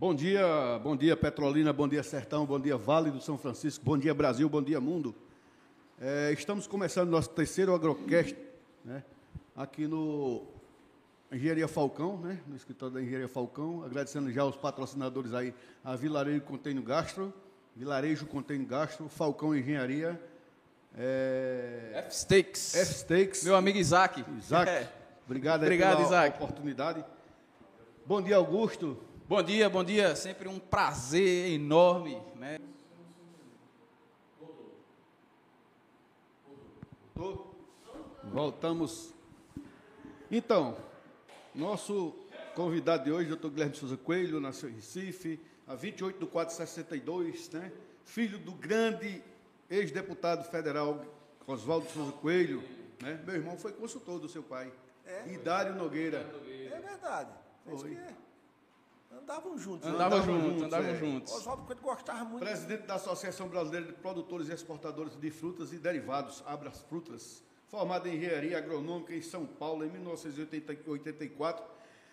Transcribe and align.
Bom 0.00 0.14
dia, 0.14 0.78
bom 0.80 0.96
dia 0.96 1.16
Petrolina, 1.16 1.72
bom 1.72 1.88
dia 1.88 2.04
Sertão, 2.04 2.46
bom 2.46 2.60
dia 2.60 2.76
Vale 2.76 3.10
do 3.10 3.20
São 3.20 3.36
Francisco, 3.36 3.84
bom 3.84 3.98
dia 3.98 4.14
Brasil, 4.14 4.48
bom 4.48 4.62
dia 4.62 4.80
mundo. 4.80 5.12
É, 6.00 6.30
estamos 6.30 6.68
começando 6.68 7.10
nosso 7.10 7.30
terceiro 7.30 7.74
agrocast, 7.74 8.36
né, 8.84 9.02
aqui 9.56 9.88
no 9.88 10.46
Engenharia 11.32 11.66
Falcão, 11.66 12.16
né, 12.18 12.40
no 12.46 12.54
escritório 12.54 12.94
da 12.94 13.02
Engenharia 13.02 13.26
Falcão, 13.26 13.82
agradecendo 13.82 14.30
já 14.30 14.44
os 14.44 14.54
patrocinadores 14.54 15.34
aí, 15.34 15.52
a 15.82 15.96
Vilarejo 15.96 16.42
Container 16.42 16.84
Gastro, 16.84 17.34
Vilarejo 17.74 18.24
Container 18.26 18.68
Gastro, 18.68 19.08
Falcão 19.08 19.52
Engenharia, 19.52 20.16
é... 20.96 22.04
F-Steaks. 22.06 22.76
F-Steaks. 22.76 23.42
Meu 23.42 23.56
amigo 23.56 23.78
Isaac. 23.78 24.24
Isaac, 24.38 24.70
é. 24.70 24.92
obrigado, 25.26 25.62
obrigado 25.62 25.96
pela 25.96 26.06
Isaac. 26.06 26.36
oportunidade. 26.36 27.04
Bom 28.06 28.22
dia, 28.22 28.36
Augusto. 28.36 29.07
Bom 29.28 29.42
dia, 29.42 29.68
bom 29.68 29.84
dia. 29.84 30.16
Sempre 30.16 30.48
um 30.48 30.58
prazer 30.58 31.52
enorme, 31.52 32.18
né? 32.36 32.58
Voltamos. 38.24 39.12
Então, 40.30 40.78
nosso 41.54 42.14
convidado 42.54 43.04
de 43.04 43.12
hoje, 43.12 43.28
Dr. 43.36 43.48
Guilherme 43.48 43.76
Souza 43.76 43.98
Coelho, 43.98 44.40
nasceu 44.40 44.70
em 44.70 44.76
Recife, 44.76 45.38
a 45.66 45.74
28 45.74 46.20
de 46.20 46.26
4 46.26 46.54
de 46.54 46.56
62, 46.56 47.50
né? 47.50 47.70
Filho 48.06 48.38
do 48.38 48.52
grande 48.52 49.22
ex-deputado 49.68 50.42
federal 50.50 51.04
Oswaldo 51.46 51.86
Souza 51.90 52.12
Coelho, 52.12 52.62
né? 53.02 53.22
Meu 53.26 53.34
irmão 53.34 53.58
foi 53.58 53.72
consultor 53.72 54.18
do 54.18 54.26
seu 54.26 54.42
pai. 54.42 54.72
É? 55.04 55.28
Idário 55.34 55.74
Nogueira. 55.74 56.26
É 56.72 56.80
verdade. 56.80 57.30
É 57.66 57.74
isso 57.74 57.82
Foi. 57.82 57.94
que 57.94 58.00
é. 58.00 58.27
Andavam 59.10 59.58
juntos. 59.58 59.88
Andavam 59.88 60.18
Andavam 60.18 60.22
juntos, 60.22 60.48
juntos, 60.50 60.62
andavam 60.64 60.90
é. 60.90 60.96
juntos. 60.96 61.32
Oswaldo 61.32 61.62
Coelho 61.64 61.80
gostava 61.80 62.24
muito. 62.24 62.44
Presidente 62.44 62.86
da 62.86 62.94
Associação 62.94 63.48
Brasileira 63.48 63.86
de 63.86 63.92
Produtores 63.94 64.48
e 64.48 64.52
Exportadores 64.52 65.16
de 65.16 65.30
Frutas 65.30 65.72
e 65.72 65.78
Derivados, 65.78 66.42
Abras 66.46 66.82
Frutas, 66.82 67.42
formado 67.68 68.06
em 68.06 68.16
Engenharia 68.16 68.58
Agronômica 68.58 69.14
em 69.14 69.22
São 69.22 69.46
Paulo 69.46 69.84
em 69.84 69.90
1984. 69.90 71.64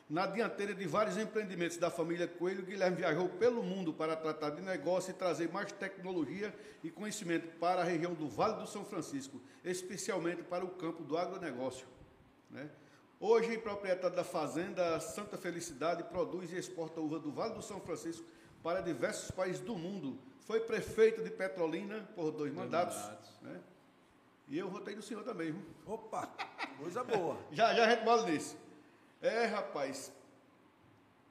Na 0.08 0.28
dianteira 0.28 0.74
de 0.76 0.86
vários 0.86 1.18
empreendimentos 1.18 1.78
da 1.78 1.90
família 1.90 2.28
Coelho, 2.28 2.64
Guilherme 2.64 2.98
viajou 2.98 3.28
pelo 3.28 3.64
mundo 3.64 3.92
para 3.92 4.16
tratar 4.16 4.52
de 4.52 4.62
negócio 4.62 5.10
e 5.10 5.14
trazer 5.16 5.52
mais 5.52 5.72
tecnologia 5.72 6.54
e 6.84 6.92
conhecimento 6.92 7.48
para 7.58 7.82
a 7.82 7.84
região 7.84 8.14
do 8.14 8.30
Vale 8.30 8.54
do 8.62 8.68
São 8.68 8.86
Francisco, 8.86 9.42
especialmente 9.64 10.44
para 10.44 10.64
o 10.64 10.70
campo 10.70 11.04
do 11.04 11.18
agronegócio. 11.18 11.88
né? 12.52 12.70
Hoje, 13.20 13.58
proprietário 13.58 14.16
da 14.16 14.24
fazenda 14.24 15.00
Santa 15.00 15.38
Felicidade, 15.38 16.04
produz 16.04 16.52
e 16.52 16.58
exporta 16.58 17.00
uva 17.00 17.18
do 17.18 17.32
Vale 17.32 17.54
do 17.54 17.62
São 17.62 17.80
Francisco 17.80 18.26
para 18.62 18.82
diversos 18.82 19.32
países 19.32 19.62
do 19.62 19.76
mundo. 19.78 20.20
Foi 20.42 20.60
prefeito 20.60 21.24
de 21.24 21.32
Petrolina 21.32 22.08
por 22.14 22.32
dois 22.32 22.54
mandatos. 22.54 22.98
mandatos. 22.98 23.32
né? 23.42 23.62
E 24.48 24.58
eu 24.58 24.70
votei 24.70 24.96
no 24.96 25.02
senhor 25.02 25.24
também, 25.24 25.52
viu? 25.54 25.66
Opa, 25.88 26.28
coisa 26.78 27.04
boa. 27.04 27.38
Já, 27.52 27.74
já 27.74 27.86
a 27.86 27.90
gente 27.96 28.32
nisso. 28.32 28.58
É, 29.22 29.46
rapaz. 29.46 30.12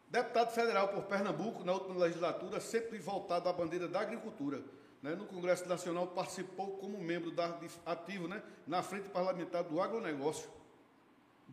Deputado 0.09 0.53
federal 0.53 0.89
por 0.89 1.03
Pernambuco, 1.05 1.65
na 1.65 1.73
última 1.73 1.97
legislatura, 1.99 2.61
sempre 2.61 2.99
voltado 2.99 3.49
à 3.49 3.53
bandeira 3.53 3.87
da 3.87 4.01
agricultura. 4.01 4.63
né? 5.03 5.15
No 5.15 5.27
Congresso 5.27 5.69
Nacional, 5.69 6.07
participou 6.09 6.79
como 6.79 6.99
membro 6.99 7.31
da, 7.31 7.57
ativo 7.87 8.27
né? 8.27 8.43
na 8.67 8.83
Frente 8.83 9.09
Parlamentar 9.11 9.63
do 9.65 9.81
Agronegócio. 9.81 10.49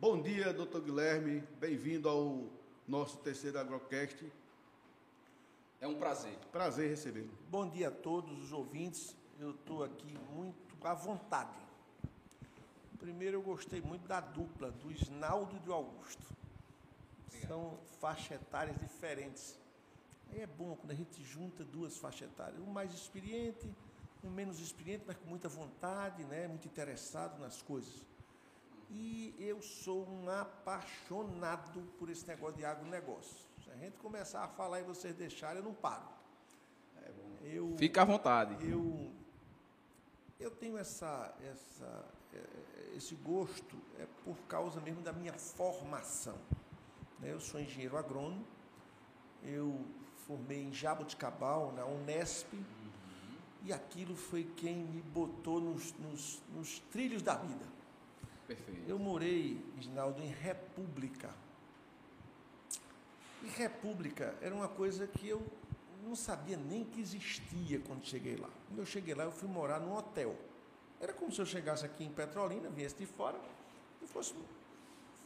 Bom 0.02 0.20
dia, 0.20 0.52
doutor 0.52 0.80
Guilherme. 0.80 1.44
Bem-vindo 1.60 2.08
ao 2.08 2.48
nosso 2.88 3.18
terceiro 3.18 3.56
Agrocast. 3.56 4.32
É 5.80 5.86
um 5.86 5.94
prazer. 5.94 6.36
Prazer 6.50 6.90
recebê-lo. 6.90 7.30
Bom 7.48 7.70
dia 7.70 7.86
a 7.86 7.90
todos 7.92 8.36
os 8.42 8.52
ouvintes. 8.52 9.14
Eu 9.38 9.52
estou 9.52 9.84
aqui 9.84 10.18
muito 10.34 10.76
à 10.84 10.92
vontade. 10.92 11.56
Primeiro, 12.98 13.36
eu 13.36 13.42
gostei 13.42 13.80
muito 13.80 14.08
da 14.08 14.18
dupla, 14.18 14.72
do 14.72 14.90
Isnaldo 14.90 15.54
e 15.54 15.60
do 15.60 15.72
Augusto. 15.72 16.26
São 17.46 17.78
faixa 18.00 18.34
etárias 18.34 18.76
diferentes. 18.78 19.56
Aí 20.32 20.40
é 20.40 20.48
bom 20.48 20.74
quando 20.74 20.90
a 20.90 20.96
gente 20.96 21.22
junta 21.22 21.62
duas 21.64 21.96
faixas 21.96 22.28
etárias. 22.28 22.58
Um 22.58 22.72
mais 22.72 22.92
experiente, 22.92 23.72
um 24.24 24.30
menos 24.30 24.58
experiente, 24.58 25.04
mas 25.06 25.16
com 25.16 25.28
muita 25.28 25.48
vontade, 25.48 26.24
né? 26.24 26.48
muito 26.48 26.66
interessado 26.66 27.38
nas 27.38 27.62
coisas. 27.62 28.10
E 28.94 29.34
eu 29.38 29.62
sou 29.62 30.06
um 30.06 30.28
apaixonado 30.28 31.80
por 31.98 32.10
esse 32.10 32.26
negócio 32.26 32.56
de 32.56 32.64
agronegócio. 32.64 33.36
Se 33.64 33.70
a 33.70 33.76
gente 33.76 33.96
começar 33.98 34.44
a 34.44 34.48
falar 34.48 34.80
e 34.80 34.84
vocês 34.84 35.14
deixarem, 35.14 35.58
eu 35.58 35.64
não 35.64 35.72
paro. 35.74 36.04
Eu, 37.42 37.74
Fica 37.78 38.02
à 38.02 38.04
vontade. 38.04 38.54
eu, 38.68 39.10
eu 40.38 40.50
tenho 40.50 40.76
essa, 40.78 41.34
essa, 41.42 42.04
eh, 42.32 42.92
esse 42.96 43.14
gosto 43.16 43.76
é 43.98 44.06
por 44.24 44.36
causa 44.46 44.80
mesmo 44.80 45.02
da 45.02 45.12
minha 45.12 45.32
formação. 45.32 46.38
né? 47.18 47.32
Eu 47.32 47.40
sou 47.40 47.58
engenheiro 47.60 47.96
agrônomo, 47.96 48.46
eu 49.42 49.84
formei 50.26 50.62
em 50.62 50.72
Jaboticabal, 50.72 51.72
na 51.72 51.84
Unesp, 51.84 52.52
e 53.64 53.72
aquilo 53.72 54.14
foi 54.14 54.44
quem 54.56 54.84
me 54.84 55.00
botou 55.02 55.60
nos, 55.60 55.92
nos, 55.94 56.42
nos 56.54 56.78
trilhos 56.90 57.22
da 57.22 57.34
vida. 57.34 57.64
Perfeito. 58.54 58.88
Eu 58.88 58.98
morei, 58.98 59.64
Reginaldo, 59.76 60.20
em 60.22 60.26
República. 60.26 61.30
E 63.42 63.48
República 63.48 64.36
era 64.40 64.54
uma 64.54 64.68
coisa 64.68 65.06
que 65.06 65.28
eu 65.28 65.42
não 66.04 66.14
sabia 66.14 66.56
nem 66.56 66.84
que 66.84 67.00
existia 67.00 67.80
quando 67.80 68.04
cheguei 68.04 68.36
lá. 68.36 68.48
Quando 68.68 68.78
eu 68.78 68.86
cheguei 68.86 69.14
lá, 69.14 69.24
eu 69.24 69.32
fui 69.32 69.48
morar 69.48 69.80
num 69.80 69.96
hotel. 69.96 70.36
Era 71.00 71.12
como 71.12 71.32
se 71.32 71.40
eu 71.40 71.46
chegasse 71.46 71.84
aqui 71.84 72.04
em 72.04 72.12
Petrolina, 72.12 72.68
viesse 72.68 72.96
de 72.96 73.06
fora, 73.06 73.40
e 74.00 74.06
fosse, 74.06 74.34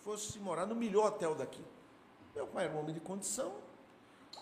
fosse 0.03 0.39
morar 0.39 0.65
no 0.65 0.75
melhor 0.75 1.09
hotel 1.09 1.35
daqui. 1.35 1.63
Meu 2.35 2.47
pai 2.47 2.67
era 2.67 2.75
um 2.75 2.81
homem 2.81 2.95
de 2.95 3.01
condição, 3.01 3.55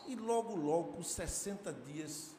e 0.06 0.14
logo, 0.14 0.54
logo, 0.54 0.92
com 0.92 1.02
60 1.02 1.72
dias, 1.72 2.36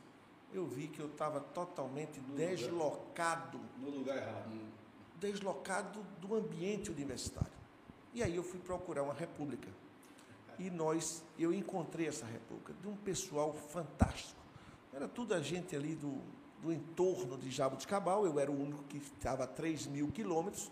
eu 0.53 0.66
vi 0.66 0.88
que 0.88 1.00
eu 1.00 1.07
estava 1.07 1.39
totalmente 1.39 2.19
deslocado 2.19 3.59
No 3.77 3.89
lugar 3.89 4.17
errado. 4.17 4.84
Deslocado 5.20 6.06
do 6.22 6.36
ambiente 6.36 6.92
universitário. 6.92 7.52
E 8.14 8.24
aí 8.24 8.36
eu 8.36 8.44
fui 8.44 8.59
procurar 8.59 9.03
uma 9.03 9.14
república. 9.14 9.68
E 10.58 10.70
nós, 10.70 11.24
eu 11.38 11.53
encontrei 11.53 12.08
essa 12.08 12.26
república 12.26 12.74
de 12.81 12.88
um 12.88 12.96
pessoal 12.96 13.54
fantástico. 13.54 14.40
Era 14.94 15.08
toda 15.08 15.36
a 15.36 15.42
gente 15.42 15.75
ali 15.75 15.96
do, 15.96 16.22
do 16.62 16.72
entorno 16.72 17.38
de 17.38 17.52
Jaboticabal, 17.52 18.25
eu 18.25 18.40
era 18.40 18.50
o 18.50 18.62
único 18.62 18.84
que 18.84 18.98
estava 18.98 19.44
a 19.44 19.48
3 19.48 19.88
mil 19.88 20.09
quilômetros, 20.12 20.72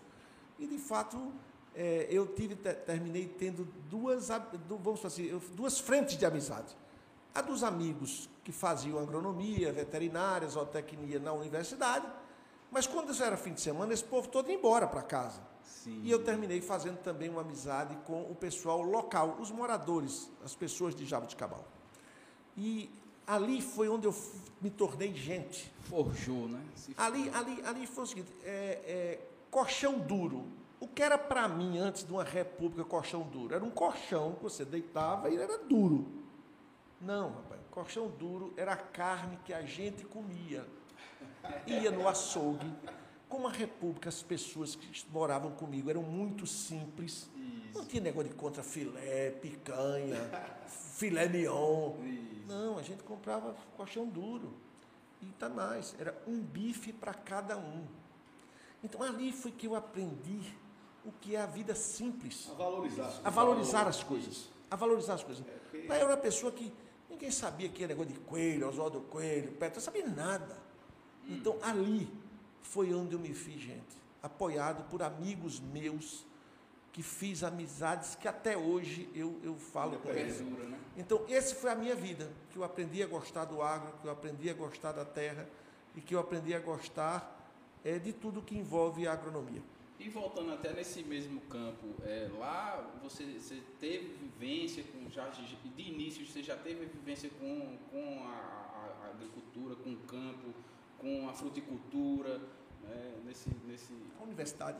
e 0.58 0.66
de 0.66 0.78
fato 0.78 1.30
eh, 1.74 2.06
eu 2.10 2.26
tive, 2.28 2.54
te- 2.56 2.72
terminei 2.72 3.28
tendo 3.28 3.64
duas, 3.90 4.28
vamos 4.66 5.00
falar 5.00 5.08
assim, 5.12 5.38
duas 5.54 5.78
frentes 5.78 6.16
de 6.16 6.24
amizade. 6.24 6.74
A 7.34 7.42
dos 7.42 7.62
amigos 7.62 8.30
que 8.42 8.52
faziam 8.52 8.98
agronomia, 8.98 9.70
veterinária, 9.72 10.48
zootecnia 10.48 11.18
na 11.18 11.32
universidade, 11.32 12.06
mas 12.74 12.88
quando 12.88 13.12
isso 13.12 13.22
era 13.22 13.36
fim 13.36 13.52
de 13.52 13.60
semana, 13.60 13.94
esse 13.94 14.02
povo 14.02 14.26
todo 14.26 14.50
ia 14.50 14.56
embora 14.56 14.88
para 14.88 15.00
casa. 15.00 15.40
Sim. 15.62 16.00
E 16.02 16.10
eu 16.10 16.24
terminei 16.24 16.60
fazendo 16.60 16.98
também 16.98 17.28
uma 17.28 17.42
amizade 17.42 17.96
com 18.04 18.22
o 18.22 18.34
pessoal 18.34 18.82
local, 18.82 19.36
os 19.38 19.52
moradores, 19.52 20.28
as 20.44 20.56
pessoas 20.56 20.92
de 20.92 21.06
Jaboticabal. 21.06 21.64
E 22.56 22.90
ali 23.24 23.62
foi 23.62 23.88
onde 23.88 24.08
eu 24.08 24.14
me 24.60 24.70
tornei 24.70 25.14
gente. 25.14 25.72
Forjou, 25.82 26.48
né? 26.48 26.60
Se 26.74 26.92
Ali, 26.96 27.30
ali, 27.30 27.62
ali 27.64 27.86
foi 27.86 28.02
o 28.02 28.06
seguinte: 28.08 28.32
é, 28.42 28.80
é, 28.84 29.28
colchão 29.52 29.96
duro. 29.96 30.44
O 30.80 30.88
que 30.88 31.00
era 31.00 31.16
para 31.16 31.46
mim 31.46 31.78
antes 31.78 32.04
de 32.04 32.12
uma 32.12 32.24
república 32.24 32.82
colchão 32.82 33.22
duro? 33.22 33.54
Era 33.54 33.64
um 33.64 33.70
colchão 33.70 34.32
que 34.32 34.42
você 34.42 34.64
deitava 34.64 35.30
e 35.30 35.36
era 35.36 35.58
duro. 35.58 36.08
Não, 37.00 37.28
rapaz, 37.34 37.60
colchão 37.70 38.08
duro 38.08 38.52
era 38.56 38.72
a 38.72 38.76
carne 38.76 39.38
que 39.44 39.52
a 39.52 39.62
gente 39.62 40.04
comia. 40.04 40.66
Ia 41.66 41.90
no 41.90 42.08
açougue. 42.08 42.70
Como 43.28 43.48
a 43.48 43.50
república, 43.50 44.08
as 44.08 44.22
pessoas 44.22 44.76
que 44.76 45.04
moravam 45.10 45.50
comigo 45.52 45.90
eram 45.90 46.02
muito 46.02 46.46
simples. 46.46 47.28
Não 47.74 47.84
tinha 47.84 48.00
negócio 48.00 48.28
de 48.28 48.34
contra 48.36 48.62
filé, 48.62 49.30
picanha, 49.30 50.30
filé 50.96 51.28
mignon. 51.28 51.94
Não, 52.46 52.78
a 52.78 52.82
gente 52.82 53.02
comprava 53.02 53.56
colchão 53.76 54.06
duro. 54.06 54.54
E 55.20 55.26
tá 55.38 55.48
mais, 55.48 55.94
era 55.98 56.16
um 56.26 56.40
bife 56.40 56.92
para 56.92 57.14
cada 57.14 57.56
um. 57.56 57.84
Então 58.82 59.02
ali 59.02 59.32
foi 59.32 59.50
que 59.50 59.66
eu 59.66 59.74
aprendi 59.74 60.40
o 61.04 61.10
que 61.20 61.34
é 61.34 61.40
a 61.40 61.46
vida 61.46 61.74
simples, 61.74 62.48
A 62.50 62.54
valorizar. 62.54 63.20
a 63.24 63.30
valorizar 63.30 63.88
as 63.88 64.02
coisas, 64.02 64.48
a 64.70 64.76
valorizar 64.76 65.14
as 65.14 65.22
coisas. 65.24 65.44
Eu 65.72 65.90
era 65.92 66.06
uma 66.06 66.16
pessoa 66.16 66.52
que 66.52 66.72
ninguém 67.10 67.30
sabia 67.30 67.68
que 67.68 67.82
era 67.82 67.94
negócio 67.94 68.12
de 68.12 68.20
coelho, 68.20 68.68
Oswaldo 68.68 69.00
Coelho, 69.02 69.52
Petro, 69.52 69.76
não 69.76 69.82
sabia 69.84 70.06
nada. 70.06 70.56
Então 71.28 71.58
ali 71.62 72.08
foi 72.62 72.92
onde 72.94 73.14
eu 73.14 73.18
me 73.18 73.32
fiz 73.34 73.60
gente, 73.60 73.96
apoiado 74.22 74.88
por 74.90 75.02
amigos 75.02 75.60
meus 75.60 76.24
que 76.92 77.02
fiz 77.02 77.42
amizades 77.42 78.14
que 78.14 78.28
até 78.28 78.56
hoje 78.56 79.08
eu, 79.14 79.38
eu 79.42 79.56
falo 79.56 79.98
com 79.98 80.10
eles. 80.10 80.40
Né? 80.40 80.78
Então, 80.96 81.24
esse 81.28 81.56
foi 81.56 81.70
a 81.70 81.74
minha 81.74 81.94
vida, 81.96 82.30
que 82.52 82.56
eu 82.56 82.62
aprendi 82.62 83.02
a 83.02 83.06
gostar 83.06 83.44
do 83.46 83.60
agro, 83.60 83.92
que 84.00 84.06
eu 84.06 84.12
aprendi 84.12 84.48
a 84.48 84.54
gostar 84.54 84.92
da 84.92 85.04
terra 85.04 85.48
e 85.96 86.00
que 86.00 86.14
eu 86.14 86.20
aprendi 86.20 86.54
a 86.54 86.60
gostar 86.60 87.50
é, 87.84 87.98
de 87.98 88.12
tudo 88.12 88.40
que 88.40 88.56
envolve 88.56 89.08
a 89.08 89.12
agronomia. 89.12 89.60
E 89.98 90.08
voltando 90.08 90.52
até 90.52 90.72
nesse 90.72 91.02
mesmo 91.02 91.40
campo, 91.42 91.94
é, 92.04 92.28
lá 92.38 92.88
você, 93.02 93.24
você 93.24 93.60
teve 93.80 94.14
vivência 94.14 94.84
com 94.84 95.10
já 95.10 95.28
de 95.28 95.42
início 95.82 96.24
você 96.24 96.44
já 96.44 96.56
teve 96.56 96.86
vivência 96.86 97.28
com, 97.40 97.76
com 97.90 98.24
a- 98.24 99.00
a 99.04 99.10
agricultura, 99.10 99.74
com 99.76 99.92
o 99.94 99.96
campo, 100.06 100.54
com 101.04 101.28
a 101.28 101.34
fruticultura, 101.34 102.38
né, 102.82 103.20
nesse, 103.26 103.50
nesse 103.66 103.92
A 104.18 104.22
universidade, 104.22 104.78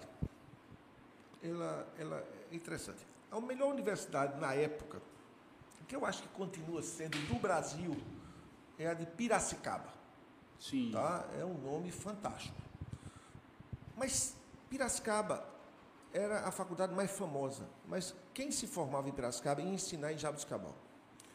ela, 1.42 1.86
ela 1.98 2.16
é 2.50 2.54
interessante. 2.56 3.04
A 3.30 3.38
melhor 3.40 3.70
universidade 3.70 4.40
na 4.40 4.54
época, 4.54 5.02
que 5.86 5.94
eu 5.94 6.06
acho 6.06 6.22
que 6.22 6.28
continua 6.28 6.82
sendo 6.82 7.18
do 7.28 7.38
Brasil, 7.38 7.94
é 8.78 8.88
a 8.88 8.94
de 8.94 9.04
Piracicaba. 9.04 9.92
sim, 10.58 10.90
Tá? 10.90 11.28
É 11.38 11.44
um 11.44 11.58
nome 11.58 11.90
fantástico. 11.90 12.56
Mas 13.94 14.34
Piracicaba 14.70 15.46
era 16.10 16.48
a 16.48 16.50
faculdade 16.50 16.94
mais 16.94 17.10
famosa. 17.10 17.68
Mas 17.86 18.14
quem 18.32 18.50
se 18.50 18.66
formava 18.66 19.08
em 19.10 19.12
Piracicaba 19.12 19.60
ia 19.60 19.68
ensinar 19.68 20.12
em 20.12 20.18
Jabuticabal. 20.18 20.74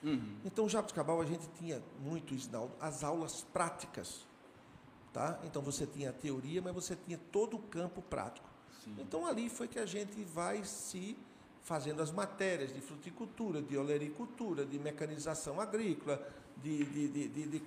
Uhum. 0.01 0.39
Então, 0.43 0.67
Jabuticabal, 0.67 1.21
a 1.21 1.25
gente 1.25 1.47
tinha 1.59 1.81
muito, 1.99 2.33
Isnaldo, 2.33 2.73
as 2.79 3.03
aulas 3.03 3.43
práticas. 3.53 4.27
Tá? 5.13 5.39
Então, 5.43 5.61
você 5.61 5.87
tinha 5.87 6.11
a 6.11 6.13
teoria, 6.13 6.61
mas 6.61 6.73
você 6.73 6.95
tinha 6.95 7.19
todo 7.31 7.55
o 7.57 7.59
campo 7.59 8.01
prático. 8.01 8.47
sim. 8.83 8.95
Então, 8.99 9.25
ali 9.25 9.49
foi 9.49 9.67
que 9.67 9.79
a 9.79 9.85
gente 9.85 10.23
vai 10.23 10.63
se 10.63 11.17
fazendo 11.63 12.01
as 12.01 12.11
matérias 12.11 12.73
de 12.73 12.79
fruticultura, 12.79 13.61
de 13.61 13.75
olericultura, 13.77 14.65
de 14.65 14.77
mecanização 14.79 15.59
agrícola, 15.59 16.21
de, 16.57 16.83
de, 16.85 17.07
de, 17.07 17.27
de- 17.27 17.47
de 17.47 17.61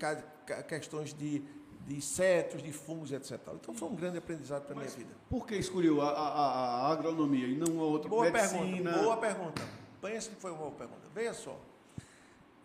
questões 0.69 1.13
de, 1.15 1.41
de 1.87 1.97
insetos, 1.97 2.63
de 2.63 2.73
fungos, 2.73 3.11
etc. 3.13 3.41
Então, 3.55 3.75
foi 3.75 3.89
um 3.89 3.95
grande 3.97 4.19
aprendizado 4.19 4.63
para 4.65 4.75
a 4.75 4.79
minha 4.79 4.91
vida. 4.91 5.11
Por 5.29 5.47
que 5.47 5.57
escolheu 5.57 6.01
a, 6.01 6.11
a- 6.11 6.29
a- 6.29 6.87
a 6.89 6.93
agronomia 6.93 7.47
e 7.49 7.57
não 7.57 7.81
a 7.81 7.85
outra 7.85 8.09
Boa 8.09 8.31
medicina? 8.31 8.61
pergunta, 8.63 9.03
boa 9.03 9.17
pergunta. 9.17 9.63
Pensa 10.01 10.31
que 10.31 10.37
foi 10.37 10.51
uma 10.53 10.59
boa 10.61 10.73
pergunta. 10.73 11.03
Veja 11.15 11.35
só, 11.35 11.59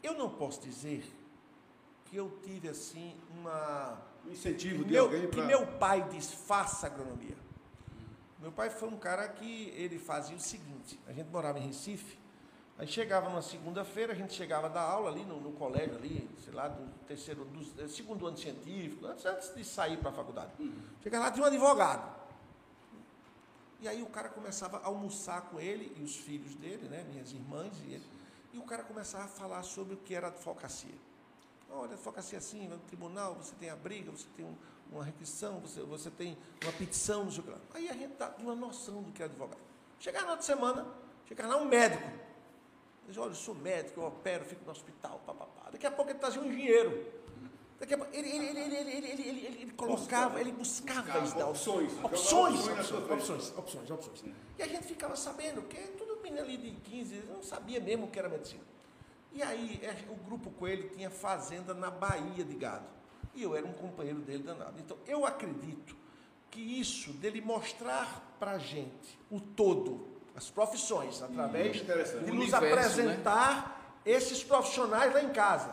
eu 0.04 0.14
não 0.14 0.30
posso 0.30 0.62
dizer 0.62 1.04
que 2.06 2.16
eu 2.16 2.32
tive 2.44 2.70
assim 2.70 3.16
uma 3.38 4.00
Um 4.28 4.32
incentivo 4.32 4.80
que 4.80 4.86
de 4.86 4.94
meu, 4.94 5.04
alguém 5.06 5.22
que 5.22 5.28
para... 5.28 5.46
meu 5.46 5.66
pai 5.66 6.08
diz, 6.10 6.32
faça 6.32 6.88
agronomia. 6.88 7.38
Meu 8.40 8.52
pai 8.52 8.70
foi 8.70 8.88
um 8.88 8.98
cara 8.98 9.28
que 9.28 9.74
ele 9.76 9.98
fazia 9.98 10.36
o 10.36 10.40
seguinte, 10.40 11.00
a 11.08 11.14
gente 11.14 11.30
morava 11.30 11.58
em 11.58 11.68
Recife, 11.68 12.20
aí 12.78 12.88
chegava 12.88 13.30
numa 13.30 13.42
segunda-feira, 13.42 14.14
a 14.14 14.16
gente 14.16 14.34
chegava 14.34 14.70
da 14.70 14.82
aula 14.82 15.10
ali 15.10 15.26
no, 15.26 15.42
no 15.42 15.52
colégio 15.54 15.96
ali, 15.96 16.30
sei 16.44 16.54
lá, 16.54 16.68
do 16.68 16.88
terceiro, 17.08 17.46
do 17.46 17.84
eh, 17.84 17.88
segundo 17.88 18.28
ano 18.28 18.38
científico, 18.38 19.08
antes, 19.08 19.26
antes 19.26 19.56
de 19.56 19.64
sair 19.64 19.98
para 19.98 20.12
a 20.12 20.14
faculdade. 20.14 20.52
Chegava 21.02 21.26
lá, 21.26 21.32
tinha 21.32 21.44
um 21.44 21.48
advogado. 21.48 22.16
E 23.80 23.88
aí 23.88 24.02
o 24.02 24.08
cara 24.08 24.30
começava 24.30 24.78
a 24.78 24.86
almoçar 24.86 25.42
com 25.50 25.60
ele 25.60 25.94
e 25.98 26.04
os 26.04 26.16
filhos 26.16 26.56
dele, 26.56 26.88
né, 26.88 27.06
minhas 27.12 27.32
irmãs 27.32 27.74
e 27.86 27.94
ele, 27.94 28.06
e 28.54 28.58
o 28.58 28.64
cara 28.64 28.84
começava 28.84 29.26
a 29.26 29.28
falar 29.28 29.64
sobre 29.64 29.96
o 29.96 29.98
que 29.98 30.14
era 30.14 30.28
advocacia. 30.28 30.96
Olha, 31.70 31.94
advocacia 31.94 32.38
assim, 32.38 32.68
vai 32.68 32.78
no 32.78 32.84
tribunal, 32.84 33.36
você 33.36 33.54
tem 33.56 33.70
a 33.70 33.76
briga, 33.76 34.10
você 34.12 34.28
tem 34.36 34.46
um- 34.46 34.56
uma 34.92 35.04
requisição, 35.04 35.60
você, 35.60 35.82
você 35.82 36.10
tem 36.10 36.38
uma 36.64 36.72
petição, 36.74 37.26
não 37.26 37.32
sei 37.32 37.42
o 37.42 37.44
que 37.44 37.50
lá. 37.52 37.58
Aí 37.74 37.90
a 37.90 37.94
gente 37.94 38.14
dá 38.18 38.34
uma 38.40 38.56
noção 38.56 39.04
do 39.04 39.12
que 39.12 39.22
é 39.22 39.26
advogado. 39.26 39.60
Chegar 40.00 40.24
na 40.24 40.32
outra 40.32 40.46
semana, 40.46 40.88
chegar 41.28 41.48
lá 41.48 41.58
um 41.58 41.66
médico. 41.66 42.04
Diz, 43.08 43.18
olha, 43.18 43.32
eu 43.32 43.36
sou 43.36 43.56
médico, 43.56 44.00
eu 44.02 44.08
opero, 44.08 44.46
fico 44.46 44.64
no 44.66 44.72
hospital, 44.72 45.22
papapá. 45.26 45.70
Daqui 45.72 45.86
a 45.86 45.92
pouco 45.92 46.12
ele 46.12 46.20
trazia 46.20 46.42
um 46.42 46.46
engenheiro. 46.46 47.06
Daqui 47.80 47.94
a 47.94 47.98
pouco, 47.98 48.14
ele, 48.16 48.28
ele, 48.28 48.46
ele, 48.48 48.60
ele, 48.60 48.76
ele, 48.76 48.90
ele, 48.90 49.12
ele, 49.12 49.46
ele, 49.46 49.62
ele 49.62 49.72
colocava, 49.74 50.40
ele 50.42 50.52
buscava, 50.52 51.20
Buscava 51.20 51.50
opções, 51.52 51.92
opções, 52.04 52.68
opções 52.68 53.10
opções, 53.12 53.58
opções, 53.58 53.92
opções. 53.92 54.36
E 54.58 54.64
a 54.64 54.68
gente 54.68 54.88
ficava 54.88 55.16
sabendo, 55.16 55.62
porque 55.62 55.78
tudo 55.98 56.18
menino 56.22 56.42
ali 56.42 56.58
de 56.58 56.72
15, 56.72 57.24
não 57.30 57.44
sabia 57.44 57.80
mesmo 57.80 58.06
o 58.06 58.10
que 58.10 58.18
era 58.18 58.28
medicina. 58.28 58.64
E 59.38 59.44
aí, 59.44 59.80
é, 59.84 59.96
o 60.12 60.16
grupo 60.16 60.50
Coelho 60.50 60.90
tinha 60.90 61.12
fazenda 61.12 61.72
na 61.72 61.92
Bahia 61.92 62.44
de 62.44 62.56
gado. 62.56 62.88
E 63.36 63.44
eu 63.44 63.56
era 63.56 63.68
um 63.68 63.72
companheiro 63.72 64.20
dele 64.20 64.42
danado. 64.42 64.74
Então, 64.80 64.98
eu 65.06 65.28
acredito 65.28 65.96
que 66.50 66.60
isso 66.60 67.14
dele 67.14 67.40
mostrar 67.40 68.36
para 68.40 68.54
a 68.54 68.58
gente 68.58 69.20
o 69.30 69.40
todo, 69.40 70.08
as 70.36 70.50
profissões, 70.50 71.22
através 71.22 71.76
interessante. 71.76 72.26
de 72.26 72.32
nos 72.32 72.52
universo, 72.52 72.66
né? 72.66 72.72
apresentar 72.72 74.00
esses 74.04 74.44
profissionais 74.44 75.14
lá 75.14 75.22
em 75.22 75.30
casa. 75.30 75.72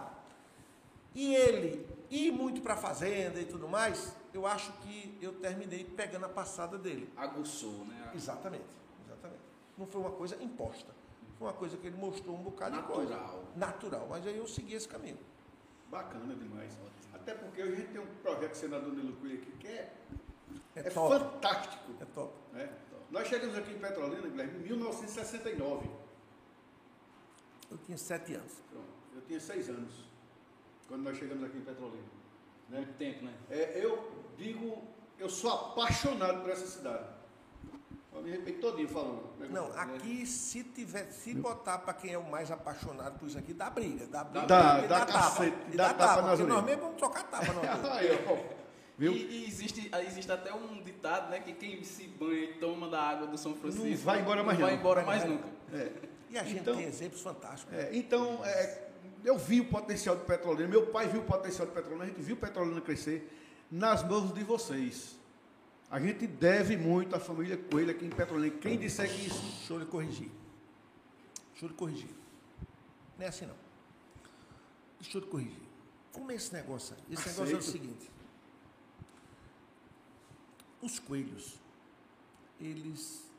E 1.14 1.34
ele 1.34 1.88
ir 2.10 2.32
muito 2.32 2.60
para 2.60 2.74
a 2.74 2.76
fazenda 2.76 3.40
e 3.40 3.46
tudo 3.46 3.66
mais, 3.66 4.14
eu 4.34 4.46
acho 4.46 4.70
que 4.82 5.16
eu 5.22 5.32
terminei 5.32 5.84
pegando 5.84 6.26
a 6.26 6.28
passada 6.28 6.76
dele. 6.76 7.10
aguçou, 7.16 7.86
né? 7.86 8.12
Exatamente, 8.14 8.64
exatamente. 9.06 9.40
Não 9.78 9.86
foi 9.86 10.02
uma 10.02 10.10
coisa 10.10 10.36
imposta. 10.42 10.92
Foi 11.38 11.48
uma 11.48 11.52
coisa 11.54 11.76
que 11.76 11.86
ele 11.86 11.96
mostrou 11.96 12.36
um 12.36 12.42
bocado 12.42 12.76
de 12.76 12.82
coisa. 12.84 13.14
Natural. 13.16 13.44
Natural. 13.56 14.06
Mas 14.10 14.26
aí 14.26 14.36
eu 14.36 14.46
segui 14.46 14.74
esse 14.74 14.88
caminho. 14.88 15.18
Bacana 15.90 16.34
demais. 16.34 16.72
Até 17.12 17.34
porque 17.34 17.62
hoje 17.62 17.72
a 17.72 17.76
gente 17.76 17.88
tem 17.92 18.00
um 18.00 18.06
projeto 18.22 18.50
do 18.52 18.56
senador 18.56 18.92
Nilo 18.92 19.12
Coelho 19.16 19.38
aqui 19.40 19.52
que 19.52 19.66
é, 19.68 19.92
É, 20.76 20.80
é 20.80 20.90
top. 20.90 21.18
fantástico. 21.18 21.92
É 22.00 22.04
top. 22.06 22.32
né? 22.52 22.72
Nós 23.10 23.28
chegamos 23.28 23.56
aqui 23.56 23.72
em 23.72 23.78
Petrolina, 23.78 24.26
Guilherme, 24.28 24.58
em 24.58 24.62
1969. 24.62 25.88
Eu 27.70 27.78
tinha 27.78 27.96
sete 27.98 28.34
anos. 28.34 28.52
Pronto. 28.70 28.86
Eu 29.14 29.22
tinha 29.22 29.40
seis 29.40 29.68
anos 29.68 29.92
quando 30.88 31.02
nós 31.02 31.16
chegamos 31.16 31.44
aqui 31.44 31.58
em 31.58 31.62
Petrolina. 31.62 32.02
Né? 32.68 32.78
Muito 32.78 32.96
tempo, 32.96 33.24
né? 33.24 33.34
É, 33.50 33.84
eu 33.84 34.12
digo, 34.36 34.82
eu 35.18 35.28
sou 35.28 35.50
apaixonado 35.52 36.40
por 36.42 36.50
essa 36.50 36.66
cidade. 36.66 37.06
Eu 38.14 38.22
me 38.22 38.30
arrependo 38.30 38.58
todinho 38.60 38.88
falando. 38.88 39.22
né? 39.38 39.48
Não, 39.50 39.66
aqui 39.76 40.24
se 40.26 40.62
tiver, 40.62 41.10
se 41.10 41.34
botar 41.34 41.78
para 41.78 41.92
quem 41.94 42.12
é 42.12 42.18
o 42.18 42.30
mais 42.30 42.50
apaixonado 42.50 43.18
por 43.18 43.26
isso 43.28 43.36
aqui, 43.38 43.52
dá 43.52 43.68
briga. 43.68 44.06
Dá 44.06 44.22
briga. 44.24 44.46
Dá, 44.46 44.80
e 44.84 44.88
dá 44.88 45.00
tapa. 45.00 45.12
cacete, 45.12 45.56
E 45.72 45.76
dá 45.76 45.88
dá 45.88 45.94
tapa 45.94 46.14
tapa. 46.22 46.28
Porque 46.36 46.42
nós 46.44 46.64
mesmos 46.64 46.82
vamos 46.84 46.96
trocar 46.98 47.24
tapa. 47.24 47.46
Ó. 48.30 48.64
Viu? 48.96 49.12
E, 49.12 49.16
e 49.42 49.48
existe, 49.48 49.90
existe 50.06 50.30
até 50.30 50.54
um 50.54 50.80
ditado, 50.82 51.28
né? 51.30 51.40
Que 51.40 51.52
quem 51.52 51.82
se 51.82 52.06
banha 52.06 52.44
e 52.44 52.54
toma 52.54 52.88
da 52.88 53.00
água 53.02 53.26
do 53.26 53.36
São 53.36 53.54
Francisco 53.56 53.84
Não 53.84 53.96
vai 53.96 54.20
embora 54.20 54.44
mais 54.44 54.58
não 54.58 54.66
vai 54.66 54.74
embora 54.76 55.02
Vai 55.02 55.18
mais 55.18 55.28
embora. 55.30 55.46
nunca. 55.72 55.76
É. 55.76 55.92
E 56.30 56.38
a 56.38 56.44
gente 56.44 56.60
Então- 56.60 56.76
tem 56.76 56.84
exemplos 56.86 57.20
fantásticos. 57.20 57.74
É, 57.74 57.90
então, 57.92 58.40
é, 58.44 58.88
eu 59.24 59.36
vi 59.36 59.60
o 59.60 59.64
potencial 59.68 60.14
de 60.16 60.22
Petrolina, 60.24 60.68
meu 60.68 60.86
pai 60.86 61.08
viu 61.08 61.20
o 61.20 61.24
potencial 61.24 61.66
de 61.66 61.72
Petrolina, 61.74 62.04
a 62.04 62.06
gente 62.06 62.22
viu 62.22 62.36
Petrolina 62.36 62.80
crescer 62.80 63.28
nas 63.70 64.04
mãos 64.04 64.32
de 64.32 64.44
vocês. 64.44 65.18
A 65.94 66.00
gente 66.00 66.26
deve 66.26 66.76
muito 66.76 67.14
à 67.14 67.20
família 67.20 67.56
Coelho 67.56 67.92
aqui 67.92 68.04
em 68.04 68.10
Petrolina. 68.10 68.58
Quem 68.58 68.76
disser 68.76 69.08
que 69.08 69.28
isso. 69.28 69.40
Deixa 69.40 69.74
eu 69.74 69.78
lhe 69.78 69.86
corrigir. 69.86 70.28
Deixa 71.52 71.66
eu 71.66 71.68
lhe 71.68 71.74
corrigir. 71.76 72.10
Não 73.16 73.24
é 73.24 73.28
assim 73.28 73.46
não. 73.46 73.54
Deixa 74.98 75.16
eu 75.16 75.20
lhe 75.20 75.28
corrigir. 75.28 75.62
Como 76.12 76.32
é 76.32 76.34
esse 76.34 76.52
negócio? 76.52 76.96
aí? 76.96 77.14
Esse 77.14 77.28
negócio 77.28 77.52
é 77.52 77.54
o 77.54 77.58
Aceito. 77.58 77.62
seguinte. 77.62 78.10
Os 80.82 80.98
coelhos, 80.98 81.60
eles, 82.60 83.30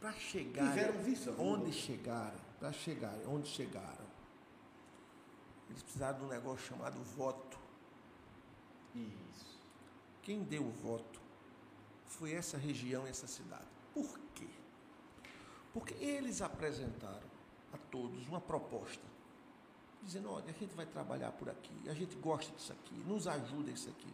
para 0.00 0.12
chegar 0.12 0.72
onde 1.36 1.72
chegaram, 1.72 2.38
para 2.60 2.72
chegarem 2.72 3.26
onde 3.26 3.48
chegaram, 3.48 4.06
eles 5.68 5.82
precisaram 5.82 6.20
de 6.20 6.24
um 6.26 6.28
negócio 6.28 6.64
chamado 6.64 7.02
voto. 7.16 7.58
Isso. 8.94 9.58
Quem 10.22 10.44
deu 10.44 10.62
o 10.62 10.70
voto 10.70 11.25
foi 12.18 12.32
essa 12.32 12.56
região, 12.56 13.06
essa 13.06 13.26
cidade. 13.26 13.66
Por 13.94 14.18
quê? 14.34 14.48
Porque 15.72 15.94
eles 16.02 16.40
apresentaram 16.42 17.28
a 17.72 17.78
todos 17.90 18.26
uma 18.28 18.40
proposta, 18.40 19.04
dizendo: 20.02 20.30
olha, 20.30 20.44
a 20.48 20.52
gente 20.52 20.74
vai 20.74 20.86
trabalhar 20.86 21.32
por 21.32 21.48
aqui, 21.48 21.88
a 21.88 21.94
gente 21.94 22.16
gosta 22.16 22.54
disso 22.54 22.72
aqui, 22.72 22.94
nos 23.06 23.26
ajuda 23.26 23.70
isso 23.70 23.88
aqui. 23.88 24.12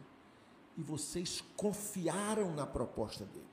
E 0.77 0.81
vocês 0.81 1.43
confiaram 1.55 2.53
na 2.53 2.65
proposta 2.65 3.25
deles. 3.25 3.47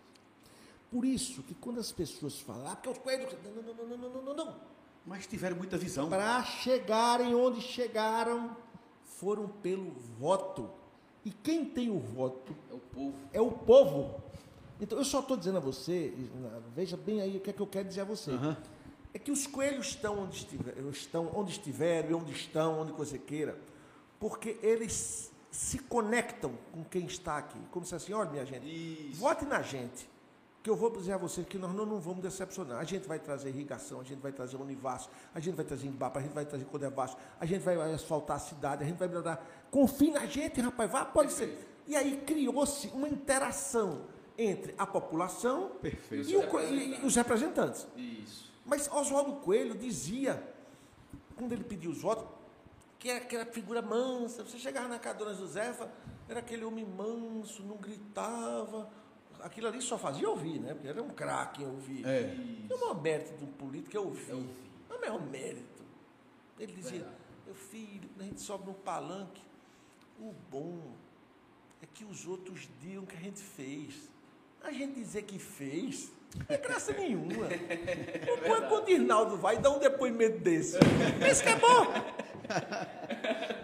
Por 0.90 1.04
isso 1.04 1.42
que 1.42 1.54
quando 1.54 1.78
as 1.78 1.92
pessoas 1.92 2.40
falam, 2.40 2.66
ah, 2.66 2.76
porque 2.76 2.88
os 2.88 2.98
coelhos. 2.98 3.32
Não, 3.44 3.52
não, 3.52 3.62
não, 3.62 3.74
não, 3.74 3.96
não, 3.96 4.10
não, 4.10 4.22
não, 4.22 4.34
não. 4.34 4.60
Mas 5.06 5.26
tiveram 5.26 5.56
muita 5.56 5.78
visão. 5.78 6.08
Para 6.08 6.42
chegarem 6.44 7.34
onde 7.34 7.60
chegaram, 7.60 8.56
foram 9.04 9.48
pelo 9.48 9.90
voto. 10.18 10.70
E 11.24 11.30
quem 11.30 11.64
tem 11.64 11.90
o 11.90 11.98
voto 11.98 12.56
É 12.70 12.74
o 12.74 12.78
povo. 12.78 13.14
é 13.34 13.40
o 13.40 13.52
povo. 13.52 14.29
Então, 14.80 14.98
eu 14.98 15.04
só 15.04 15.20
estou 15.20 15.36
dizendo 15.36 15.58
a 15.58 15.60
você, 15.60 16.12
veja 16.74 16.96
bem 16.96 17.20
aí 17.20 17.36
o 17.36 17.40
que 17.40 17.50
é 17.50 17.52
que 17.52 17.60
eu 17.60 17.66
quero 17.66 17.86
dizer 17.86 18.00
a 18.00 18.04
você. 18.04 18.30
Aham. 18.30 18.56
É 19.12 19.18
que 19.18 19.30
os 19.30 19.46
coelhos 19.46 19.88
estão 19.88 20.20
onde, 20.20 20.36
estiver, 20.36 20.78
estão 20.90 21.30
onde 21.34 21.50
estiveram, 21.50 22.10
e 22.10 22.14
onde 22.14 22.32
estão, 22.32 22.80
onde 22.80 22.92
você 22.92 23.18
queira, 23.18 23.58
porque 24.20 24.56
eles 24.62 25.32
se 25.50 25.78
conectam 25.80 26.52
com 26.72 26.84
quem 26.84 27.06
está 27.06 27.38
aqui. 27.38 27.58
Como 27.72 27.84
se 27.84 27.94
assim, 27.94 28.12
olha, 28.12 28.30
minha 28.30 28.46
gente, 28.46 28.66
Isso. 29.10 29.20
vote 29.20 29.44
na 29.44 29.62
gente. 29.62 30.08
que 30.62 30.68
eu 30.68 30.76
vou 30.76 30.90
dizer 30.90 31.14
a 31.14 31.16
vocês 31.16 31.46
que 31.46 31.56
nós 31.56 31.74
não, 31.74 31.86
não 31.86 31.98
vamos 31.98 32.22
decepcionar. 32.22 32.78
A 32.78 32.84
gente 32.84 33.08
vai 33.08 33.18
trazer 33.18 33.48
irrigação, 33.48 34.00
a 34.00 34.04
gente 34.04 34.20
vai 34.20 34.30
trazer 34.30 34.56
Univasso, 34.56 35.08
a 35.34 35.40
gente 35.40 35.54
vai 35.54 35.64
trazer 35.64 35.86
Embapa, 35.86 36.18
a 36.18 36.22
gente 36.22 36.34
vai 36.34 36.44
trazer 36.44 36.66
Codevasso, 36.66 37.16
a 37.38 37.46
gente 37.46 37.62
vai 37.62 37.76
asfaltar 37.92 38.36
a 38.36 38.40
cidade, 38.40 38.84
a 38.84 38.86
gente 38.86 38.98
vai 38.98 39.08
dar. 39.08 39.44
Confie 39.70 40.10
na 40.10 40.26
gente, 40.26 40.60
rapaz, 40.60 40.90
vá, 40.90 41.04
pode 41.04 41.32
ser. 41.32 41.66
E 41.86 41.96
aí 41.96 42.22
criou-se 42.26 42.88
uma 42.88 43.08
interação 43.08 44.02
entre 44.40 44.74
a 44.78 44.86
população 44.86 45.70
Perfeito. 45.82 46.30
E, 46.30 46.36
o, 46.36 46.60
e, 46.60 47.00
e 47.02 47.04
os 47.04 47.14
representantes. 47.14 47.86
Isso. 47.96 48.50
Mas 48.64 48.90
Oswaldo 48.90 49.34
Coelho 49.40 49.76
dizia, 49.76 50.42
quando 51.36 51.52
ele 51.52 51.64
pediu 51.64 51.90
os 51.90 52.00
votos, 52.00 52.26
que 53.00 53.08
era 53.08 53.24
aquela 53.24 53.46
figura 53.46 53.80
mansa. 53.80 54.44
Você 54.44 54.58
chegava 54.58 54.86
na 54.86 54.98
casa 54.98 55.18
da 55.18 55.24
Dona 55.24 55.36
Josefa, 55.36 55.90
era 56.28 56.40
aquele 56.40 56.64
homem 56.64 56.84
manso, 56.84 57.62
não 57.62 57.76
gritava. 57.76 58.90
Aquilo 59.40 59.68
ali 59.68 59.80
só 59.80 59.98
fazia 59.98 60.28
ouvir, 60.28 60.60
né? 60.60 60.74
Porque 60.74 60.86
era 60.86 61.02
um 61.02 61.08
craque 61.08 61.62
em 61.62 61.66
ouvir. 61.66 62.06
É. 62.06 62.34
E 62.34 62.72
o 62.72 62.78
maior 62.78 63.00
mérito 63.00 63.32
do 63.38 63.46
político 63.46 63.96
é 63.96 64.00
ouvir. 64.00 64.30
É 64.30 64.34
ouvir. 64.34 64.70
É 64.90 64.94
o 64.94 65.00
maior 65.00 65.22
mérito. 65.22 65.82
Ele 66.58 66.72
dizia, 66.74 66.98
Verdade. 66.98 67.16
meu 67.46 67.54
filho, 67.54 68.08
quando 68.10 68.20
a 68.20 68.24
gente 68.24 68.40
sobe 68.42 68.66
no 68.66 68.74
palanque, 68.74 69.42
o 70.18 70.34
bom 70.50 70.92
é 71.82 71.86
que 71.86 72.04
os 72.04 72.26
outros 72.26 72.68
digam 72.80 73.06
que 73.06 73.16
a 73.16 73.20
gente 73.20 73.40
fez. 73.40 74.10
A 74.62 74.70
gente 74.72 74.94
dizer 74.94 75.22
que 75.22 75.38
fez, 75.38 76.10
não 76.36 76.46
é 76.54 76.58
graça 76.58 76.92
nenhuma. 76.92 77.46
O 77.46 78.48
bom 78.48 78.56
é 78.56 78.60
quando 78.68 78.86
o 78.86 78.90
Irnaldo 78.90 79.36
vai 79.36 79.56
dar 79.58 79.70
um 79.70 79.78
depoimento 79.78 80.38
desse. 80.38 80.76
Esse 81.28 81.42
que 81.42 81.48
é 81.48 81.56
bom. 81.56 81.86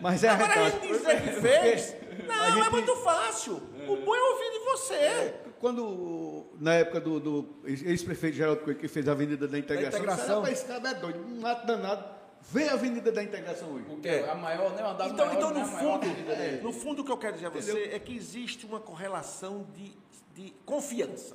Mas 0.00 0.24
é 0.24 0.28
Agora 0.28 0.52
a 0.52 0.54
verdade. 0.68 0.86
gente 0.88 0.98
dizer 0.98 1.22
que 1.22 1.40
fez, 1.40 1.96
não, 2.26 2.54
gente- 2.54 2.66
é 2.66 2.70
muito 2.70 2.96
fácil. 2.96 3.54
O 3.88 3.96
bom 3.96 4.14
é 4.14 4.22
ouvir 4.22 4.50
de 4.52 4.58
você. 4.70 5.34
Quando, 5.58 6.46
na 6.60 6.74
época 6.74 7.00
do, 7.00 7.18
do 7.18 7.48
ex-prefeito 7.64 8.36
Geraldo 8.36 8.62
Coelho, 8.62 8.78
que 8.78 8.88
fez 8.88 9.08
a 9.08 9.12
Avenida 9.12 9.48
da 9.48 9.58
Integração, 9.58 10.00
Integração. 10.00 10.42
para 10.42 10.52
esse 10.52 10.64
cara 10.66 10.88
é 10.90 10.94
doido, 10.94 11.18
um 11.26 11.46
ato 11.46 11.66
danado. 11.66 12.16
Vê 12.48 12.68
a 12.68 12.74
Avenida 12.74 13.10
da 13.10 13.22
Integração 13.24 13.72
hoje. 13.72 13.84
Porque 13.86 14.06
É. 14.08 14.30
a 14.30 14.34
maior, 14.34 14.72
né? 14.74 14.82
Uma 14.82 14.94
das 14.94 15.10
Então, 15.12 15.26
maiores, 15.26 15.44
então 15.46 15.50
né, 15.58 15.64
no 15.66 15.72
maior 15.72 16.00
fundo, 16.00 16.24
dele. 16.36 16.60
no 16.62 16.72
fundo 16.72 17.02
o 17.02 17.04
que 17.04 17.10
eu 17.10 17.16
quero 17.18 17.32
dizer 17.34 17.46
a 17.46 17.50
você 17.50 17.72
Entendeu? 17.72 17.96
é 17.96 17.98
que 17.98 18.14
existe 18.16 18.66
uma 18.66 18.78
correlação 18.78 19.66
de, 19.74 19.96
de 20.36 20.52
confiança. 20.64 21.34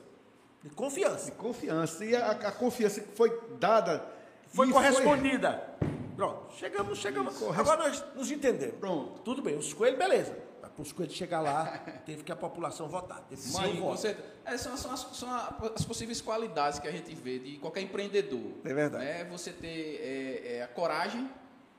De 0.64 0.70
confiança. 0.70 1.26
De 1.26 1.32
confiança. 1.38 2.06
E 2.06 2.16
a, 2.16 2.32
a 2.32 2.52
confiança 2.52 3.02
que 3.02 3.12
foi 3.16 3.30
dada. 3.60 4.06
Foi 4.50 4.72
correspondida. 4.72 5.70
Pronto, 6.16 6.54
chegamos, 6.56 7.00
chegamos. 7.00 7.36
Corres- 7.38 7.60
Agora 7.60 7.88
nós 7.90 8.04
nos 8.16 8.30
entendemos. 8.30 8.76
Pronto. 8.76 9.22
Tudo 9.22 9.42
bem, 9.42 9.58
os 9.58 9.74
coelhos, 9.74 9.98
beleza. 9.98 10.38
Mas 10.62 10.72
para 10.72 10.82
os 10.84 10.92
coelhos 10.92 11.16
chegar 11.16 11.42
lá, 11.42 11.80
teve 12.06 12.22
que 12.24 12.32
a 12.32 12.36
população 12.36 12.88
votar. 12.88 13.22
Teve 13.28 13.42
Sim, 13.42 13.78
com 13.78 13.88
voto. 13.88 14.02
certeza. 14.02 14.28
É, 14.46 14.56
são, 14.58 14.78
são 14.78 14.92
as, 14.92 15.00
são 15.18 15.30
as 15.76 15.84
possíveis 15.86 16.22
qualidades 16.22 16.78
que 16.80 16.88
a 16.88 16.92
gente 16.92 17.16
vê 17.16 17.40
de 17.40 17.58
qualquer 17.58 17.82
empreendedor. 17.82 18.52
É 18.64 18.74
verdade. 18.74 19.04
Né? 19.04 19.24
Você 19.32 19.52
ter 19.52 19.68
é, 20.00 20.58
é, 20.58 20.64
a 20.64 20.68
coragem, 20.68 21.28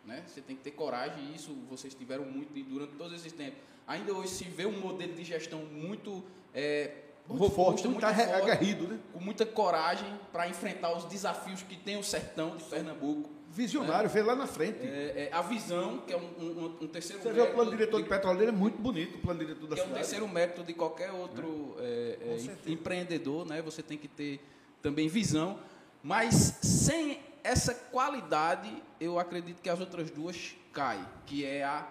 né? 0.05 0.25
Você 0.27 0.41
tem 0.41 0.57
que 0.57 0.63
ter 0.63 0.73
coragem, 0.73 1.23
e 1.31 1.37
isso 1.37 1.55
vocês 1.71 1.95
tiveram 1.95 2.25
muito 2.25 2.57
e 2.59 2.65
durante 2.65 2.95
todos 2.95 3.13
esses 3.13 3.33
tempos. 3.33 3.61
Ainda 3.87 4.13
hoje 4.13 4.31
se 4.31 4.45
vê 4.45 4.67
um 4.67 4.81
modelo 4.81 5.13
de 5.15 5.23
gestão 5.25 5.61
muito, 5.61 6.25
é, 6.55 6.91
Muito 7.29 7.51
forte, 7.55 7.87
muito 7.89 8.05
aguerrido, 8.05 8.89
né? 8.89 8.99
com 9.13 9.21
muita 9.21 9.47
coragem 9.47 10.07
para 10.33 10.49
enfrentar 10.49 10.93
os 10.97 11.05
desafios 11.05 11.63
que 11.63 11.77
tem 11.77 11.97
o 11.97 12.03
sertão 12.03 12.57
de 12.57 12.65
Pernambuco. 12.65 13.31
Visionário, 13.49 14.09
vê 14.09 14.23
lá 14.23 14.35
na 14.35 14.47
frente. 14.47 14.79
É, 14.81 15.29
é, 15.31 15.31
a 15.33 15.41
visão, 15.43 15.99
que 16.07 16.13
é 16.13 16.17
um, 16.17 16.21
um- 16.21 16.79
um 16.83 16.87
terceiro 16.89 17.23
Você 17.23 17.29
vê 17.33 17.41
o 17.41 17.43
mérito 17.43 17.55
plano 17.55 17.71
diretor 17.71 17.97
de- 17.99 18.03
de 18.05 18.09
petroleiro, 18.09 18.49
é 18.49 18.55
muito 18.55 18.79
bonito 18.79 19.17
o 19.17 19.21
plano 19.21 19.41
diretor 19.41 19.67
da 19.69 19.75
que 19.75 19.81
é 19.81 19.85
o 19.85 19.87
cidade. 19.87 20.01
terceiro 20.03 20.29
mérito 20.29 20.63
de 20.65 20.73
qualquer 20.75 21.11
outro 21.13 21.77
é, 21.79 22.19
é, 22.21 22.39
certeza. 22.39 22.71
empreendedor, 22.71 23.47
né? 23.47 23.61
Você 23.63 23.83
tem 23.83 23.99
que 23.99 24.09
ter 24.09 24.41
também 24.81 25.07
visão, 25.09 25.59
mas 26.03 26.35
sem 26.63 27.21
essa 27.45 27.75
qualidade, 27.75 28.83
eu 29.01 29.19
acredito 29.19 29.61
que 29.61 29.69
as 29.69 29.79
outras 29.81 30.11
duas 30.11 30.55
caem, 30.73 31.05
que 31.27 31.45
é 31.45 31.63
a 31.63 31.87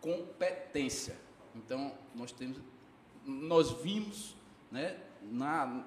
competência. 0.00 1.14
Então, 1.54 1.92
nós 2.14 2.32
temos, 2.32 2.58
nós 3.24 3.70
vimos, 3.82 4.34
né, 4.72 4.98
na, 5.22 5.84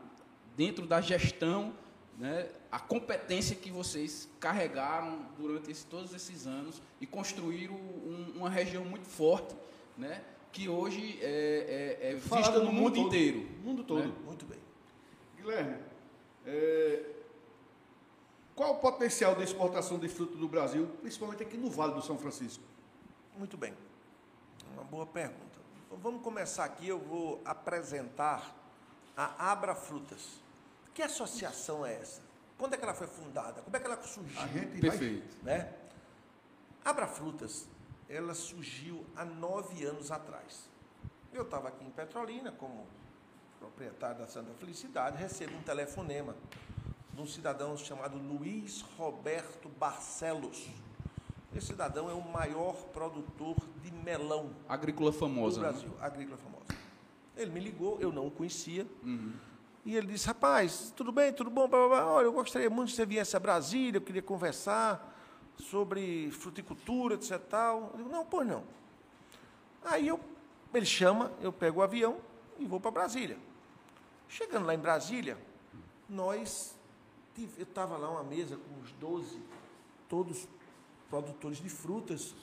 dentro 0.56 0.86
da 0.88 1.02
gestão, 1.02 1.74
né, 2.18 2.48
a 2.72 2.80
competência 2.80 3.56
que 3.56 3.70
vocês 3.70 4.30
carregaram 4.40 5.26
durante 5.38 5.70
esse- 5.72 5.86
todos 5.86 6.14
esses 6.14 6.48
anos 6.48 6.82
e 7.02 7.06
construíram 7.06 7.74
um- 7.76 8.34
uma 8.38 8.50
região 8.50 8.86
muito 8.86 9.06
forte, 9.08 9.54
né, 9.98 10.24
que 10.54 10.70
hoje 10.70 11.20
é, 11.22 11.98
é- 12.02 12.12
é 12.12 12.16
vista 12.16 12.60
no 12.60 12.72
mundo, 12.72 12.96
todo. 12.96 13.08
inteiro. 13.08 13.40
No 13.58 13.64
mundo 13.64 13.84
todo. 13.84 14.08
né? 14.08 14.14
Muito 14.24 14.46
bem. 14.46 14.60
Guilherme, 15.36 15.78
é, 16.46 17.04
qual 18.56 18.76
o 18.76 18.78
potencial 18.78 19.36
de 19.36 19.44
exportação 19.44 20.00
de 20.00 20.08
fruta 20.08 20.38
do 20.38 20.48
Brasil, 20.48 20.88
principalmente 21.02 21.44
aqui 21.44 21.58
no 21.58 21.70
Vale 21.70 21.94
do 21.96 22.02
São 22.02 22.18
Francisco? 22.18 22.64
Muito 23.38 23.58
bem. 23.58 23.74
Uma 24.74 24.84
boa 24.86 25.06
pergunta. 25.06 25.60
Então, 25.86 25.98
vamos 25.98 26.22
começar 26.22 26.64
aqui. 26.64 26.88
Eu 26.88 27.00
vou 27.00 27.42
apresentar 27.44 28.56
a 29.16 29.52
Abra 29.52 29.76
Frutas. 29.76 30.40
Que 30.94 31.02
associação 31.02 31.86
é 31.86 31.94
essa? 31.96 32.22
Quando 32.58 32.74
é 32.74 32.78
que 32.78 32.84
ela 32.84 32.94
foi 32.94 33.08
fundada? 33.08 33.62
Como 33.62 33.76
é 33.76 33.80
que 33.80 33.86
ela 33.86 34.02
surgiu? 34.02 34.42
A 34.42 34.48
gente 34.48 34.66
vai- 34.72 34.80
Perfeito. 34.82 35.38
né? 35.44 35.74
Abra 36.84 37.08
Frutas, 37.08 37.68
ela 38.08 38.34
surgiu 38.34 39.06
há 39.16 39.26
nove 39.26 39.84
anos 39.86 40.12
atrás. 40.12 40.70
Eu 41.34 41.42
estava 41.44 41.68
aqui 41.68 41.84
em 41.84 41.90
Petrolina 41.90 42.52
como 42.52 42.86
proprietário 43.60 44.20
da 44.20 44.28
Santa 44.28 44.54
Felicidade, 44.54 45.18
recebo 45.18 45.56
um 45.58 45.62
telefonema 45.64 46.36
de 47.14 47.22
um 47.22 47.26
cidadão 47.28 47.76
chamado 47.78 48.18
Luiz 48.18 48.82
Roberto 48.98 49.68
Barcelos. 49.70 50.68
Esse 51.54 51.68
cidadão 51.68 52.10
é 52.10 52.14
o 52.14 52.22
maior 52.22 52.76
produtor 52.94 53.56
de 53.82 53.92
melão 53.92 54.54
Agrícola 54.68 55.12
do 55.12 55.18
famosa. 55.18 55.62
né? 55.62 55.70
Brasil, 55.70 55.92
agrícola 56.02 56.38
famosa. 56.38 56.66
Ele 57.38 57.52
me 57.52 57.60
ligou, 57.60 58.00
eu 58.00 58.12
não 58.12 58.28
o 58.28 58.32
conhecia, 58.32 58.88
Uhum. 59.04 59.34
e 59.86 59.96
ele 59.96 60.08
disse, 60.08 60.26
rapaz, 60.28 60.94
tudo 60.96 61.12
bem, 61.12 61.34
tudo 61.34 61.50
bom? 61.50 61.68
Blá, 61.68 61.80
blá, 61.80 61.88
blá. 61.90 62.08
Olha, 62.14 62.26
eu 62.26 62.34
gostaria 62.34 62.70
muito 62.70 62.90
que 62.90 62.96
você 62.96 63.06
viesse 63.06 63.36
a 63.36 63.40
Brasília, 63.40 63.98
eu 63.98 64.02
queria 64.02 64.22
conversar 64.22 65.14
sobre 65.58 66.32
fruticultura, 66.32 67.16
etc. 67.16 67.38
Tal. 67.50 67.90
Eu 67.94 67.98
digo, 67.98 68.10
não, 68.10 68.26
pois 68.26 68.48
não. 68.48 68.64
Aí 69.84 70.08
eu, 70.08 70.20
ele 70.74 70.86
chama, 70.86 71.32
eu 71.42 71.52
pego 71.54 71.80
o 71.80 71.84
avião 71.84 72.18
e 72.58 72.66
vou 72.66 72.80
para 72.80 72.92
Brasília. 72.92 73.38
Chegando 74.28 74.66
lá 74.66 74.74
em 74.74 74.80
Brasília, 74.80 75.38
nós, 76.10 76.76
eu 77.38 77.64
estava 77.64 77.98
lá 77.98 78.10
uma 78.10 78.24
mesa 78.24 78.58
com 78.58 78.82
uns 78.82 78.92
12, 78.94 79.40
todos 80.10 80.48
produtores 81.10 81.60
de 81.60 81.70
frutas, 81.70 82.34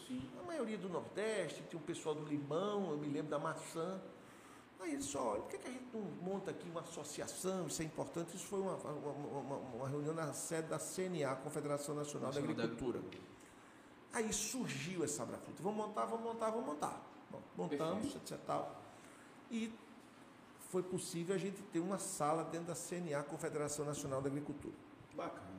a 0.41 0.47
maioria 0.47 0.79
do 0.79 0.89
Nordeste, 0.89 1.63
tinha 1.69 1.81
um 1.81 1.85
pessoal 1.85 2.15
do 2.15 2.25
limão, 2.25 2.91
eu 2.93 2.97
me 2.99 3.09
lembro 3.09 3.31
da 3.31 3.39
maçã. 3.39 4.01
Aí 4.83 4.89
ele 4.91 4.97
disse, 4.99 5.17
olha, 5.17 5.41
por 5.43 5.51
que, 5.51 5.59
que 5.59 5.69
a 5.69 5.71
gente 5.71 5.87
não 5.95 6.01
monta 6.23 6.51
aqui 6.51 6.69
uma 6.69 6.81
associação, 6.81 7.67
isso 7.69 7.81
é 7.81 7.85
importante? 7.85 8.37
Isso 8.37 8.47
foi 8.47 8.61
uma, 8.61 8.75
uma, 8.75 9.11
uma- 9.39 9.57
uma 9.77 9.89
reunião 9.89 10.13
na 10.13 10.33
sede 10.33 10.69
da 10.69 10.79
CNA, 10.79 11.37
Confederação 11.37 11.95
Nacional, 11.95 12.29
Nacional 12.33 12.55
da 12.55 12.63
da 12.63 12.65
Agricultura. 12.65 13.01
Aí 14.13 14.33
surgiu 14.33 15.05
essa 15.05 15.23
Abrafruta. 15.23 15.63
Vamos 15.63 15.87
montar, 15.87 16.05
vamos 16.07 16.25
montar, 16.25 16.51
vamos 16.51 16.67
montar. 16.67 17.01
Bom, 17.31 17.41
montamos, 17.57 18.15
etc. 18.17 18.39
Tal. 18.47 18.77
E 19.51 19.73
foi 20.71 20.83
possível 20.83 21.35
a 21.35 21.39
gente 21.39 21.63
ter 21.73 21.79
uma 21.79 21.99
sala 21.99 22.43
dentro 22.45 22.67
da 22.67 22.75
CNA, 22.75 23.23
Confederação 23.23 23.85
Nacional 23.85 24.21
da 24.21 24.29
Agricultura. 24.29 24.75
Bacana. 25.15 25.53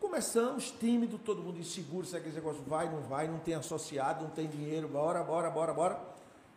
Começamos, 0.00 0.70
tímido, 0.72 1.18
todo 1.18 1.42
mundo 1.42 1.58
inseguro, 1.58 2.06
se 2.06 2.16
aquele 2.16 2.34
negócio 2.34 2.62
vai, 2.64 2.90
não 2.90 3.00
vai, 3.02 3.26
não 3.28 3.38
tem 3.38 3.54
associado, 3.54 4.24
não 4.24 4.30
tem 4.30 4.46
dinheiro, 4.48 4.88
bora, 4.88 5.22
bora, 5.24 5.48
bora, 5.50 5.72
bora. 5.72 6.00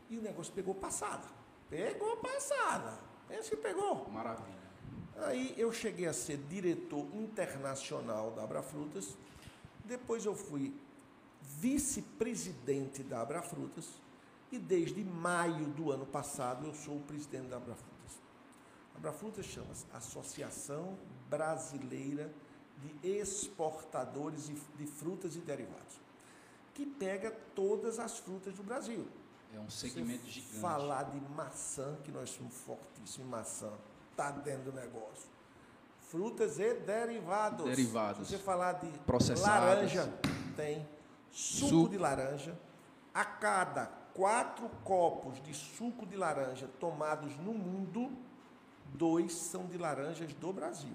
E 0.09 0.17
o 0.17 0.21
negócio 0.21 0.51
pegou 0.53 0.73
passada. 0.75 1.23
Pegou 1.69 2.17
passada. 2.17 2.97
Pensa 3.27 3.49
que 3.51 3.57
pegou. 3.57 4.09
Maravilha. 4.09 4.57
Aí 5.17 5.53
eu 5.57 5.71
cheguei 5.71 6.07
a 6.07 6.13
ser 6.13 6.37
diretor 6.49 7.05
internacional 7.13 8.31
da 8.31 8.43
Abrafrutas. 8.43 9.15
Depois 9.85 10.25
eu 10.25 10.35
fui 10.35 10.73
vice-presidente 11.41 13.03
da 13.03 13.21
Abrafrutas. 13.21 13.87
E 14.51 14.57
desde 14.57 15.03
maio 15.03 15.67
do 15.67 15.91
ano 15.91 16.07
passado 16.07 16.65
eu 16.65 16.73
sou 16.73 16.97
o 16.97 17.01
presidente 17.01 17.49
da 17.49 17.57
Abrafrutas. 17.57 18.19
A 18.95 18.97
Abrafrutas 18.97 19.45
chama-se 19.45 19.85
Associação 19.93 20.97
Brasileira 21.29 22.33
de 22.77 23.07
Exportadores 23.07 24.47
de 24.47 24.87
Frutas 24.87 25.35
e 25.35 25.39
Derivados, 25.39 25.99
que 26.73 26.85
pega 26.85 27.29
todas 27.53 27.99
as 27.99 28.17
frutas 28.17 28.55
do 28.55 28.63
Brasil. 28.63 29.05
É 29.53 29.59
um 29.59 29.69
segmento 29.69 30.25
gigante. 30.27 30.59
Falar 30.59 31.03
de 31.03 31.19
maçã, 31.35 31.97
que 32.03 32.11
nós 32.11 32.29
somos 32.29 32.55
fortíssimos 32.55 33.19
em 33.19 33.23
maçã, 33.29 33.71
está 34.11 34.31
dentro 34.31 34.71
do 34.71 34.73
negócio. 34.73 35.27
Frutas 36.09 36.59
e 36.59 36.73
derivados. 36.75 37.65
Derivados. 37.65 38.27
Se 38.27 38.37
você 38.37 38.43
falar 38.43 38.73
de 38.73 38.91
laranja, 39.41 40.11
tem. 40.55 40.87
Suco, 41.31 41.69
Suco. 41.69 41.89
de 41.89 41.97
laranja. 41.97 42.57
A 43.13 43.23
cada 43.25 43.85
quatro 44.13 44.69
copos 44.83 45.41
de 45.43 45.53
suco 45.53 46.05
de 46.05 46.15
laranja 46.15 46.67
tomados 46.79 47.37
no 47.37 47.53
mundo, 47.53 48.11
dois 48.93 49.33
são 49.33 49.65
de 49.67 49.77
laranjas 49.77 50.33
do 50.33 50.51
Brasil. 50.53 50.93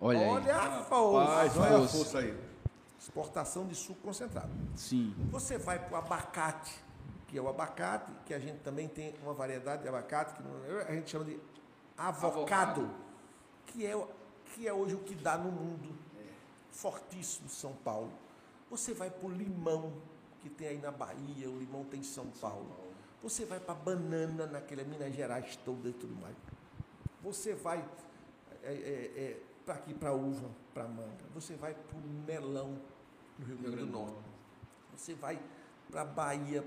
Olha, 0.00 0.20
Olha 0.20 0.56
aí. 0.60 0.68
a 0.68 0.82
força. 0.84 1.30
Rapaz, 1.30 1.56
olha 1.56 1.84
a 1.84 1.88
força 1.88 2.18
aí. 2.18 2.40
Exportação 2.98 3.66
de 3.66 3.74
suco 3.74 4.00
concentrado. 4.00 4.50
Sim. 4.74 5.14
Você 5.30 5.58
vai 5.58 5.78
para 5.78 5.94
o 5.94 5.96
abacate, 5.96 6.82
que 7.26 7.36
é 7.38 7.40
o 7.40 7.48
abacate, 7.48 8.10
que 8.24 8.32
a 8.32 8.38
gente 8.38 8.58
também 8.60 8.88
tem 8.88 9.14
uma 9.22 9.34
variedade 9.34 9.82
de 9.82 9.88
abacate, 9.88 10.34
que 10.34 10.42
não- 10.42 10.80
a 10.80 10.92
gente 10.92 11.10
chama 11.10 11.24
de 11.24 11.38
avocado, 11.96 12.26
Avocado. 12.80 12.90
Que, 13.66 13.84
é, 13.86 14.06
que 14.54 14.66
é 14.68 14.72
hoje 14.72 14.94
o 14.94 14.98
que 15.00 15.14
dá 15.14 15.36
no 15.36 15.50
mundo. 15.50 15.94
Fortíssimo 16.70 17.48
São 17.48 17.72
Paulo. 17.72 18.12
Você 18.70 18.92
vai 18.92 19.10
para 19.10 19.26
o 19.26 19.30
limão, 19.30 19.92
que 20.40 20.48
tem 20.50 20.68
aí 20.68 20.78
na 20.78 20.90
Bahia, 20.90 21.48
o 21.50 21.58
limão 21.58 21.84
tem 21.84 22.00
em 22.00 22.04
São 22.04 22.26
Paulo. 22.40 22.66
Você 23.22 23.44
vai 23.44 23.58
para 23.58 23.74
banana, 23.74 24.46
naquela 24.46 24.84
Minas 24.84 25.14
Gerais 25.14 25.56
toda 25.64 25.88
e 25.88 25.92
tudo 25.92 26.14
mais. 26.16 26.36
Você 27.22 27.54
vai 27.54 27.84
é, 28.62 29.36
para 29.64 29.74
aqui, 29.74 29.94
para 29.94 30.12
uva, 30.12 30.48
para 30.74 30.84
manga. 30.86 31.24
Você 31.34 31.54
vai 31.54 31.74
para 31.74 31.96
o 31.96 32.00
melão, 32.26 32.78
no 33.38 33.44
Rio 33.46 33.56
Grande 33.58 33.76
do 33.78 33.86
Norte. 33.86 34.16
Você 34.96 35.14
vai 35.14 35.40
para 35.90 36.02
a 36.02 36.04
Bahia, 36.04 36.64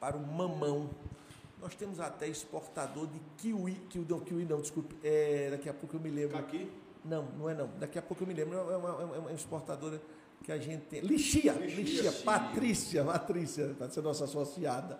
para 0.00 0.16
o 0.16 0.26
mamão. 0.26 0.90
Nós 1.60 1.74
temos 1.74 2.00
até 2.00 2.26
exportador 2.26 3.06
de 3.06 3.20
kiwi, 3.36 3.74
kiwi 3.90 4.06
não, 4.08 4.20
kiwi 4.20 4.44
não, 4.46 4.60
desculpe, 4.62 4.96
é, 5.04 5.50
daqui 5.50 5.68
a 5.68 5.74
pouco 5.74 5.96
eu 5.96 6.00
me 6.00 6.08
lembro. 6.08 6.38
Aqui, 6.38 6.72
Não, 7.04 7.24
não 7.38 7.50
é 7.50 7.54
não. 7.54 7.68
Daqui 7.78 7.98
a 7.98 8.02
pouco 8.02 8.22
eu 8.22 8.26
me 8.26 8.32
lembro. 8.32 8.56
É 8.56 8.76
uma, 8.76 8.88
é 9.14 9.18
uma 9.18 9.32
exportadora 9.32 10.00
que 10.42 10.50
a 10.50 10.58
gente 10.58 10.86
tem. 10.86 11.00
Lixia, 11.00 11.52
Lixia. 11.52 12.10
Patrícia, 12.24 13.04
Patrícia, 13.04 13.74
para 13.76 13.90
ser 13.90 14.00
nossa 14.00 14.24
associada. 14.24 14.98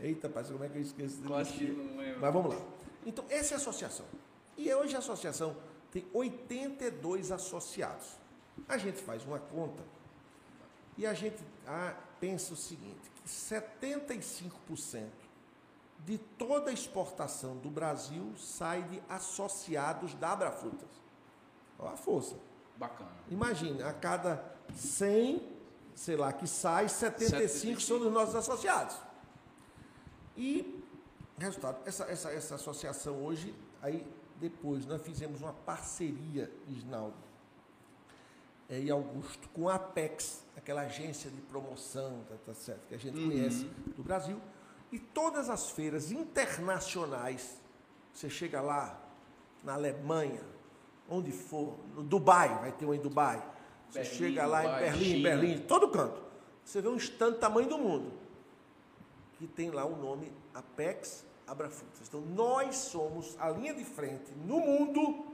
Eita, 0.00 0.28
parceiro, 0.28 0.58
como 0.58 0.68
é 0.68 0.72
que 0.72 0.78
eu 0.78 0.82
esqueço 0.82 1.22
de 1.22 1.28
Lixia? 1.28 1.74
Mas 2.20 2.32
vamos 2.32 2.54
lá. 2.54 2.60
Então, 3.06 3.24
essa 3.28 3.54
é 3.54 3.56
a 3.56 3.58
associação. 3.58 4.06
E 4.56 4.72
hoje 4.74 4.96
a 4.96 4.98
associação 4.98 5.56
tem 5.92 6.04
82 6.12 7.30
associados. 7.30 8.18
A 8.68 8.76
gente 8.76 9.00
faz 9.00 9.24
uma 9.24 9.38
conta 9.38 9.82
e 10.98 11.06
a 11.06 11.14
gente 11.14 11.38
ah, 11.66 11.94
pensa 12.20 12.52
o 12.52 12.56
seguinte, 12.56 13.10
75% 13.30 15.08
de 16.04 16.18
toda 16.18 16.70
a 16.70 16.72
exportação 16.72 17.56
do 17.58 17.70
Brasil 17.70 18.34
sai 18.36 18.82
de 18.84 19.02
associados 19.08 20.14
da 20.14 20.32
Abrafrutas. 20.32 20.88
Olha 21.78 21.92
a 21.92 21.96
força. 21.96 22.36
Bacana. 22.76 23.10
Imagina, 23.28 23.88
a 23.88 23.92
cada 23.92 24.42
100, 24.74 25.46
sei 25.94 26.16
lá, 26.16 26.32
que 26.32 26.46
sai, 26.46 26.88
75 26.88 27.80
são 27.80 27.98
dos 27.98 28.12
nossos 28.12 28.34
associados. 28.34 28.96
E, 30.36 30.82
resultado, 31.38 31.78
essa, 31.86 32.04
essa, 32.04 32.30
essa 32.30 32.54
associação 32.54 33.22
hoje, 33.22 33.54
aí 33.82 34.06
depois 34.36 34.86
nós 34.86 35.02
fizemos 35.02 35.42
uma 35.42 35.52
parceria, 35.52 36.50
Isnaldo 36.68 37.29
é, 38.70 38.78
e 38.78 38.90
Augusto, 38.90 39.48
com 39.48 39.68
a 39.68 39.74
Apex, 39.74 40.44
aquela 40.56 40.82
agência 40.82 41.28
de 41.28 41.40
promoção, 41.40 42.24
tá, 42.28 42.36
tá 42.46 42.54
certo, 42.54 42.86
que 42.86 42.94
a 42.94 42.98
gente 42.98 43.20
conhece 43.20 43.64
do 43.96 44.02
Brasil. 44.02 44.40
E 44.92 44.98
todas 44.98 45.50
as 45.50 45.70
feiras 45.70 46.12
internacionais, 46.12 47.60
você 48.14 48.30
chega 48.30 48.60
lá, 48.60 48.96
na 49.64 49.74
Alemanha, 49.74 50.40
onde 51.08 51.32
for, 51.32 51.76
no 51.94 52.04
Dubai, 52.04 52.48
vai 52.60 52.72
ter 52.72 52.84
uma 52.84 52.94
em 52.94 53.00
Dubai. 53.00 53.44
Você 53.90 54.02
Berlim, 54.02 54.16
chega 54.16 54.46
lá 54.46 54.62
Dubai, 54.62 54.78
em 54.78 54.84
Berlim, 54.84 55.04
China. 55.04 55.28
Berlim, 55.28 55.58
todo 55.62 55.88
canto. 55.88 56.22
Você 56.64 56.80
vê 56.80 56.88
um 56.88 56.96
stand 56.96 57.34
tamanho 57.34 57.68
do 57.68 57.76
mundo, 57.76 58.12
que 59.32 59.48
tem 59.48 59.70
lá 59.70 59.84
o 59.84 59.96
nome 59.96 60.32
Apex 60.54 61.24
Abrafrutas. 61.44 62.06
Então, 62.06 62.20
nós 62.20 62.76
somos 62.76 63.36
a 63.40 63.50
linha 63.50 63.74
de 63.74 63.84
frente 63.84 64.32
no 64.46 64.60
mundo 64.60 65.29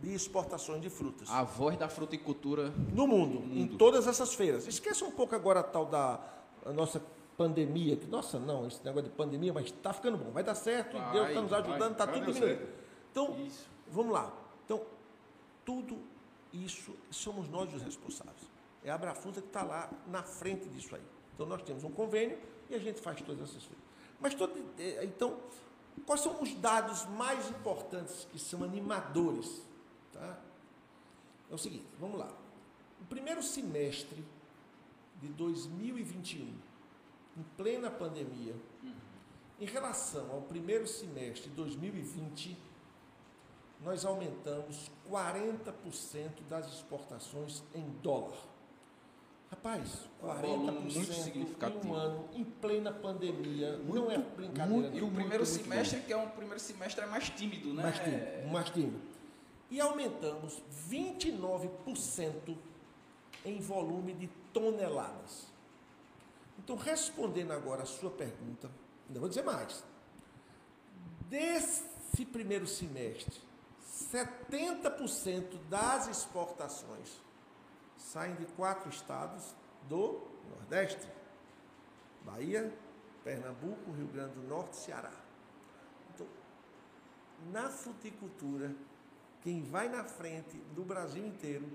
de 0.00 0.12
exportações 0.14 0.80
de 0.82 0.90
frutas 0.90 1.28
A 1.30 1.42
voz 1.42 1.76
da 1.76 1.88
fruticultura. 1.88 2.70
no 2.92 3.06
mundo, 3.06 3.38
em 3.52 3.60
mundo. 3.60 3.76
todas 3.78 4.06
essas 4.06 4.34
feiras. 4.34 4.66
Esqueça 4.66 5.04
um 5.04 5.10
pouco 5.10 5.34
agora 5.34 5.60
a 5.60 5.62
tal 5.62 5.86
da 5.86 6.20
a 6.64 6.72
nossa 6.72 7.00
pandemia, 7.36 7.96
que 7.96 8.06
nossa, 8.06 8.38
não, 8.38 8.66
esse 8.66 8.84
negócio 8.84 9.08
de 9.08 9.14
pandemia, 9.16 9.52
mas 9.52 9.66
está 9.66 9.92
ficando 9.92 10.16
bom, 10.18 10.30
vai 10.32 10.42
dar 10.42 10.54
certo, 10.54 10.96
Vai, 10.96 11.12
Deus 11.12 11.28
está 11.28 11.40
nos 11.42 11.52
ajudando, 11.52 11.92
está 11.92 12.06
tudo 12.06 12.26
diminuindo. 12.32 12.68
Então, 13.12 13.36
Isso. 13.46 13.66
vamos 13.88 14.12
lá. 14.12 14.32
Então, 14.64 14.82
tudo 15.64 15.98
isso 16.52 16.92
somos 17.10 17.48
nós 17.48 17.72
os 17.72 17.82
responsáveis. 17.82 18.50
É 18.82 18.90
a 18.90 18.94
Abrafruta 18.94 19.40
que 19.40 19.48
está 19.48 19.62
lá 19.62 19.90
na 20.06 20.22
frente 20.22 20.68
disso 20.68 20.94
aí. 20.94 21.02
Então, 21.34 21.46
nós 21.46 21.62
temos 21.62 21.84
um 21.84 21.90
convênio 21.90 22.38
e 22.70 22.74
a 22.74 22.78
gente 22.78 23.00
faz 23.00 23.20
todas 23.20 23.42
essas 23.42 23.62
coisas. 23.62 23.84
Mas, 24.20 24.34
todo, 24.34 24.52
eh, 24.78 25.04
então, 25.04 25.36
quais 26.06 26.20
são 26.20 26.40
os 26.40 26.54
dados 26.54 27.04
mais 27.06 27.48
importantes 27.50 28.26
que 28.30 28.38
são 28.38 28.62
animadores? 28.64 29.62
Tá? 30.16 30.38
É 31.50 31.54
o 31.54 31.58
seguinte, 31.58 31.84
vamos 32.00 32.18
lá. 32.18 32.32
O 33.00 33.04
primeiro 33.04 33.42
semestre 33.42 34.24
de 35.20 35.28
2021, 35.28 36.40
em 37.36 37.42
plena 37.56 37.90
pandemia, 37.90 38.54
em 39.60 39.64
relação 39.66 40.30
ao 40.32 40.42
primeiro 40.42 40.86
semestre 40.86 41.48
de 41.48 41.56
2020, 41.56 42.56
nós 43.84 44.04
aumentamos 44.04 44.90
40% 45.10 46.30
das 46.48 46.66
exportações 46.72 47.62
em 47.74 47.88
dólar. 48.02 48.36
Rapaz, 49.50 50.08
Um 50.20 50.26
volume 50.26 50.90
40% 50.90 50.94
muito 50.96 50.98
em 50.98 51.22
significativo. 51.22 51.88
um 51.88 51.94
ano, 51.94 52.28
em 52.34 52.42
plena 52.44 52.90
pandemia, 52.92 53.76
não 53.78 54.10
é 54.10 54.16
Muito, 54.18 54.36
brincadeira. 54.36 54.88
E 54.96 55.00
não. 55.00 55.08
o 55.08 55.10
primeiro 55.12 55.44
muito 55.44 55.62
semestre, 55.62 56.00
que 56.00 56.12
é 56.12 56.16
um 56.16 56.28
primeiro 56.30 56.58
semestre 56.58 57.04
é 57.04 57.06
mais 57.06 57.30
tímido, 57.30 57.72
né? 57.72 57.82
mais 57.84 57.98
tímido, 58.00 58.48
mais 58.48 58.70
tímido. 58.70 59.00
E 59.70 59.80
aumentamos 59.80 60.62
29% 60.88 62.56
em 63.44 63.60
volume 63.60 64.14
de 64.14 64.28
toneladas. 64.52 65.46
Então, 66.58 66.76
respondendo 66.76 67.52
agora 67.52 67.82
a 67.82 67.86
sua 67.86 68.10
pergunta, 68.10 68.70
ainda 69.06 69.20
vou 69.20 69.28
dizer 69.28 69.44
mais. 69.44 69.84
Desse 71.28 72.24
primeiro 72.32 72.66
semestre, 72.66 73.40
70% 74.12 75.58
das 75.68 76.08
exportações 76.08 77.20
saem 77.96 78.34
de 78.36 78.46
quatro 78.46 78.88
estados 78.88 79.54
do 79.88 80.20
Nordeste: 80.50 81.06
Bahia, 82.24 82.72
Pernambuco, 83.24 83.92
Rio 83.92 84.06
Grande 84.08 84.34
do 84.34 84.42
Norte 84.46 84.74
e 84.74 84.76
Ceará. 84.76 85.12
Então, 86.14 86.26
na 87.52 87.68
fruticultura, 87.68 88.74
quem 89.46 89.62
vai 89.62 89.88
na 89.88 90.02
frente 90.02 90.56
do 90.74 90.84
Brasil 90.84 91.24
inteiro 91.24 91.68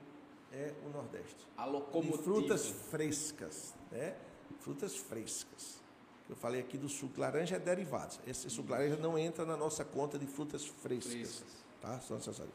é 0.52 0.74
o 0.86 0.90
Nordeste. 0.90 1.48
A 1.56 1.64
De 1.64 1.72
locomotiva. 1.72 2.22
frutas 2.22 2.68
frescas, 2.68 3.74
né? 3.90 4.18
Frutas 4.60 4.98
frescas. 4.98 5.82
Eu 6.30 6.36
falei 6.36 6.60
aqui 6.60 6.78
do 6.78 6.90
suco 6.90 7.14
de 7.14 7.22
laranja 7.22 7.56
é 7.56 7.60
derivados. 7.60 8.20
Esse 8.28 8.50
suco 8.50 8.66
de 8.68 8.72
laranja 8.74 8.98
não 8.98 9.18
entra 9.18 9.46
na 9.46 9.56
nossa 9.56 9.86
conta 9.86 10.20
de 10.20 10.28
frutas 10.28 10.66
frescas, 10.66 11.14
Frescas. 11.14 11.64
tá? 11.80 11.98
São 12.02 12.18
necessárias. 12.18 12.54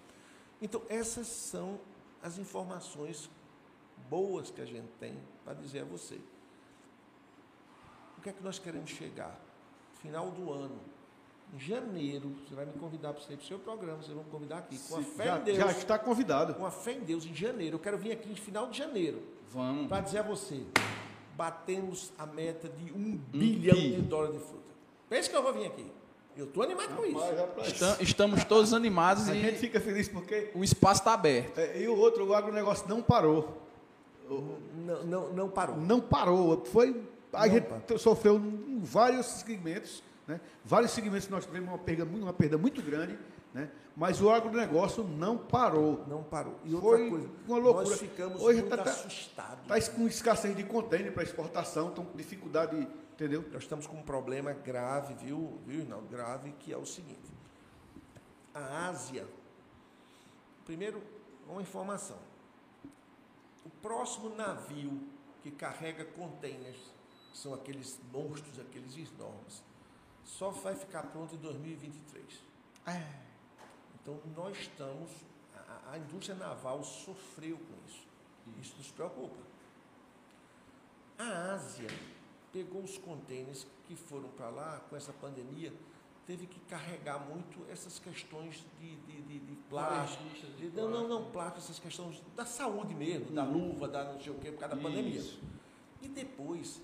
Então, 0.60 0.82
essas 0.86 1.26
são 1.28 1.80
as 2.22 2.36
informações 2.36 3.30
boas 4.10 4.50
que 4.50 4.60
a 4.60 4.66
gente 4.66 4.88
tem 5.00 5.18
para 5.46 5.54
dizer 5.54 5.80
a 5.80 5.84
você. 5.86 6.20
O 8.18 8.20
que 8.20 8.28
é 8.28 8.32
que 8.34 8.42
nós 8.42 8.58
queremos 8.58 8.90
chegar? 8.90 9.40
Final 10.02 10.30
do 10.30 10.52
ano, 10.52 10.78
em 11.54 11.58
janeiro, 11.58 12.32
você 12.46 12.54
vai 12.54 12.66
me 12.66 12.72
convidar 12.74 13.12
para 13.12 13.22
ir 13.22 13.36
para 13.36 13.44
o 13.44 13.46
seu 13.46 13.58
programa, 13.58 13.98
vocês 14.02 14.12
vão 14.14 14.24
me 14.24 14.30
convidar 14.30 14.58
aqui. 14.58 14.78
Com 14.88 14.96
a 14.98 15.02
fé 15.02 15.24
já, 15.24 15.38
em 15.38 15.42
Deus, 15.44 15.58
já 15.58 15.70
está 15.70 15.98
convidado. 15.98 16.54
com 16.54 16.66
a 16.66 16.70
fé 16.70 16.92
em 16.92 17.00
Deus, 17.00 17.24
em 17.24 17.34
janeiro. 17.34 17.76
Eu 17.76 17.80
quero 17.80 17.96
vir 17.98 18.12
aqui 18.12 18.30
em 18.30 18.34
final 18.34 18.68
de 18.68 18.76
janeiro 18.78 19.22
Vamos. 19.50 19.86
para 19.88 20.00
dizer 20.00 20.18
a 20.18 20.22
você: 20.22 20.62
batemos 21.36 22.12
a 22.18 22.26
meta 22.26 22.68
de 22.68 22.92
um, 22.92 23.16
bilhão 23.16 23.76
bi. 23.76 23.92
de 23.96 24.02
dólares 24.02 24.34
de 24.36 24.40
fruta. 24.44 24.64
Pense 25.08 25.30
que 25.30 25.36
eu 25.36 25.42
vou 25.42 25.52
vir 25.52 25.66
aqui. 25.66 25.86
Eu 26.36 26.44
estou 26.46 26.62
animado 26.62 26.94
com 26.94 27.04
isso. 27.06 27.18
Rapaz, 27.18 27.38
rapaz, 27.40 27.68
Estam- 27.68 27.96
estamos 28.00 28.44
todos 28.44 28.74
animados 28.74 29.28
a 29.28 29.34
gente 29.34 29.54
e 29.54 29.58
fica 29.58 29.80
feliz 29.80 30.08
porque. 30.08 30.50
o 30.54 30.62
espaço 30.62 31.00
está 31.00 31.14
aberto. 31.14 31.56
é, 31.58 31.80
e 31.80 31.88
o 31.88 31.96
outro, 31.96 32.26
o 32.26 32.34
agronegócio 32.34 32.86
não 32.88 33.00
parou. 33.02 33.62
Não, 34.28 35.04
não, 35.04 35.32
não 35.32 35.48
parou. 35.48 35.76
Não 35.76 36.00
parou. 36.00 36.64
Foi. 36.66 37.00
A 37.32 37.46
Não 37.46 37.54
gente 37.54 37.64
parou. 37.66 37.98
sofreu 37.98 38.36
em 38.36 38.78
vários 38.80 39.26
segmentos, 39.26 40.02
né? 40.26 40.40
Vários 40.64 40.92
segmentos 40.92 41.28
nós 41.28 41.44
tivemos 41.46 41.68
uma 41.68 41.78
perda, 41.78 42.04
muito- 42.04 42.22
uma 42.24 42.32
perda 42.32 42.58
muito 42.58 42.82
grande, 42.82 43.18
né? 43.54 43.70
Mas 43.96 44.20
o 44.20 44.28
agronegócio 44.30 45.04
não 45.04 45.38
parou. 45.38 46.04
Não 46.06 46.22
parou. 46.22 46.58
E 46.64 46.74
outra 46.74 46.90
Foi 46.90 47.08
coisa, 47.10 47.30
uma 47.46 47.58
loucura. 47.58 47.88
nós 47.88 47.98
ficamos 47.98 48.42
Hoje 48.42 48.60
muito 48.60 48.76
tá- 48.76 48.82
tá- 48.84 48.90
assustados. 48.90 49.62
Está 49.78 49.92
com 49.96 50.06
escassez 50.06 50.54
de 50.56 50.64
contêiner 50.64 51.12
para 51.14 51.22
exportação, 51.22 51.88
estão 51.88 52.04
com 52.04 52.16
dificuldade, 52.16 52.76
entendeu? 53.14 53.42
Nós 53.52 53.62
estamos 53.62 53.86
com 53.86 53.96
um 53.96 54.02
problema 54.02 54.52
grave, 54.52 55.14
viu, 55.14 55.58
viu, 55.66 55.80
Rinaldo? 55.80 56.06
Grave, 56.08 56.52
que 56.58 56.72
é 56.72 56.76
o 56.76 56.84
seguinte. 56.84 57.30
A 58.54 58.88
Ásia, 58.88 59.26
primeiro, 60.64 61.02
uma 61.48 61.62
informação. 61.62 62.18
O 63.64 63.70
próximo 63.82 64.28
navio 64.34 65.00
que 65.42 65.50
carrega 65.50 66.04
containers, 66.04 66.76
que 67.32 67.38
são 67.38 67.54
aqueles 67.54 67.98
monstros, 68.12 68.58
aqueles 68.58 68.94
enormes, 68.96 69.62
só 70.26 70.50
vai 70.50 70.74
ficar 70.74 71.04
pronto 71.04 71.34
em 71.34 71.38
2023. 71.38 72.42
Então, 74.02 74.20
nós 74.36 74.58
estamos. 74.58 75.10
A, 75.54 75.92
a 75.92 75.98
indústria 75.98 76.36
naval 76.36 76.82
sofreu 76.84 77.56
com 77.56 77.88
isso. 77.88 78.06
Isso 78.60 78.76
nos 78.76 78.90
preocupa. 78.90 79.36
A 81.18 81.54
Ásia 81.54 81.88
pegou 82.52 82.82
os 82.82 82.98
contêineres 82.98 83.66
que 83.86 83.96
foram 83.96 84.28
para 84.30 84.48
lá 84.50 84.80
com 84.88 84.96
essa 84.96 85.12
pandemia, 85.12 85.72
teve 86.26 86.46
que 86.46 86.58
carregar 86.60 87.18
muito 87.18 87.64
essas 87.70 87.98
questões 87.98 88.64
de, 88.78 88.96
de, 88.96 89.22
de, 89.22 89.38
de 89.38 89.54
plástico. 89.68 90.24
De, 90.58 90.70
não, 90.70 90.90
não, 90.90 91.08
não, 91.08 91.30
plástico, 91.30 91.58
essas 91.58 91.78
questões 91.78 92.22
da 92.34 92.44
saúde 92.44 92.94
mesmo, 92.94 93.30
da 93.32 93.44
luva, 93.44 93.88
da 93.88 94.12
não 94.12 94.20
sei 94.20 94.32
o 94.32 94.38
quê, 94.38 94.50
por 94.50 94.60
causa 94.60 94.76
da 94.76 94.82
pandemia. 94.82 95.18
Isso. 95.18 95.40
E 96.02 96.08
depois, 96.08 96.80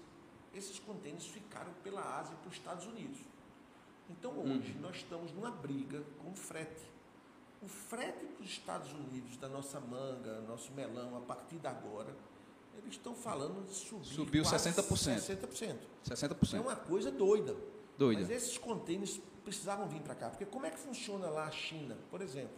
esses 0.55 0.79
contêineres 0.79 1.27
ficaram 1.27 1.73
pela 1.83 2.19
Ásia 2.19 2.37
para 2.37 2.49
os 2.49 2.55
Estados 2.55 2.87
Unidos. 2.87 3.19
Então 4.11 4.39
hoje 4.39 4.77
nós 4.81 4.97
estamos 4.97 5.33
numa 5.33 5.51
briga 5.51 6.03
com 6.19 6.31
o 6.31 6.35
frete. 6.35 6.91
O 7.63 7.69
frete 7.69 8.25
para 8.27 8.43
os 8.43 8.51
Estados 8.51 8.93
Unidos, 8.93 9.37
da 9.37 9.49
nossa 9.49 9.79
manga, 9.81 10.41
nosso 10.43 10.73
melão, 10.73 11.17
a 11.17 11.21
partir 11.21 11.57
de 11.57 11.67
agora, 11.67 12.15
eles 12.79 12.95
estão 12.95 13.15
falando 13.15 13.65
de 13.67 13.73
subir 13.73 14.05
Subiu 14.07 14.43
quase 14.43 14.71
60%. 14.71 15.39
60%. 15.39 15.77
60%. 16.05 16.55
É 16.55 16.61
uma 16.61 16.75
coisa 16.75 17.11
doida. 17.11 17.57
Doida. 17.97 18.23
Mas 18.23 18.31
esses 18.31 18.59
contêineres 18.59 19.21
precisavam 19.45 19.89
vir 19.89 20.01
para 20.01 20.15
cá. 20.15 20.31
Porque 20.31 20.47
como 20.47 20.67
é 20.67 20.71
que 20.71 20.79
funciona 20.79 21.29
lá 21.29 21.45
a 21.45 21.51
China, 21.51 21.97
por 22.11 22.21
exemplo? 22.21 22.57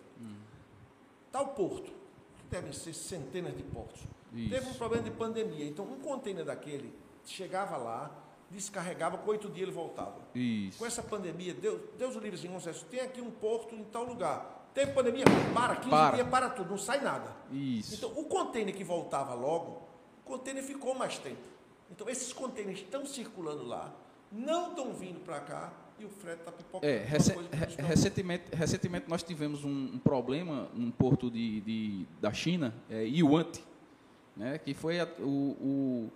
Tal 1.31 1.49
porto, 1.49 1.93
que 2.39 2.47
devem 2.49 2.73
ser 2.73 2.95
centenas 2.95 3.57
de 3.57 3.63
portos, 3.65 4.03
Isso. 4.33 4.51
teve 4.51 4.69
um 4.71 4.75
problema 4.75 5.03
de 5.03 5.11
pandemia. 5.11 5.67
Então, 5.67 5.85
um 5.85 5.99
contêiner 5.99 6.45
daquele 6.45 6.95
chegava 7.27 7.77
lá, 7.77 8.24
descarregava, 8.55 9.19
com 9.19 9.31
oito 9.31 9.49
dias 9.49 9.63
ele 9.69 9.73
voltava. 9.73 10.17
Isso. 10.35 10.79
Com 10.79 10.87
essa 10.87 11.03
pandemia, 11.03 11.53
Deus, 11.55 11.81
Deus 11.99 12.17
o 12.17 12.21
livre, 12.21 12.39
assim, 12.39 12.49
Concesso, 12.49 12.85
tem 12.87 13.01
aqui 13.01 13.21
um 13.21 13.31
porto 13.31 13.75
em 13.75 13.85
tal 13.85 14.05
lugar. 14.05 14.71
Teve 14.73 14.93
pandemia, 14.93 15.25
para, 15.55 15.77
15 15.77 15.91
Para. 15.91 16.15
dias, 16.17 16.29
para 16.29 16.51
tudo, 16.51 16.71
não 16.71 16.79
sai 16.79 17.01
nada. 17.01 17.31
Isso. 17.53 17.95
Então, 17.95 18.11
o 18.11 18.25
contêiner 18.25 18.75
que 18.75 18.83
voltava 18.83 19.33
logo, 19.35 19.83
o 20.25 20.25
contêiner 20.25 20.63
ficou 20.65 20.95
mais 20.95 21.17
tempo. 21.19 21.43
Então, 21.91 22.09
esses 22.09 22.33
contêineres 22.33 22.81
estão 22.81 23.05
circulando 23.07 23.65
lá, 23.65 23.95
não 24.33 24.71
estão 24.71 24.93
vindo 24.93 25.21
para 25.21 25.39
cá 25.41 25.73
e 25.99 26.05
o 26.05 26.09
frete 26.09 26.41
está 26.41 26.51
pipocando. 26.51 26.93
É, 26.93 26.99
Uma 27.03 27.07
rece- 27.07 27.35
coisa 27.35 27.49
que 27.49 27.55
re- 27.57 27.65
nos 27.67 27.75
preocupa. 27.75 27.95
recentemente, 27.97 28.45
recentemente 28.53 29.07
nós 29.09 29.23
tivemos 29.23 29.63
um, 29.65 29.93
um 29.95 29.99
problema 29.99 30.69
num 30.75 30.91
porto 30.91 31.31
de, 31.31 31.61
de- 31.61 32.07
da 32.21 32.33
China, 32.33 32.75
é, 32.91 33.05
Iwante, 33.07 33.65
né, 34.37 34.59
que 34.59 34.75
foi 34.75 34.99
a, 34.99 35.05
o, 35.21 35.23
o- 35.29 36.13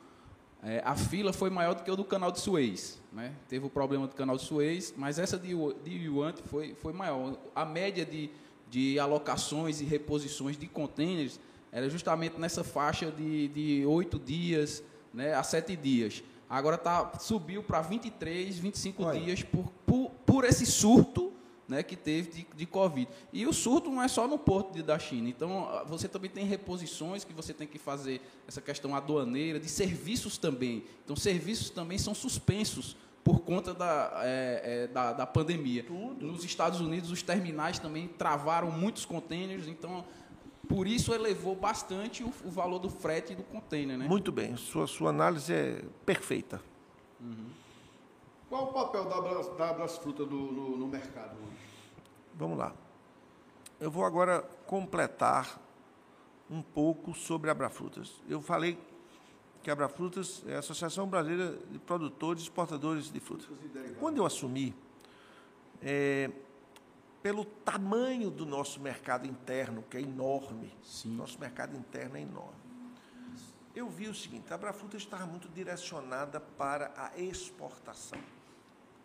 é, 0.63 0.83
a 0.85 0.97
fila 0.97 1.33
foi 1.33 1.51
maior 1.51 1.75
do 1.75 1.83
que 1.83 1.91
o 1.91 1.97
do 1.97 2.05
canal 2.05 2.33
de 2.33 2.41
Suez. 2.41 3.01
Né? 3.13 3.33
Teve 3.49 3.67
o 3.67 3.71
problema 3.71 4.07
do 4.07 4.15
canal 4.15 4.37
de 4.37 4.43
Suez, 4.43 4.93
mas 4.97 5.19
essa 5.19 5.39
de, 5.39 5.55
de 5.85 5.91
Iwante 5.91 6.43
foi, 6.43 6.75
foi 6.75 6.93
maior. 6.93 7.39
A 7.55 7.65
média 7.65 8.05
de, 8.05 8.31
de 8.69 8.99
alocações 8.99 9.81
e 9.81 9.85
reposições 9.85 10.57
de 10.57 10.67
contêineres 10.67 11.39
era 11.71 11.89
justamente 11.89 12.39
nessa 12.41 12.65
faixa 12.65 13.11
de, 13.11 13.49
de 13.49 13.87
8 13.87 14.19
dias 14.19 14.83
né, 15.13 15.35
a 15.35 15.43
7 15.43 15.77
dias. 15.77 16.23
Agora 16.51 16.79
tá, 16.79 17.13
subiu 17.21 17.63
para 17.63 17.81
23, 17.83 18.59
25 18.59 19.03
Olha. 19.03 19.21
dias 19.21 19.43
por, 19.43 19.71
por, 19.87 20.11
por 20.25 20.45
esse 20.45 20.65
surto 20.65 21.33
né, 21.69 21.83
que 21.83 21.95
teve 21.95 22.31
de, 22.31 22.47
de 22.57 22.67
Covid. 22.67 23.07
E 23.33 23.47
o 23.47 23.53
surto 23.53 23.91
não 23.91 24.03
é 24.03 24.09
só 24.09 24.27
no 24.27 24.39
porto 24.39 24.73
de- 24.73 24.83
da 24.83 24.99
China. 24.99 25.29
Então, 25.29 25.69
você 25.87 26.09
também 26.09 26.31
tem 26.31 26.45
reposições 26.47 27.25
que 27.25 27.33
você 27.35 27.53
tem 27.53 27.67
que 27.69 27.79
fazer, 27.79 28.21
essa 28.49 28.61
questão 28.63 28.97
aduaneira, 28.97 29.61
de 29.61 29.69
serviços 29.69 30.39
também. 30.39 30.85
Então, 31.05 31.15
serviços 31.15 31.69
também 31.71 31.99
são 31.99 32.15
suspensos 32.15 32.97
por 33.23 33.41
conta 33.41 33.75
da, 33.75 34.21
é, 34.25 34.63
é, 34.65 34.87
da, 34.87 35.13
da 35.13 35.27
pandemia. 35.27 35.85
Nos 36.19 36.43
Estados 36.45 36.81
Unidos, 36.81 37.11
os 37.11 37.21
terminais 37.23 37.79
também 37.79 38.09
travaram 38.09 38.71
muitos 38.71 39.05
contêineres, 39.05 39.69
então, 39.69 40.03
por 40.67 40.87
isso 40.87 41.13
elevou 41.13 41.55
bastante 41.55 42.23
o, 42.25 42.33
o 42.45 42.51
valor 42.51 42.79
do 42.79 42.89
frete 42.89 43.35
e 43.35 43.37
do 43.37 43.43
contêiner. 43.43 43.99
Né? 43.99 44.09
Muito 44.09 44.33
bem, 44.33 44.57
sua, 44.57 44.87
sua 44.87 45.11
análise 45.11 45.53
é 45.53 45.83
perfeita. 46.07 46.63
Qual 48.49 48.71
o 48.71 48.73
papel 48.73 49.05
da 49.05 49.19
Abras, 49.19 49.47
da 49.57 49.71
Abras 49.71 49.99
Fruta 49.99 50.25
no, 50.25 50.53
no, 50.53 50.77
no 50.77 50.87
mercado 50.87 51.37
hoje? 51.37 51.69
Vamos 52.35 52.57
lá. 52.57 52.75
Eu 53.79 53.91
vou 53.91 54.05
agora 54.05 54.43
completar 54.67 55.61
um 56.51 56.63
pouco 56.63 57.15
sobre 57.15 57.51
a 57.51 57.53
Abrafrutas. 57.53 58.23
Eu 58.29 58.41
falei 58.41 58.79
que 59.63 59.69
a 59.69 59.73
Abrafrutas 59.75 60.43
é 60.47 60.57
a 60.57 60.61
Associação 60.61 61.07
Brasileira 61.07 61.59
de 61.71 61.79
Produtores 61.79 62.41
e 62.41 62.45
Exportadores 62.45 63.13
de 63.13 63.21
Frutas. 63.21 63.47
Quando 64.01 64.17
eu 64.17 64.25
assumi, 64.25 64.75
é, 65.83 66.31
pelo 67.23 67.45
tamanho 67.45 68.31
do 68.31 68.47
nosso 68.47 68.81
mercado 68.81 69.27
interno, 69.27 69.85
que 69.91 69.99
é 69.99 70.01
enorme, 70.01 70.73
Sim. 70.83 71.15
nosso 71.17 71.39
mercado 71.39 71.77
interno 71.77 72.17
é 72.17 72.23
enorme, 72.23 72.57
eu 73.75 73.89
vi 73.89 74.09
o 74.09 74.15
seguinte, 74.15 74.51
a 74.51 74.55
Abrafrutas 74.55 75.03
estava 75.03 75.27
muito 75.27 75.49
direcionada 75.51 76.41
para 76.41 76.93
a 76.97 77.19
exportação. 77.19 78.19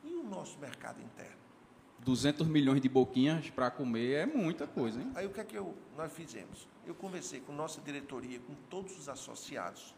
E 0.04 0.14
o 0.16 0.24
nosso 0.24 0.58
mercado 0.60 1.02
interno? 1.02 1.44
200 2.00 2.48
milhões 2.48 2.82
de 2.82 2.90
boquinhas 2.90 3.50
para 3.50 3.72
comer 3.72 4.14
é 4.14 4.26
muita 4.26 4.68
coisa, 4.68 5.00
hein? 5.00 5.12
Aí 5.16 5.26
o 5.26 5.30
que 5.30 5.40
é 5.40 5.44
que 5.44 5.56
eu, 5.56 5.74
nós 5.96 6.12
fizemos? 6.12 6.68
Eu 6.86 6.94
conversei 6.94 7.40
com 7.40 7.54
nossa 7.54 7.80
diretoria, 7.82 8.40
com 8.40 8.54
todos 8.70 8.98
os 9.00 9.08
associados, 9.08 9.96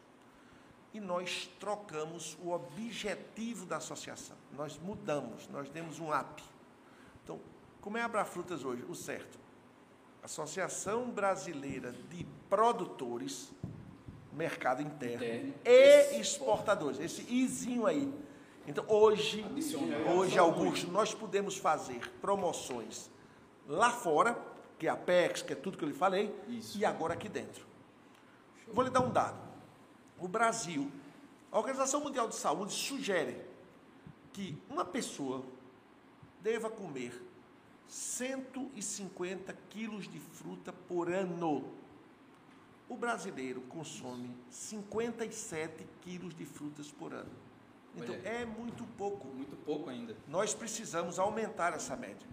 e 0.93 0.99
nós 0.99 1.49
trocamos 1.59 2.37
o 2.41 2.51
objetivo 2.51 3.65
da 3.65 3.77
associação. 3.77 4.37
Nós 4.53 4.79
mudamos, 4.79 5.47
nós 5.49 5.69
demos 5.69 5.99
um 5.99 6.15
up. 6.15 6.43
Então, 7.23 7.39
como 7.81 7.97
é 7.97 8.01
a 8.01 8.05
Abrafrutas 8.05 8.63
hoje? 8.63 8.83
O 8.87 8.95
certo. 8.95 9.37
Associação 10.23 11.09
Brasileira 11.11 11.91
de 12.09 12.25
Produtores, 12.49 13.51
Mercado 14.31 14.81
Interno, 14.81 15.23
Interno. 15.23 15.53
e 15.65 16.19
Exportadores. 16.19 16.99
Esse 16.99 17.21
izinho 17.31 17.85
aí. 17.85 18.11
Então, 18.67 18.83
hoje, 18.87 19.45
hoje, 20.11 20.39
Augusto, 20.39 20.89
nós 20.91 21.13
podemos 21.13 21.57
fazer 21.57 21.99
promoções 22.19 23.09
lá 23.67 23.91
fora, 23.91 24.35
que 24.79 24.87
é 24.87 24.89
a 24.89 24.97
PEX, 24.97 25.43
que 25.43 25.53
é 25.53 25.55
tudo 25.55 25.77
que 25.77 25.83
eu 25.83 25.89
lhe 25.89 25.93
falei, 25.93 26.35
Isso. 26.47 26.77
e 26.77 26.83
agora 26.83 27.13
aqui 27.13 27.29
dentro. 27.29 27.65
Vou 28.67 28.83
lhe 28.83 28.89
dar 28.89 29.01
um 29.01 29.11
dado. 29.11 29.37
O 30.19 30.27
Brasil, 30.27 30.91
a 31.51 31.57
Organização 31.59 32.01
Mundial 32.01 32.27
de 32.27 32.35
Saúde 32.35 32.73
sugere 32.73 33.39
que 34.33 34.57
uma 34.67 34.83
pessoa 34.83 35.43
deva 36.41 36.69
comer 36.69 37.21
150 37.87 39.55
quilos 39.69 40.07
de 40.07 40.19
fruta 40.19 40.73
por 40.73 41.11
ano. 41.11 41.71
O 42.89 42.97
brasileiro 42.97 43.61
consome 43.61 44.35
57 44.49 45.85
quilos 46.01 46.35
de 46.35 46.45
frutas 46.45 46.91
por 46.91 47.13
ano. 47.13 47.44
Então, 47.97 48.15
é 48.23 48.45
muito 48.45 48.83
pouco. 48.97 49.27
Muito 49.27 49.55
pouco 49.57 49.89
ainda. 49.89 50.15
Nós 50.27 50.53
precisamos 50.53 51.17
aumentar 51.19 51.73
essa 51.73 51.95
média. 51.95 52.27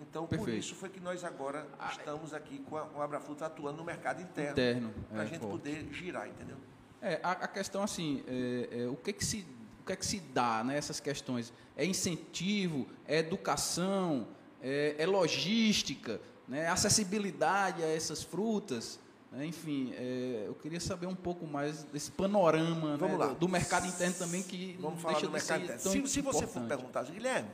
Então, 0.00 0.26
por 0.26 0.36
Perfeito. 0.38 0.58
isso 0.60 0.74
foi 0.74 0.88
que 0.88 1.00
nós 1.00 1.24
agora 1.24 1.66
Ah, 1.78 1.90
estamos 1.92 2.34
aqui 2.34 2.58
com 2.68 2.76
a, 2.76 2.82
a 2.96 3.04
Abrafruta 3.04 3.46
atuando 3.46 3.78
no 3.78 3.84
mercado 3.84 4.20
interno. 4.22 4.52
Interno, 4.52 4.94
Para 5.10 5.20
a 5.20 5.24
é, 5.24 5.26
gente 5.26 5.40
forte. 5.40 5.52
poder 5.52 5.88
girar, 5.92 6.28
entendeu? 6.28 6.56
É, 7.00 7.20
a, 7.22 7.32
a 7.32 7.48
questão 7.48 7.82
assim, 7.82 8.24
é, 8.26 8.84
é, 8.84 8.88
o 8.88 8.96
que 8.96 9.12
que 9.12 9.24
se 9.24 9.46
o 9.80 9.86
que 9.86 9.92
é 9.92 9.96
que 9.96 10.06
se 10.06 10.18
dá 10.18 10.64
nessas 10.64 10.98
questões? 10.98 11.52
É 11.76 11.84
incentivo, 11.84 12.88
é 13.06 13.18
educação, 13.18 14.26
é, 14.62 14.94
é 14.98 15.04
logística, 15.06 16.18
né? 16.48 16.68
acessibilidade 16.68 17.82
a 17.82 17.86
essas 17.86 18.22
frutas, 18.22 18.98
né? 18.98 19.03
Enfim, 19.42 19.92
é, 19.96 20.44
eu 20.46 20.54
queria 20.54 20.80
saber 20.80 21.06
um 21.06 21.14
pouco 21.14 21.46
mais 21.46 21.82
desse 21.84 22.10
panorama 22.10 22.96
né, 22.96 23.16
lá. 23.16 23.26
do, 23.28 23.34
do 23.34 23.48
mercado 23.48 23.86
interno 23.86 24.14
também 24.14 24.42
que 24.42 24.76
Vamos 24.80 24.96
não 24.96 24.98
falar 24.98 25.14
deixa 25.14 25.26
do 25.26 25.30
de 25.30 25.32
mercado 25.34 25.58
ser 25.58 25.64
interno. 25.64 25.82
tão 25.82 25.92
Se, 25.92 26.08
se 26.08 26.20
você 26.20 26.46
for 26.46 26.62
perguntar, 26.62 27.04
Guilherme, 27.04 27.48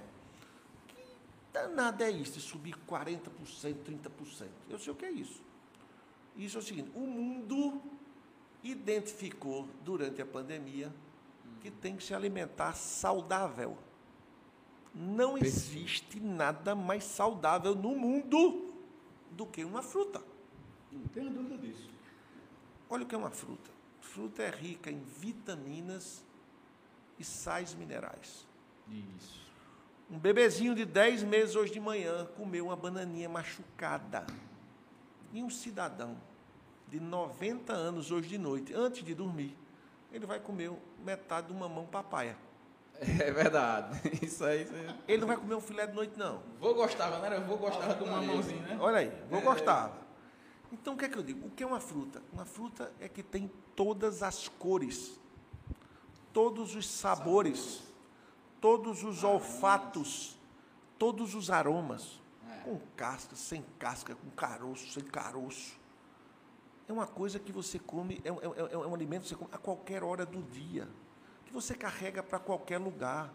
que 0.88 0.96
danada 1.52 2.04
é 2.04 2.10
isso 2.10 2.32
de 2.32 2.40
subir 2.40 2.74
40%, 2.88 3.20
30%? 3.62 4.46
Eu 4.68 4.78
sei 4.78 4.92
o 4.92 4.96
que 4.96 5.04
é 5.06 5.10
isso. 5.10 5.40
Isso 6.36 6.56
é 6.56 6.60
o 6.60 6.62
seguinte: 6.62 6.90
o 6.94 7.00
mundo 7.00 7.80
identificou 8.62 9.68
durante 9.84 10.20
a 10.20 10.26
pandemia 10.26 10.92
que 11.60 11.70
tem 11.70 11.96
que 11.96 12.02
se 12.02 12.14
alimentar 12.14 12.74
saudável. 12.74 13.76
Não 14.94 15.38
existe 15.38 16.18
nada 16.18 16.74
mais 16.74 17.04
saudável 17.04 17.74
no 17.74 17.94
mundo 17.94 18.74
do 19.30 19.46
que 19.46 19.64
uma 19.64 19.82
fruta. 19.82 20.29
Não 20.92 21.06
tenho 21.08 21.30
dúvida 21.30 21.56
disso. 21.58 21.88
Olha 22.88 23.04
o 23.04 23.06
que 23.06 23.14
é 23.14 23.18
uma 23.18 23.30
fruta. 23.30 23.70
Fruta 24.00 24.42
é 24.42 24.50
rica 24.50 24.90
em 24.90 25.00
vitaminas 25.00 26.24
e 27.18 27.24
sais 27.24 27.74
minerais. 27.74 28.46
Isso. 28.88 29.40
Um 30.10 30.18
bebezinho 30.18 30.74
de 30.74 30.84
10 30.84 31.22
meses 31.22 31.54
hoje 31.54 31.72
de 31.72 31.78
manhã 31.78 32.26
comeu 32.36 32.66
uma 32.66 32.76
bananinha 32.76 33.28
machucada. 33.28 34.26
E 35.32 35.42
um 35.42 35.48
cidadão 35.48 36.16
de 36.88 36.98
90 36.98 37.72
anos 37.72 38.10
hoje 38.10 38.28
de 38.28 38.38
noite, 38.38 38.74
antes 38.74 39.04
de 39.04 39.14
dormir, 39.14 39.56
ele 40.12 40.26
vai 40.26 40.40
comer 40.40 40.72
metade 41.04 41.46
de 41.46 41.52
uma 41.52 41.68
mão 41.68 41.86
papaya. 41.86 42.36
É 43.00 43.30
verdade. 43.30 44.00
Isso 44.20 44.44
aí. 44.44 44.64
Isso 44.64 44.74
aí. 44.74 44.94
Ele 45.06 45.20
não 45.20 45.28
vai 45.28 45.36
comer 45.36 45.54
um 45.54 45.60
filé 45.60 45.86
de 45.86 45.94
noite, 45.94 46.18
não. 46.18 46.42
Vou 46.58 46.74
gostar, 46.74 47.10
né? 47.20 47.36
Eu 47.36 47.44
vou 47.44 47.56
gostar 47.56 47.94
do 47.94 48.06
mamãozinho, 48.06 48.62
né? 48.62 48.76
Olha 48.80 48.98
aí, 48.98 49.12
vou 49.30 49.40
gostar. 49.40 49.96
Então 50.72 50.94
o 50.94 50.96
que 50.96 51.04
é 51.04 51.08
que 51.08 51.18
eu 51.18 51.22
digo? 51.22 51.46
O 51.46 51.50
que 51.50 51.62
é 51.62 51.66
uma 51.66 51.80
fruta? 51.80 52.22
Uma 52.32 52.44
fruta 52.44 52.92
é 53.00 53.08
que 53.08 53.22
tem 53.22 53.50
todas 53.74 54.22
as 54.22 54.48
cores, 54.48 55.18
todos 56.32 56.74
os 56.74 56.88
sabores, 56.88 57.82
todos 58.60 59.02
os 59.02 59.24
olfatos, 59.24 60.36
todos 60.98 61.34
os 61.34 61.50
aromas. 61.50 62.20
Com 62.64 62.78
casca, 62.94 63.34
sem 63.34 63.64
casca, 63.78 64.14
com 64.14 64.30
caroço, 64.30 64.92
sem 64.92 65.02
caroço. 65.02 65.80
É 66.86 66.92
uma 66.92 67.06
coisa 67.06 67.38
que 67.38 67.50
você 67.50 67.78
come, 67.78 68.20
é 68.22 68.30
um, 68.30 68.38
é, 68.38 68.72
é 68.72 68.76
um 68.76 68.94
alimento 68.94 69.22
que 69.22 69.28
você 69.28 69.36
come 69.36 69.50
a 69.52 69.58
qualquer 69.58 70.02
hora 70.02 70.26
do 70.26 70.42
dia, 70.42 70.86
que 71.46 71.52
você 71.52 71.74
carrega 71.74 72.22
para 72.22 72.38
qualquer 72.38 72.78
lugar. 72.78 73.32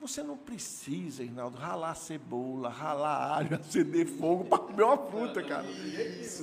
Você 0.00 0.22
não 0.22 0.36
precisa, 0.36 1.24
Reinaldo, 1.24 1.58
ralar 1.58 1.94
cebola, 1.96 2.68
ralar 2.68 3.36
alho, 3.36 3.56
acender 3.58 4.06
fogo 4.06 4.44
para 4.44 4.58
comer 4.58 4.84
uma 4.84 4.98
fruta, 4.98 5.42
cara. 5.42 5.64
Né? 5.64 5.72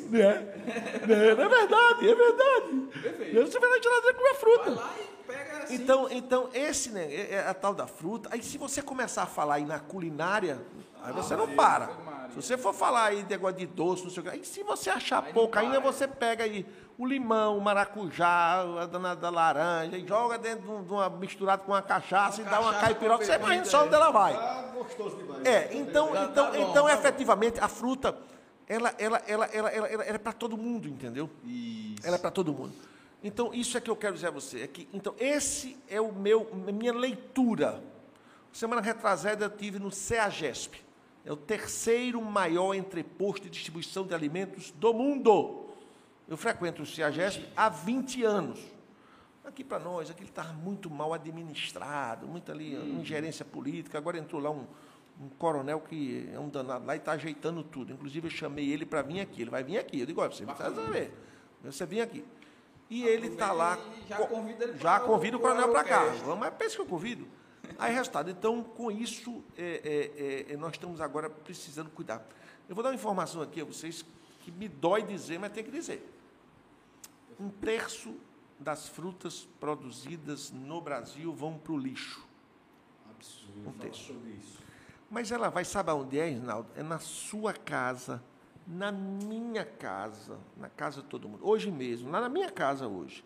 Né? 0.10 1.36
Não 1.36 1.44
é 1.44 1.50
verdade, 1.50 2.10
é 2.10 2.16
verdade. 2.16 3.02
Perfeito. 3.02 3.46
Você 3.46 3.60
vai 3.60 3.70
na 3.70 3.82
geladeira 3.82 4.18
comer 4.18 4.30
a 4.30 4.36
fruta. 4.36 4.72
Vai 4.72 4.76
lá 4.76 4.96
e 5.00 5.24
pega 5.26 5.58
assim. 5.64 5.76
Então, 5.76 6.12
então 6.12 6.50
esse, 6.54 6.90
né, 6.90 7.06
é 7.14 7.36
é 7.36 7.48
a 7.48 7.54
tal 7.54 7.74
da 7.74 7.88
fruta. 7.88 8.30
Aí, 8.34 8.44
se 8.44 8.58
você 8.58 8.82
começar 8.82 9.24
a 9.24 9.28
falar 9.28 9.56
aí 9.56 9.66
na 9.66 9.80
culinária, 9.80 10.62
aí 11.02 11.14
você 11.14 11.34
não 11.36 11.56
para. 11.56 11.90
Se 12.30 12.36
você 12.36 12.58
for 12.58 12.74
falar 12.74 13.06
aí 13.06 13.24
de 13.24 13.30
negócio 13.30 13.58
de 13.58 13.66
doce, 13.66 14.04
não 14.04 14.10
sei 14.10 14.22
o 14.22 14.24
que, 14.24 14.30
aí 14.30 14.44
se 14.46 14.64
você 14.64 14.90
achar 14.90 15.24
Aí 15.24 15.34
pouco 15.34 15.58
ainda, 15.60 15.80
você 15.80 16.08
pega 16.08 16.44
aí 16.44 16.66
o 16.98 17.06
limão, 17.06 17.58
o 17.58 17.62
maracujá, 17.62 18.62
a 18.82 18.86
dana 18.86 19.16
da 19.16 19.30
laranja, 19.30 19.98
e 19.98 20.08
joga 20.08 20.38
dentro 20.38 20.64
de, 20.64 20.70
um- 20.72 20.82
uma 20.96 21.10
misturado 21.10 21.64
com 21.64 21.72
uma 21.72 21.82
cachaça 21.82 22.42
Uma 22.42 22.48
e 22.48 22.52
dá 22.52 22.60
uma 22.62 22.74
caipiroca, 22.76 23.26
você 23.26 23.36
imagina 23.36 23.66
só 23.66 23.84
onde 23.86 23.94
ela 23.96 24.12
vai. 24.12 24.34
Tá 24.34 24.62
gostoso 24.74 25.18
demais. 25.18 25.46
É, 25.46 25.70
então, 25.76 26.10
então, 26.10 26.34
tá 26.34 26.52
bom, 26.52 26.70
então 26.72 26.90
efetivamente, 26.90 27.60
a 27.60 27.68
fruta, 27.68 28.18
ela, 28.68 28.94
ela, 28.98 29.22
ela, 29.28 29.46
ela, 29.48 29.70
ela, 29.70 29.88
ela 29.90 30.04
é 30.04 30.18
para 30.18 30.34
todo 30.34 30.58
mundo, 30.58 30.88
entendeu? 30.88 31.30
Isso. 31.44 32.06
Ela 32.06 32.16
é 32.16 32.20
para 32.20 32.32
todo 32.32 32.54
mundo. 32.54 32.74
Então, 33.24 33.52
isso 33.54 33.76
é 33.78 33.82
que 33.82 33.90
eu 33.90 33.96
quero 33.96 34.14
dizer 34.14 34.28
a 34.28 34.32
você. 34.32 34.62
É 34.62 34.68
que, 34.68 34.88
então, 34.94 35.14
esse 35.20 35.78
é 35.90 36.00
o 36.00 36.12
meu, 36.12 36.48
a 36.68 36.72
minha 36.72 36.94
leitura. 36.94 37.82
Semana 38.54 38.82
retrasada 38.82 39.46
eu 39.46 39.50
tive 39.50 39.80
no 39.80 39.92
CEAGESP. 39.92 40.85
É 41.26 41.32
o 41.32 41.36
terceiro 41.36 42.22
maior 42.22 42.74
entreposto 42.76 43.44
de 43.46 43.50
distribuição 43.50 44.06
de 44.06 44.14
alimentos 44.14 44.72
do 44.72 44.94
mundo. 44.94 45.66
Eu 46.28 46.38
frequento 46.38 46.84
o 46.84 46.86
CEAGESP 46.86 47.48
há 47.56 47.68
20 47.70 48.24
anos. 48.24 48.60
Aqui 49.44 49.64
para 49.64 49.80
nós, 49.80 50.10
aquilo 50.10 50.30
está 50.30 50.44
muito 50.44 50.90
mal 50.90 51.14
administrado, 51.14 52.28
muita 52.28 52.52
ali 52.52 52.76
ingerência 53.00 53.44
política. 53.46 53.98
Agora 53.98 54.18
entrou 54.18 54.42
lá 54.42 54.50
um, 54.52 54.66
um 55.22 55.30
coronel 55.38 55.80
que 55.80 56.30
é 56.34 56.40
um 56.40 56.50
danado 56.50 56.86
lá 56.86 56.96
e 56.96 57.00
está 57.00 57.14
ajeitando 57.14 57.64
tudo. 57.64 57.94
Inclusive, 57.94 58.28
eu 58.28 58.32
chamei 58.32 58.72
ele 58.72 58.86
para 58.86 59.02
vir 59.02 59.20
aqui. 59.20 59.42
Ele 59.42 59.50
vai 59.52 59.64
vir 59.64 59.78
aqui. 59.78 60.00
Eu 60.00 60.06
digo, 60.06 60.22
olha, 60.22 60.32
você 60.32 60.46
precisa 60.46 60.74
saber. 60.76 61.12
Você 61.64 61.86
vem 61.86 62.02
aqui. 62.02 62.24
E 62.90 63.04
ele 63.04 63.28
está 63.28 63.52
lá. 63.52 63.80
já 64.08 64.18
co- 64.18 64.28
convida 64.28 64.64
ele 64.64 64.78
Já 64.78 64.98
o- 65.02 65.06
convida 65.08 65.40
coronel 65.40 65.70
para 65.70 65.84
cá. 65.84 66.04
Mas 66.40 66.54
pensa 66.56 66.76
que 66.76 66.82
eu 66.82 66.86
convido. 66.86 67.28
Aí, 67.78 67.94
resultado. 67.94 68.30
Então, 68.30 68.64
com 68.64 68.92
isso, 68.92 69.44
é, 69.58 70.46
é, 70.48 70.54
é, 70.54 70.58
nós 70.58 70.74
estamos 70.74 71.02
agora 71.02 71.30
precisando 71.30 71.90
cuidar. 71.90 72.26
Eu 72.68 72.76
vou 72.76 72.84
dar 72.84 72.90
uma 72.90 72.96
informação 72.96 73.42
aqui 73.42 73.62
a 73.62 73.66
vocês 73.66 74.06
que 74.42 74.52
me 74.52 74.68
dói 74.68 75.04
dizer, 75.04 75.40
mas 75.40 75.52
tem 75.52 75.64
que 75.64 75.72
dizer. 75.72 76.12
Um 77.40 77.50
terço 77.50 78.16
das 78.60 78.88
frutas 78.88 79.48
produzidas 79.60 80.52
no 80.52 80.80
Brasil 80.82 81.34
vão 81.34 81.58
para 81.58 81.74
o 81.74 81.78
lixo. 81.78 82.26
Absurdo. 83.10 83.70
Um 83.70 83.74
terço. 83.74 84.16
Mas 85.10 85.32
ela 85.32 85.50
vai, 85.50 85.66
sabe 85.66 85.92
aonde 85.92 86.18
é, 86.18 86.30
Rinaldo? 86.30 86.70
É 86.76 86.84
na 86.84 87.00
sua 87.00 87.54
casa, 87.54 88.24
na 88.68 88.92
minha 88.92 89.66
casa, 89.66 90.40
na 90.58 90.70
casa 90.70 91.02
de 91.02 91.08
todo 91.08 91.30
mundo. 91.30 91.48
Hoje 91.48 91.70
mesmo, 91.70 92.10
lá 92.10 92.22
na 92.22 92.30
minha 92.30 92.50
casa 92.50 92.88
hoje. 92.88 93.24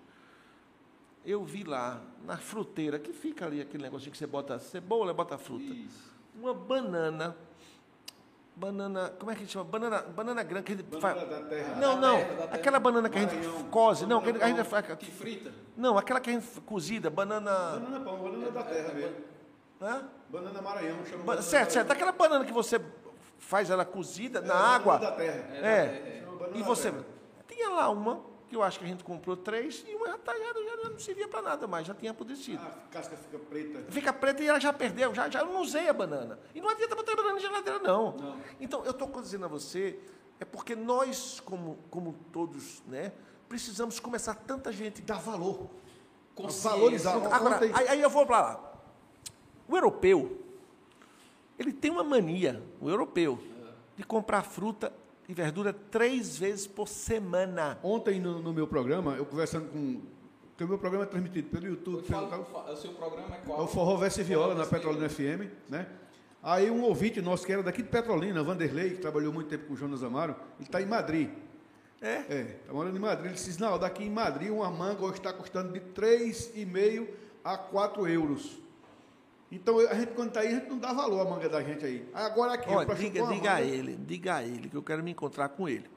Eu 1.30 1.44
vi 1.44 1.64
lá, 1.64 2.02
na 2.26 2.38
fruteira, 2.38 2.98
que 2.98 3.14
fica 3.14 3.46
ali 3.46 3.62
aquele 3.62 3.84
negocinho 3.84 4.12
que 4.12 4.18
você 4.18 4.26
bota 4.26 4.58
cebola, 4.58 5.14
bota 5.14 5.38
fruta. 5.38 5.64
Isso. 5.64 6.12
Uma 6.36 6.56
banana. 6.56 7.36
Banana. 8.56 9.14
Como 9.20 9.32
é 9.32 9.36
que 9.36 9.46
chama? 9.46 9.64
Banana, 9.66 10.02
banana 10.02 10.42
grande. 10.42 10.66
Que 10.66 10.74
a 10.74 10.76
gente 10.76 10.86
Banana 10.88 11.16
faz- 11.20 11.30
da 11.30 11.42
terra. 11.48 11.76
Não, 11.76 11.98
não. 12.02 12.18
terra. 12.18 12.50
Aquela 12.52 12.80
banana 12.80 13.10
que 13.10 13.18
a 13.20 13.22
gente 13.22 13.36
Maranhão. 13.36 13.64
cose. 13.70 14.06
Não, 14.08 14.20
que 14.22 14.30
a 14.32 14.48
gente. 14.48 14.96
Que 14.98 15.12
frita. 15.12 15.54
Não, 15.78 15.98
aquela 16.00 16.20
que 16.20 16.32
a 16.32 16.34
gente 16.34 16.48
cozida, 16.62 17.12
banana. 17.12 17.52
Banana 17.80 18.00
pão, 18.04 18.18
banana 18.18 18.50
da 18.52 18.64
terra 18.64 18.94
mesmo. 18.94 19.16
Hã? 19.82 20.10
Banana 20.30 20.62
Maranhão, 20.64 21.06
chama 21.06 21.24
Ba- 21.24 21.42
Certo, 21.44 21.72
certo. 21.72 21.92
Aquela 21.92 22.12
banana 22.12 22.44
que 22.44 22.52
você 22.52 22.82
faz 23.38 23.70
ela 23.70 23.86
cozida 23.86 24.40
É, 24.40 24.42
na 24.42 24.54
banana 24.56 24.76
água. 24.76 24.98
da 24.98 25.12
terra. 25.12 25.56
É. 25.56 26.22
Chama 26.26 26.38
banana 26.38 26.58
E 26.58 26.60
da 26.60 26.66
você. 26.66 26.94
Tinha 27.48 27.70
lá 27.70 27.90
uma, 27.90 28.20
que 28.50 28.56
eu 28.56 28.64
acho 28.64 28.80
que 28.80 28.86
a 28.86 28.88
gente 28.88 29.04
comprou 29.04 29.38
três, 29.38 29.86
e 29.88 29.94
uma 29.94 30.08
já, 30.08 30.18
tá, 30.18 30.34
já, 30.34 30.82
já 30.84 30.90
não 30.90 31.00
servia 31.00 31.28
para 31.28 31.42
nada 31.42 31.68
mais, 31.68 31.86
já 31.86 31.94
tinha 31.94 32.12
apodrecido. 32.12 32.62
Ah, 32.64 32.80
a 32.86 32.94
casca 32.94 33.16
fica 33.16 33.38
preta. 33.38 33.92
Fica 33.92 34.12
preta 34.12 34.44
e 34.44 34.48
ela 34.48 34.60
já 34.60 34.74
perdeu, 34.74 35.14
já, 35.14 35.30
já 35.30 35.42
eu 35.42 35.46
não 35.46 35.62
usei 35.62 35.88
a 35.88 35.94
banana. 35.94 36.40
E 36.56 36.60
não 36.60 36.68
adianta 36.68 36.96
botar 36.96 37.14
a 37.14 37.16
banana 37.16 37.36
na 37.36 37.40
geladeira, 37.40 37.80
não. 37.80 38.18
Não. 38.18 38.42
Então, 38.60 38.84
eu 38.84 38.92
estou 38.92 39.08
dizendo 39.22 39.46
a 39.46 39.48
você, 39.48 40.00
é 40.40 40.46
porque 40.46 40.76
nós, 40.76 41.40
como, 41.42 41.78
como 41.92 42.14
todos, 42.32 42.82
né, 42.88 43.14
precisamos 43.48 44.00
começar 44.00 44.34
tanta 44.34 44.72
gente. 44.72 45.02
Dá 45.02 45.16
valor. 45.16 45.70
Valorizar. 46.36 47.16
Agora, 47.32 47.60
aí, 47.60 47.88
aí 47.90 48.02
eu 48.02 48.10
vou 48.10 48.26
para 48.26 48.42
lá. 48.42 48.74
O 49.68 49.76
europeu, 49.76 50.42
ele 51.60 51.72
tem 51.72 51.92
uma 51.92 52.04
mania, 52.04 52.64
o 52.82 52.90
europeu, 52.90 53.38
de 53.96 54.04
comprar 54.04 54.42
fruta 54.42 54.92
e 55.30 55.34
verdura 55.34 55.72
três 55.72 56.38
vezes 56.38 56.66
por 56.68 56.88
semana. 56.88 57.78
Ontem 57.84 58.20
no, 58.20 58.42
no 58.42 58.52
meu 58.52 58.68
programa, 58.68 59.14
eu 59.16 59.26
conversando 59.26 59.70
com. 59.70 60.02
Porque 60.50 60.64
o 60.66 60.68
meu 60.68 60.78
programa 60.78 61.06
é 61.06 61.08
transmitido 61.08 61.48
pelo 61.50 61.68
YouTube, 61.68 62.02
pelo 62.02 62.08
Fala- 62.08 62.28
tal. 62.28 62.46
fa- 62.46 62.72
O 62.72 62.76
seu 62.76 62.92
programa 62.92 63.36
é 63.36 63.38
É 63.38 63.42
qual? 63.46 63.64
o 63.64 63.68
Forró 63.68 63.96
Verso 63.96 64.20
e 64.20 64.24
Viola, 64.24 64.54
na 64.56 64.66
Petrolina 64.66 65.08
FM, 65.08 65.50
né? 65.70 65.88
Aí 66.44 66.70
um 66.72 66.82
ouvinte 66.84 67.22
nosso 67.22 67.46
que 67.46 67.52
era 67.54 67.62
daqui 67.64 67.82
de 67.84 67.90
Petrolina, 67.90 68.42
Vanderlei, 68.44 68.92
que 68.92 68.98
trabalhou 68.98 69.32
muito 69.32 69.48
tempo 69.48 69.68
com 69.68 69.74
o 69.74 69.78
Jonas 69.78 70.04
Amaro, 70.04 70.36
ele 70.58 70.68
está 70.68 70.82
em 70.82 70.86
Madrid. 70.86 71.30
É? 72.02 72.08
É, 72.30 72.42
está 72.62 72.74
morando 72.74 72.96
em 72.98 73.00
Madrid. 73.00 73.26
Ele 73.26 73.34
disse, 73.36 73.60
não, 73.60 73.78
daqui 73.78 74.04
em 74.04 74.10
Madrid 74.10 74.50
uma 74.50 74.70
manga 74.72 75.04
hoje 75.04 75.18
está 75.18 75.32
custando 75.34 75.72
de 75.74 75.80
3,5 75.82 77.08
a 77.44 77.58
4 77.58 78.08
euros. 78.08 78.60
Então 79.52 79.80
a 79.80 79.96
gente 79.96 80.14
quando 80.14 80.30
está 80.30 80.42
aí, 80.42 80.48
a 80.48 80.52
gente 80.60 80.70
não 80.70 80.78
dá 80.78 80.94
valor 80.94 81.26
à 81.26 81.30
manga 81.30 81.50
da 81.50 81.64
gente 81.64 81.84
aí. 81.84 82.08
Agora 82.14 82.54
aqui, 82.54 82.70
Olha, 82.70 82.94
diga, 82.94 83.26
diga 83.28 83.54
a 83.56 83.62
ele, 83.62 83.96
diga 83.96 84.36
a 84.36 84.44
ele 84.44 84.70
que 84.70 84.78
eu 84.78 84.84
quero 84.84 85.04
me 85.04 85.12
encontrar 85.12 85.50
com 85.50 85.68
ele. 85.68 85.90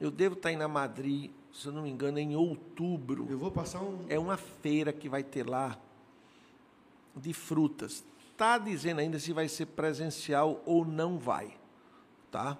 Eu 0.00 0.10
devo 0.10 0.34
estar 0.34 0.52
indo 0.52 0.60
na 0.60 0.68
Madrid, 0.68 1.30
se 1.52 1.66
eu 1.66 1.72
não 1.72 1.82
me 1.82 1.90
engano, 1.90 2.18
em 2.18 2.36
outubro. 2.36 3.26
Eu 3.28 3.38
vou 3.38 3.50
passar 3.50 3.80
um. 3.80 4.04
É 4.08 4.18
uma 4.18 4.36
feira 4.36 4.92
que 4.92 5.08
vai 5.08 5.22
ter 5.22 5.48
lá 5.48 5.78
de 7.16 7.32
frutas. 7.32 8.04
Está 8.30 8.58
dizendo 8.58 9.00
ainda 9.00 9.18
se 9.18 9.32
vai 9.32 9.48
ser 9.48 9.66
presencial 9.66 10.62
ou 10.66 10.84
não 10.84 11.18
vai. 11.18 11.56
Tá? 12.30 12.58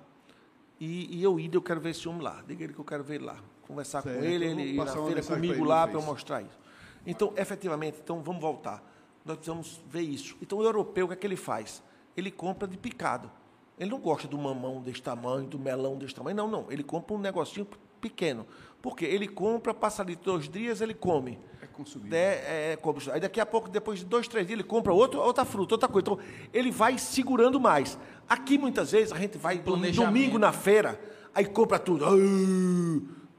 E, 0.80 1.18
e 1.18 1.22
eu 1.22 1.38
indo, 1.38 1.56
eu 1.56 1.62
quero 1.62 1.80
ver 1.80 1.90
esse 1.90 2.08
homem 2.08 2.22
lá. 2.22 2.42
Diga 2.46 2.64
ele 2.64 2.72
que 2.72 2.78
eu 2.78 2.84
quero 2.84 3.02
ver 3.02 3.16
ele 3.16 3.24
lá. 3.24 3.38
Conversar 3.62 4.02
Certo, 4.02 4.18
com 4.18 4.24
ele, 4.24 4.44
ele 4.44 4.62
ir 4.62 4.76
na 4.76 4.86
feira 4.86 5.22
comigo 5.22 5.64
lá 5.64 5.86
para 5.86 5.98
eu 5.98 6.02
mostrar 6.02 6.42
isso. 6.42 6.58
Então, 7.06 7.32
efetivamente, 7.36 7.98
então 8.02 8.22
vamos 8.22 8.40
voltar. 8.40 8.82
Nós 9.24 9.36
precisamos 9.36 9.80
ver 9.88 10.02
isso. 10.02 10.36
Então, 10.42 10.58
o 10.58 10.62
europeu, 10.62 11.06
o 11.06 11.08
que 11.08 11.14
é 11.14 11.16
que 11.16 11.26
ele 11.26 11.36
faz? 11.36 11.82
Ele 12.16 12.30
compra 12.30 12.68
de 12.68 12.76
picado. 12.76 13.30
Ele 13.78 13.90
não 13.90 13.98
gosta 13.98 14.28
do 14.28 14.36
mamão 14.38 14.80
desse 14.82 15.02
tamanho, 15.02 15.46
do 15.46 15.58
melão 15.58 15.96
desse 15.96 16.14
tamanho. 16.14 16.36
Não, 16.36 16.46
não. 16.48 16.66
Ele 16.70 16.82
compra 16.84 17.14
um 17.16 17.18
negocinho 17.18 17.66
pequeno. 18.00 18.46
Por 18.82 18.94
quê? 18.94 19.06
Ele 19.06 19.26
compra, 19.26 19.72
passa 19.72 20.02
ali 20.02 20.14
dois 20.14 20.46
dias, 20.48 20.80
ele 20.82 20.92
come. 20.92 21.38
É 21.62 21.66
consumível. 21.66 22.10
Né, 22.12 22.72
é, 22.72 22.76
como- 22.80 22.98
aí 23.10 23.18
daqui 23.18 23.40
a 23.40 23.46
pouco, 23.46 23.68
depois 23.70 24.00
de 24.00 24.04
dois, 24.04 24.28
três 24.28 24.46
dias, 24.46 24.58
ele 24.60 24.68
compra 24.68 24.92
outro, 24.92 25.18
outra 25.20 25.44
fruta, 25.44 25.74
outra 25.74 25.88
coisa. 25.88 26.02
Então, 26.12 26.18
ele 26.52 26.70
vai 26.70 26.98
segurando 26.98 27.58
mais. 27.58 27.98
Aqui, 28.28 28.58
muitas 28.58 28.92
vezes, 28.92 29.10
a 29.10 29.16
gente 29.18 29.38
vai 29.38 29.56
no 29.56 29.62
domingo 30.06 30.38
na 30.38 30.52
feira, 30.52 31.00
aí 31.34 31.46
compra 31.46 31.78
tudo. 31.78 32.04
Ah, 32.04 32.10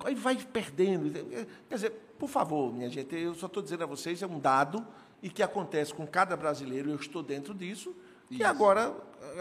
Aí 0.03 0.13
vai 0.15 0.35
perdendo. 0.35 1.09
Quer 1.69 1.75
dizer, 1.75 1.91
por 2.19 2.27
favor, 2.29 2.73
minha 2.73 2.89
gente, 2.89 3.15
eu 3.15 3.33
só 3.33 3.45
estou 3.45 3.63
dizendo 3.63 3.83
a 3.83 3.87
vocês, 3.87 4.21
é 4.21 4.27
um 4.27 4.39
dado 4.39 4.85
e 5.21 5.29
que 5.29 5.41
acontece 5.41 5.93
com 5.93 6.05
cada 6.05 6.35
brasileiro, 6.35 6.89
eu 6.89 6.95
estou 6.95 7.23
dentro 7.23 7.53
disso, 7.53 7.95
e 8.29 8.35
Isso. 8.35 8.45
agora 8.45 8.95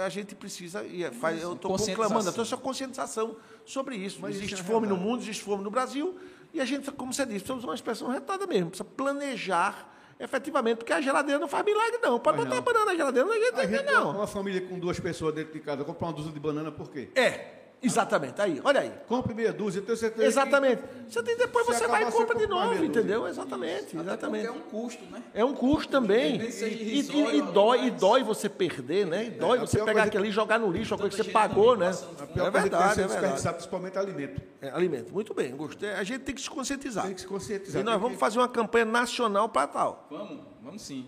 a 0.04 0.08
gente 0.08 0.34
precisa, 0.34 0.82
e 0.84 1.04
é, 1.04 1.10
faz, 1.10 1.42
eu 1.42 1.54
estou 1.54 1.76
proclamando, 1.76 2.28
a 2.28 2.42
essa 2.42 2.56
conscientização 2.56 3.37
sobre 3.64 3.96
isso. 3.96 4.18
Mas 4.20 4.37
isso 4.37 4.44
existe 4.44 4.60
é 4.60 4.64
fome 4.64 4.87
no 4.87 4.96
mundo, 4.96 5.22
existe 5.22 5.42
fome 5.42 5.62
no 5.62 5.70
Brasil, 5.70 6.18
e 6.52 6.60
a 6.60 6.64
gente, 6.64 6.90
como 6.92 7.12
você 7.12 7.24
disse, 7.24 7.40
precisa 7.40 7.54
usar 7.54 7.68
uma 7.68 7.74
expressão 7.74 8.08
retada 8.08 8.46
mesmo, 8.46 8.70
precisa 8.70 8.88
planejar 8.96 9.92
efetivamente, 10.18 10.78
porque 10.78 10.92
a 10.92 11.00
geladeira 11.00 11.38
não 11.38 11.48
faz 11.48 11.64
milagre, 11.64 11.98
não. 12.00 12.20
Pode 12.20 12.38
Mas 12.38 12.46
botar 12.46 12.56
não. 12.56 12.62
banana 12.62 12.87
na 12.87 12.94
geladeira, 12.94 13.26
não 13.26 13.34
A 13.34 13.37
adianta 13.37 13.68
gente, 13.68 13.84
não. 13.84 14.10
Uma 14.12 14.26
família 14.26 14.60
com 14.60 14.78
duas 14.78 14.98
pessoas 15.00 15.34
dentro 15.34 15.52
de 15.52 15.60
casa, 15.60 15.84
comprar 15.84 16.08
uma 16.08 16.12
dúzia 16.12 16.32
de 16.32 16.40
banana 16.40 16.70
por 16.70 16.90
quê? 16.90 17.10
É, 17.14 17.63
Exatamente, 17.84 18.40
aí, 18.40 18.60
olha 18.64 18.80
aí. 18.80 18.92
Compre 19.06 19.34
meia 19.34 19.52
dúzia, 19.52 19.82
tenho 19.82 19.96
certeza. 19.96 20.26
Exatamente. 20.26 20.82
Você 21.08 21.22
tem, 21.22 21.36
depois 21.36 21.66
você 21.66 21.86
vai 21.86 22.02
e 22.08 22.10
compra 22.10 22.34
de 22.38 22.46
novo, 22.46 22.82
entendeu? 22.84 23.28
Exatamente, 23.28 23.96
exatamente. 23.96 24.46
É 24.46 24.50
um 24.50 24.60
custo, 24.60 25.04
né? 25.10 25.22
É 25.34 25.44
um 25.44 25.54
custo 25.54 25.90
também. 25.92 26.40
É 26.40 26.44
E, 26.46 27.00
e- 27.00 27.38
e 27.38 27.42
dói, 27.42 27.78
mais. 27.78 27.88
e 27.88 27.90
dói 27.92 28.22
você 28.22 28.48
perder, 28.48 29.06
né? 29.06 29.26
E 29.26 29.30
dói 29.30 29.58
a 29.58 29.60
você 29.60 29.84
pegar 29.84 30.04
aquilo 30.04 30.22
ali 30.22 30.30
e 30.30 30.32
jogar 30.32 30.58
no 30.58 30.70
lixo, 30.70 30.94
uma 30.94 31.00
coisa 31.00 31.16
que 31.16 31.22
você 31.22 31.30
pagou, 31.30 31.76
né? 31.76 31.86
A 31.88 31.90
É 31.90 31.92
pior 31.92 32.02
coisa 32.24 32.24
que 32.24 32.52
tem 32.52 32.52
verdade, 32.52 32.72
é 32.72 32.78
é 32.80 32.94
verdade. 32.94 33.08
desperdiçar, 33.12 33.52
principalmente 33.54 33.98
alimento. 33.98 34.42
É, 34.62 34.70
alimento. 34.70 35.12
Muito 35.12 35.34
bem, 35.34 35.54
gostei. 35.54 35.90
A 35.92 36.02
gente 36.02 36.22
tem 36.22 36.34
que 36.34 36.40
se 36.40 36.48
conscientizar. 36.50 37.04
Tem 37.04 37.14
que 37.14 37.20
se 37.20 37.26
conscientizar. 37.26 37.80
E 37.80 37.84
nós 37.84 37.94
vamos 38.00 38.14
que- 38.14 38.20
fazer 38.20 38.38
uma 38.38 38.48
campanha 38.48 38.86
nacional 38.86 39.48
para 39.48 39.66
tal. 39.66 40.06
Vamos, 40.10 40.40
vamos 40.62 40.82
sim. 40.82 41.06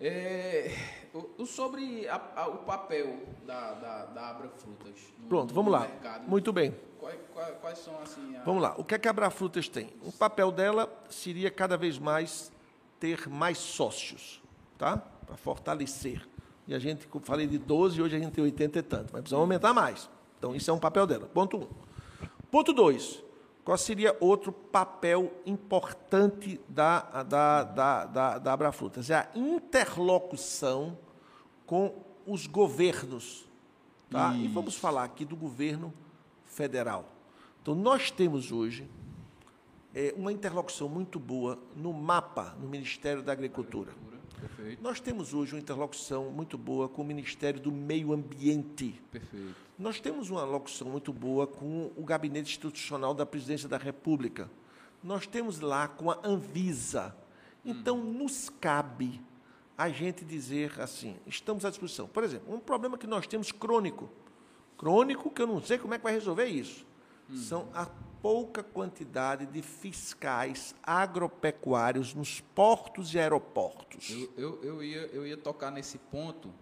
É, 0.00 0.70
o, 1.38 1.46
sobre 1.46 2.06
a- 2.08 2.20
a- 2.36 2.48
o 2.48 2.58
papel 2.58 3.18
da, 3.46 3.72
da, 3.74 4.04
da 4.06 4.30
Abra 4.30 4.48
Frutas 4.50 4.94
no, 5.18 5.28
Pronto, 5.28 5.52
vamos 5.54 5.72
lá. 5.72 5.80
mercado. 5.80 6.28
Muito 6.28 6.52
bem. 6.52 6.74
Quais, 6.98 7.18
quais, 7.32 7.56
quais 7.60 7.78
são 7.78 7.98
assim 8.02 8.36
a- 8.36 8.42
Vamos 8.42 8.62
lá. 8.62 8.74
O 8.78 8.84
que 8.84 8.94
é 8.94 8.98
que 8.98 9.08
a 9.08 9.10
Abrafrutas 9.10 9.68
tem? 9.68 9.92
O 10.04 10.12
papel 10.12 10.52
dela 10.52 10.88
seria 11.08 11.50
cada 11.50 11.76
vez 11.76 11.98
mais 11.98 12.52
ter 12.98 13.28
mais 13.28 13.58
sócios, 13.58 14.42
tá? 14.76 14.98
Para 15.26 15.36
fortalecer. 15.36 16.26
E 16.68 16.74
a 16.74 16.78
gente, 16.78 17.08
como 17.08 17.24
falei 17.24 17.46
de 17.46 17.58
12, 17.58 18.00
hoje 18.00 18.14
a 18.16 18.18
gente 18.18 18.32
tem 18.32 18.44
80 18.44 18.78
e 18.78 18.82
tanto, 18.82 19.10
mas 19.12 19.22
precisamos 19.22 19.42
aumentar 19.42 19.72
mais. 19.74 20.08
Então, 20.38 20.54
isso 20.54 20.70
é 20.70 20.74
um 20.74 20.78
papel 20.78 21.06
dela. 21.06 21.26
Ponto 21.26 21.56
1. 21.56 21.60
Um. 21.62 21.68
Ponto 22.50 22.72
2. 22.72 23.22
Qual 23.70 23.78
seria 23.78 24.16
outro 24.18 24.50
papel 24.50 25.32
importante 25.46 26.60
da, 26.68 27.22
da, 27.22 27.62
da, 27.62 28.04
da, 28.04 28.38
da 28.38 28.52
Abrafrutas? 28.52 29.10
É 29.10 29.14
a 29.14 29.28
interlocução 29.32 30.98
com 31.66 31.94
os 32.26 32.48
governos. 32.48 33.46
Tá? 34.10 34.34
E 34.34 34.48
vamos 34.48 34.74
falar 34.74 35.04
aqui 35.04 35.24
do 35.24 35.36
governo 35.36 35.94
federal. 36.44 37.12
Então, 37.62 37.72
nós 37.76 38.10
temos 38.10 38.50
hoje 38.50 38.90
é, 39.94 40.12
uma 40.16 40.32
interlocução 40.32 40.88
muito 40.88 41.20
boa 41.20 41.56
no 41.76 41.92
MAPA, 41.92 42.56
no 42.60 42.66
Ministério 42.66 43.22
da 43.22 43.30
Agricultura. 43.30 43.92
Perfeito, 44.40 44.82
Nós 44.82 45.00
temos 45.00 45.34
hoje 45.34 45.54
uma 45.54 45.60
interlocução 45.60 46.30
muito 46.30 46.56
boa 46.56 46.88
com 46.88 47.02
o 47.02 47.04
Ministério 47.04 47.60
do 47.60 47.70
Meio 47.70 48.12
Ambiente. 48.12 49.00
perfeito. 49.10 49.54
Nós 49.78 50.00
temos 50.00 50.30
uma 50.30 50.44
locução 50.44 50.88
muito 50.88 51.12
boa 51.12 51.46
com 51.46 51.90
o 51.96 52.04
Gabinete 52.04 52.50
Institucional 52.50 53.14
da 53.14 53.24
Presidência 53.24 53.68
da 53.68 53.76
República. 53.78 54.50
Nós 55.02 55.26
temos 55.26 55.60
lá 55.60 55.88
com 55.88 56.10
a 56.10 56.18
Anvisa. 56.22 57.16
Então, 57.64 57.98
nos 58.02 58.48
cabe 58.48 59.20
a 59.76 59.88
gente 59.88 60.24
dizer 60.24 60.78
assim: 60.80 61.16
estamos 61.26 61.64
à 61.64 61.70
disposição. 61.70 62.06
Por 62.06 62.24
exemplo, 62.24 62.54
um 62.54 62.58
problema 62.60 62.98
que 62.98 63.06
nós 63.06 63.26
temos 63.26 63.52
crônico. 63.52 64.10
Crônico, 64.76 65.30
que 65.30 65.40
eu 65.42 65.46
não 65.46 65.62
sei 65.62 65.78
como 65.78 65.94
é 65.94 65.98
que 65.98 66.04
vai 66.04 66.12
resolver 66.12 66.46
isso. 66.46 66.84
São 67.34 67.68
a 67.72 67.86
pouca 68.22 68.62
quantidade 68.62 69.46
de 69.46 69.62
fiscais 69.62 70.74
agropecuários 70.82 72.14
nos 72.14 72.40
portos 72.40 73.14
e 73.14 73.18
aeroportos. 73.18 74.10
Eu, 74.10 74.32
eu, 74.36 74.62
eu, 74.62 74.82
ia, 74.82 75.00
eu 75.12 75.26
ia 75.26 75.36
tocar 75.36 75.70
nesse 75.70 75.98
ponto, 75.98 76.52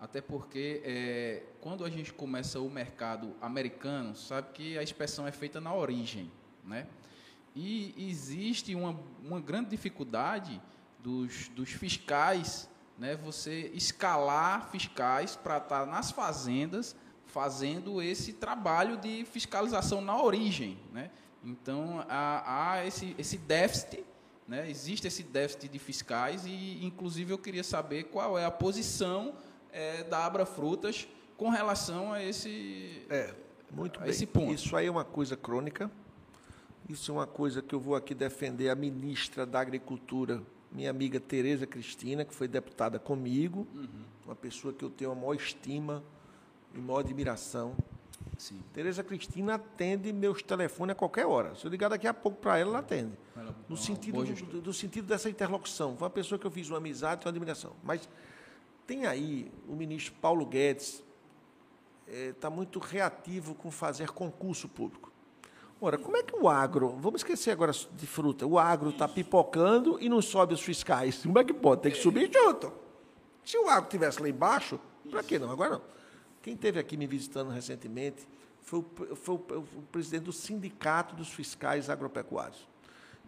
até 0.00 0.20
porque 0.20 0.80
é, 0.84 1.42
quando 1.60 1.84
a 1.84 1.90
gente 1.90 2.12
começa 2.12 2.60
o 2.60 2.70
mercado 2.70 3.34
americano, 3.40 4.14
sabe 4.14 4.52
que 4.52 4.78
a 4.78 4.82
inspeção 4.82 5.26
é 5.26 5.32
feita 5.32 5.60
na 5.60 5.74
origem, 5.74 6.30
né? 6.64 6.86
E 7.54 7.94
existe 8.08 8.74
uma, 8.74 8.98
uma 9.24 9.40
grande 9.40 9.70
dificuldade 9.70 10.62
dos, 11.00 11.48
dos 11.48 11.70
fiscais, 11.70 12.68
né? 12.96 13.16
Você 13.16 13.72
escalar 13.74 14.70
fiscais 14.70 15.34
para 15.34 15.58
estar 15.58 15.86
nas 15.86 16.12
fazendas 16.12 16.94
fazendo 17.28 18.02
esse 18.02 18.32
trabalho 18.32 18.96
de 18.96 19.24
fiscalização 19.26 20.00
na 20.00 20.20
origem, 20.20 20.78
né? 20.92 21.10
Então 21.44 22.04
há, 22.08 22.72
há 22.72 22.86
esse, 22.86 23.14
esse 23.16 23.38
déficit, 23.38 24.04
né? 24.46 24.68
Existe 24.68 25.06
esse 25.06 25.22
déficit 25.22 25.68
de 25.68 25.78
fiscais 25.78 26.44
e, 26.46 26.84
inclusive, 26.84 27.32
eu 27.32 27.38
queria 27.38 27.62
saber 27.62 28.04
qual 28.04 28.38
é 28.38 28.44
a 28.44 28.50
posição 28.50 29.34
eh, 29.72 30.02
da 30.04 30.24
Abra 30.24 30.44
Frutas 30.46 31.06
com 31.36 31.50
relação 31.50 32.12
a 32.12 32.22
esse 32.22 33.06
É, 33.08 33.34
muito 33.70 33.98
a 34.00 34.02
bem. 34.02 34.10
esse 34.10 34.26
ponto. 34.26 34.52
Isso 34.52 34.74
aí 34.74 34.86
é 34.86 34.90
uma 34.90 35.04
coisa 35.04 35.36
crônica. 35.36 35.90
Isso 36.88 37.10
é 37.12 37.14
uma 37.14 37.26
coisa 37.26 37.60
que 37.60 37.74
eu 37.74 37.78
vou 37.80 37.94
aqui 37.94 38.14
defender 38.14 38.70
a 38.70 38.74
ministra 38.74 39.44
da 39.44 39.60
Agricultura, 39.60 40.42
minha 40.72 40.88
amiga 40.88 41.20
Tereza 41.20 41.66
Cristina, 41.66 42.24
que 42.24 42.34
foi 42.34 42.48
deputada 42.48 42.98
comigo, 42.98 43.66
uma 44.24 44.34
pessoa 44.34 44.72
que 44.72 44.82
eu 44.82 44.88
tenho 44.88 45.12
a 45.12 45.14
maior 45.14 45.34
estima 45.34 46.02
e 46.74 46.78
maior 46.78 47.00
admiração. 47.00 47.74
Sim. 48.36 48.60
Tereza 48.72 49.02
Cristina 49.02 49.54
atende 49.56 50.12
meus 50.12 50.42
telefones 50.42 50.92
a 50.92 50.94
qualquer 50.94 51.26
hora. 51.26 51.54
Se 51.56 51.64
eu 51.66 51.70
ligar 51.70 51.88
daqui 51.88 52.06
a 52.06 52.14
pouco 52.14 52.38
para 52.38 52.56
ela, 52.58 52.70
ela 52.70 52.78
atende. 52.78 53.12
Ela 53.36 53.50
é 53.50 53.54
No 53.68 53.76
sentido, 53.76 54.22
do, 54.24 54.32
do- 54.46 54.60
do 54.60 54.72
sentido 54.72 55.06
dessa 55.08 55.28
interlocução. 55.28 55.96
Foi 55.96 56.04
uma 56.06 56.10
pessoa 56.10 56.38
que 56.38 56.46
eu 56.46 56.50
fiz 56.50 56.68
uma 56.68 56.78
amizade 56.78 57.22
e 57.22 57.24
uma 57.26 57.30
admiração. 57.30 57.72
Mas 57.82 58.08
tem 58.86 59.06
aí 59.06 59.50
o 59.68 59.74
ministro 59.74 60.14
Paulo 60.20 60.46
Guedes, 60.46 61.02
está 62.06 62.48
muito 62.48 62.78
reativo 62.78 63.54
com 63.54 63.70
fazer 63.70 64.10
concurso 64.10 64.68
público. 64.68 65.12
Ora, 65.80 65.96
como 65.98 66.16
é 66.16 66.22
que 66.22 66.34
o 66.34 66.48
agro, 66.48 66.96
vamos 66.98 67.20
esquecer 67.20 67.50
agora 67.52 67.72
de 67.72 68.06
fruta, 68.06 68.46
o 68.46 68.58
agro 68.58 68.90
está 68.90 69.06
pipocando 69.06 69.98
e 70.00 70.08
não 70.08 70.20
sobe 70.22 70.54
os 70.54 70.60
fiscais. 70.60 71.22
Como 71.22 71.38
é 71.38 71.44
que 71.44 71.52
pode? 71.54 71.82
Tem 71.82 71.92
que 71.92 71.98
subir 71.98 72.30
junto. 72.32 72.72
Se 73.44 73.56
o 73.58 73.68
agro 73.68 73.84
estivesse 73.84 74.20
lá 74.20 74.28
embaixo, 74.28 74.80
para 75.10 75.22
que 75.22 75.38
não? 75.38 75.50
Agora 75.50 75.70
não. 75.70 75.82
Quem 76.42 76.54
esteve 76.54 76.78
aqui 76.78 76.96
me 76.96 77.06
visitando 77.06 77.50
recentemente 77.50 78.26
foi, 78.62 78.80
o, 78.80 79.16
foi 79.16 79.34
o- 79.34 79.58
o 79.78 79.82
presidente 79.92 80.24
do 80.24 80.32
Sindicato 80.32 81.14
dos 81.14 81.30
Fiscais 81.30 81.88
Agropecuários. 81.90 82.66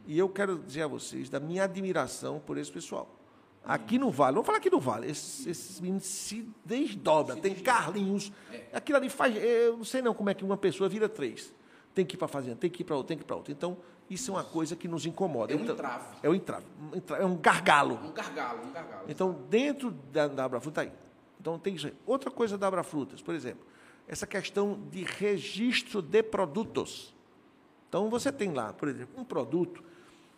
E 0.07 0.19
eu 0.19 0.29
quero 0.29 0.59
dizer 0.59 0.83
a 0.83 0.87
vocês 0.87 1.29
da 1.29 1.39
minha 1.39 1.65
admiração 1.65 2.41
por 2.41 2.57
esse 2.57 2.71
pessoal. 2.73 3.17
Aqui 3.63 3.99
no 3.99 4.11
Vale, 4.11 4.35
vamos 4.35 4.47
falar 4.47 4.57
aqui 4.59 4.71
no 4.71 4.81
Vale, 4.81 5.11
esses, 5.11 5.47
esses 5.47 5.81
meninos 5.81 6.05
se 6.07 6.49
desdobram. 6.65 7.39
Tem 7.39 7.55
Carlinhos. 7.55 8.33
Aquilo 8.73 8.97
ali 8.97 9.11
faz. 9.11 9.37
Eu 9.37 9.77
não 9.77 9.85
sei 9.85 10.01
não 10.01 10.15
como 10.15 10.31
é 10.31 10.35
que 10.35 10.43
uma 10.43 10.57
pessoa 10.57 10.89
vira 10.89 11.09
três. 11.09 11.53
Tem 11.95 12.07
que 12.07 12.15
ir 12.15 12.19
para 12.19 12.25
a 12.25 12.29
fazenda, 12.29 12.57
tem 12.57 12.71
que 12.71 12.83
ir 12.83 12.85
para 12.85 12.97
outra, 12.97 13.09
tem 13.09 13.19
que 13.19 13.25
ir 13.25 13.27
para 13.27 13.37
outra. 13.37 13.53
Então, 13.53 13.77
isso 14.09 14.31
é 14.31 14.35
uma 14.35 14.45
coisa 14.45 14.75
que 14.77 14.89
nos 14.89 15.05
incomoda. 15.05 15.53
É 15.53 15.57
um 15.57 15.61
Então, 15.61 15.75
entrave. 15.75 16.05
É 16.23 16.31
um 16.31 16.35
entrave. 16.35 16.65
É 17.19 17.25
um 17.27 17.37
gargalo. 17.37 17.97
Um 18.03 18.13
gargalo, 18.13 18.67
um 18.67 18.73
gargalo. 18.73 19.05
Então, 19.09 19.33
dentro 19.51 19.91
da, 19.91 20.27
da 20.29 20.45
Abrafruta, 20.45 20.77
tá 20.77 20.81
aí. 20.91 20.93
Então, 21.41 21.59
tem 21.59 21.75
isso 21.75 21.87
aí. 21.87 21.95
Outra 22.07 22.31
coisa 22.31 22.59
da 22.59 22.67
Abrafrutas, 22.67 23.23
por 23.23 23.35
exemplo, 23.35 23.65
essa 24.07 24.27
questão 24.27 24.79
de 24.91 25.05
registro 25.05 26.03
de 26.03 26.23
produtos. 26.23 27.15
Então, 27.89 28.11
você 28.11 28.31
tem 28.31 28.53
lá, 28.53 28.73
por 28.73 28.89
exemplo, 28.89 29.21
um 29.21 29.25
produto 29.25 29.83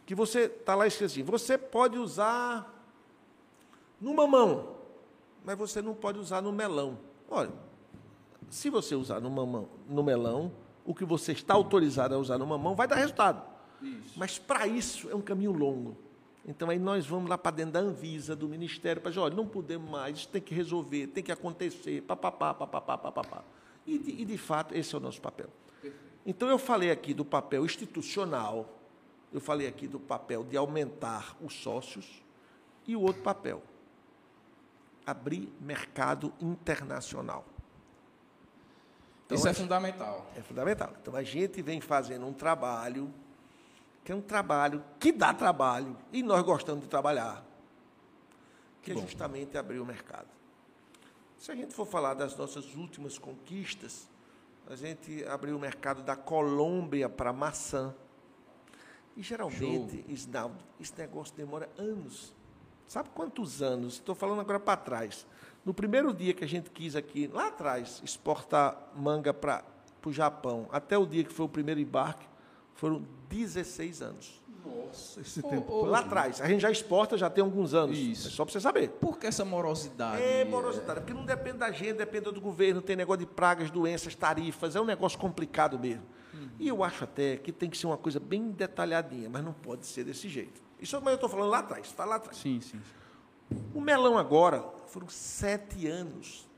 que 0.06 0.14
você 0.14 0.42
está 0.42 0.74
lá 0.74 0.86
escrito 0.86 1.10
assim, 1.10 1.22
você 1.22 1.58
pode 1.58 1.98
usar 1.98 2.72
no 4.00 4.14
mamão, 4.14 4.76
mas 5.44 5.58
você 5.58 5.82
não 5.82 5.94
pode 5.94 6.18
usar 6.18 6.40
no 6.40 6.52
melão. 6.52 6.98
Olha, 7.28 7.52
se 8.48 8.70
você 8.70 8.94
usar 8.94 9.20
no, 9.20 9.30
mamão, 9.30 9.68
no 9.88 10.02
melão, 10.02 10.52
o 10.84 10.94
que 10.94 11.04
você 11.04 11.32
está 11.32 11.54
autorizado 11.54 12.14
a 12.14 12.18
usar 12.18 12.38
no 12.38 12.46
mamão 12.46 12.74
vai 12.74 12.86
dar 12.86 12.96
resultado. 12.96 13.42
Mas 14.16 14.38
para 14.38 14.66
isso 14.66 15.10
é 15.10 15.14
um 15.14 15.20
caminho 15.20 15.52
longo. 15.52 15.96
Então 16.44 16.68
aí 16.70 16.78
nós 16.78 17.06
vamos 17.06 17.30
lá 17.30 17.38
para 17.38 17.52
dentro 17.56 17.72
da 17.72 17.80
Anvisa, 17.80 18.34
do 18.34 18.48
Ministério, 18.48 19.00
para 19.00 19.10
dizer, 19.10 19.20
olha, 19.20 19.34
não 19.34 19.46
podemos 19.46 19.88
mais, 19.88 20.18
isso 20.18 20.28
tem 20.28 20.42
que 20.42 20.54
resolver, 20.54 21.06
tem 21.08 21.22
que 21.22 21.30
acontecer, 21.30 22.02
papapá, 22.02 22.52
papapá, 22.52 22.98
papapá. 22.98 23.44
E 23.86 23.98
de, 23.98 24.10
e 24.22 24.24
de 24.24 24.36
fato, 24.38 24.74
esse 24.74 24.94
é 24.94 24.98
o 24.98 25.00
nosso 25.00 25.20
papel. 25.20 25.48
Então 26.26 26.48
eu 26.48 26.58
falei 26.58 26.90
aqui 26.90 27.14
do 27.14 27.24
papel 27.24 27.64
institucional, 27.64 28.78
eu 29.32 29.40
falei 29.40 29.66
aqui 29.68 29.86
do 29.86 30.00
papel 30.00 30.42
de 30.44 30.56
aumentar 30.56 31.36
os 31.40 31.54
sócios, 31.54 32.22
e 32.86 32.96
o 32.96 33.00
outro 33.00 33.22
papel, 33.22 33.62
abrir 35.06 35.52
mercado 35.60 36.32
internacional. 36.40 37.44
Então, 39.26 39.38
Isso 39.38 39.46
é 39.46 39.50
a- 39.50 39.54
fundamental. 39.54 40.26
é 40.36 40.42
fundamental. 40.42 40.92
Então 41.00 41.14
a 41.16 41.22
gente 41.22 41.62
vem 41.62 41.80
fazendo 41.80 42.26
um 42.26 42.32
trabalho 42.32 43.12
que 44.04 44.10
é 44.10 44.14
um 44.14 44.20
trabalho 44.20 44.82
que 44.98 45.12
dá 45.12 45.32
trabalho 45.32 45.96
e 46.12 46.22
nós 46.22 46.42
gostamos 46.42 46.82
de 46.82 46.88
trabalhar, 46.88 47.44
que 48.80 48.92
é 48.92 48.96
justamente 48.96 49.56
abrir 49.56 49.78
o 49.78 49.86
mercado. 49.86 50.28
Se 51.38 51.50
a 51.50 51.54
gente 51.54 51.74
for 51.74 51.86
falar 51.86 52.14
das 52.14 52.36
nossas 52.36 52.74
últimas 52.74 53.18
conquistas, 53.18 54.08
a 54.68 54.76
gente 54.76 55.24
abriu 55.24 55.56
o 55.56 55.60
mercado 55.60 56.02
da 56.02 56.16
Colômbia 56.16 57.08
para 57.08 57.32
maçã. 57.32 57.94
E 59.16 59.22
geralmente, 59.22 60.04
Isnaldo, 60.08 60.56
esse 60.80 60.96
negócio 60.96 61.34
demora 61.34 61.68
anos. 61.76 62.34
Sabe 62.86 63.08
quantos 63.10 63.62
anos? 63.62 63.94
Estou 63.94 64.14
falando 64.14 64.40
agora 64.40 64.60
para 64.60 64.76
trás. 64.76 65.26
No 65.64 65.74
primeiro 65.74 66.12
dia 66.12 66.34
que 66.34 66.44
a 66.44 66.48
gente 66.48 66.70
quis 66.70 66.96
aqui, 66.96 67.26
lá 67.26 67.48
atrás, 67.48 68.00
exportar 68.04 68.90
manga 68.94 69.32
para 69.32 69.64
o 70.04 70.12
Japão, 70.12 70.68
até 70.72 70.96
o 70.96 71.06
dia 71.06 71.24
que 71.24 71.32
foi 71.32 71.46
o 71.46 71.48
primeiro 71.48 71.80
embarque, 71.80 72.26
foram 72.74 73.04
16 73.28 74.02
anos. 74.02 74.42
Nossa, 74.64 75.20
esse 75.20 75.42
tempo. 75.42 75.84
lá 75.84 76.00
atrás. 76.00 76.40
A 76.40 76.46
gente 76.46 76.60
já 76.60 76.70
exporta 76.70 77.18
já 77.18 77.28
tem 77.28 77.42
alguns 77.42 77.74
anos. 77.74 77.98
Isso. 77.98 78.28
É 78.28 78.30
só 78.30 78.44
para 78.44 78.52
você 78.52 78.60
saber. 78.60 78.90
Por 78.90 79.18
que 79.18 79.26
essa 79.26 79.44
morosidade? 79.44 80.22
É 80.22 80.44
morosidade, 80.44 81.00
porque 81.00 81.12
não 81.12 81.24
depende 81.24 81.58
da 81.58 81.72
gente, 81.72 81.94
depende 81.94 82.30
do 82.30 82.40
governo, 82.40 82.80
tem 82.80 82.94
negócio 82.94 83.20
de 83.20 83.26
pragas, 83.26 83.70
doenças, 83.70 84.14
tarifas, 84.14 84.76
é 84.76 84.80
um 84.80 84.84
negócio 84.84 85.18
complicado 85.18 85.78
mesmo. 85.78 86.04
E 86.58 86.68
eu 86.68 86.82
acho 86.84 87.04
até 87.04 87.36
que 87.36 87.52
tem 87.52 87.68
que 87.68 87.76
ser 87.76 87.86
uma 87.86 87.96
coisa 87.96 88.20
bem 88.20 88.50
detalhadinha, 88.50 89.28
mas 89.28 89.44
não 89.44 89.52
pode 89.52 89.86
ser 89.86 90.04
desse 90.04 90.28
jeito. 90.28 90.62
Isso 90.80 90.96
mas 91.00 91.08
eu 91.08 91.14
estou 91.14 91.28
falando 91.28 91.50
lá 91.50 91.58
atrás, 91.58 91.86
está 91.86 92.04
lá 92.04 92.16
atrás. 92.16 92.36
Sim, 92.36 92.60
sim. 92.60 92.80
O 93.74 93.80
melão 93.80 94.16
agora 94.16 94.64
foram 94.86 95.08
sete 95.08 95.86
anos. 95.86 96.48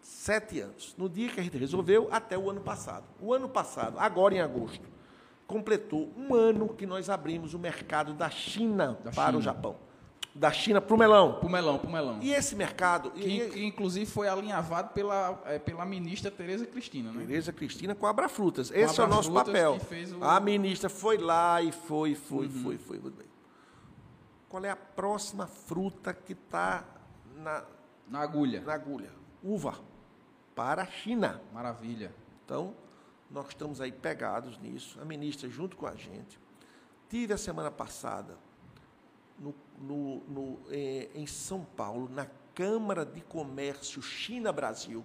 Sete 0.00 0.60
anos. 0.60 0.94
No 0.98 1.08
dia 1.08 1.28
que 1.28 1.40
a 1.40 1.42
gente 1.42 1.56
resolveu, 1.56 2.08
até 2.10 2.36
o 2.36 2.50
ano 2.50 2.60
passado. 2.60 3.04
O 3.20 3.32
ano 3.32 3.48
passado, 3.48 3.98
agora 3.98 4.34
em 4.34 4.40
agosto, 4.40 4.86
completou 5.52 6.10
um 6.16 6.34
ano 6.34 6.68
que 6.70 6.86
nós 6.86 7.10
abrimos 7.10 7.52
o 7.52 7.58
mercado 7.58 8.14
da 8.14 8.30
China 8.30 8.98
Da 9.04 9.10
para 9.10 9.36
o 9.36 9.40
China. 9.40 9.42
Japão. 9.42 9.76
Da 10.34 10.50
China 10.50 10.80
para 10.80 10.94
o 10.94 10.98
melão. 10.98 11.34
Pro 11.34 11.50
melão, 11.50 11.78
pro 11.78 11.90
melão. 11.90 12.18
E 12.22 12.32
esse 12.32 12.56
mercado. 12.56 13.10
Que, 13.10 13.20
e- 13.28 13.50
que, 13.50 13.64
inclusive 13.66 14.06
foi 14.06 14.28
alinhavado 14.28 14.94
pela, 14.94 15.42
é, 15.44 15.58
pela 15.58 15.84
ministra 15.84 16.30
Tereza 16.30 16.64
Cristina, 16.66 17.12
né? 17.12 17.26
Tereza 17.26 17.52
Cristina 17.52 17.94
com 17.94 18.06
Abrafrutas. 18.06 18.70
Esse 18.70 18.98
é 18.98 19.04
o 19.04 19.06
nosso 19.06 19.28
Abrafrutas 19.28 19.78
papel. 19.82 20.18
o- 20.18 20.24
A 20.24 20.40
ministra 20.40 20.88
foi 20.88 21.18
lá 21.18 21.60
e 21.60 21.70
foi, 21.70 22.14
foi, 22.14 22.46
Uhum. 22.46 22.62
foi, 22.62 22.78
foi. 22.78 22.98
Muito 22.98 23.16
bem. 23.18 23.26
Qual 24.48 24.64
é 24.64 24.70
a 24.70 24.76
próxima 24.76 25.46
fruta 25.46 26.14
que 26.14 26.32
está 26.32 26.84
na, 27.36 27.62
Na 28.08 28.20
agulha. 28.20 28.62
na 28.62 28.72
agulha? 28.72 29.10
Uva. 29.42 29.74
Para 30.54 30.82
a 30.82 30.86
China. 30.86 31.42
Maravilha. 31.52 32.10
Então, 32.44 32.74
nós 33.32 33.48
estamos 33.48 33.80
aí 33.80 33.90
pegados 33.92 34.58
nisso. 34.58 34.98
A 35.00 35.04
ministra 35.04 35.48
junto 35.48 35.76
com 35.76 35.86
a 35.86 35.94
gente. 35.94 36.38
Tive 37.08 37.32
a 37.34 37.38
semana 37.38 37.70
passada 37.70 38.36
no, 39.38 39.54
no- 39.80 40.20
no, 40.28 40.58
eh, 40.70 41.08
em 41.14 41.26
São 41.26 41.64
Paulo, 41.76 42.08
na 42.10 42.26
Câmara 42.54 43.04
de 43.04 43.20
Comércio 43.22 44.02
China-Brasil, 44.02 45.04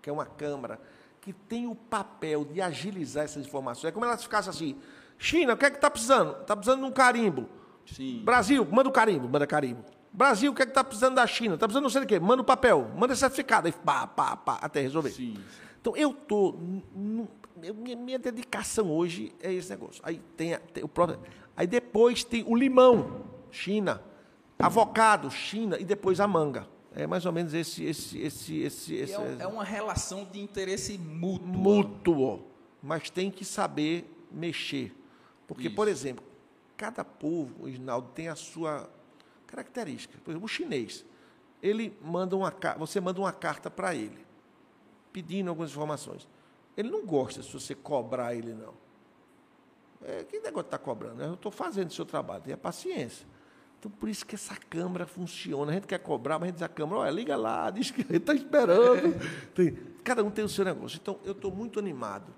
que 0.00 0.08
é 0.08 0.12
uma 0.12 0.24
Câmara 0.26 0.80
que 1.20 1.32
tem 1.32 1.66
o 1.66 1.74
papel 1.74 2.44
de 2.46 2.62
agilizar 2.62 3.24
essas 3.24 3.44
informações. 3.46 3.90
É 3.90 3.92
como 3.92 4.04
ela 4.06 4.16
ficasse 4.16 4.48
assim, 4.48 4.78
China, 5.18 5.52
o 5.52 5.56
que 5.56 5.66
é 5.66 5.70
que 5.70 5.76
está 5.76 5.90
precisando? 5.90 6.40
Está 6.40 6.56
precisando 6.56 6.80
de 6.80 6.86
um 6.86 6.92
carimbo. 6.92 7.46
Sim. 7.86 8.22
Brasil, 8.24 8.66
manda 8.70 8.88
o 8.88 8.92
carimbo, 8.92 9.28
manda 9.28 9.46
carimbo. 9.46 9.84
Brasil, 10.12 10.50
o 10.50 10.54
que 10.54 10.62
é 10.62 10.64
que 10.64 10.70
está 10.70 10.82
precisando 10.82 11.16
da 11.16 11.26
China? 11.26 11.54
Está 11.54 11.66
precisando 11.66 11.82
não 11.84 11.90
sei 11.90 12.00
do 12.00 12.06
quê, 12.06 12.18
manda 12.18 12.40
o 12.40 12.44
papel, 12.44 12.90
manda 12.96 13.14
certificado, 13.14 13.66
aí 13.66 13.72
pá, 13.72 14.06
pá, 14.06 14.36
pá, 14.36 14.58
até 14.62 14.80
resolver. 14.80 15.10
Sim. 15.10 15.36
Então, 15.80 15.96
eu 15.96 16.12
tô. 16.12 16.56
Minha, 17.60 17.96
minha 17.96 18.18
dedicação 18.18 18.90
hoje 18.90 19.34
é 19.40 19.52
esse 19.52 19.68
negócio. 19.70 20.00
Aí 20.04 20.20
tem, 20.36 20.58
tem 20.72 20.82
o 20.82 20.88
próprio. 20.88 21.20
Aí 21.56 21.66
depois 21.66 22.24
tem 22.24 22.44
o 22.46 22.56
limão, 22.56 23.24
China. 23.50 24.02
Avocado, 24.58 25.30
China. 25.30 25.78
E 25.78 25.84
depois 25.84 26.20
a 26.20 26.26
manga. 26.26 26.66
É 26.94 27.06
mais 27.06 27.24
ou 27.24 27.32
menos 27.32 27.54
esse. 27.54 27.84
esse, 27.84 28.18
esse, 28.18 28.58
esse, 28.58 28.94
E 28.94 28.96
esse 28.96 29.14
é, 29.14 29.36
é 29.40 29.46
uma 29.46 29.64
relação 29.64 30.24
de 30.24 30.40
interesse 30.40 30.98
mútuo. 30.98 31.46
mútuo. 31.46 32.42
Mas 32.82 33.10
tem 33.10 33.30
que 33.30 33.44
saber 33.44 34.10
mexer. 34.30 34.94
Porque, 35.46 35.66
Isso. 35.66 35.76
por 35.76 35.88
exemplo, 35.88 36.24
cada 36.76 37.04
povo, 37.04 37.66
Reginaldo, 37.66 38.08
tem 38.14 38.28
a 38.28 38.36
sua 38.36 38.88
característica. 39.46 40.18
Por 40.24 40.30
exemplo, 40.30 40.46
o 40.46 40.48
chinês. 40.48 41.04
Ele 41.62 41.96
manda 42.02 42.34
uma 42.36 42.54
você 42.78 43.00
manda 43.00 43.20
uma 43.20 43.32
carta 43.32 43.70
para 43.70 43.94
ele, 43.94 44.24
pedindo 45.12 45.48
algumas 45.50 45.70
informações. 45.70 46.26
Ele 46.76 46.90
não 46.90 47.04
gosta 47.04 47.42
se 47.42 47.52
você 47.52 47.74
cobrar 47.74 48.34
ele, 48.34 48.54
não. 48.54 48.74
É, 50.02 50.24
que 50.24 50.38
negócio 50.40 50.66
está 50.66 50.78
cobrando? 50.78 51.22
Eu 51.22 51.34
estou 51.34 51.52
fazendo 51.52 51.90
o 51.90 51.92
seu 51.92 52.06
trabalho, 52.06 52.42
tenha 52.42 52.56
paciência. 52.56 53.26
Então, 53.78 53.90
por 53.90 54.08
isso 54.08 54.24
que 54.26 54.34
essa 54.34 54.54
câmara 54.56 55.06
funciona. 55.06 55.72
A 55.72 55.74
gente 55.74 55.86
quer 55.86 55.98
cobrar, 55.98 56.38
mas 56.38 56.44
a 56.44 56.46
gente 56.48 56.54
diz 56.56 56.62
à 56.62 56.68
câmara, 56.68 57.00
olha, 57.00 57.10
liga 57.10 57.36
lá, 57.36 57.70
diz 57.70 57.90
que 57.90 58.02
gente 58.02 58.16
está 58.16 58.34
esperando. 58.34 59.14
Tem- 59.54 59.74
cada 60.04 60.22
um 60.24 60.30
tem 60.30 60.44
o 60.44 60.48
seu 60.48 60.64
negócio. 60.64 60.98
Então, 61.00 61.18
eu 61.24 61.32
estou 61.32 61.50
muito 61.50 61.78
animado 61.78 62.32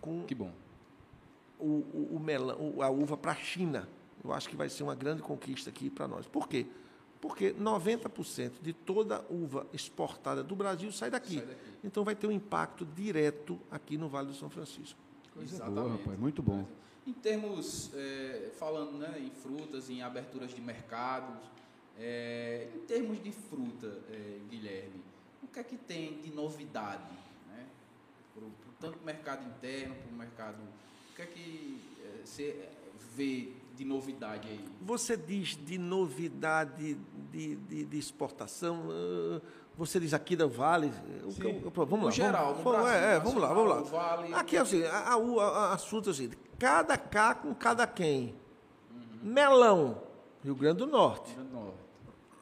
com 0.00 0.24
Que 0.24 0.34
bom. 0.34 0.52
o, 1.58 1.64
o, 1.66 2.08
o 2.16 2.20
melão, 2.20 2.80
a 2.80 2.88
uva 2.90 3.16
para 3.16 3.32
a 3.32 3.36
China. 3.36 3.88
Eu 4.22 4.32
acho 4.32 4.48
que 4.48 4.56
vai 4.56 4.68
ser 4.68 4.82
uma 4.82 4.94
grande 4.94 5.22
conquista 5.22 5.70
aqui 5.70 5.90
para 5.90 6.08
nós. 6.08 6.26
Por 6.26 6.48
quê? 6.48 6.66
Porque 7.24 7.54
90% 7.54 8.60
de 8.60 8.74
toda 8.74 9.24
uva 9.30 9.66
exportada 9.72 10.44
do 10.44 10.54
Brasil 10.54 10.92
sai 10.92 11.10
daqui. 11.10 11.36
Sai 11.36 11.46
daqui. 11.46 11.70
Então 11.82 12.04
vai 12.04 12.14
ter 12.14 12.26
um 12.26 12.30
impacto 12.30 12.84
direto 12.84 13.58
aqui 13.70 13.96
no 13.96 14.10
Vale 14.10 14.28
do 14.28 14.34
São 14.34 14.50
Francisco. 14.50 15.00
Coisa 15.32 15.64
boa, 15.64 15.92
rapaz, 15.92 16.18
muito 16.18 16.42
bom. 16.42 16.66
Em 17.06 17.14
termos, 17.14 17.90
é, 17.94 18.50
falando 18.58 18.98
né, 18.98 19.18
em 19.18 19.30
frutas, 19.30 19.88
em 19.88 20.02
aberturas 20.02 20.54
de 20.54 20.60
mercados, 20.60 21.34
é, 21.98 22.68
em 22.74 22.80
termos 22.80 23.22
de 23.22 23.32
fruta, 23.32 24.02
é, 24.10 24.40
Guilherme, 24.50 25.02
o 25.42 25.46
que 25.46 25.60
é 25.60 25.64
que 25.64 25.78
tem 25.78 26.20
de 26.20 26.30
novidade? 26.30 27.10
Né? 27.48 27.64
Pro, 28.34 28.50
pro 28.50 28.72
tanto 28.78 29.02
mercado 29.02 29.48
interno, 29.48 29.94
para 29.94 30.12
o 30.12 30.14
mercado. 30.14 30.58
O 31.10 31.16
que 31.16 31.22
é 31.22 31.26
que 31.26 31.80
é, 32.04 32.26
você 32.26 32.68
vê 33.16 33.63
de 33.76 33.84
novidade 33.84 34.48
aí? 34.48 34.64
Você 34.80 35.16
diz 35.16 35.56
de 35.56 35.78
novidade 35.78 36.96
de, 37.30 37.56
de, 37.56 37.84
de 37.84 37.98
exportação, 37.98 38.84
ah, 38.90 39.40
você 39.76 39.98
diz 39.98 40.14
aqui 40.14 40.36
da 40.36 40.46
Vale. 40.46 40.92
vamos 41.74 42.04
lá. 42.04 42.10
Geral, 42.10 42.54
vamos, 42.54 42.72
Brasil, 42.72 42.88
é, 42.92 43.16
é, 43.16 43.20
vamos 43.20 43.42
lá, 43.42 43.48
vamos 43.48 43.68
lá. 43.70 43.80
Vale. 43.82 44.34
Aqui 44.34 44.56
é 44.56 44.62
o 44.62 44.66
seguinte, 44.66 44.88
a, 44.88 44.98
a, 44.98 45.14
a, 45.14 45.72
as 45.72 45.84
frutas 45.84 46.16
assim, 46.16 46.30
cada 46.58 46.96
cá 46.96 47.34
com 47.34 47.52
cada 47.54 47.86
quem. 47.86 48.34
Uhum. 48.90 49.30
Melão, 49.32 50.02
Rio 50.42 50.54
Grande 50.54 50.78
do 50.78 50.86
Norte. 50.86 51.34
Grande 51.34 51.52
Norte. 51.52 51.84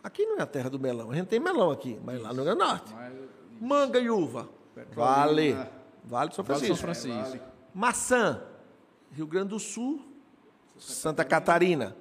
Aqui 0.05 0.27
não 0.27 0.39
é 0.39 0.43
a 0.43 0.47
terra 0.47 0.69
do 0.69 0.79
melão, 0.79 1.11
a 1.11 1.15
gente 1.15 1.29
tem 1.29 1.41
melão 1.41 1.71
aqui, 1.71 1.99
mas 2.05 2.21
lá 2.21 2.31
no 2.31 2.43
Rio 2.43 2.45
Grande 2.45 2.59
do 2.59 2.65
Norte. 2.65 2.95
Mas, 2.95 3.13
Manga 3.61 3.99
e 4.01 4.11
uva, 4.11 4.49
Petrolina. 4.75 4.95
vale. 5.07 5.57
Vale 6.05 6.35
São 6.35 6.45
Vale 6.45 6.59
Francisco. 6.59 6.67
São 6.67 6.77
Francisco. 6.77 7.23
vale. 7.39 7.43
Maçã, 7.73 8.43
Rio 9.13 9.27
Grande 9.27 9.51
do 9.51 9.59
Sul, 9.61 10.12
Santa 10.83 11.25
Catarina. 11.25 11.97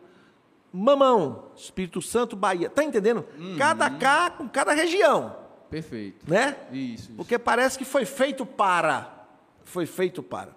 Mamão, 0.73 1.51
Espírito 1.55 2.01
Santo, 2.01 2.35
Bahia. 2.35 2.69
Tá 2.69 2.83
entendendo? 2.83 3.25
Uhum. 3.37 3.57
Cada 3.57 3.89
cá 3.89 4.29
com 4.31 4.47
cada 4.47 4.73
região, 4.73 5.35
Perfeito. 5.69 6.29
né? 6.29 6.55
Isso, 6.71 7.03
isso. 7.03 7.13
Porque 7.13 7.37
parece 7.37 7.77
que 7.77 7.85
foi 7.85 8.05
feito 8.05 8.45
para. 8.45 9.27
Foi 9.63 9.85
feito 9.85 10.23
para. 10.23 10.55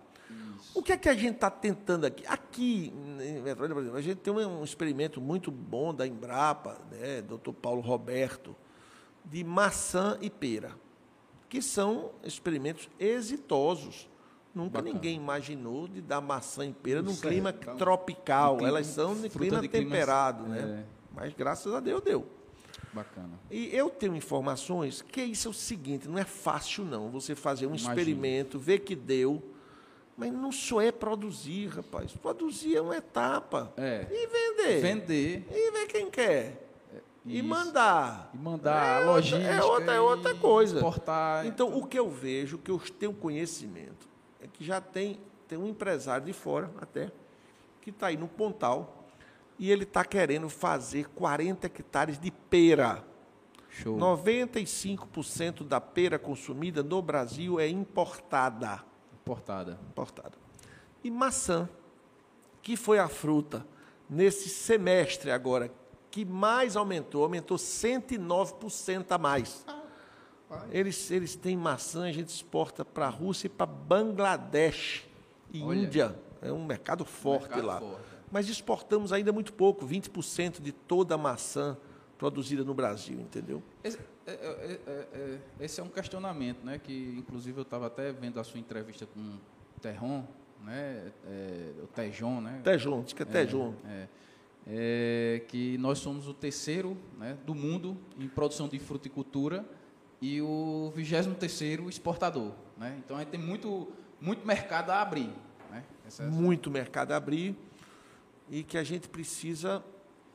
O 0.75 0.83
que 0.83 0.93
é 0.93 0.97
que 0.97 1.09
a 1.09 1.14
gente 1.14 1.37
está 1.37 1.49
tentando 1.49 2.05
aqui? 2.05 2.25
Aqui, 2.27 2.93
em 3.20 3.41
Metrolândia, 3.41 3.75
por 3.75 3.81
exemplo, 3.81 3.97
a 3.97 4.03
gente 4.03 4.18
tem 4.18 4.33
um 4.35 4.64
experimento 4.64 5.20
muito 5.20 5.49
bom 5.53 5.95
da 5.95 6.05
Embrapa, 6.05 6.81
né, 6.91 7.22
doutor 7.22 7.53
Paulo 7.53 7.81
Roberto, 7.81 8.57
de 9.25 9.45
maçã 9.45 10.18
e 10.20 10.29
pera, 10.29 10.72
que 11.49 11.62
são 11.62 12.11
experimentos 12.25 12.89
exitosos. 12.99 14.09
Nunca 14.55 14.78
Bacana. 14.78 14.94
ninguém 14.94 15.16
imaginou 15.16 15.88
de 15.88 16.00
dar 16.00 16.20
maçã 16.20 16.64
e 16.64 16.72
pera 16.72 17.02
num 17.02 17.16
clima 17.16 17.50
então. 17.50 17.76
tropical. 17.76 18.57
Clima- 18.57 18.68
Elas 18.68 18.86
são 18.86 19.14
de 19.20 19.28
clima 19.28 19.61
de 19.61 19.68
temperado, 19.68 20.44
é. 20.46 20.48
né? 20.62 20.84
Mas 21.12 21.32
graças 21.34 21.72
a 21.74 21.80
Deus 21.80 22.00
deu. 22.02 22.24
Bacana. 22.92 23.30
E 23.50 23.74
eu 23.74 23.90
tenho 23.90 24.14
informações 24.14 25.02
que 25.02 25.20
isso 25.22 25.48
é 25.48 25.50
o 25.50 25.55
seguinte, 25.55 26.09
não 26.09 26.18
é 26.18 26.24
fácil 26.24 26.84
não, 26.84 27.11
você 27.11 27.34
fazer 27.34 27.66
um 27.66 27.70
Imagino. 27.70 27.90
experimento, 27.90 28.59
ver 28.59 28.78
que 28.80 28.94
deu, 28.94 29.42
mas 30.16 30.32
não 30.32 30.52
só 30.52 30.80
é 30.80 30.92
produzir, 30.92 31.66
rapaz. 31.70 32.12
Produzir 32.12 32.76
é 32.76 32.80
uma 32.80 32.96
etapa. 32.96 33.72
É. 33.76 34.07
E 34.09 34.26
vender. 34.28 34.80
Vender 34.80 35.46
E 35.50 35.70
ver 35.72 35.86
quem 35.88 36.09
quer. 36.09 36.61
E 37.26 37.38
isso. 37.38 37.48
mandar. 37.48 38.30
e 38.32 38.38
mandar 38.38 38.86
É 38.86 38.98
outra- 38.98 39.12
logística. 39.12 39.50
é 39.50 39.62
outra- 39.64 39.92
é 39.92 39.96
e 39.96 39.98
outra 39.98 40.34
coisa. 40.36 40.76
Exportar. 40.76 41.46
Então, 41.46 41.76
o 41.76 41.84
que 41.86 41.98
eu 41.98 42.09
vejo, 42.09 42.59
que 42.59 42.70
eu 42.70 42.78
tenho 42.78 43.12
conhecimento, 43.14 44.07
é 44.45 44.47
que 44.53 44.62
já 44.62 44.78
tem, 44.78 45.18
tem 45.49 45.57
um 45.57 45.66
empresário 45.66 46.26
de 46.26 46.32
fora 46.34 46.70
até, 46.78 47.11
que 47.80 47.88
está 47.88 48.09
aí 48.09 48.16
no 48.16 48.28
Pontal, 48.28 49.07
e 49.59 49.70
ele 49.70 49.84
está 49.84 50.05
querendo 50.05 50.51
fazer 50.51 51.09
40 51.09 51.66
hectares 51.66 52.18
de 52.18 52.30
pera. 52.30 53.03
Show. 53.70 53.97
95% 53.97 55.66
da 55.66 55.80
pera 55.80 56.18
consumida 56.18 56.82
no 56.82 57.01
Brasil 57.01 57.59
é 57.59 57.66
importada. 57.66 58.84
Importada. 59.22 59.80
importada. 59.90 60.32
E 61.03 61.11
maçã, 61.11 61.68
que 62.62 62.76
foi 62.76 62.99
a 62.99 63.09
fruta 63.09 63.66
nesse 64.09 64.51
semestre 64.51 65.30
agora 65.30 65.72
que 66.11 66.24
mais 66.24 66.76
aumentou, 66.76 67.24
aumentou 67.24 67.57
109% 67.57 69.07
a 69.11 69.18
mais. 69.18 69.64
Eles, 70.70 71.11
eles 71.11 71.36
têm 71.36 71.57
maçã, 71.57 72.05
a 72.05 72.12
gente 72.12 72.28
exporta 72.28 72.84
para 72.84 73.07
a 73.07 73.11
Rússia 73.11 73.46
e 73.46 73.50
para 73.50 73.66
Bangladesh 73.66 75.07
e 75.52 75.62
Olha. 75.62 75.78
Índia. 75.78 76.16
É 76.42 76.52
um 76.52 76.64
mercado 76.64 77.05
forte 77.05 77.48
Mercado 77.48 77.66
lá. 77.66 77.80
forte. 77.80 78.05
Mas 78.30 78.48
exportamos 78.48 79.12
ainda 79.12 79.32
muito 79.32 79.52
pouco, 79.52 79.86
20% 79.86 80.61
de 80.61 80.72
toda 80.72 81.14
a 81.14 81.18
maçã 81.18 81.76
produzida 82.18 82.64
no 82.64 82.74
Brasil, 82.74 83.20
entendeu? 83.20 83.62
Esse 83.82 83.98
é, 84.26 84.32
é, 84.32 84.80
é, 84.86 85.07
é, 85.12 85.38
esse 85.61 85.80
é 85.80 85.84
um 85.84 85.88
questionamento, 85.88 86.64
né? 86.64 86.78
Que 86.78 87.14
inclusive 87.18 87.59
eu 87.59 87.62
estava 87.62 87.86
até 87.86 88.12
vendo 88.12 88.40
a 88.40 88.44
sua 88.44 88.59
entrevista 88.59 89.07
com 89.07 89.20
o 89.20 89.80
Terron 89.80 90.24
né? 90.64 91.12
É, 91.26 91.72
o 91.82 91.86
Tejon, 91.86 92.40
né? 92.40 92.61
Tejon, 92.64 93.02
diz 93.02 93.12
que 93.12 93.22
é 93.22 93.26
Tejon. 93.26 93.74
É, 93.86 94.09
é, 94.66 95.42
que 95.46 95.76
nós 95.78 95.98
somos 95.98 96.26
o 96.26 96.32
terceiro 96.32 96.96
né, 97.18 97.36
do 97.44 97.55
mundo 97.55 97.96
em 98.18 98.26
produção 98.26 98.66
de 98.66 98.78
fruticultura 98.78 99.64
e 100.25 100.41
o 100.41 100.91
23 100.97 101.37
terceiro 101.37 101.87
exportador. 101.91 102.53
Né? 102.79 102.97
Então, 103.05 103.18
a 103.18 103.20
gente 103.20 103.29
tem 103.29 103.41
muito, 103.41 103.93
muito 104.18 104.47
mercado 104.47 104.89
a 104.89 105.03
abrir. 105.03 105.31
Né? 105.70 105.85
Essa, 106.07 106.22
muito 106.25 106.70
mercado 106.70 107.12
a 107.12 107.16
abrir 107.16 107.55
e 108.49 108.62
que 108.62 108.79
a 108.79 108.83
gente 108.83 109.07
precisa 109.07 109.85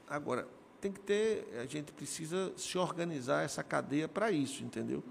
agora 0.07 0.47
tem 0.79 0.91
que 0.91 0.99
ter 0.99 1.47
a 1.59 1.65
gente 1.65 1.91
precisa 1.91 2.53
se 2.55 2.77
organizar 2.77 3.43
essa 3.43 3.63
cadeia 3.63 4.07
para 4.07 4.31
isso 4.31 4.63
entendeu 4.63 5.03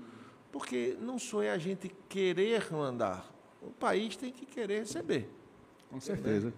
porque 0.51 0.97
não 1.01 1.16
só 1.18 1.43
é 1.43 1.51
a 1.51 1.59
gente 1.59 1.89
querer 2.09 2.72
mandar 2.72 3.31
o 3.62 3.70
país 3.70 4.16
tem 4.16 4.33
que 4.33 4.45
querer 4.45 4.81
receber 4.81 5.31
com 5.89 6.01
certeza 6.01 6.53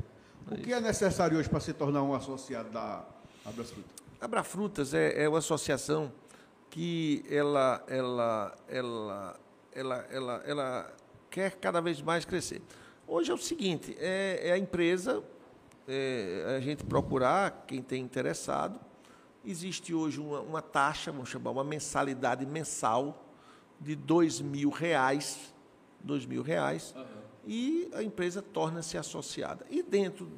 é 0.50 0.54
o 0.54 0.56
que 0.56 0.72
é 0.72 0.80
necessário 0.80 1.38
hoje 1.38 1.50
para 1.50 1.60
se 1.60 1.74
tornar 1.74 2.02
um 2.02 2.14
associado 2.14 2.70
da 2.70 3.04
Abrafrutas 3.44 3.92
Abrafrutas 4.18 4.94
é, 4.94 5.24
é 5.24 5.28
uma 5.28 5.38
associação 5.38 6.10
que 6.70 7.24
ela 7.28 7.84
ela 7.88 8.56
ela 8.68 9.40
ela 9.72 10.06
ela, 10.10 10.42
ela 10.46 10.96
quer 11.28 11.56
cada 11.56 11.80
vez 11.80 12.00
mais 12.00 12.24
crescer 12.24 12.62
hoje 13.06 13.30
é 13.30 13.34
o 13.34 13.38
seguinte 13.38 13.96
é, 13.98 14.48
é 14.48 14.52
a 14.52 14.58
empresa 14.58 15.22
é, 15.90 16.54
a 16.56 16.60
gente 16.60 16.84
procurar 16.84 17.64
quem 17.66 17.82
tem 17.82 18.00
interessado. 18.00 18.78
Existe 19.44 19.92
hoje 19.92 20.20
uma, 20.20 20.40
uma 20.40 20.62
taxa, 20.62 21.10
vamos 21.10 21.28
chamar 21.28 21.50
uma 21.50 21.64
mensalidade 21.64 22.46
mensal 22.46 23.24
de 23.80 23.96
dois 23.96 24.40
mil 24.40 24.70
reais, 24.70 25.52
dois 25.98 26.24
mil 26.24 26.42
reais, 26.42 26.94
uhum. 26.96 27.04
e 27.44 27.90
a 27.92 28.02
empresa 28.04 28.40
torna-se 28.40 28.96
associada. 28.96 29.66
E 29.68 29.82
dentro, 29.82 30.30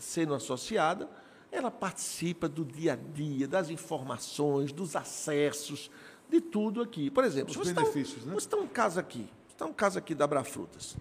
sendo 0.00 0.34
associada, 0.34 1.08
ela 1.50 1.70
participa 1.70 2.48
do 2.48 2.64
dia 2.64 2.92
a 2.92 2.96
dia, 2.96 3.48
das 3.48 3.70
informações, 3.70 4.72
dos 4.72 4.94
acessos, 4.94 5.90
de 6.28 6.40
tudo 6.40 6.80
aqui. 6.80 7.10
Por 7.10 7.24
exemplo, 7.24 7.50
Os 7.50 7.72
benefícios, 7.72 8.18
está 8.18 8.28
né? 8.28 8.34
Você 8.34 8.46
está 8.46 8.56
um 8.56 8.66
caso 8.66 9.00
aqui, 9.00 9.28
está 9.48 9.66
um 9.66 9.72
caso 9.72 9.98
aqui 9.98 10.14
da 10.14 10.24
Abrafrutas. 10.24 10.96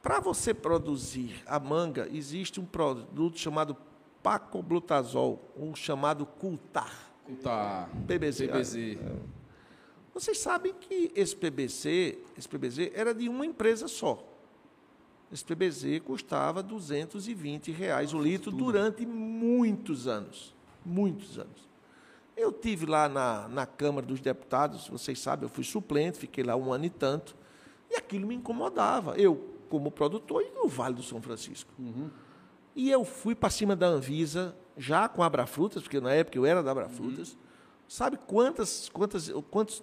Para 0.00 0.20
você 0.20 0.52
produzir 0.52 1.42
a 1.46 1.60
manga, 1.60 2.08
existe 2.12 2.60
um 2.60 2.64
produto 2.64 3.38
chamado 3.38 3.76
pacoblutazol, 4.22 5.52
um 5.56 5.74
chamado 5.74 6.26
Cultar. 6.26 7.12
Cultar. 7.24 7.88
PBZ. 8.06 8.46
PBZ. 8.46 8.98
Vocês 10.14 10.38
sabem 10.38 10.74
que 10.74 11.10
esse 11.14 11.34
PBC, 11.34 12.18
esse 12.36 12.48
PBZ 12.48 12.90
era 12.94 13.14
de 13.14 13.28
uma 13.28 13.46
empresa 13.46 13.88
só. 13.88 14.31
Esse 15.32 15.44
PBZ 15.44 16.00
custava 16.04 16.62
220 16.62 17.72
reais 17.72 18.12
o 18.12 18.20
litro 18.20 18.50
durante 18.50 19.06
muitos 19.06 20.06
anos. 20.06 20.54
Muitos 20.84 21.38
anos. 21.38 21.70
Eu 22.36 22.52
tive 22.52 22.84
lá 22.84 23.08
na, 23.08 23.48
na 23.48 23.64
Câmara 23.64 24.06
dos 24.06 24.20
Deputados, 24.20 24.88
vocês 24.88 25.18
sabem, 25.18 25.44
eu 25.44 25.48
fui 25.48 25.64
suplente, 25.64 26.18
fiquei 26.18 26.44
lá 26.44 26.54
um 26.54 26.70
ano 26.72 26.84
e 26.84 26.90
tanto, 26.90 27.34
e 27.90 27.96
aquilo 27.96 28.26
me 28.26 28.34
incomodava. 28.34 29.16
Eu, 29.16 29.56
como 29.70 29.90
produtor 29.90 30.42
e 30.42 30.50
no 30.50 30.68
Vale 30.68 30.96
do 30.96 31.02
São 31.02 31.22
Francisco. 31.22 31.72
Uhum. 31.78 32.10
E 32.76 32.90
eu 32.90 33.04
fui 33.04 33.34
para 33.34 33.48
cima 33.48 33.74
da 33.74 33.86
Anvisa, 33.86 34.54
já 34.76 35.08
com 35.08 35.22
a 35.22 35.26
Abrafrutas, 35.26 35.82
porque 35.82 36.00
na 36.00 36.12
época 36.12 36.36
eu 36.36 36.44
era 36.44 36.62
da 36.62 36.72
Abrafrutas. 36.72 37.32
Uhum. 37.32 37.38
Sabe 37.88 38.18
quantas, 38.26 38.90
quantas, 38.90 39.30
quantas, 39.50 39.82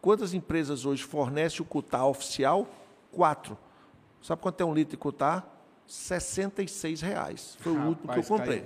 quantas 0.00 0.32
empresas 0.32 0.86
hoje 0.86 1.02
fornecem 1.02 1.60
o 1.60 1.64
cutar 1.64 2.06
oficial? 2.06 2.66
Quatro. 3.10 3.58
Sabe 4.26 4.42
quanto 4.42 4.60
é 4.60 4.64
um 4.64 4.74
litro 4.74 4.90
de 4.90 4.96
cutar? 4.96 5.48
66 5.86 7.00
reais. 7.00 7.56
Foi 7.60 7.72
Rapaz, 7.72 7.86
o 7.86 7.88
último 7.90 8.12
que 8.12 8.18
eu 8.18 8.24
comprei. 8.24 8.64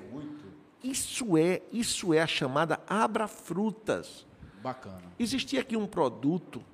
Isso 0.83 1.37
é, 1.37 1.61
isso 1.71 2.15
é 2.15 2.23
a 2.23 2.27
chamada 2.27 2.81
Abrafrutas. 2.89 4.27
Bacana. 4.63 5.03
Existia 5.19 5.61
aqui 5.61 5.77
um 5.77 5.87
produto 5.87 6.65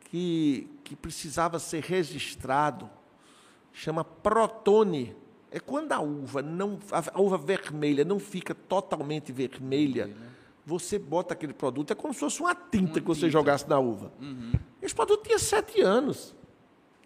que, 0.00 0.68
que 0.82 0.96
precisava 0.96 1.60
ser 1.60 1.84
registrado 1.84 2.90
chama 3.72 4.02
protone. 4.02 5.14
É 5.48 5.60
quando 5.60 5.92
a 5.92 6.00
uva 6.00 6.42
não, 6.42 6.80
a 6.90 7.20
uva 7.20 7.38
vermelha 7.38 8.04
não 8.04 8.18
fica 8.18 8.52
totalmente 8.52 9.30
vermelha, 9.30 10.06
né? 10.06 10.30
você 10.66 10.98
bota 10.98 11.34
aquele 11.34 11.52
produto, 11.52 11.92
é 11.92 11.94
como 11.94 12.12
se 12.12 12.18
fosse 12.18 12.40
uma 12.40 12.54
tinta 12.54 12.94
uma 12.94 13.00
que 13.00 13.06
você 13.06 13.20
tinta. 13.20 13.30
jogasse 13.30 13.68
na 13.68 13.78
uva. 13.78 14.12
Uhum. 14.20 14.54
Esse 14.80 14.92
produto 14.92 15.22
tinha 15.22 15.38
sete 15.38 15.80
anos. 15.80 16.34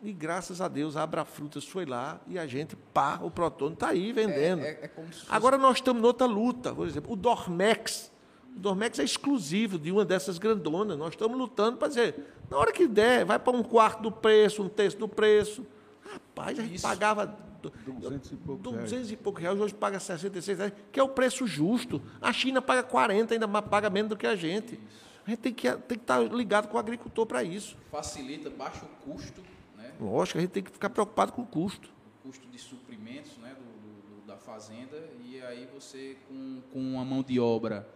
E 0.06 0.12
graças 0.12 0.60
a 0.60 0.68
Deus 0.68 0.96
a 0.96 1.02
Abrafrutas 1.02 1.64
foi 1.64 1.84
lá 1.84 2.20
e 2.28 2.38
a 2.38 2.46
gente, 2.46 2.76
pá, 2.76 3.18
o 3.20 3.28
Protone 3.28 3.74
está 3.74 3.88
aí 3.88 4.12
vendendo. 4.12 4.62
É, 4.62 4.68
é, 4.68 4.84
é 4.84 4.88
fosse... 4.88 5.26
Agora 5.28 5.58
nós 5.58 5.78
estamos 5.78 6.00
noutra 6.00 6.28
luta. 6.28 6.72
Por 6.72 6.86
exemplo, 6.86 7.12
o 7.12 7.16
Dormex. 7.16 8.12
O 8.54 8.60
Dormex 8.60 9.00
é 9.00 9.02
exclusivo 9.02 9.80
de 9.80 9.90
uma 9.90 10.04
dessas 10.04 10.38
grandonas. 10.38 10.96
Nós 10.96 11.08
estamos 11.08 11.36
lutando 11.36 11.78
para 11.78 11.88
dizer, 11.88 12.24
na 12.48 12.56
hora 12.56 12.72
que 12.72 12.86
der, 12.86 13.24
vai 13.24 13.36
para 13.36 13.56
um 13.56 13.64
quarto 13.64 14.00
do 14.00 14.12
preço, 14.12 14.62
um 14.62 14.68
terço 14.68 14.96
do 14.96 15.08
preço. 15.08 15.66
Rapaz, 16.08 16.56
a 16.56 16.62
gente 16.62 16.76
Isso. 16.76 16.86
pagava 16.86 17.36
200 17.60 18.30
e 18.30 18.36
poucos 18.36 18.62
200 18.62 18.90
reais. 18.92 19.10
e 19.10 19.16
poucos 19.16 19.42
reais, 19.42 19.58
hoje 19.58 19.74
paga 19.74 19.98
66 19.98 20.58
reais, 20.58 20.72
que 20.92 21.00
é 21.00 21.02
o 21.02 21.08
preço 21.08 21.48
justo. 21.48 22.00
A 22.22 22.32
China 22.32 22.62
paga 22.62 22.84
40, 22.84 23.34
ainda 23.34 23.48
paga 23.60 23.90
menos 23.90 24.10
do 24.10 24.16
que 24.16 24.28
a 24.28 24.36
gente. 24.36 24.78
A 25.26 25.30
gente 25.30 25.40
tem 25.40 25.52
que, 25.52 25.68
tem 25.68 25.98
que 25.98 26.04
estar 26.04 26.20
ligado 26.20 26.68
com 26.68 26.76
o 26.76 26.78
agricultor 26.78 27.26
para 27.26 27.42
isso. 27.42 27.76
Facilita, 27.90 28.48
baixa 28.48 28.84
o 28.84 29.10
custo. 29.10 29.55
Lógico, 30.00 30.38
a 30.38 30.40
gente 30.40 30.50
tem 30.50 30.62
que 30.62 30.70
ficar 30.70 30.90
preocupado 30.90 31.32
com 31.32 31.42
o 31.42 31.46
custo. 31.46 31.90
O 32.20 32.28
custo 32.28 32.46
de 32.48 32.58
suprimentos 32.58 33.36
né, 33.38 33.54
do, 33.54 34.20
do, 34.20 34.26
da 34.26 34.36
fazenda, 34.36 34.96
e 35.24 35.40
aí 35.42 35.68
você, 35.72 36.16
com, 36.28 36.60
com 36.72 36.80
uma 36.80 37.04
mão 37.04 37.22
de 37.22 37.40
obra 37.40 37.88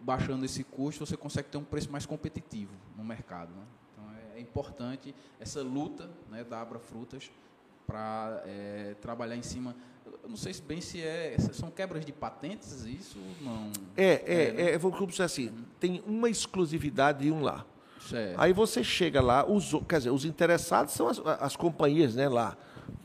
baixando 0.00 0.44
esse 0.44 0.64
custo, 0.64 1.04
você 1.04 1.16
consegue 1.16 1.48
ter 1.48 1.58
um 1.58 1.64
preço 1.64 1.90
mais 1.90 2.06
competitivo 2.06 2.72
no 2.96 3.04
mercado. 3.04 3.50
Né? 3.54 3.64
é 4.38 4.40
importante 4.40 5.12
essa 5.40 5.60
luta 5.62 6.08
né, 6.30 6.44
da 6.44 6.60
Abra 6.60 6.78
Frutas 6.78 7.28
para 7.86 8.42
é, 8.46 8.94
trabalhar 9.00 9.36
em 9.36 9.42
cima. 9.42 9.74
Eu 10.22 10.28
não 10.28 10.36
sei 10.36 10.54
se 10.54 10.62
bem 10.62 10.80
se 10.80 11.02
é. 11.02 11.36
São 11.52 11.70
quebras 11.70 12.06
de 12.06 12.12
patentes, 12.12 12.84
isso 12.84 13.18
não. 13.40 13.72
É, 13.96 14.04
é, 14.04 14.44
é, 14.48 14.52
né? 14.52 14.70
é 14.72 14.78
vou 14.78 15.06
dizer 15.06 15.24
assim, 15.24 15.52
tem 15.80 16.02
uma 16.06 16.30
exclusividade 16.30 17.24
de 17.24 17.32
um 17.32 17.42
lá. 17.42 17.66
Certo. 18.00 18.38
Aí 18.38 18.52
você 18.52 18.82
chega 18.84 19.20
lá, 19.20 19.44
os, 19.46 19.72
quer 19.88 19.98
dizer, 19.98 20.10
os 20.10 20.24
interessados 20.24 20.94
são 20.94 21.08
as, 21.08 21.20
as 21.40 21.56
companhias 21.56 22.14
né, 22.14 22.28
lá, 22.28 22.56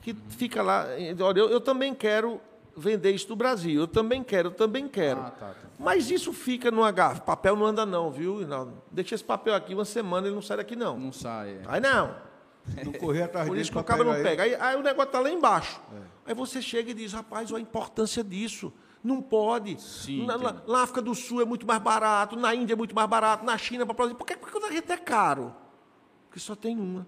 que 0.01 0.11
uhum. 0.11 0.17
fica 0.29 0.61
lá, 0.61 0.87
olha, 1.21 1.39
eu, 1.39 1.49
eu 1.49 1.61
também 1.61 1.93
quero 1.93 2.39
vender 2.75 3.11
isso 3.11 3.27
do 3.27 3.35
Brasil. 3.35 3.81
Eu 3.81 3.87
também 3.87 4.23
quero, 4.23 4.49
eu 4.49 4.53
também 4.53 4.87
quero. 4.87 5.21
Ah, 5.21 5.31
tá, 5.31 5.47
tá. 5.47 5.55
Mas 5.79 6.09
isso 6.09 6.33
fica 6.33 6.71
no 6.71 6.89
garrafa. 6.91 7.21
Papel 7.21 7.55
não 7.55 7.65
anda 7.65 7.85
não, 7.85 8.11
viu, 8.11 8.39
Rinaldo? 8.39 8.73
Deixa 8.91 9.15
esse 9.15 9.23
papel 9.23 9.53
aqui 9.53 9.73
uma 9.73 9.85
semana, 9.85 10.27
ele 10.27 10.35
não 10.35 10.41
sai 10.41 10.57
daqui 10.57 10.75
não. 10.75 10.97
Não 10.97 11.11
sai. 11.11 11.51
É. 11.51 11.61
Aí 11.67 11.81
não. 11.81 12.15
Não 12.85 12.93
correr 12.93 13.23
atrás 13.23 13.47
Por 13.47 13.57
isso 13.57 13.71
que 13.71 13.77
o 13.77 13.83
cara 13.83 14.03
não 14.03 14.13
pega. 14.13 14.43
Aí, 14.43 14.55
aí 14.55 14.75
o 14.77 14.81
negócio 14.81 15.09
está 15.09 15.19
lá 15.19 15.29
embaixo. 15.29 15.81
É. 15.93 15.99
Aí 16.27 16.33
você 16.33 16.61
chega 16.61 16.91
e 16.91 16.93
diz, 16.93 17.11
rapaz, 17.11 17.51
olha 17.51 17.59
a 17.59 17.61
importância 17.61 18.23
disso. 18.23 18.71
Não 19.03 19.21
pode. 19.21 19.81
Sim, 19.81 20.25
na, 20.25 20.37
na, 20.37 20.53
na, 20.65 20.83
África 20.83 21.01
do 21.01 21.13
Sul 21.13 21.41
é 21.41 21.45
muito 21.45 21.67
mais 21.67 21.81
barato, 21.81 22.37
na 22.37 22.55
Índia 22.55 22.73
é 22.73 22.77
muito 22.77 22.95
mais 22.95 23.09
barato, 23.09 23.45
na 23.45 23.57
China 23.57 23.85
para 23.85 23.93
produzir. 23.93 24.17
Por 24.17 24.25
que, 24.25 24.37
por 24.37 24.49
que 24.49 24.65
a 24.65 24.71
gente 24.71 24.91
é 24.91 24.97
caro? 24.97 25.53
Porque 26.27 26.39
só 26.39 26.55
tem 26.55 26.77
uma. 26.77 27.05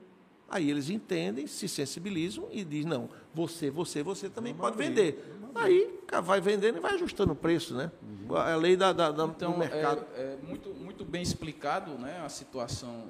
Aí 0.49 0.69
eles 0.69 0.89
entendem, 0.89 1.47
se 1.47 1.67
sensibilizam 1.67 2.47
e 2.51 2.63
dizem, 2.63 2.89
não, 2.89 3.09
você, 3.33 3.71
você, 3.71 4.03
você 4.03 4.29
também 4.29 4.53
pode 4.53 4.77
vender. 4.77 5.35
Aí 5.55 5.99
vai 6.21 6.41
vendendo 6.41 6.77
e 6.77 6.81
vai 6.81 6.93
ajustando 6.95 7.31
o 7.31 7.35
preço, 7.35 7.73
né? 7.73 7.89
Uhum. 8.03 8.35
A 8.35 8.55
lei 8.57 8.75
da, 8.75 8.91
da, 8.91 9.09
da 9.09 9.25
então, 9.25 9.53
do 9.53 9.57
mercado. 9.57 10.05
É, 10.15 10.21
é, 10.21 10.37
muito, 10.45 10.69
muito 10.69 11.05
bem 11.05 11.21
explicado 11.21 11.91
né, 11.97 12.21
a 12.23 12.29
situação 12.29 13.05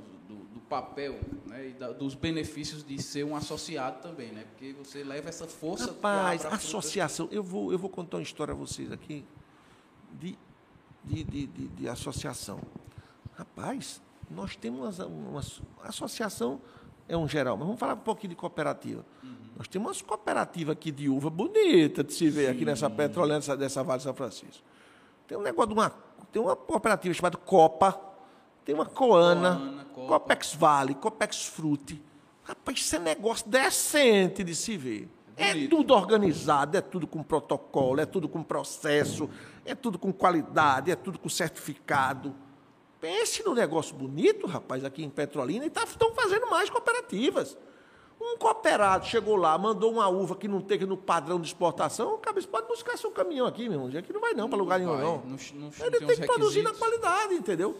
papel 0.69 1.19
né, 1.45 1.69
e 1.69 1.73
da, 1.73 1.91
dos 1.91 2.15
benefícios 2.15 2.83
de 2.83 3.01
ser 3.01 3.23
um 3.23 3.35
associado 3.35 4.01
também, 4.01 4.31
né? 4.31 4.45
Porque 4.49 4.73
você 4.73 5.03
leva 5.03 5.29
essa 5.29 5.47
força. 5.47 5.87
Rapaz, 5.87 6.45
associação. 6.45 7.27
Eu 7.31 7.43
vou, 7.43 7.71
eu 7.71 7.79
vou 7.79 7.89
contar 7.89 8.17
uma 8.17 8.23
história 8.23 8.53
a 8.53 8.55
vocês 8.55 8.91
aqui 8.91 9.25
de, 10.13 10.37
de, 11.03 11.23
de, 11.23 11.47
de, 11.47 11.67
de 11.67 11.89
associação. 11.89 12.59
Rapaz, 13.35 14.01
nós 14.29 14.55
temos 14.55 14.99
uma, 14.99 15.07
uma 15.07 15.41
associação 15.83 16.59
é 17.07 17.15
um 17.15 17.27
geral, 17.27 17.55
mas 17.55 17.67
vamos 17.67 17.79
falar 17.79 17.93
um 17.93 17.97
pouquinho 17.97 18.31
de 18.31 18.35
cooperativa. 18.35 19.05
Uhum. 19.23 19.35
Nós 19.57 19.67
temos 19.67 19.87
umas 19.87 20.01
cooperativas 20.01 20.73
aqui 20.73 20.91
de 20.91 21.07
uva 21.07 21.29
bonita 21.29 22.03
de 22.03 22.11
se 22.13 22.29
ver 22.29 22.47
Sim. 22.47 22.51
aqui 22.51 22.65
nessa 22.65 22.89
petrolina 22.89 23.35
dessa, 23.35 23.55
dessa 23.55 23.83
Vale 23.83 23.99
de 23.99 24.03
São 24.03 24.13
Francisco. 24.13 24.63
Tem 25.27 25.37
um 25.37 25.41
negócio 25.41 25.69
de 25.69 25.79
uma. 25.79 25.91
Tem 26.31 26.41
uma 26.41 26.55
cooperativa 26.55 27.13
chamada 27.13 27.37
Copa, 27.37 27.97
tem 28.65 28.73
uma 28.73 28.85
Coana, 28.85 29.55
Coana 29.55 29.84
Copa. 30.05 30.19
Copex 30.19 30.53
Vale, 30.53 30.95
Copex 30.95 31.45
Frute. 31.45 32.01
Rapaz, 32.43 32.77
isso 32.79 32.95
é 32.95 32.99
negócio 32.99 33.47
decente 33.49 34.43
de 34.43 34.55
se 34.55 34.77
ver. 34.77 35.09
É, 35.37 35.63
é 35.65 35.67
tudo 35.67 35.93
organizado, 35.93 36.77
é 36.77 36.81
tudo 36.81 37.05
com 37.05 37.21
protocolo, 37.21 37.99
é 37.99 38.05
tudo 38.05 38.29
com 38.29 38.41
processo, 38.41 39.29
é 39.65 39.75
tudo 39.75 39.99
com 39.99 40.13
qualidade, 40.13 40.91
é 40.91 40.95
tudo 40.95 41.19
com 41.19 41.27
certificado. 41.27 42.33
Pense 43.01 43.43
no 43.43 43.53
negócio 43.53 43.93
bonito, 43.95 44.47
rapaz, 44.47 44.85
aqui 44.85 45.03
em 45.03 45.09
Petrolina, 45.09 45.65
e 45.65 45.67
estão 45.67 46.09
tá, 46.09 46.21
fazendo 46.21 46.49
mais 46.49 46.69
cooperativas. 46.69 47.57
Um 48.19 48.37
cooperado 48.37 49.05
chegou 49.05 49.35
lá, 49.35 49.57
mandou 49.57 49.91
uma 49.91 50.07
uva 50.07 50.35
que 50.35 50.47
não 50.47 50.61
tem 50.61 50.79
no 50.79 50.95
padrão 50.95 51.39
de 51.39 51.47
exportação, 51.47 52.13
o 52.13 52.17
cabeça 52.17 52.47
pode 52.47 52.67
buscar 52.67 52.97
seu 52.97 53.11
caminhão 53.11 53.45
aqui, 53.45 53.67
meu 53.67 53.83
irmão. 53.83 53.99
Aqui 53.99 54.13
não 54.13 54.21
vai 54.21 54.33
não 54.33 54.47
para 54.49 54.57
lugar 54.57 54.79
nenhum, 54.79 54.97
não. 54.97 55.17
não- 55.17 55.21
não- 55.27 55.37
não 55.69 55.85
Ele 55.85 55.99
tem 55.99 56.15
que 56.15 56.25
produzir 56.25 56.63
na 56.63 56.73
qualidade, 56.73 57.33
entendeu? 57.33 57.77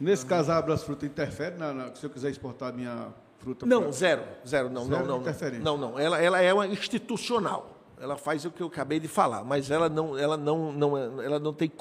Nesse 0.00 0.26
caso, 0.26 0.50
a 0.52 0.56
Abras 0.58 0.82
Fruta 0.82 1.06
interfere 1.06 1.56
na, 1.56 1.72
na- 1.72 1.94
se 1.94 2.04
eu 2.04 2.10
quiser 2.10 2.30
exportar 2.30 2.72
minha 2.72 3.08
fruta 3.38 3.64
Não, 3.66 3.82
pra- 3.84 3.90
zero, 3.92 4.22
zero, 4.46 4.68
não, 4.70 4.84
Zero 4.86 5.00
não, 5.00 5.06
não, 5.06 5.20
interferência. 5.20 5.64
não, 5.64 5.76
não, 5.76 5.98
ela, 5.98 6.20
ela 6.20 6.40
é 6.40 6.52
uma 6.52 6.66
institucional. 6.66 7.72
Ela 7.98 8.14
faz 8.18 8.44
o 8.44 8.50
que 8.50 8.62
eu 8.62 8.66
acabei 8.66 9.00
de 9.00 9.08
falar, 9.08 9.42
mas 9.42 9.70
ela 9.70 9.88
não, 9.88 10.18
ela 10.18 10.36
não, 10.36 10.70
não, 10.70 11.22
ela 11.22 11.38
não 11.38 11.54
tem, 11.54 11.72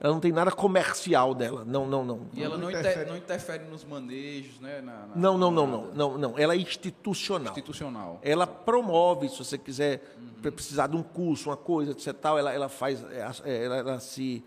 ela 0.00 0.12
não 0.12 0.18
tem 0.18 0.32
nada 0.32 0.50
comercial 0.50 1.32
dela. 1.32 1.64
Não, 1.64 1.86
não, 1.86 2.04
não. 2.04 2.22
E 2.34 2.42
ela 2.42 2.56
Não 2.56 2.62
não, 2.64 2.70
inter- 2.70 2.80
interfere. 2.80 3.08
não 3.10 3.16
interfere 3.16 3.64
nos 3.66 3.84
manejos, 3.84 4.58
né? 4.58 4.80
na- 4.80 4.92
na- 5.06 5.14
Não, 5.14 5.38
não, 5.38 5.48
não, 5.52 5.66
não, 5.68 5.86
não, 5.94 6.18
não. 6.18 6.34
Ela 6.36 6.54
é 6.54 6.56
institucional. 6.56 7.52
Institucional. 7.52 8.18
Ela 8.20 8.48
promove, 8.48 9.28
se 9.28 9.38
você 9.38 9.56
quiser 9.56 10.02
pre- 10.42 10.50
precisar 10.50 10.88
de 10.88 10.96
um 10.96 11.04
curso, 11.04 11.50
uma 11.50 11.56
coisa, 11.56 11.92
etc. 11.92 12.14
Tal, 12.14 12.36
ela, 12.36 12.52
ela 12.52 12.68
faz, 12.68 13.04
é, 13.04 13.30
é, 13.44 13.64
ela, 13.66 13.76
ela 13.76 14.00
se, 14.00 14.42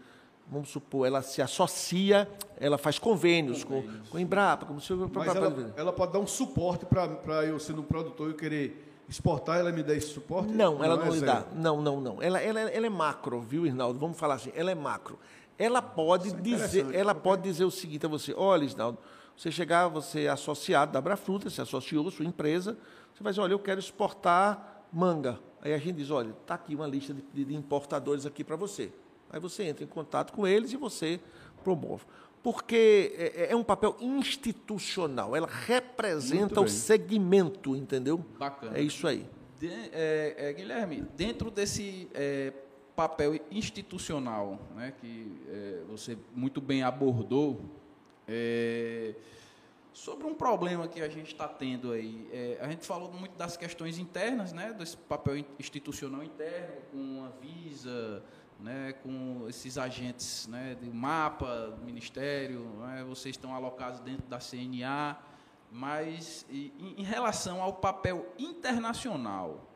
vamos 0.54 0.70
supor, 0.70 1.06
ela 1.08 1.22
se 1.22 1.42
associa, 1.42 2.30
ela 2.58 2.78
faz 2.78 3.00
convênios, 3.00 3.64
com, 3.64 3.84
com 4.10 4.18
a 4.18 4.22
Embrapa, 4.22 4.66
como 4.66 4.80
se 4.80 4.94
Mas 4.94 5.36
ela, 5.36 5.74
ela 5.76 5.92
pode 5.92 6.14
dar 6.14 6.20
um 6.20 6.28
suporte 6.28 6.86
para 6.86 7.44
eu, 7.46 7.60
sendo 7.60 7.82
um 7.82 7.86
produtor, 7.86 8.30
eu 8.30 8.36
querer 8.36 9.04
exportar, 9.10 9.60
ela 9.60 9.72
me 9.72 9.84
dá 9.84 9.94
esse 9.94 10.08
suporte? 10.08 10.52
Não, 10.52 10.84
ela 10.84 10.96
não 10.96 11.08
é 11.08 11.10
lhe 11.10 11.22
dá. 11.22 11.44
Não, 11.54 11.82
não, 11.82 12.00
não. 12.00 12.22
Ela, 12.22 12.40
ela, 12.40 12.62
ela 12.62 12.86
é 12.86 12.90
macro, 12.90 13.42
viu, 13.42 13.66
Isnaldo? 13.66 14.00
Vamos 14.00 14.18
falar 14.18 14.36
assim, 14.36 14.52
ela 14.56 14.72
é 14.72 14.76
macro. 14.76 15.20
Ela 15.58 15.82
pode 15.82 16.28
Isso 16.28 16.38
é 16.38 16.42
dizer, 16.42 16.96
ela 16.96 17.14
porque- 17.14 17.30
pode 17.30 17.42
dizer 17.44 17.66
o 17.66 17.72
seguinte 17.72 18.06
a 18.06 18.10
você, 18.10 18.34
olha, 18.36 18.64
Isnaldo, 18.64 18.98
você 19.36 19.52
chegar, 19.52 19.88
você 19.88 20.26
é 20.26 20.30
associado 20.30 20.92
da 20.92 21.00
Abrafruta, 21.00 21.50
se 21.50 21.60
associou, 21.62 22.10
sua 22.12 22.26
empresa, 22.26 22.78
você 23.14 23.24
vai 23.24 23.32
dizer, 23.32 23.42
olha, 23.42 23.54
eu 23.54 23.60
quero 23.60 23.80
exportar 23.80 24.86
manga. 24.92 25.40
Aí 25.62 25.74
a 25.74 25.78
gente 25.78 25.98
diz, 25.98 26.12
olha, 26.12 26.30
está 26.42 26.56
aqui 26.56 26.76
uma 26.76 26.86
lista 26.88 27.14
de, 27.34 27.46
de 27.46 27.56
importadores 27.56 28.26
aqui 28.26 28.44
para 28.44 28.56
você. 28.56 28.92
Aí 29.34 29.40
você 29.40 29.64
entra 29.64 29.84
em 29.84 29.88
contato 29.88 30.32
com 30.32 30.46
eles 30.48 30.72
e 30.72 30.78
você 30.78 31.20
promove. 31.64 32.06
Porque 32.44 33.14
é, 33.18 33.52
é 33.52 33.56
um 33.56 33.64
papel 33.64 33.98
institucional, 34.00 35.36
ela 35.36 35.48
representa 35.48 36.62
o 36.62 36.68
segmento, 36.70 37.76
entendeu? 37.76 38.18
Bacana. 38.38 38.78
É 38.78 38.82
isso 38.82 39.08
aí. 39.08 39.26
De- 39.60 39.70
é, 39.92 40.36
é, 40.38 40.54
Guilherme, 40.54 41.02
dentro 41.16 41.50
desse 41.50 42.08
é, 42.14 42.54
papel 42.96 43.40
institucional 43.50 44.60
né, 44.76 44.94
que 45.00 45.32
é, 45.50 45.82
você 45.90 46.18
muito 46.36 46.60
bem 46.62 46.84
abordou, 46.84 47.62
é, 48.28 49.16
sobre 49.94 50.26
um 50.28 50.34
problema 50.34 50.88
que 50.88 51.02
a 51.02 51.08
gente 51.10 51.28
está 51.34 51.48
tendo 51.48 51.92
aí, 51.92 52.28
é, 52.34 52.58
a 52.60 52.68
gente 52.68 52.86
falou 52.86 53.12
muito 53.14 53.38
das 53.38 53.56
questões 53.56 53.98
internas, 53.98 54.52
né, 54.52 54.74
desse 54.74 54.98
papel 54.98 55.38
in- 55.38 55.46
institucional 55.60 56.24
interno, 56.24 56.76
com 56.92 57.24
a 57.26 57.30
Visa, 57.40 58.24
né, 58.60 58.94
com 59.04 59.46
esses 59.48 59.78
agentes 59.78 60.48
né, 60.48 60.76
do 60.82 60.94
mapa, 60.94 61.74
do 61.78 61.86
Ministério, 61.86 62.62
né, 62.80 63.04
vocês 63.08 63.36
estão 63.36 63.54
alocados 63.54 64.00
dentro 64.00 64.26
da 64.28 64.40
CNA, 64.40 65.18
mas 65.72 66.46
e- 66.50 66.72
em, 66.98 67.04
relação 67.04 67.62
ao 67.62 67.74
papel 67.74 68.32
internacional, 68.38 69.68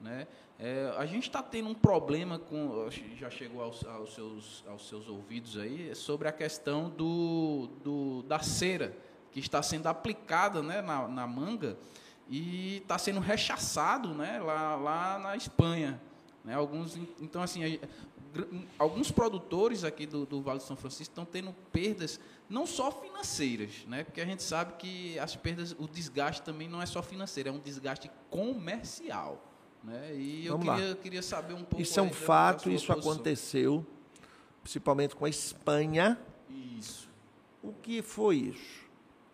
né, 0.00 0.26
é, 0.58 0.94
a 0.96 1.04
gente 1.04 1.24
está 1.24 1.42
tendo 1.42 1.68
um 1.68 1.74
problema 1.74 2.38
com, 2.38 2.88
já 3.16 3.28
chegou 3.28 3.62
aos, 3.62 3.84
aos 3.84 4.14
seus, 4.14 4.64
aos 4.66 4.88
seus 4.88 5.08
ouvidos 5.08 5.58
aí, 5.58 5.94
sobre 5.94 6.28
a 6.28 6.32
questão 6.32 6.88
do, 6.88 7.68
do, 7.82 8.22
da 8.22 8.38
cera 8.38 8.96
que 9.32 9.40
está 9.40 9.62
sendo 9.62 9.86
aplicada 9.86 10.62
né, 10.62 10.80
na, 10.80 11.06
na 11.06 11.26
manga 11.26 11.76
e 12.28 12.78
está 12.78 12.96
sendo 12.96 13.20
rechaçado 13.20 14.14
né, 14.14 14.38
lá, 14.40 14.76
lá 14.76 15.18
na 15.18 15.36
Espanha. 15.36 16.00
Né, 16.42 16.54
alguns, 16.54 16.96
então, 17.20 17.42
assim, 17.42 17.78
alguns 18.78 19.10
produtores 19.10 19.84
aqui 19.84 20.06
do, 20.06 20.26
do 20.26 20.42
Vale 20.42 20.58
do 20.58 20.64
São 20.64 20.76
Francisco 20.76 21.12
estão 21.12 21.24
tendo 21.24 21.54
perdas 21.72 22.20
não 22.48 22.66
só 22.66 22.90
financeiras, 22.90 23.84
né, 23.86 24.04
porque 24.04 24.20
a 24.20 24.24
gente 24.24 24.42
sabe 24.42 24.74
que 24.74 25.18
as 25.18 25.34
perdas, 25.34 25.74
o 25.78 25.88
desgaste 25.88 26.42
também 26.42 26.68
não 26.68 26.80
é 26.80 26.86
só 26.86 27.02
financeiro, 27.02 27.48
é 27.48 27.52
um 27.52 27.58
desgaste 27.58 28.10
comercial. 28.30 29.42
Né, 29.82 30.14
e 30.14 30.46
eu 30.46 30.52
Vamos 30.52 30.66
lá. 30.66 30.76
queria, 30.76 30.94
queria 30.96 31.22
saber 31.22 31.54
um 31.54 31.64
pouco. 31.64 31.80
Isso 31.80 31.98
é 31.98 32.02
um 32.02 32.12
fato, 32.12 32.70
isso 32.70 32.86
posição. 32.86 33.12
aconteceu, 33.12 33.86
principalmente 34.62 35.14
com 35.14 35.24
a 35.24 35.28
Espanha. 35.28 36.18
Isso. 36.48 37.08
O 37.62 37.72
que 37.72 38.02
foi 38.02 38.36
isso? 38.36 38.86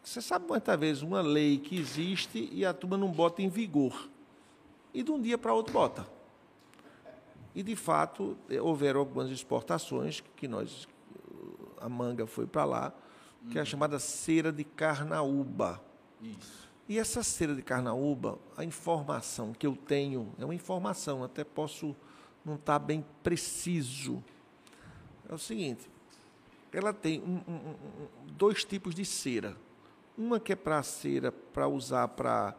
Você 0.02 0.20
sabe 0.20 0.46
quantas 0.46 0.78
vezes 0.78 1.02
uma 1.02 1.20
lei 1.20 1.58
que 1.58 1.78
existe 1.78 2.48
e 2.52 2.64
a 2.64 2.74
turma 2.74 2.96
não 2.96 3.10
bota 3.10 3.40
em 3.40 3.48
vigor. 3.48 4.10
E 4.92 5.02
de 5.02 5.10
um 5.10 5.20
dia 5.20 5.38
para 5.38 5.54
outro 5.54 5.72
bota. 5.72 6.06
E, 7.54 7.62
de 7.62 7.76
fato, 7.76 8.36
eh, 8.48 8.60
houveram 8.60 9.00
algumas 9.00 9.30
exportações 9.30 10.22
que 10.36 10.48
nós, 10.48 10.88
a 11.80 11.88
manga 11.88 12.26
foi 12.26 12.46
para 12.46 12.64
lá, 12.64 12.92
que 13.50 13.58
é 13.58 13.62
a 13.62 13.64
chamada 13.64 13.98
cera 13.98 14.52
de 14.52 14.64
carnaúba. 14.64 15.82
Isso. 16.22 16.70
E 16.88 16.98
essa 16.98 17.22
cera 17.22 17.54
de 17.54 17.62
carnaúba, 17.62 18.38
a 18.56 18.64
informação 18.64 19.52
que 19.52 19.66
eu 19.66 19.76
tenho, 19.76 20.32
é 20.38 20.44
uma 20.44 20.54
informação, 20.54 21.22
até 21.24 21.44
posso 21.44 21.94
não 22.44 22.54
estar 22.54 22.78
bem 22.78 23.04
preciso. 23.22 24.22
É 25.28 25.34
o 25.34 25.38
seguinte, 25.38 25.88
ela 26.72 26.92
tem 26.92 27.20
um- 27.22 27.40
um- 27.50 27.70
um- 27.70 28.26
dois 28.32 28.64
tipos 28.64 28.94
de 28.94 29.04
cera. 29.04 29.56
Uma 30.16 30.38
que 30.40 30.52
é 30.52 30.56
para 30.56 30.82
cera 30.82 31.32
para 31.32 31.66
usar 31.68 32.08
para 32.08 32.54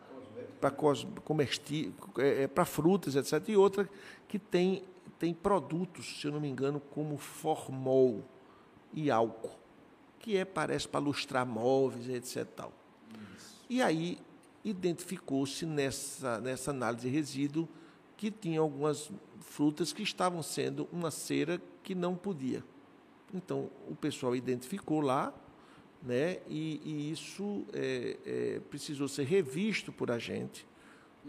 para 0.63 0.71
comestir, 0.71 1.93
é, 2.17 2.47
para 2.47 2.63
frutas, 2.63 3.17
etc. 3.17 3.49
E 3.49 3.57
outra 3.57 3.89
que 4.29 4.39
tem, 4.39 4.83
tem 5.19 5.33
produtos, 5.33 6.21
se 6.21 6.27
eu 6.27 6.31
não 6.31 6.39
me 6.39 6.47
engano, 6.47 6.79
como 6.79 7.17
formol 7.17 8.23
e 8.93 9.11
álcool, 9.11 9.51
que 10.19 10.37
é, 10.37 10.45
parece 10.45 10.87
para 10.87 11.01
lustrar 11.01 11.45
móveis, 11.45 12.07
etc. 12.07 12.47
Tal. 12.55 12.71
E 13.69 13.81
aí 13.81 14.17
identificou-se 14.63 15.65
nessa, 15.65 16.39
nessa 16.39 16.71
análise 16.71 17.09
de 17.09 17.13
resíduo 17.13 17.67
que 18.15 18.31
tinha 18.31 18.61
algumas 18.61 19.11
frutas 19.41 19.91
que 19.91 20.01
estavam 20.01 20.41
sendo 20.41 20.87
uma 20.93 21.11
cera 21.11 21.61
que 21.83 21.93
não 21.93 22.15
podia. 22.15 22.63
Então, 23.33 23.69
o 23.89 23.95
pessoal 23.95 24.33
identificou 24.33 25.01
lá, 25.01 25.33
né, 26.03 26.39
e, 26.47 26.81
e 26.83 27.11
isso 27.11 27.65
é, 27.73 28.17
é, 28.25 28.61
precisou 28.69 29.07
ser 29.07 29.23
revisto 29.23 29.91
por 29.91 30.11
a 30.11 30.19
gente. 30.19 30.67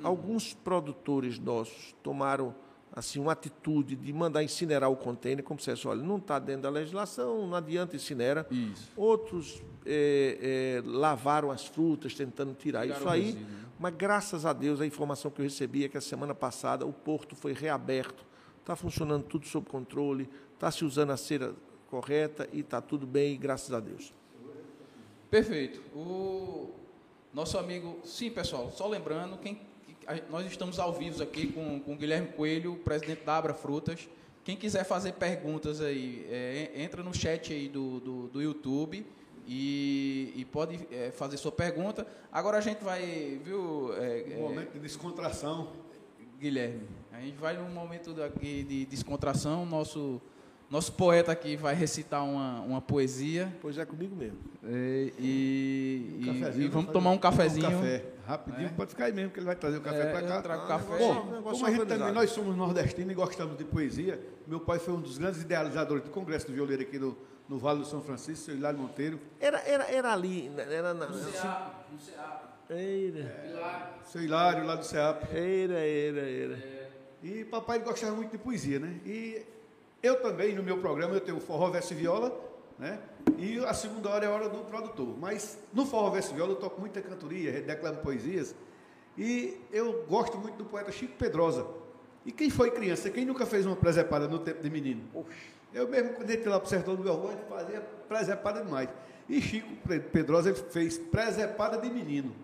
Alguns 0.03 0.53
produtores 0.53 1.39
nossos 1.39 1.95
tomaram 2.03 2.53
assim 2.93 3.20
uma 3.20 3.33
atitude 3.33 3.95
de 3.97 4.12
mandar 4.12 4.43
incinerar 4.43 4.91
o 4.91 4.97
contêiner, 4.97 5.45
como 5.45 5.61
se 5.61 5.70
fosse, 5.70 5.87
olha, 5.87 6.03
não 6.03 6.16
está 6.16 6.39
dentro 6.39 6.62
da 6.62 6.70
legislação, 6.70 7.47
não 7.47 7.57
adianta 7.57 7.95
incinera. 7.95 8.47
Isso. 8.51 8.91
Outros 8.97 9.62
é, 9.87 10.83
é, 10.85 10.89
lavaram 10.89 11.51
as 11.51 11.66
frutas, 11.66 12.14
tentando 12.14 12.55
tirar 12.55 12.83
Tiraram 12.83 13.01
isso 13.01 13.09
aí. 13.09 13.22
resíduo, 13.22 13.43
né? 13.43 13.64
Mas, 13.79 13.95
graças 13.97 14.47
a 14.47 14.53
Deus, 14.53 14.81
a 14.81 14.87
informação 14.87 15.31
que 15.31 15.41
eu 15.41 15.45
recebi 15.45 15.85
é 15.85 15.89
que 15.89 15.99
a 15.99 16.01
semana 16.01 16.35
passada 16.35 16.87
o 16.87 16.93
porto 16.93 17.35
foi 17.35 17.53
reaberto, 17.53 18.25
está 18.61 18.77
funcionando 18.77 19.25
tudo 19.25 19.47
sob 19.47 19.68
controle, 19.68 20.29
está 20.55 20.70
se 20.70 20.85
usando 20.85 21.11
a 21.11 21.16
cera 21.16 21.55
correta 21.89 22.49
e 22.53 22.61
está 22.61 22.81
tudo 22.81 23.07
bem, 23.07 23.39
graças 23.39 23.72
a 23.72 23.81
Deus. 23.81 24.12
Perfeito. 25.35 25.82
O 25.93 26.70
nosso 27.32 27.59
amigo. 27.59 27.99
Sim, 28.05 28.30
pessoal, 28.30 28.70
só 28.70 28.87
lembrando, 28.87 29.37
quem, 29.37 29.61
nós 30.30 30.47
estamos 30.47 30.78
ao 30.78 30.93
vivo 30.93 31.20
aqui 31.20 31.49
com, 31.49 31.80
com 31.80 31.95
o 31.95 31.97
Guilherme 31.97 32.28
Coelho, 32.28 32.76
presidente 32.76 33.24
da 33.24 33.37
Abra 33.37 33.53
Frutas. 33.53 34.09
Quem 34.45 34.57
quiser 34.57 34.85
fazer 34.85 35.14
perguntas 35.14 35.80
aí, 35.80 36.24
é, 36.30 36.70
entra 36.76 37.03
no 37.03 37.12
chat 37.12 37.53
aí 37.53 37.68
do, 37.68 37.99
do, 37.99 38.28
do 38.28 38.41
YouTube 38.41 39.05
e, 39.45 40.32
e 40.37 40.45
pode 40.45 40.78
é, 40.93 41.11
fazer 41.11 41.37
sua 41.37 41.51
pergunta. 41.51 42.07
Agora 42.30 42.59
a 42.59 42.61
gente 42.61 42.85
vai, 42.85 43.41
viu, 43.43 43.93
é, 43.95 44.37
Um 44.39 44.43
momento 44.43 44.74
de 44.74 44.78
descontração. 44.78 45.72
Guilherme? 46.39 46.87
A 47.11 47.20
gente 47.20 47.39
vai 47.39 47.57
num 47.57 47.70
momento 47.70 48.22
aqui 48.22 48.62
de 48.62 48.87
descontração. 48.87 49.66
Nosso, 49.66 50.22
nosso 50.70 50.92
poeta 50.92 51.30
aqui 51.30 51.56
vai 51.56 51.74
recitar 51.74 52.24
uma, 52.24 52.60
uma 52.60 52.80
poesia. 52.80 53.54
Pois 53.60 53.78
é 53.78 53.84
comigo 53.84 54.16
mesmo. 54.16 54.38
É, 54.64 55.12
e, 55.18 56.18
e- 56.20 56.24
Cafezinho, 56.40 56.64
e 56.66 56.68
vamos 56.68 56.90
tomar 56.92 57.10
um 57.10 57.18
cafezinho. 57.18 57.70
café. 57.70 58.04
Rapidinho, 58.26 58.70
pode 58.70 58.90
ficar 58.90 59.04
aí 59.04 59.12
mesmo, 59.12 59.30
que 59.30 59.38
ele 59.38 59.44
vai 59.46 59.54
trazer 59.54 59.76
o 59.76 59.82
café 59.82 60.00
É, 60.08 60.12
para 60.12 60.22
cá. 60.26 60.42
trago 60.42 60.66
café. 60.66 60.98
Bom, 60.98 61.12
Um 61.20 61.30
negócio 61.32 61.42
como 61.52 61.66
a 61.66 61.70
gente 61.70 61.86
também, 61.86 62.12
nós 62.12 62.30
somos 62.30 62.56
nordestinos 62.56 63.12
e 63.12 63.14
gostamos 63.14 63.58
de 63.58 63.64
poesia, 63.64 64.18
meu 64.46 64.58
pai 64.60 64.78
foi 64.78 64.94
um 64.94 65.00
dos 65.00 65.18
grandes 65.18 65.42
idealizadores 65.42 66.02
do 66.04 66.10
Congresso 66.10 66.46
do 66.46 66.54
Violeiro 66.54 66.80
aqui 66.82 66.98
no, 66.98 67.14
no 67.46 67.58
Vale 67.58 67.80
do 67.80 67.84
São 67.86 68.00
Francisco, 68.00 68.46
seu 68.46 68.56
Hilário 68.56 68.78
Monteiro. 68.78 69.20
Era, 69.38 69.58
era, 69.58 69.84
era 69.92 70.12
ali, 70.14 70.50
era 70.56 70.94
na. 70.94 71.06
Era, 72.70 73.92
Seu 74.04 74.22
Hilário, 74.22 74.64
lá 74.64 74.74
do 74.76 74.84
CEAP. 74.84 75.24
era, 75.34 75.74
era, 75.78 76.20
era. 76.20 76.58
E 77.22 77.44
papai 77.44 77.76
ele 77.78 77.84
gostava 77.84 78.14
muito 78.16 78.30
de 78.30 78.38
poesia, 78.38 78.78
né? 78.78 79.00
E 79.04 79.42
eu 80.05 80.20
também, 80.20 80.55
no 80.55 80.62
meu 80.62 80.76
programa, 80.78 81.14
eu 81.14 81.20
tenho 81.20 81.38
o 81.38 81.40
Forró 81.40 81.70
Verso 81.70 81.94
e 81.94 81.96
Viola, 81.96 82.38
né? 82.78 83.00
E 83.38 83.59
a 83.64 83.72
segunda 83.72 84.11
hora 84.11 84.26
é 84.26 84.28
a 84.28 84.30
hora 84.30 84.48
do 84.50 84.59
produtor. 84.59 85.16
Mas 85.18 85.59
no 85.72 85.86
Forró 85.86 86.11
Verso 86.11 86.32
e 86.32 86.34
Viola 86.34 86.52
eu 86.52 86.57
toco 86.57 86.78
muita 86.78 87.00
cantoria, 87.00 87.62
declamo 87.62 87.98
poesias. 87.98 88.55
E 89.16 89.59
eu 89.72 90.05
gosto 90.07 90.36
muito 90.36 90.57
do 90.57 90.64
poeta 90.66 90.92
Chico 90.92 91.14
Pedrosa. 91.16 91.66
E 92.26 92.32
quem 92.32 92.50
foi 92.50 92.70
criança? 92.70 93.09
Quem 93.09 93.24
nunca 93.24 93.46
fez 93.46 93.64
uma 93.64 93.76
presepada 93.76 94.28
no 94.28 94.38
tempo 94.38 94.62
de 94.62 94.68
menino? 94.68 95.02
Eu 95.72 95.88
mesmo, 95.88 96.11
quando 96.14 96.30
entrei 96.30 96.48
lá 96.48 96.61
para 96.61 96.66
o 96.66 96.70
sertão 96.70 96.94
do 96.94 97.02
Belmonte, 97.02 97.42
fazia 97.48 97.80
presepada 97.80 98.62
demais. 98.62 98.90
E 99.26 99.40
Chico 99.40 99.70
Pedrosa 100.12 100.55
fez 100.55 100.98
presepada 100.98 101.78
de 101.78 101.88
menino. 101.88 102.34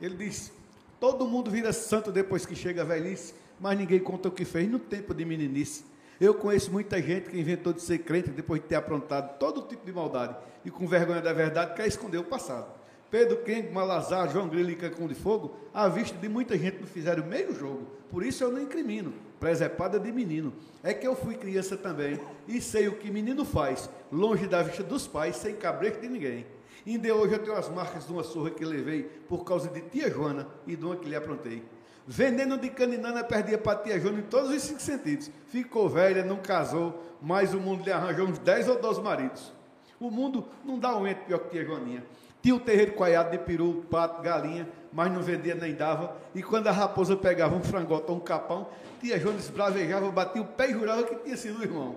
Ele 0.00 0.16
diz: 0.16 0.50
todo 0.98 1.26
mundo 1.26 1.50
vira 1.50 1.70
santo 1.70 2.10
depois 2.10 2.46
que 2.46 2.54
chega 2.54 2.80
a 2.80 2.84
velhice, 2.84 3.34
mas 3.60 3.78
ninguém 3.78 4.00
conta 4.00 4.28
o 4.28 4.32
que 4.32 4.46
fez 4.46 4.70
no 4.70 4.78
tempo 4.78 5.12
de 5.12 5.24
meninice. 5.24 5.91
Eu 6.22 6.34
conheço 6.34 6.70
muita 6.70 7.02
gente 7.02 7.28
que 7.28 7.40
inventou 7.40 7.72
de 7.72 7.82
ser 7.82 7.98
crente 7.98 8.30
depois 8.30 8.62
de 8.62 8.68
ter 8.68 8.76
aprontado 8.76 9.36
todo 9.38 9.66
tipo 9.66 9.84
de 9.84 9.92
maldade 9.92 10.36
e 10.64 10.70
com 10.70 10.86
vergonha 10.86 11.20
da 11.20 11.32
verdade 11.32 11.74
quer 11.74 11.88
esconder 11.88 12.18
o 12.18 12.22
passado. 12.22 12.72
Pedro 13.10 13.38
Kengo, 13.38 13.74
Malazar, 13.74 14.30
João 14.30 14.48
Grilo 14.48 14.70
e 14.70 14.76
Cancão 14.76 15.08
de 15.08 15.16
Fogo, 15.16 15.56
à 15.74 15.88
vista 15.88 16.16
de 16.16 16.28
muita 16.28 16.56
gente 16.56 16.78
não 16.78 16.86
fizeram 16.86 17.26
meio 17.26 17.52
jogo. 17.52 17.88
Por 18.08 18.22
isso 18.24 18.44
eu 18.44 18.52
não 18.52 18.62
incrimino. 18.62 19.12
Presepada 19.40 19.98
de 19.98 20.12
menino. 20.12 20.52
É 20.80 20.94
que 20.94 21.04
eu 21.04 21.16
fui 21.16 21.34
criança 21.34 21.76
também 21.76 22.20
e 22.46 22.60
sei 22.60 22.86
o 22.86 22.98
que 22.98 23.10
menino 23.10 23.44
faz, 23.44 23.90
longe 24.12 24.46
da 24.46 24.62
vista 24.62 24.84
dos 24.84 25.08
pais, 25.08 25.34
sem 25.34 25.56
cabresto 25.56 26.02
de 26.02 26.08
ninguém. 26.08 26.46
Ainda 26.86 27.12
hoje 27.12 27.34
eu 27.34 27.40
tenho 27.40 27.56
as 27.56 27.68
marcas 27.68 28.06
de 28.06 28.12
uma 28.12 28.22
surra 28.22 28.50
que 28.50 28.64
levei 28.64 29.02
por 29.28 29.44
causa 29.44 29.68
de 29.68 29.80
tia 29.80 30.08
Joana 30.08 30.46
e 30.68 30.76
de 30.76 30.84
uma 30.84 30.94
que 30.94 31.08
lhe 31.08 31.16
aprontei. 31.16 31.64
Veneno 32.06 32.58
de 32.58 32.68
caninana 32.68 33.22
perdia 33.22 33.56
para 33.56 33.78
tia 33.78 34.00
Joana 34.00 34.18
em 34.18 34.22
todos 34.22 34.50
os 34.50 34.62
cinco 34.62 34.82
sentidos. 34.82 35.30
Ficou 35.48 35.88
velha, 35.88 36.24
não 36.24 36.36
casou, 36.36 37.00
mas 37.20 37.54
o 37.54 37.60
mundo 37.60 37.84
lhe 37.84 37.92
arranjou 37.92 38.26
uns 38.26 38.38
dez 38.38 38.68
ou 38.68 38.80
doze 38.80 39.00
maridos. 39.00 39.52
O 40.00 40.10
mundo 40.10 40.48
não 40.64 40.78
dá 40.78 40.96
um 40.96 41.06
ente 41.06 41.20
pior 41.20 41.38
que 41.38 41.50
tia 41.50 41.64
Joaninha. 41.64 42.04
Tinha 42.42 42.56
o 42.56 42.60
terreiro 42.60 42.92
coiado 42.94 43.30
de 43.30 43.38
peru, 43.38 43.84
pato, 43.88 44.20
galinha, 44.20 44.68
mas 44.92 45.12
não 45.12 45.22
vendia 45.22 45.54
nem 45.54 45.74
dava. 45.74 46.16
E 46.34 46.42
quando 46.42 46.66
a 46.66 46.72
raposa 46.72 47.16
pegava 47.16 47.54
um 47.54 47.62
frangote 47.62 48.10
ou 48.10 48.16
um 48.16 48.20
capão, 48.20 48.66
tia 49.00 49.16
Jones 49.16 49.48
bravejava, 49.48 50.10
batia 50.10 50.42
o 50.42 50.44
pé 50.44 50.70
e 50.70 50.72
jurava 50.72 51.04
que 51.04 51.14
tinha 51.14 51.36
sido 51.36 51.60
o 51.60 51.62
irmão. 51.62 51.94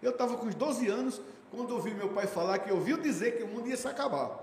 Eu 0.00 0.12
estava 0.12 0.36
com 0.36 0.46
uns 0.46 0.54
12 0.54 0.88
anos 0.88 1.20
quando 1.50 1.72
ouvi 1.72 1.92
meu 1.92 2.10
pai 2.10 2.28
falar 2.28 2.60
que 2.60 2.72
ouviu 2.72 2.98
dizer 2.98 3.36
que 3.36 3.42
o 3.42 3.48
mundo 3.48 3.68
ia 3.68 3.76
se 3.76 3.88
acabar. 3.88 4.38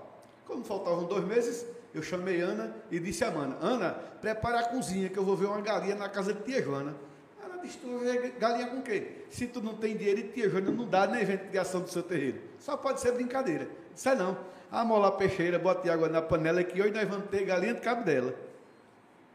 Quando 0.46 0.64
faltavam 0.64 1.04
dois 1.04 1.24
meses, 1.24 1.66
eu 1.94 2.02
chamei 2.02 2.40
Ana 2.40 2.74
e 2.90 2.98
disse 2.98 3.24
a 3.24 3.28
Ana, 3.28 3.56
Ana, 3.60 3.90
prepara 4.20 4.60
a 4.60 4.68
cozinha 4.68 5.08
que 5.08 5.18
eu 5.18 5.24
vou 5.24 5.36
ver 5.36 5.46
uma 5.46 5.60
galinha 5.60 5.94
na 5.94 6.08
casa 6.08 6.32
de 6.32 6.42
tia 6.42 6.62
Joana. 6.62 6.94
Ela 7.42 7.62
disse, 7.62 7.78
tu 7.78 7.98
ver 7.98 8.34
galinha 8.38 8.68
com 8.68 8.82
quê? 8.82 9.24
Se 9.30 9.46
tu 9.46 9.60
não 9.60 9.74
tem 9.74 9.96
dinheiro 9.96 10.28
tia 10.28 10.48
Joana 10.48 10.70
não 10.70 10.86
dá 10.86 11.06
nem 11.06 11.22
evento 11.22 11.50
de 11.50 11.58
ação 11.58 11.80
do 11.80 11.88
seu 11.88 12.02
terreiro. 12.02 12.40
Só 12.58 12.76
pode 12.76 13.00
ser 13.00 13.12
brincadeira. 13.12 13.68
Disse, 13.94 14.08
é 14.08 14.14
não. 14.14 14.36
Amola 14.70 15.08
a 15.08 15.12
peixeira, 15.12 15.58
bote 15.58 15.88
água 15.88 16.08
na 16.08 16.20
panela 16.20 16.62
que 16.62 16.80
hoje 16.80 16.92
nós 16.92 17.08
vamos 17.08 17.30
ter 17.30 17.44
galinha 17.44 17.74
de 17.74 17.80
cabo 17.80 18.04
dela. 18.04 18.34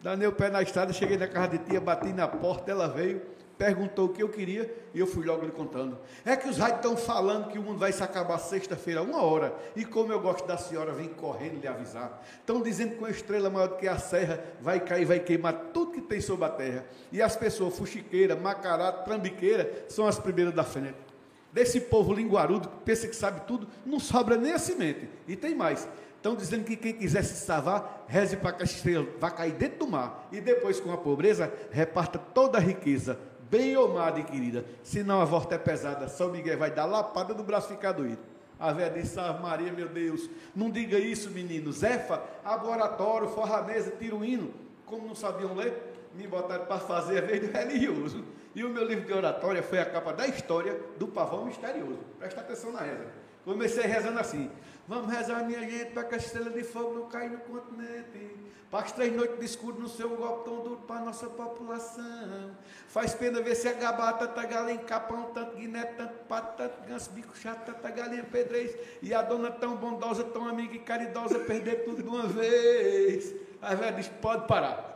Danei 0.01 0.27
o 0.27 0.33
pé 0.33 0.49
na 0.49 0.61
estrada, 0.61 0.91
cheguei 0.93 1.17
na 1.17 1.27
casa 1.27 1.47
de 1.47 1.59
tia, 1.59 1.79
bati 1.79 2.11
na 2.11 2.27
porta, 2.27 2.69
ela 2.69 2.87
veio, 2.87 3.21
perguntou 3.63 4.07
o 4.07 4.09
que 4.09 4.21
eu 4.21 4.27
queria 4.27 4.75
e 4.93 4.99
eu 4.99 5.07
fui 5.07 5.25
logo 5.25 5.45
lhe 5.45 5.51
contando. 5.53 5.97
É 6.25 6.35
que 6.35 6.49
os 6.49 6.57
rádios 6.57 6.79
estão 6.79 6.97
falando 6.97 7.47
que 7.49 7.57
o 7.57 7.61
mundo 7.61 7.79
vai 7.79 7.93
se 7.93 8.03
acabar 8.03 8.37
sexta-feira, 8.37 9.01
uma 9.01 9.23
hora. 9.23 9.55
E 9.73 9.85
como 9.85 10.11
eu 10.11 10.19
gosto 10.19 10.45
da 10.45 10.57
senhora, 10.57 10.91
vim 10.91 11.07
correndo 11.07 11.61
lhe 11.61 11.67
avisar. 11.67 12.21
Estão 12.41 12.61
dizendo 12.61 12.95
que 12.95 12.97
uma 12.97 13.09
estrela 13.09 13.49
maior 13.49 13.69
do 13.69 13.77
que 13.77 13.87
a 13.87 13.97
serra 13.97 14.43
vai 14.59 14.81
cair, 14.81 15.05
vai 15.05 15.19
queimar 15.21 15.53
tudo 15.73 15.93
que 15.93 16.01
tem 16.01 16.19
sobre 16.19 16.43
a 16.43 16.49
terra. 16.49 16.85
E 17.09 17.21
as 17.21 17.37
pessoas 17.37 17.77
fuxiqueira, 17.77 18.35
macará, 18.35 18.91
trambiqueira, 18.91 19.85
são 19.87 20.05
as 20.05 20.19
primeiras 20.19 20.53
da 20.53 20.65
frente 20.65 20.97
desse 21.53 21.79
povo 21.79 22.11
linguarudo 22.11 22.67
que 22.67 22.77
pensa 22.83 23.07
que 23.07 23.15
sabe 23.15 23.41
tudo, 23.41 23.67
não 23.85 23.99
sobra 23.99 24.35
nem 24.35 24.53
a 24.53 24.57
semente. 24.57 25.07
E 25.27 25.35
tem 25.35 25.53
mais. 25.53 25.87
Estão 26.23 26.35
dizendo 26.35 26.63
que 26.63 26.77
quem 26.77 26.93
quiser 26.93 27.21
se 27.21 27.45
salvar, 27.45 28.05
reze 28.07 28.37
para 28.37 28.53
que 28.53 28.61
a 28.61 28.65
estrela 28.65 29.05
vá 29.19 29.29
cair 29.29 29.51
dentro 29.51 29.79
do 29.79 29.87
mar. 29.87 30.29
E 30.31 30.39
depois, 30.39 30.79
com 30.79 30.89
a 30.89 30.97
pobreza, 30.97 31.53
reparta 31.69 32.17
toda 32.17 32.57
a 32.57 32.61
riqueza, 32.61 33.19
bem 33.53 33.77
ou 33.77 33.93
má 33.93 34.07
adquirida. 34.07 34.65
Senão 34.81 35.21
a 35.21 35.25
volta 35.25 35.53
é 35.53 35.57
pesada. 35.59 36.07
São 36.07 36.31
Miguel 36.31 36.57
vai 36.57 36.71
dar 36.71 36.85
lapada 36.85 37.35
do 37.35 37.43
braço 37.43 37.67
ficar 37.67 37.91
doído. 37.91 38.17
A 38.59 38.71
velha 38.71 38.89
disse, 38.89 39.19
ah, 39.19 39.33
Maria, 39.33 39.71
meu 39.71 39.87
Deus, 39.87 40.27
não 40.55 40.71
diga 40.71 40.97
isso, 40.97 41.29
menino. 41.29 41.71
Zefa, 41.71 42.23
laboratório, 42.43 43.27
forra 43.29 43.63
o 44.11 44.25
hino. 44.25 44.51
Como 44.87 45.07
não 45.07 45.13
sabiam 45.13 45.53
ler, 45.53 45.73
me 46.15 46.25
botaram 46.25 46.65
para 46.65 46.79
fazer 46.79 47.19
a 47.19 47.21
vez 47.21 47.41
do 47.41 47.51
religioso. 47.51 48.23
E 48.55 48.63
o 48.63 48.69
meu 48.69 48.85
livro 48.85 49.05
de 49.05 49.13
oratória 49.13 49.61
foi 49.61 49.79
a 49.79 49.85
capa 49.85 50.13
da 50.13 50.27
história 50.27 50.79
do 50.97 51.07
pavão 51.07 51.45
misterioso. 51.45 51.99
Presta 52.17 52.41
atenção 52.41 52.71
na 52.71 52.79
reza. 52.79 53.05
Comecei 53.45 53.85
rezando 53.85 54.19
assim. 54.19 54.49
Vamos 54.87 55.13
rezar, 55.13 55.45
minha 55.45 55.61
gente, 55.61 55.91
para 55.91 56.03
que 56.03 56.15
a 56.15 56.17
estrela 56.17 56.49
de 56.49 56.63
fogo 56.63 56.93
não 56.93 57.07
caia 57.07 57.29
no 57.29 57.37
continente. 57.39 58.35
Para 58.69 58.85
as 58.85 58.91
três 58.91 59.13
noites 59.15 59.39
de 59.39 59.45
escuro 59.45 59.79
no 59.79 59.87
seu 59.87 60.09
golpe 60.09 60.45
tão 60.45 60.61
duro 60.61 60.77
para 60.87 60.97
a 60.97 61.05
nossa 61.05 61.27
população. 61.27 62.51
Faz 62.89 63.13
pena 63.13 63.39
ver 63.41 63.55
se 63.55 63.67
a 63.67 63.73
gabata, 63.73 64.27
tanta 64.27 64.47
galinha, 64.47 64.79
capão, 64.79 65.31
tanto 65.33 65.55
guiné, 65.55 65.83
tanto 65.83 66.15
pato, 66.27 66.57
tanto 66.57 66.87
ganso, 66.87 67.11
bico 67.11 67.37
chato, 67.37 67.65
tanta 67.65 67.91
galinha 67.91 68.23
pedrez. 68.23 68.75
E 69.01 69.13
a 69.13 69.21
dona 69.21 69.51
tão 69.51 69.75
bondosa, 69.75 70.23
tão 70.23 70.49
amiga 70.49 70.75
e 70.75 70.79
caridosa, 70.79 71.39
perder 71.39 71.85
tudo 71.85 72.01
de 72.01 72.09
uma 72.09 72.27
vez. 72.27 73.33
A 73.61 73.75
velha 73.75 73.93
diz, 73.93 74.07
pode 74.07 74.47
parar. 74.47 74.92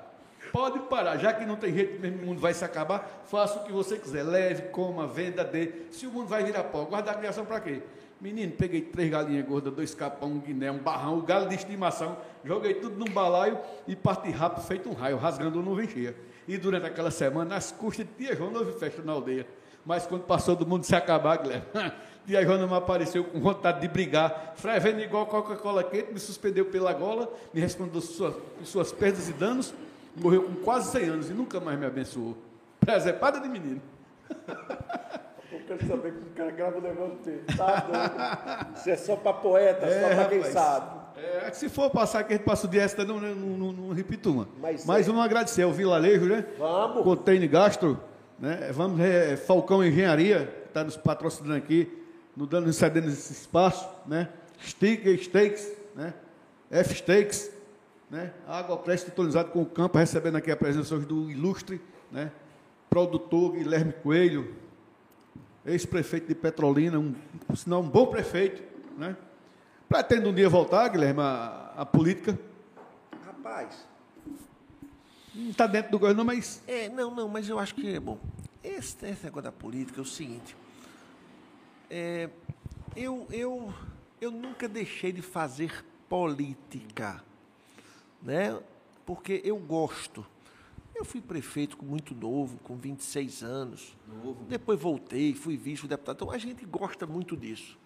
Pode 0.52 0.80
parar, 0.82 1.18
já 1.18 1.34
que 1.34 1.46
não 1.46 1.56
tem 1.56 1.74
jeito 1.74 2.00
mesmo, 2.00 2.24
o 2.24 2.26
mundo 2.28 2.42
vai 2.42 2.54
se 2.54 2.64
acabar, 2.64 3.24
faça 3.26 3.60
o 3.60 3.64
que 3.64 3.72
você 3.72 3.98
quiser. 3.98 4.24
Leve, 4.24 4.70
coma, 4.70 5.08
venda, 5.08 5.44
dê. 5.44 5.72
Se 5.92 6.08
o 6.08 6.12
mundo 6.12 6.28
vai 6.28 6.44
virar 6.44 6.64
pó, 6.66 6.84
guardar 6.86 7.16
a 7.16 7.18
criação 7.18 7.46
para 7.46 7.60
quê? 7.60 7.82
Menino, 8.20 8.52
peguei 8.54 8.82
três 8.82 9.12
galinhas 9.12 9.46
gordas, 9.46 9.72
dois 9.72 9.94
capão, 9.94 10.32
um 10.32 10.40
guiné, 10.40 10.72
um 10.72 10.80
barrão, 10.80 11.20
um 11.20 11.22
galo 11.22 11.48
de 11.48 11.56
estimação, 11.56 12.18
joguei 12.44 12.74
tudo 12.76 12.96
num 12.98 13.14
balaio 13.14 13.60
e 13.88 13.96
parti 13.96 14.32
rápido, 14.32 14.66
feito 14.66 14.90
um 14.90 14.94
raio, 14.94 15.18
rasgando 15.18 15.62
não 15.62 15.78
cheia. 15.88 16.16
E 16.48 16.58
durante 16.58 16.88
aquela 16.88 17.12
semana, 17.12 17.56
nas 17.56 17.72
custas 17.72 18.08
de 18.08 18.12
Tia 18.14 18.36
João, 18.36 18.50
não 18.50 18.62
houve 18.62 18.74
festa 18.80 19.04
na 19.04 19.14
aldeia. 19.14 19.46
Mas 19.86 20.08
quando 20.08 20.24
passou 20.24 20.56
do 20.56 20.66
mundo 20.66 20.84
se 20.84 20.96
acabar, 20.96 21.38
Guilherme, 21.38 21.66
Tia 22.26 22.44
Joana 22.44 22.68
me 22.68 22.74
apareceu 22.74 23.24
com 23.24 23.40
vontade 23.40 23.80
de 23.80 23.88
brigar, 23.88 24.54
fervendo 24.58 25.00
igual 25.00 25.26
Coca-Cola 25.28 25.84
quente, 25.84 26.12
me 26.12 26.20
suspendeu 26.20 26.66
pela 26.66 26.92
gola, 26.92 27.32
me 27.54 27.62
respondeu 27.62 28.02
suas, 28.02 28.36
suas 28.64 28.92
perdas 28.92 29.30
e 29.30 29.34
danos, 29.34 29.74
morreu 30.22 30.44
com 30.44 30.56
quase 30.56 30.92
100 30.92 31.10
anos 31.10 31.30
e 31.30 31.34
nunca 31.34 31.60
mais 31.60 31.78
me 31.80 31.86
abençoou. 31.86 32.38
Presepada 32.80 33.40
de 33.40 33.50
menino. 33.50 33.82
Eu 35.52 35.60
quero 35.66 35.88
saber 35.88 36.14
que 36.14 36.20
o 36.20 36.32
cara 36.36 36.52
grava 36.52 36.78
o 36.78 36.82
negócio 36.82 37.18
dele. 37.24 37.44
Tá 37.56 37.80
doido. 37.82 38.78
Isso 38.78 38.90
é 38.90 38.96
só 38.98 39.16
para 39.16 39.34
poeta, 39.34 39.86
é, 39.86 40.02
só 40.02 40.16
para 40.16 40.26
quem 40.30 40.44
sabe. 40.44 41.08
É, 41.18 41.52
se 41.52 41.70
for 41.70 41.90
passar 41.90 42.24
que 42.24 42.34
a 42.34 42.38
gente 42.38 42.46
passa 42.46 42.68
o 42.68 42.70
dia 42.70 42.84
extra, 42.84 43.04
não, 43.04 43.20
não, 43.20 43.34
não, 43.34 43.72
não 43.72 43.94
repito 43.94 44.32
uma. 44.32 44.48
Mas, 44.62 44.86
Mas 44.86 45.06
é. 45.06 45.10
vamos 45.10 45.24
agradecer 45.24 45.64
ao 45.64 45.72
Vilalejo, 45.72 46.26
né? 46.26 46.46
Vamos. 46.58 47.04
Container 47.04 47.50
Gastro, 47.50 48.00
né? 48.38 48.70
Vamos, 48.72 49.00
é, 49.00 49.36
Falcão 49.36 49.84
Engenharia, 49.84 50.54
que 50.64 50.68
está 50.68 50.84
nos 50.84 50.98
patrocinando 50.98 51.56
aqui, 51.56 51.92
nos 52.36 52.48
dando, 52.48 52.72
cedendo 52.72 53.08
esse 53.08 53.34
espaço, 53.34 53.88
né? 54.06 54.30
Sticker, 54.62 55.18
Steaks, 55.24 55.72
né? 55.96 56.14
F-Steaks, 56.70 57.52
né? 58.10 58.34
A 58.48 58.60
Agropress 58.60 59.02
sintonizado 59.02 59.52
com 59.52 59.62
o 59.62 59.66
campo, 59.66 59.98
recebendo 59.98 60.38
aqui 60.38 60.52
a 60.52 60.58
presença 60.58 60.96
hoje 60.96 61.06
do 61.06 61.30
ilustre 61.30 61.82
né? 62.12 62.32
produtor 62.90 63.54
Guilherme 63.54 63.94
Coelho, 63.94 64.56
ex-prefeito 65.66 66.28
de 66.28 66.36
Petrolina, 66.36 66.98
um, 66.98 67.14
um, 67.50 67.56
sinal, 67.56 67.82
um 67.82 67.90
bom 67.90 68.08
prefeito. 68.08 68.64
Né? 68.98 69.16
Pretende 69.90 70.28
um 70.28 70.34
dia 70.34 70.50
voltar, 70.50 70.88
Guilherme, 70.88 71.22
a, 71.22 71.74
a 71.78 71.86
política? 71.86 72.40
Rapaz. 73.26 73.86
Não 75.36 75.52
está 75.52 75.68
dentro 75.68 75.92
do 75.92 76.00
governo, 76.00 76.26
mas. 76.26 76.64
É, 76.68 76.90
não, 76.90 77.14
não, 77.14 77.28
mas 77.28 77.48
eu 77.48 77.60
acho 77.60 77.76
que, 77.76 77.96
é 77.96 78.00
bom, 78.00 78.18
esse, 78.64 79.06
esse 79.06 79.26
negócio 79.26 79.44
da 79.44 79.52
política 79.52 80.00
é 80.00 80.02
o 80.02 80.06
seguinte. 80.06 80.56
É, 81.90 82.30
eu, 82.96 83.28
eu, 83.30 83.74
eu 84.20 84.32
nunca 84.32 84.68
deixei 84.68 85.12
de 85.12 85.22
fazer 85.22 85.86
política 86.10 87.24
né? 88.22 88.60
porque 89.08 89.42
eu 89.46 89.58
gosto. 89.58 90.26
Eu 90.94 91.06
fui 91.06 91.22
prefeito 91.22 91.78
muito 91.84 92.14
novo, 92.14 92.58
com 92.58 92.76
26 92.76 93.42
anos. 93.42 93.96
Novo. 94.08 94.44
Depois 94.46 94.80
voltei, 94.80 95.34
fui 95.34 95.56
visto 95.56 95.88
deputado. 95.88 96.16
Então 96.18 96.32
a 96.32 96.38
gente 96.38 96.66
gosta 96.66 97.08
muito 97.08 97.38
disso. 97.38 97.78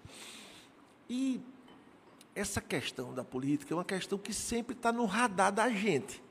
E 1.08 1.40
essa 2.34 2.60
questão 2.60 3.14
da 3.14 3.24
política 3.24 3.74
é 3.74 3.78
uma 3.78 3.86
questão 3.86 4.18
que 4.18 4.34
sempre 4.34 4.76
está 4.76 4.92
no 4.92 5.06
radar 5.06 5.52
da 5.52 5.70
gente. 5.70 6.24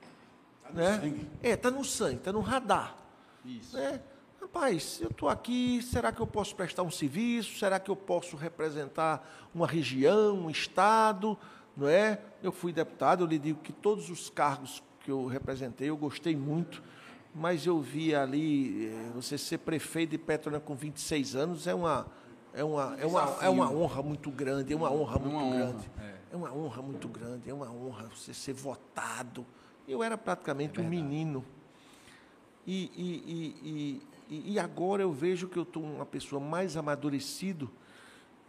Está 0.58 0.72
né? 0.72 0.96
no 0.96 1.02
sangue. 1.02 1.30
É, 1.42 1.50
está 1.50 1.70
no 1.70 1.84
sangue, 1.84 2.16
está 2.16 2.32
no 2.32 2.40
radar. 2.40 2.96
Isso. 3.44 3.76
Né? 3.76 4.00
Rapaz, 4.40 4.98
eu 5.00 5.10
estou 5.10 5.28
aqui, 5.28 5.80
será 5.82 6.10
que 6.10 6.20
eu 6.20 6.26
posso 6.26 6.56
prestar 6.56 6.82
um 6.82 6.90
serviço? 6.90 7.58
Será 7.58 7.78
que 7.78 7.90
eu 7.90 7.96
posso 7.96 8.36
representar 8.36 9.48
uma 9.54 9.66
região, 9.66 10.46
um 10.46 10.50
estado? 10.50 11.38
Não 11.80 11.88
é? 11.88 12.20
Eu 12.42 12.52
fui 12.52 12.74
deputado, 12.74 13.24
eu 13.24 13.26
lhe 13.26 13.38
digo 13.38 13.58
que 13.60 13.72
todos 13.72 14.10
os 14.10 14.28
cargos 14.28 14.82
que 15.02 15.10
eu 15.10 15.26
representei, 15.26 15.88
eu 15.88 15.96
gostei 15.96 16.36
muito, 16.36 16.82
mas 17.34 17.64
eu 17.64 17.80
vi 17.80 18.14
ali, 18.14 18.88
eh, 18.88 19.10
você 19.14 19.38
ser 19.38 19.58
prefeito 19.58 20.10
de 20.10 20.18
Petrolina 20.18 20.60
com 20.60 20.74
26 20.74 21.34
anos 21.34 21.66
é 21.66 21.74
uma, 21.74 22.06
é 22.52 22.62
uma, 22.62 22.96
é 22.98 23.06
uma, 23.06 23.36
é 23.40 23.48
uma 23.48 23.72
honra 23.72 24.02
muito 24.02 24.30
grande, 24.30 24.74
é 24.74 24.76
uma 24.76 24.92
honra 24.92 25.18
muito 25.18 25.36
uma 25.36 25.56
grande. 25.56 25.88
Honra, 25.96 26.04
é. 26.04 26.18
é 26.32 26.36
uma 26.36 26.52
honra 26.52 26.82
muito 26.82 27.08
grande, 27.08 27.48
é 27.50 27.54
uma 27.54 27.72
honra 27.72 28.10
você 28.14 28.34
ser 28.34 28.52
votado. 28.52 29.46
Eu 29.88 30.02
era 30.02 30.18
praticamente 30.18 30.78
É 30.78 30.82
um 30.82 30.86
menino. 30.86 31.42
E, 32.66 32.90
e, 32.94 33.56
e, 33.64 34.02
e, 34.28 34.52
e 34.52 34.58
agora 34.58 35.02
eu 35.02 35.12
vejo 35.12 35.48
que 35.48 35.58
eu 35.58 35.62
estou 35.62 35.82
uma 35.82 36.04
pessoa 36.04 36.40
mais 36.40 36.76
amadurecido 36.76 37.70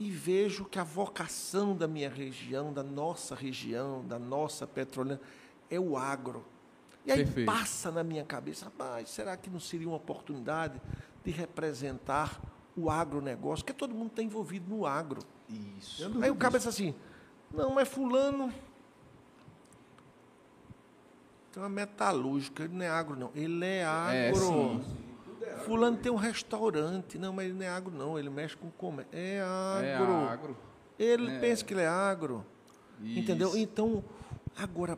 e 0.01 0.09
vejo 0.09 0.65
que 0.65 0.79
a 0.79 0.83
vocação 0.83 1.75
da 1.77 1.87
minha 1.87 2.09
região, 2.09 2.73
da 2.73 2.81
nossa 2.81 3.35
região, 3.35 4.03
da 4.03 4.17
nossa 4.17 4.65
petrolina, 4.65 5.21
é 5.69 5.79
o 5.79 5.95
agro. 5.95 6.43
E 7.05 7.11
aí 7.11 7.23
Perfeito. 7.23 7.45
passa 7.45 7.91
na 7.91 8.03
minha 8.03 8.25
cabeça, 8.25 8.65
rapaz, 8.65 9.11
será 9.11 9.37
que 9.37 9.47
não 9.47 9.59
seria 9.59 9.87
uma 9.87 9.97
oportunidade 9.97 10.81
de 11.23 11.29
representar 11.29 12.41
o 12.75 12.89
agronegócio? 12.89 13.63
Porque 13.63 13.77
todo 13.77 13.93
mundo 13.93 14.07
está 14.09 14.23
envolvido 14.23 14.67
no 14.75 14.87
agro. 14.87 15.21
Isso. 15.77 16.11
Aí 16.19 16.31
o 16.31 16.35
cara 16.35 16.53
pensa 16.53 16.69
assim, 16.69 16.95
não, 17.53 17.69
mas 17.75 17.87
fulano 17.87 18.51
tem 21.51 21.61
uma 21.61 21.69
metalúrgica, 21.69 22.63
ele 22.63 22.73
não 22.73 22.85
é 22.85 22.89
agro, 22.89 23.15
não. 23.15 23.29
Ele 23.35 23.63
é 23.65 23.81
É, 23.81 23.85
agro. 24.29 24.39
sim. 24.39 24.83
Fulano 25.59 25.97
tem 25.97 26.11
um 26.11 26.15
restaurante, 26.15 27.17
não, 27.17 27.33
mas 27.33 27.45
ele 27.45 27.53
não 27.55 27.65
é 27.65 27.69
agro, 27.69 27.93
não. 27.95 28.17
Ele 28.17 28.29
mexe 28.29 28.55
com 28.57 28.69
comércio. 28.71 29.11
É 29.13 29.35
É 29.37 29.95
agro. 29.95 30.13
agro. 30.27 30.57
Ele 30.97 31.31
É. 31.31 31.39
pensa 31.39 31.63
que 31.63 31.73
ele 31.73 31.81
é 31.81 31.87
agro. 31.87 32.45
Entendeu? 33.01 33.49
Isso. 33.49 33.57
Então, 33.57 34.03
agora, 34.57 34.97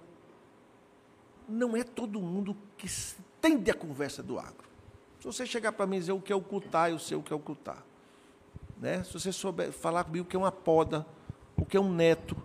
não 1.48 1.76
é 1.76 1.84
todo 1.84 2.20
mundo 2.20 2.56
que 2.78 2.88
entende 3.40 3.72
a 3.72 3.74
conversa 3.74 4.22
do 4.24 4.40
agro. 4.40 4.68
Se 5.20 5.26
você 5.26 5.46
chegar 5.46 5.72
para 5.72 5.86
mim 5.88 5.98
e 5.98 6.00
dizer 6.00 6.12
o 6.12 6.20
que 6.20 6.34
é 6.34 6.36
o 6.36 6.42
cutar, 6.42 6.90
eu 6.92 7.00
sei 7.00 7.16
o 7.18 7.24
que 7.24 7.32
é 7.32 7.36
o 7.36 7.40
cutar. 7.40 7.84
Né? 8.78 9.04
Se 9.04 9.14
você 9.14 9.32
souber 9.32 9.72
falar 9.72 10.04
comigo 10.04 10.26
o 10.26 10.28
que 10.28 10.36
é 10.36 10.40
uma 10.40 10.52
poda, 10.52 11.06
o 11.56 11.66
que 11.66 11.78
é 11.78 11.80
um 11.80 11.92
neto, 11.92 12.36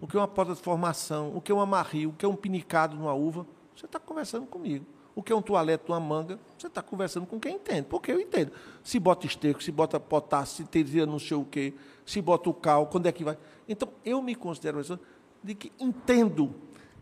o 0.00 0.06
que 0.06 0.16
é 0.16 0.20
uma 0.20 0.28
poda 0.28 0.54
de 0.54 0.60
formação, 0.60 1.34
o 1.34 1.40
que 1.40 1.50
é 1.50 1.54
um 1.54 1.60
amarrio, 1.60 2.10
o 2.10 2.12
que 2.12 2.26
é 2.26 2.28
um 2.28 2.36
pinicado 2.36 2.94
numa 2.96 3.14
uva, 3.14 3.46
você 3.74 3.86
está 3.86 3.98
conversando 3.98 4.46
comigo. 4.46 4.84
O 5.16 5.22
que 5.22 5.32
é 5.32 5.36
um 5.36 5.40
toalete 5.40 5.84
numa 5.88 5.98
manga, 5.98 6.38
você 6.58 6.66
está 6.66 6.82
conversando 6.82 7.26
com 7.26 7.40
quem 7.40 7.56
entende, 7.56 7.86
porque 7.88 8.12
eu 8.12 8.20
entendo. 8.20 8.52
Se 8.84 9.00
bota 9.00 9.26
esterco, 9.26 9.62
se 9.62 9.72
bota 9.72 9.98
potássio, 9.98 10.58
se 10.58 10.70
teria 10.70 11.06
não 11.06 11.18
sei 11.18 11.38
o 11.38 11.44
quê, 11.44 11.72
se 12.04 12.20
bota 12.20 12.50
o 12.50 12.54
cal, 12.54 12.86
quando 12.86 13.06
é 13.06 13.12
que 13.12 13.24
vai. 13.24 13.38
Então, 13.66 13.88
eu 14.04 14.20
me 14.20 14.34
considero 14.34 14.76
uma 14.76 14.82
pessoa 14.82 15.00
de 15.42 15.54
que 15.54 15.72
entendo. 15.80 16.54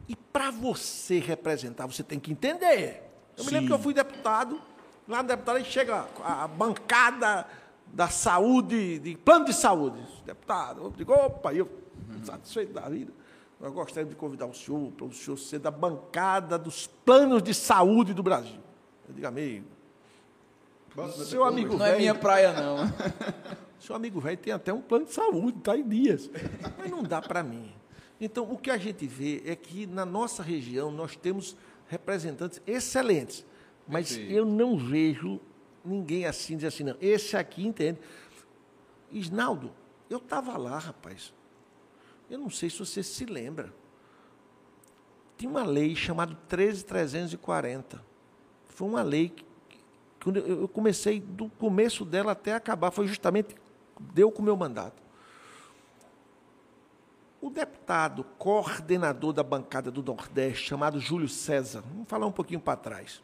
E 0.09 0.15
para 0.15 0.53
você 0.53 1.19
representar, 1.19 1.87
você 1.87 2.05
tem 2.05 2.21
que 2.21 2.31
entender. 2.31 3.03
Eu 3.37 3.45
me 3.45 3.51
lembro 3.51 3.62
Sim. 3.62 3.67
que 3.67 3.73
eu 3.73 3.79
fui 3.81 3.93
deputado, 3.93 4.61
lá 5.09 5.21
no 5.21 5.29
deputado, 5.29 5.57
aí 5.57 5.65
chega 5.65 6.07
a 6.23 6.45
a 6.45 6.49
bancada 6.49 7.49
da 7.87 8.09
saúde, 8.09 9.01
de 9.01 9.17
plano 9.17 9.45
de 9.45 9.53
saúde. 9.53 9.99
Deputado, 10.25 10.85
eu 10.85 10.91
digo, 10.91 11.12
opa, 11.12 11.53
eu 11.53 11.69
satisfeito 12.23 12.73
da 12.73 12.89
vida. 12.89 13.12
Eu 13.65 13.73
gostaria 13.73 14.09
de 14.09 14.15
convidar 14.15 14.47
o 14.47 14.53
senhor 14.53 14.93
para 14.93 15.07
o 15.07 15.12
senhor 15.12 15.39
ser 15.39 15.59
da 15.59 15.71
bancada 15.71 16.59
dos 16.59 16.87
planos 16.87 17.43
de 17.43 17.55
saúde 17.55 18.12
do 18.12 18.23
Brasil. 18.23 18.61
Eu 19.09 19.15
digo, 19.15 19.27
amigo, 19.27 19.67
seu 21.25 21.45
amigo 21.45 21.77
Não 21.77 21.87
é 21.87 21.91
velho, 21.91 22.01
minha 22.01 22.15
praia, 22.15 22.53
não. 22.53 22.77
seu 23.81 23.97
amigo 23.97 24.21
velho 24.21 24.37
tem 24.37 24.53
até 24.53 24.71
um 24.71 24.83
plano 24.83 25.07
de 25.07 25.15
saúde, 25.15 25.59
está 25.59 25.77
em 25.79 25.89
dias. 25.89 26.31
Mas 26.79 26.91
não 26.91 27.03
dá 27.03 27.23
para 27.23 27.43
mim. 27.43 27.73
Então, 28.21 28.45
o 28.51 28.59
que 28.59 28.71
a 28.71 28.77
gente 28.77 29.07
vê 29.07 29.43
é 29.47 29.57
que 29.57 29.87
na 29.87 30.05
nossa 30.05 30.43
região 30.43 30.91
nós 30.91 31.17
temos 31.17 31.57
representantes 31.89 32.61
excelentes. 32.67 33.47
Mas 33.89 34.09
Perfeito. 34.11 34.33
eu 34.33 34.45
não 34.45 34.77
vejo 34.77 35.41
ninguém 35.83 36.27
assim 36.27 36.57
dizer 36.57 36.69
assim, 36.69 36.85
não. 36.85 36.97
Esse 37.01 37.35
aqui 37.35 37.67
entende. 37.67 37.99
Isnaldo, 39.11 39.73
eu 40.11 40.19
estava 40.19 40.57
lá, 40.59 40.79
rapaz. 40.79 41.33
Eu 42.31 42.39
não 42.39 42.51
sei 42.51 42.70
se 42.70 42.79
você 42.79 43.03
se 43.03 43.25
lembra. 43.25 43.72
Tinha 45.37 45.51
uma 45.51 45.64
lei 45.64 45.95
chamada 45.95 46.37
13340. 46.49 48.03
Foi 48.68 48.89
uma 48.89 49.03
lei 49.03 49.29
que, 49.29 49.45
que- 50.20 50.39
eu 50.39 50.66
comecei 50.68 51.20
do 51.20 51.49
começo 51.51 52.05
dela 52.05 52.33
até 52.33 52.55
acabar, 52.55 52.91
foi 52.91 53.07
justamente 53.07 53.55
deu 54.01 54.31
com 54.33 54.43
o 54.43 54.45
meu 54.45 54.57
mandato. 54.57 55.03
O 57.41 57.51
deputado 57.51 58.25
coordenador 58.39 59.33
da 59.33 59.43
bancada 59.43 59.91
do 59.91 60.03
Nordeste, 60.03 60.66
chamado 60.68 60.99
Júlio 60.99 61.29
César, 61.29 61.83
vamos 61.83 62.09
falar 62.09 62.27
um 62.27 62.33
pouquinho 62.33 62.61
para 62.61 62.77
trás. 62.77 63.22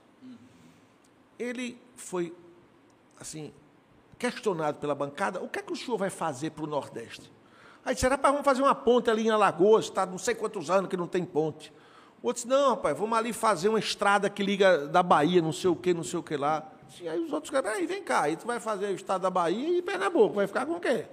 Ele 1.38 1.78
foi 1.96 2.34
assim 3.18 3.52
questionado 4.18 4.78
pela 4.78 4.94
bancada, 4.94 5.40
o 5.42 5.48
que 5.48 5.58
é 5.58 5.62
que 5.62 5.72
o 5.72 5.76
senhor 5.76 5.96
vai 5.96 6.10
fazer 6.10 6.50
para 6.50 6.64
o 6.64 6.66
Nordeste? 6.66 7.32
Aí 7.84 7.94
disseram, 7.94 8.16
rapaz, 8.16 8.32
vamos 8.32 8.44
fazer 8.44 8.62
uma 8.62 8.74
ponte 8.74 9.10
ali 9.10 9.26
em 9.26 9.30
Alagoas, 9.30 9.86
está 9.86 10.04
não 10.04 10.18
sei 10.18 10.34
quantos 10.34 10.70
anos 10.70 10.88
que 10.88 10.96
não 10.96 11.06
tem 11.06 11.24
ponte. 11.24 11.72
O 12.22 12.26
outro 12.26 12.42
disse, 12.42 12.48
não, 12.48 12.70
rapaz, 12.70 12.96
vamos 12.98 13.16
ali 13.16 13.32
fazer 13.32 13.68
uma 13.68 13.78
estrada 13.78 14.28
que 14.28 14.42
liga 14.42 14.86
da 14.86 15.02
Bahia, 15.02 15.40
não 15.40 15.52
sei 15.52 15.70
o 15.70 15.76
que, 15.76 15.94
não 15.94 16.04
sei 16.04 16.18
o 16.18 16.22
que 16.22 16.36
lá. 16.36 16.70
Sim, 16.90 17.08
aí 17.08 17.18
os 17.18 17.32
outros 17.32 17.50
caras, 17.50 17.72
aí 17.72 17.86
vem 17.86 18.02
cá, 18.02 18.22
aí 18.22 18.36
tu 18.36 18.46
vai 18.46 18.60
fazer 18.60 18.86
o 18.86 18.94
estado 18.94 19.22
da 19.22 19.30
Bahia 19.30 19.78
e 19.78 19.80
Pernambuco, 19.80 20.34
vai 20.34 20.46
ficar 20.46 20.66
com 20.66 20.74
o 20.74 20.80
quê? 20.80 21.06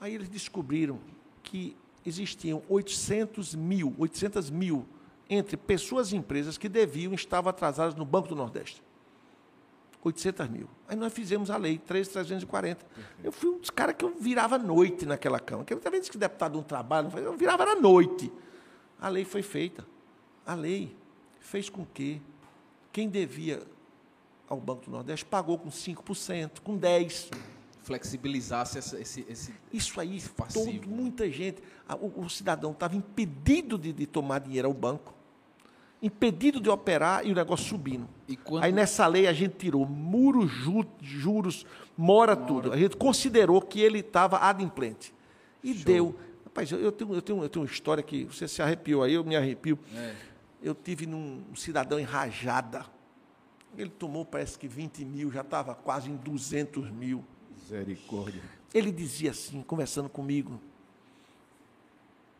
Aí 0.00 0.14
eles 0.14 0.28
descobriram 0.28 0.98
que 1.42 1.76
existiam 2.04 2.62
800 2.68 3.54
mil, 3.54 3.94
800 3.98 4.50
mil 4.50 4.86
entre 5.30 5.56
pessoas 5.56 6.12
e 6.12 6.16
empresas 6.16 6.58
que 6.58 6.68
deviam 6.68 7.12
e 7.12 7.14
estavam 7.14 7.48
atrasadas 7.48 7.94
no 7.94 8.04
Banco 8.04 8.28
do 8.28 8.34
Nordeste. 8.34 8.82
800 10.04 10.48
mil. 10.48 10.68
Aí 10.88 10.96
nós 10.96 11.12
fizemos 11.12 11.50
a 11.50 11.56
lei 11.56 11.78
3.340. 11.78 12.78
Eu 13.22 13.30
fui 13.32 13.50
um 13.50 13.58
dos 13.58 13.70
caras 13.70 13.94
que 13.96 14.04
eu 14.04 14.14
virava 14.18 14.56
à 14.56 14.58
noite 14.58 15.06
naquela 15.06 15.38
cama. 15.38 15.64
Porque 15.64 15.88
vezes 15.90 16.08
que 16.08 16.18
deputado 16.18 16.54
não 16.56 16.62
trabalha, 16.62 17.08
eu 17.18 17.36
virava 17.36 17.64
à 17.64 17.76
noite. 17.76 18.30
A 19.00 19.08
lei 19.08 19.24
foi 19.24 19.42
feita. 19.42 19.86
A 20.44 20.54
lei 20.54 20.94
fez 21.40 21.68
com 21.68 21.84
que 21.86 22.20
quem 22.92 23.08
devia 23.08 23.62
ao 24.48 24.60
Banco 24.60 24.84
do 24.86 24.90
Nordeste 24.90 25.24
pagou 25.24 25.56
com 25.58 25.70
5%, 25.70 26.60
com 26.62 26.78
10%. 26.78 27.30
Flexibilizasse 27.82 28.78
essa- 28.78 29.00
esse, 29.00 29.24
esse. 29.28 29.52
Isso 29.72 29.98
aí, 30.00 30.22
todo, 30.54 30.88
muita 30.88 31.28
gente. 31.30 31.60
O, 32.00 32.22
o 32.24 32.30
cidadão 32.30 32.70
estava 32.70 32.94
impedido 32.94 33.76
de, 33.76 33.92
de 33.92 34.06
tomar 34.06 34.38
dinheiro 34.38 34.68
ao 34.68 34.74
banco, 34.74 35.12
impedido 36.02 36.60
de 36.60 36.68
operar 36.68 37.24
e 37.24 37.30
o 37.30 37.34
negócio 37.34 37.66
subindo. 37.66 38.08
E 38.26 38.36
quando- 38.36 38.64
Aí 38.64 38.72
nessa 38.72 39.06
lei 39.06 39.26
a 39.28 39.32
gente 39.32 39.54
tirou 39.56 39.86
muros, 39.86 40.50
ju- 40.50 40.84
juros, 41.00 41.64
mora, 41.96 42.34
tudo. 42.34 42.72
A 42.72 42.76
gente 42.76 42.96
considerou 42.96 43.60
que 43.62 43.80
ele 43.80 44.00
estava 44.00 44.38
adimplente. 44.38 45.14
E 45.62 45.72
deu. 45.72 46.18
Rapaz, 46.44 46.70
eu, 46.72 46.80
eu 46.80 46.90
tenho, 46.92 47.14
eu, 47.14 47.22
tenho, 47.22 47.42
eu 47.44 47.48
tenho 47.48 47.64
uma 47.64 47.70
história 47.70 48.02
que 48.02 48.24
você 48.24 48.48
se 48.48 48.60
arrepiou 48.60 49.02
aí, 49.02 49.14
eu 49.14 49.22
me 49.24 49.36
arrepio. 49.36 49.78
É. 49.94 50.14
Eu 50.62 50.74
tive 50.74 51.06
num 51.06 51.42
um 51.50 51.56
cidadão 51.56 51.98
em 52.00 52.04
Rajada. 52.04 52.84
Ele 53.78 53.88
tomou, 53.90 54.24
parece 54.24 54.58
que 54.58 54.68
20 54.68 55.04
mil, 55.04 55.30
já 55.32 55.40
estava 55.40 55.74
quase 55.74 56.10
em 56.10 56.16
200 56.16 56.90
mil. 56.90 57.24
Misericórdia. 57.56 58.42
Ele 58.74 58.90
dizia 58.90 59.30
assim, 59.30 59.62
conversando 59.62 60.08
comigo, 60.08 60.60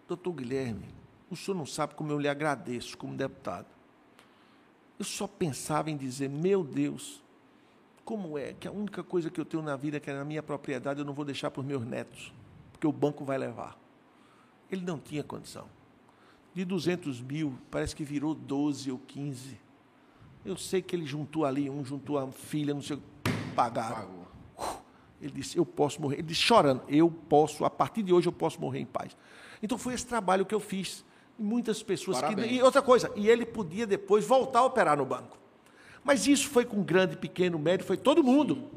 doutor 0.08 0.32
Guilherme, 0.32 0.84
o 1.32 1.36
senhor 1.36 1.56
não 1.56 1.66
sabe 1.66 1.94
como 1.94 2.12
eu 2.12 2.18
lhe 2.18 2.28
agradeço 2.28 2.96
como 2.98 3.16
deputado. 3.16 3.66
Eu 4.98 5.04
só 5.04 5.26
pensava 5.26 5.90
em 5.90 5.96
dizer, 5.96 6.28
meu 6.28 6.62
Deus, 6.62 7.22
como 8.04 8.36
é 8.36 8.52
que 8.52 8.68
a 8.68 8.70
única 8.70 9.02
coisa 9.02 9.30
que 9.30 9.40
eu 9.40 9.44
tenho 9.44 9.62
na 9.62 9.74
vida, 9.74 9.98
que 9.98 10.10
é 10.10 10.14
na 10.14 10.24
minha 10.24 10.42
propriedade, 10.42 11.00
eu 11.00 11.06
não 11.06 11.14
vou 11.14 11.24
deixar 11.24 11.50
para 11.50 11.60
os 11.60 11.66
meus 11.66 11.84
netos, 11.84 12.32
porque 12.70 12.86
o 12.86 12.92
banco 12.92 13.24
vai 13.24 13.38
levar. 13.38 13.78
Ele 14.70 14.82
não 14.84 14.98
tinha 14.98 15.22
condição. 15.22 15.66
De 16.54 16.64
200 16.64 17.20
mil, 17.22 17.58
parece 17.70 17.96
que 17.96 18.04
virou 18.04 18.34
12 18.34 18.90
ou 18.92 18.98
15. 18.98 19.58
Eu 20.44 20.56
sei 20.56 20.82
que 20.82 20.94
ele 20.94 21.06
juntou 21.06 21.46
ali, 21.46 21.70
um 21.70 21.84
juntou 21.84 22.18
a 22.18 22.30
filha, 22.30 22.74
não 22.74 22.82
sei 22.82 22.96
o 22.96 22.98
que, 22.98 23.32
pagaram. 23.54 23.94
Pagou. 23.96 24.82
Ele 25.20 25.32
disse, 25.32 25.56
eu 25.56 25.64
posso 25.64 26.02
morrer. 26.02 26.16
Ele 26.16 26.24
disse, 26.24 26.40
chorando, 26.42 26.82
eu 26.88 27.10
posso, 27.10 27.64
a 27.64 27.70
partir 27.70 28.02
de 28.02 28.12
hoje 28.12 28.28
eu 28.28 28.32
posso 28.32 28.60
morrer 28.60 28.80
em 28.80 28.86
paz. 28.86 29.16
Então 29.62 29.78
foi 29.78 29.94
esse 29.94 30.06
trabalho 30.06 30.44
que 30.44 30.54
eu 30.54 30.60
fiz. 30.60 31.04
E 31.38 31.42
muitas 31.42 31.82
pessoas 31.82 32.20
que. 32.20 32.34
E 32.40 32.62
outra 32.62 32.82
coisa, 32.82 33.10
e 33.16 33.28
ele 33.28 33.44
podia 33.46 33.86
depois 33.86 34.24
voltar 34.24 34.60
a 34.60 34.64
operar 34.64 34.96
no 34.96 35.04
banco. 35.04 35.38
Mas 36.04 36.26
isso 36.26 36.48
foi 36.48 36.64
com 36.64 36.82
grande, 36.82 37.16
pequeno, 37.16 37.58
médio, 37.58 37.86
foi 37.86 37.96
todo 37.96 38.22
mundo. 38.22 38.70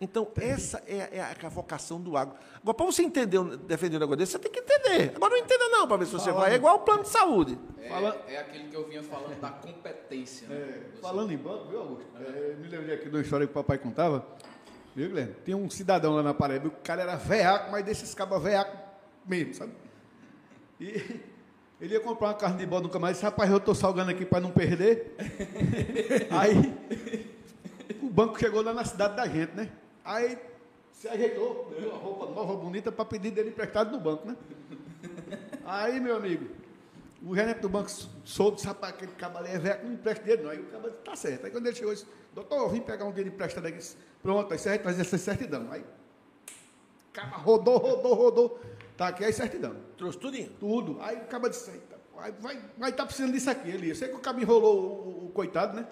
Então, 0.00 0.26
essa 0.36 0.82
é, 0.84 1.18
é 1.18 1.20
a 1.46 1.48
vocação 1.48 2.00
do 2.00 2.16
agro. 2.16 2.34
Agora, 2.60 2.74
para 2.74 2.86
você 2.86 3.02
entender, 3.04 3.38
defender 3.58 3.98
um 3.98 4.00
negócio 4.00 4.16
desse, 4.18 4.32
você 4.32 4.38
tem 4.40 4.50
que 4.50 4.58
entender. 4.58 5.12
Agora, 5.14 5.30
não 5.36 5.38
entenda 5.44 5.68
não, 5.68 5.86
para 5.86 5.96
ver 5.98 6.06
se 6.06 6.12
você 6.12 6.32
vai. 6.32 6.52
É 6.52 6.56
igual 6.56 6.76
o 6.76 6.78
plano 6.80 7.02
de 7.04 7.08
saúde. 7.08 7.56
É, 7.78 7.88
Fala- 7.88 8.20
é 8.26 8.36
aquele 8.38 8.68
que 8.68 8.74
eu 8.74 8.88
vinha 8.88 9.00
falando 9.04 9.40
da 9.40 9.50
competência. 9.50 10.48
né? 10.48 10.56
É, 10.56 11.00
falando 11.00 11.32
em 11.32 11.36
banco, 11.36 11.68
viu, 11.68 11.78
Augusto? 11.80 12.08
É, 12.18 12.56
me 12.60 12.66
lembrei 12.66 12.96
aqui 12.96 13.08
de 13.08 13.14
uma 13.14 13.22
história 13.22 13.46
que 13.46 13.52
o 13.52 13.54
papai 13.54 13.78
contava. 13.78 14.26
Viu, 14.94 15.08
Guilherme? 15.08 15.34
Tem 15.44 15.54
um 15.54 15.70
cidadão 15.70 16.16
lá 16.16 16.22
na 16.22 16.34
Paraíba, 16.34 16.66
o 16.66 16.70
cara 16.82 17.02
era 17.02 17.14
veaco, 17.14 17.70
mas 17.70 17.84
desses 17.84 18.12
cabas 18.12 18.42
veaco 18.42 18.76
mesmo, 19.24 19.54
sabe? 19.54 19.72
E 20.80 21.20
ele 21.82 21.94
ia 21.94 22.00
comprar 22.00 22.28
uma 22.28 22.34
carne 22.34 22.58
de 22.58 22.64
bode 22.64 22.84
nunca 22.84 22.96
mais. 23.00 23.20
Rapaz, 23.20 23.50
eu 23.50 23.58
tô 23.58 23.74
salgando 23.74 24.12
aqui 24.12 24.24
para 24.24 24.40
não 24.40 24.52
perder. 24.52 25.16
Aí 26.30 26.72
o 28.00 28.08
banco 28.08 28.38
chegou 28.38 28.62
lá 28.62 28.72
na 28.72 28.84
cidade 28.84 29.16
da 29.16 29.26
gente, 29.26 29.52
né? 29.56 29.68
Aí 30.04 30.38
se 30.92 31.08
ajeitou, 31.08 31.74
deu 31.76 31.90
uma 31.90 31.98
roupa 31.98 32.26
nova, 32.26 32.54
bonita, 32.54 32.92
para 32.92 33.04
pedir 33.04 33.32
dele 33.32 33.48
emprestado 33.48 33.90
no 33.90 33.98
banco, 33.98 34.28
né? 34.28 34.36
Aí, 35.64 35.98
meu 35.98 36.14
amigo, 36.16 36.46
O 37.26 37.34
gerente 37.34 37.58
do 37.58 37.68
banco 37.68 37.90
soube, 38.24 38.56
disse, 38.56 38.68
rapaz, 38.68 38.94
aquele 38.94 39.10
cabo 39.12 39.40
é 39.40 39.58
velho, 39.58 39.84
não 39.84 39.92
empresta 39.94 40.22
dinheiro 40.22 40.44
não. 40.44 40.50
Aí 40.50 40.60
o 40.60 40.66
cabo 40.66 40.88
disse, 40.88 41.02
tá 41.02 41.16
certo. 41.16 41.46
Aí 41.46 41.50
quando 41.50 41.66
ele 41.66 41.74
chegou, 41.74 41.92
disse, 41.92 42.06
doutor, 42.32 42.58
eu 42.58 42.68
vim 42.68 42.80
pegar 42.80 43.06
um 43.06 43.10
dinheiro 43.10 43.34
emprestado 43.34 43.66
aqui. 43.66 43.84
Pronto, 44.22 44.52
aí 44.52 44.58
você 44.58 44.68
vai 44.68 44.78
trazer 44.78 45.00
essa 45.00 45.18
certidão. 45.18 45.66
Aí, 45.68 45.80
o 45.80 47.12
cabo 47.12 47.36
rodou, 47.38 47.76
rodou, 47.78 48.14
rodou. 48.14 48.60
Tá 49.02 49.08
aqui 49.08 49.24
a 49.24 49.32
certidão. 49.32 49.74
Trouxe 49.98 50.16
tudinho. 50.16 50.48
Tudo. 50.60 50.96
Aí 51.00 51.16
cabo 51.28 51.48
disse, 51.48 51.68
"Eita, 51.72 51.96
vai, 52.14 52.30
vai, 52.38 52.56
vai 52.78 52.90
estar 52.90 53.04
precisando 53.04 53.32
disso 53.32 53.50
aqui. 53.50 53.68
Eu 53.88 53.96
sei 53.96 54.08
que 54.10 54.14
o 54.14 54.20
cabo 54.20 54.40
enrolou 54.40 54.76
o, 54.76 54.84
o- 54.84 55.26
o 55.26 55.30
coitado, 55.30 55.74
né? 55.76 55.84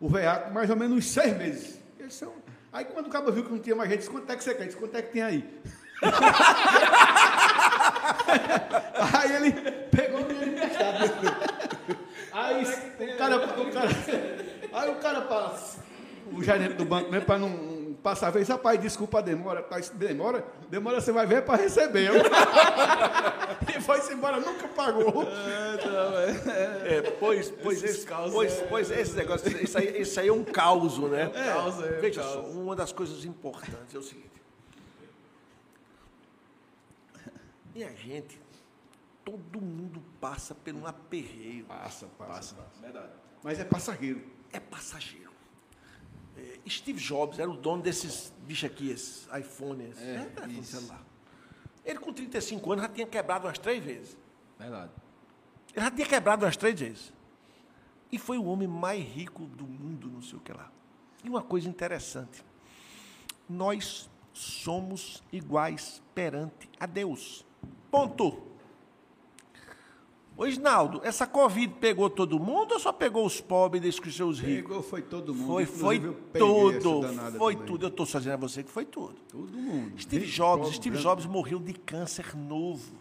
O 0.00 0.08
veaco, 0.08 0.52
mais 0.52 0.68
ou 0.68 0.74
menos 0.74 0.98
uns 0.98 1.06
seis 1.06 1.36
meses. 1.38 1.78
Eles 2.00 2.14
são... 2.14 2.32
Aí 2.72 2.84
quando 2.84 3.06
o 3.06 3.10
cabo 3.10 3.30
viu 3.30 3.44
que 3.44 3.52
não 3.52 3.60
tinha 3.60 3.76
mais 3.76 3.88
gente, 3.88 4.00
disse, 4.00 4.10
quanto 4.10 4.28
é 4.32 4.36
que 4.36 4.42
você 4.42 4.54
quer? 4.56 4.64
Disse, 4.66 4.76
quanto 4.76 4.96
é 4.96 5.02
que 5.02 5.12
tem 5.12 5.22
aí? 5.22 5.48
Aí 9.20 9.32
ele 9.36 9.52
pegou 9.90 10.20
o 10.20 10.24
dinheiro 10.24 10.50
emprestado. 10.50 10.98
Aí 12.32 12.64
o 12.64 13.16
cara, 13.16 13.36
o 13.36 13.72
cara, 13.72 13.88
aí 14.72 14.90
o 14.90 14.94
cara 14.96 15.20
passa, 15.22 15.80
o 16.32 16.42
gerente 16.42 16.74
do 16.74 16.84
banco, 16.84 17.10
né, 17.10 17.20
para 17.20 17.38
não 17.38 17.48
passar 18.02 18.28
a 18.28 18.30
vez, 18.30 18.48
rapaz, 18.48 18.80
desculpa 18.80 19.18
a 19.18 19.20
demora, 19.20 19.62
tá, 19.62 19.78
demora, 19.94 20.44
demora 20.68 21.00
você 21.00 21.12
vai 21.12 21.26
ver 21.26 21.42
para 21.42 21.62
receber. 21.62 22.10
e 23.76 23.80
foi-se 23.80 24.12
embora, 24.14 24.40
nunca 24.40 24.68
pagou. 24.68 25.24
É, 26.84 27.02
pois, 27.18 27.50
pois, 27.50 27.82
Esses 27.82 27.98
esse, 27.98 28.06
pois, 28.32 28.52
é- 28.58 28.66
pois 28.66 28.90
esse 28.90 29.16
negócio, 29.16 29.62
isso 29.62 29.78
aí, 29.78 30.00
isso 30.00 30.20
aí 30.20 30.28
é 30.28 30.32
um 30.32 30.44
caos, 30.44 30.98
né? 30.98 31.30
é 31.34 31.56
um 31.56 32.00
Veja 32.00 32.20
caos. 32.22 32.32
só, 32.32 32.40
uma 32.42 32.74
das 32.76 32.92
coisas 32.92 33.24
importantes 33.24 33.94
é 33.94 33.98
o 33.98 34.02
seguinte. 34.02 34.28
Minha 37.74 37.94
gente, 37.94 38.40
todo 39.24 39.60
mundo 39.60 40.02
passa 40.20 40.54
por 40.54 40.74
um 40.74 40.86
aperreio. 40.86 41.64
Passa, 41.66 42.06
passa, 42.18 42.54
passa. 42.56 42.80
Verdade. 42.80 43.12
Mas 43.42 43.60
é 43.60 43.64
passageiro. 43.64 44.22
É 44.52 44.58
passageiro. 44.58 45.27
É, 46.38 46.70
Steve 46.70 47.00
Jobs 47.00 47.38
era 47.38 47.50
o 47.50 47.56
dono 47.56 47.82
desses 47.82 48.32
bichos 48.46 48.70
aqui, 48.70 48.90
esses 48.90 49.28
iPhones. 49.36 49.98
É, 50.00 50.30
né? 50.46 50.62
celular. 50.62 51.04
Ele 51.84 51.98
com 51.98 52.12
35 52.12 52.72
anos 52.72 52.84
já 52.84 52.88
tinha 52.90 53.06
quebrado 53.06 53.46
umas 53.46 53.58
três 53.58 53.82
vezes. 53.82 54.16
Verdade. 54.58 54.92
Ele 55.74 55.84
já 55.84 55.90
tinha 55.90 56.06
quebrado 56.06 56.44
umas 56.44 56.56
três 56.56 56.78
vezes. 56.78 57.12
E 58.10 58.18
foi 58.18 58.38
o 58.38 58.44
homem 58.44 58.68
mais 58.68 59.02
rico 59.04 59.44
do 59.46 59.66
mundo, 59.66 60.10
não 60.10 60.22
sei 60.22 60.38
o 60.38 60.40
que 60.40 60.52
lá. 60.52 60.70
E 61.24 61.28
uma 61.28 61.42
coisa 61.42 61.68
interessante. 61.68 62.44
Nós 63.48 64.08
somos 64.32 65.22
iguais 65.32 66.02
perante 66.14 66.68
a 66.78 66.86
Deus. 66.86 67.44
Ponto. 67.90 68.42
Ô, 70.38 70.46
Isnaldo, 70.46 71.00
essa 71.02 71.26
Covid 71.26 71.74
pegou 71.80 72.08
todo 72.08 72.38
mundo 72.38 72.70
ou 72.70 72.78
só 72.78 72.92
pegou 72.92 73.26
os 73.26 73.40
pobres 73.40 73.80
e 73.80 74.00
deixou 74.00 74.28
os 74.28 74.38
ricos? 74.38 74.68
Pegou, 74.68 74.82
foi 74.84 75.02
todo 75.02 75.34
mundo. 75.34 75.48
Foi, 75.48 75.66
foi 75.66 75.98
tudo. 75.98 77.02
Foi 77.36 77.54
também. 77.54 77.66
tudo. 77.66 77.84
Eu 77.86 77.88
estou 77.88 78.06
só 78.06 78.18
dizendo 78.18 78.34
a 78.34 78.36
você 78.36 78.62
que 78.62 78.70
foi 78.70 78.84
tudo. 78.84 79.16
Todo 79.28 79.52
mundo. 79.52 80.00
Steve 80.00 80.26
Rico, 80.26 80.36
Jobs, 80.36 80.60
pobre, 80.60 80.76
Steve 80.76 80.90
branco. 80.90 81.02
Jobs 81.02 81.26
morreu 81.26 81.58
de 81.58 81.72
câncer 81.72 82.36
novo. 82.36 82.92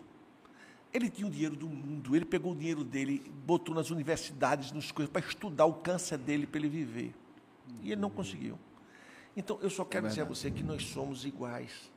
Ele 0.91 1.11
tinha 1.11 1.27
o 1.27 1.29
dinheiro 1.29 1.55
do 1.55 1.69
mundo, 1.69 2.15
ele 2.15 2.25
pegou 2.25 2.53
o 2.53 2.55
dinheiro 2.55 2.83
dele, 2.83 3.31
botou 3.45 3.75
nas 3.75 3.91
universidades, 3.91 4.71
nos 4.71 4.91
coisas, 4.91 5.11
para 5.11 5.23
estudar 5.23 5.65
o 5.67 5.75
câncer 5.75 6.17
dele, 6.17 6.47
para 6.47 6.59
ele 6.59 6.69
viver. 6.69 7.13
E 7.83 7.91
ele 7.91 8.01
não 8.01 8.09
conseguiu. 8.09 8.57
Então, 9.35 9.59
eu 9.61 9.69
só 9.69 9.85
quero 9.85 10.07
dizer 10.07 10.21
a 10.21 10.25
você 10.25 10.49
que 10.49 10.63
nós 10.63 10.87
somos 10.87 11.23
iguais 11.23 11.91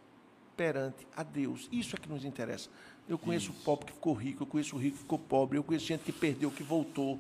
perante 0.55 1.07
a 1.16 1.22
Deus. 1.22 1.66
Isso 1.72 1.97
é 1.97 1.99
que 1.99 2.11
nos 2.11 2.26
interessa. 2.26 2.68
Eu 3.11 3.19
conheço 3.19 3.51
o 3.51 3.55
pobre 3.55 3.87
que 3.87 3.93
ficou 3.93 4.15
rico, 4.15 4.45
eu 4.45 4.47
conheço 4.47 4.77
o 4.77 4.79
rico 4.79 4.97
que 4.97 5.03
ficou 5.03 5.19
pobre, 5.19 5.59
eu 5.59 5.65
conheço 5.65 5.85
gente 5.85 6.05
que 6.05 6.13
perdeu, 6.13 6.49
que 6.49 6.63
voltou. 6.63 7.19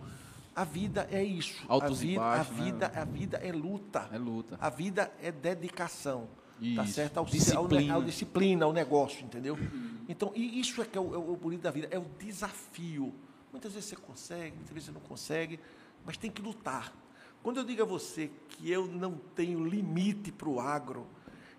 A 0.54 0.62
vida 0.62 1.08
é 1.10 1.20
isso. 1.20 1.64
Altos 1.66 2.00
a 2.00 2.04
e 2.04 2.06
vida, 2.06 2.20
baixos, 2.20 2.52
a 2.52 2.54
né? 2.54 2.64
vida, 2.64 2.92
a 2.94 3.04
vida 3.04 3.36
é 3.38 3.52
luta. 3.52 4.08
É 4.12 4.18
luta. 4.18 4.58
A 4.60 4.70
vida 4.70 5.12
é 5.20 5.32
dedicação. 5.32 6.28
Tá 6.76 6.84
Isso. 6.84 6.92
certo? 6.92 7.16
Ao, 7.18 7.24
Disciplina. 7.24 7.94
Ao, 7.94 8.00
ao 8.00 8.06
disciplina, 8.06 8.64
ao 8.66 8.72
negócio, 8.72 9.24
entendeu? 9.24 9.58
Então, 10.08 10.30
e 10.36 10.60
isso 10.60 10.80
é 10.80 10.84
que 10.84 10.96
é 10.96 11.00
o, 11.00 11.14
é 11.14 11.18
o 11.18 11.34
bonito 11.34 11.62
da 11.62 11.72
vida, 11.72 11.88
é 11.90 11.98
o 11.98 12.04
desafio. 12.18 13.12
Muitas 13.50 13.72
vezes 13.72 13.88
você 13.88 13.96
consegue, 13.96 14.54
muitas 14.56 14.72
vezes 14.72 14.86
você 14.86 14.92
não 14.92 15.00
consegue, 15.00 15.58
mas 16.04 16.16
tem 16.16 16.30
que 16.30 16.40
lutar. 16.40 16.92
Quando 17.42 17.56
eu 17.56 17.64
digo 17.64 17.82
a 17.82 17.86
você 17.86 18.30
que 18.50 18.70
eu 18.70 18.86
não 18.86 19.18
tenho 19.34 19.64
limite 19.64 20.30
para 20.30 20.48
o 20.48 20.60
agro, 20.60 21.06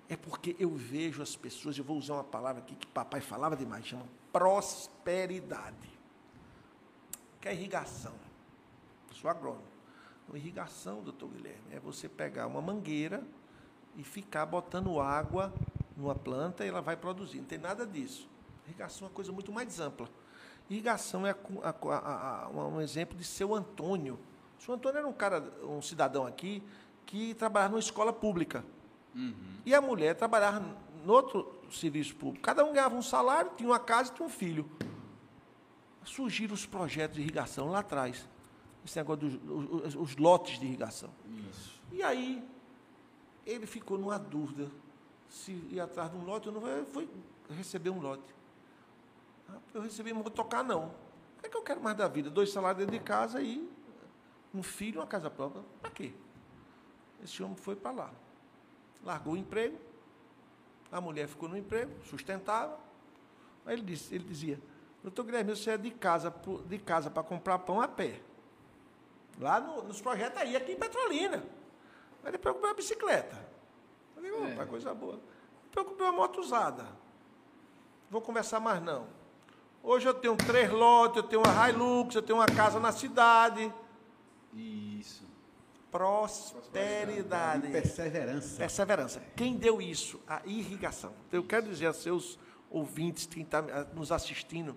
é 0.07 0.15
porque 0.15 0.55
eu 0.59 0.69
vejo 0.73 1.21
as 1.21 1.35
pessoas, 1.35 1.77
eu 1.77 1.83
vou 1.83 1.97
usar 1.97 2.13
uma 2.13 2.23
palavra 2.23 2.61
aqui 2.61 2.75
que 2.75 2.87
papai 2.87 3.19
falava 3.19 3.57
demais, 3.57 3.85
chama 3.85 4.05
prosperidade. 4.31 5.89
Que 7.39 7.49
é 7.49 7.53
irrigação. 7.53 8.13
Eu 9.09 9.15
sou 9.15 9.29
agrônomo. 9.29 9.63
Então, 10.23 10.37
irrigação, 10.37 11.01
doutor 11.01 11.29
Guilherme, 11.29 11.61
é 11.71 11.79
você 11.79 12.07
pegar 12.07 12.47
uma 12.47 12.61
mangueira 12.61 13.23
e 13.97 14.03
ficar 14.03 14.45
botando 14.45 14.99
água 14.99 15.53
numa 15.97 16.15
planta 16.15 16.63
e 16.65 16.69
ela 16.69 16.81
vai 16.81 16.95
produzir. 16.95 17.39
Não 17.39 17.45
tem 17.45 17.57
nada 17.57 17.85
disso. 17.85 18.29
Irrigação 18.67 19.05
é 19.07 19.09
uma 19.09 19.15
coisa 19.15 19.31
muito 19.31 19.51
mais 19.51 19.79
ampla. 19.79 20.07
Irrigação 20.69 21.25
é 21.27 21.31
a 21.31 21.69
a 21.89 22.45
a- 22.45 22.49
um 22.49 22.79
exemplo 22.79 23.17
de 23.17 23.23
seu 23.25 23.53
Antônio. 23.53 24.17
O 24.57 24.63
seu 24.63 24.73
Antônio 24.75 24.99
era 24.99 25.07
um 25.07 25.11
cara, 25.13 25.41
um 25.63 25.81
cidadão 25.81 26.25
aqui 26.25 26.63
que 27.05 27.33
trabalhava 27.33 27.71
numa 27.71 27.79
escola 27.79 28.13
pública. 28.13 28.63
E 29.65 29.75
a 29.75 29.81
mulher 29.81 30.15
trabalhava 30.15 30.63
no 31.03 31.11
outro 31.11 31.60
serviço 31.75 32.15
público. 32.15 32.43
Cada 32.43 32.63
um 32.65 32.73
ganhava 32.73 32.95
um 32.95 33.01
salário, 33.01 33.51
tinha 33.55 33.69
uma 33.69 33.79
casa 33.79 34.11
e 34.11 34.15
tinha 34.15 34.25
um 34.25 34.29
filho. 34.29 34.69
Surgiram 36.03 36.53
os 36.53 36.65
projetos 36.65 37.17
de 37.17 37.21
irrigação 37.21 37.69
lá 37.69 37.79
atrás. 37.79 38.27
Esse 38.83 38.97
negócio 38.97 39.29
dos 39.29 39.85
os, 39.85 39.95
os 39.95 40.15
lotes 40.17 40.59
de 40.59 40.65
irrigação. 40.65 41.11
Isso. 41.49 41.79
E 41.91 42.01
aí, 42.01 42.43
ele 43.45 43.65
ficou 43.65 43.97
numa 43.97 44.17
dúvida 44.17 44.71
se 45.29 45.51
ia 45.69 45.83
atrás 45.83 46.11
de 46.11 46.17
um 46.17 46.23
lote 46.23 46.49
ou 46.49 46.55
não. 46.55 46.85
Fui 46.85 47.07
receber 47.49 47.89
um 47.89 47.99
lote. 47.99 48.33
Eu 49.73 49.81
recebi, 49.81 50.13
não 50.13 50.21
vou 50.21 50.31
tocar, 50.31 50.63
não. 50.63 50.85
O 50.85 51.41
que 51.41 51.47
é 51.47 51.49
que 51.49 51.57
eu 51.57 51.63
quero 51.63 51.81
mais 51.81 51.97
da 51.97 52.07
vida? 52.07 52.29
Dois 52.29 52.51
salários 52.51 52.79
dentro 52.79 52.97
de 52.97 53.03
casa 53.03 53.41
e 53.41 53.69
um 54.53 54.61
filho 54.61 54.99
uma 54.99 55.07
casa 55.07 55.29
própria. 55.29 55.63
Para 55.81 55.91
quê? 55.91 56.13
Esse 57.23 57.41
homem 57.41 57.55
foi 57.55 57.75
para 57.75 57.91
lá. 57.91 58.13
Largou 59.03 59.33
o 59.33 59.37
emprego. 59.37 59.77
A 60.91 60.99
mulher 60.99 61.27
ficou 61.27 61.47
no 61.47 61.57
emprego, 61.57 61.91
sustentável. 62.05 62.77
Aí 63.65 63.73
ele, 63.75 63.81
disse, 63.83 64.13
ele 64.13 64.23
dizia, 64.25 64.59
doutor 65.01 65.23
Guilherme, 65.23 65.55
você 65.55 65.71
é 65.71 65.77
de 65.77 65.91
casa 65.91 66.33
de 66.65 66.77
casa 66.79 67.09
para 67.09 67.23
comprar 67.23 67.59
pão 67.59 67.79
a 67.81 67.87
pé. 67.87 68.19
Lá 69.39 69.59
no- 69.59 69.83
nos 69.83 70.01
projetos 70.01 70.39
aí, 70.41 70.55
aqui 70.55 70.73
em 70.73 70.75
Petrolina. 70.75 71.43
Aí 72.23 72.31
depois 72.31 72.47
eu 72.47 72.53
comprei 72.55 72.69
uma 72.71 72.75
bicicleta. 72.75 73.37
Falei, 74.13 74.31
opa, 74.31 74.63
É. 74.63 74.65
coisa 74.65 74.93
boa. 74.93 75.19
Depois 75.69 75.85
eu 75.85 75.85
comprei 75.85 76.07
uma 76.07 76.13
moto 76.15 76.41
usada. 76.41 76.85
Vou 78.09 78.21
conversar 78.21 78.59
mais 78.59 78.81
não. 78.83 79.07
Hoje 79.81 80.07
eu 80.07 80.13
tenho 80.13 80.35
três 80.35 80.69
lotes, 80.69 81.17
eu 81.17 81.23
tenho 81.23 81.41
uma 81.41 81.69
Hilux, 81.69 82.13
eu 82.13 82.21
tenho 82.21 82.37
uma 82.37 82.45
casa 82.45 82.79
na 82.79 82.91
cidade. 82.91 83.73
Isso. 84.53 84.90
Prosperidade. 85.91 87.67
Perseverança. 87.67 88.57
Perseverança. 88.57 89.23
Quem 89.35 89.57
deu 89.57 89.81
isso? 89.81 90.19
A 90.25 90.41
irrigação. 90.45 91.13
Eu 91.31 91.43
quero 91.43 91.67
dizer 91.67 91.87
aos 91.87 91.97
seus 91.97 92.39
ouvintes, 92.69 93.25
quem 93.25 93.43
está 93.43 93.61
nos 93.93 94.11
assistindo, 94.11 94.75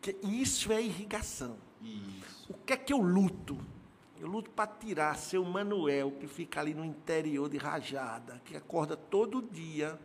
que 0.00 0.16
isso 0.22 0.70
é 0.72 0.82
irrigação. 0.82 1.56
Isso. 1.80 2.52
O 2.52 2.54
que 2.54 2.74
é 2.74 2.76
que 2.76 2.92
eu 2.92 2.98
luto? 2.98 3.58
Eu 4.20 4.28
luto 4.28 4.50
para 4.50 4.68
tirar 4.68 5.16
seu 5.16 5.42
Manuel, 5.44 6.12
que 6.12 6.28
fica 6.28 6.60
ali 6.60 6.74
no 6.74 6.84
interior 6.84 7.48
de 7.48 7.56
Rajada, 7.56 8.40
que 8.44 8.56
acorda 8.56 8.96
todo 8.96 9.42
dia 9.42 9.98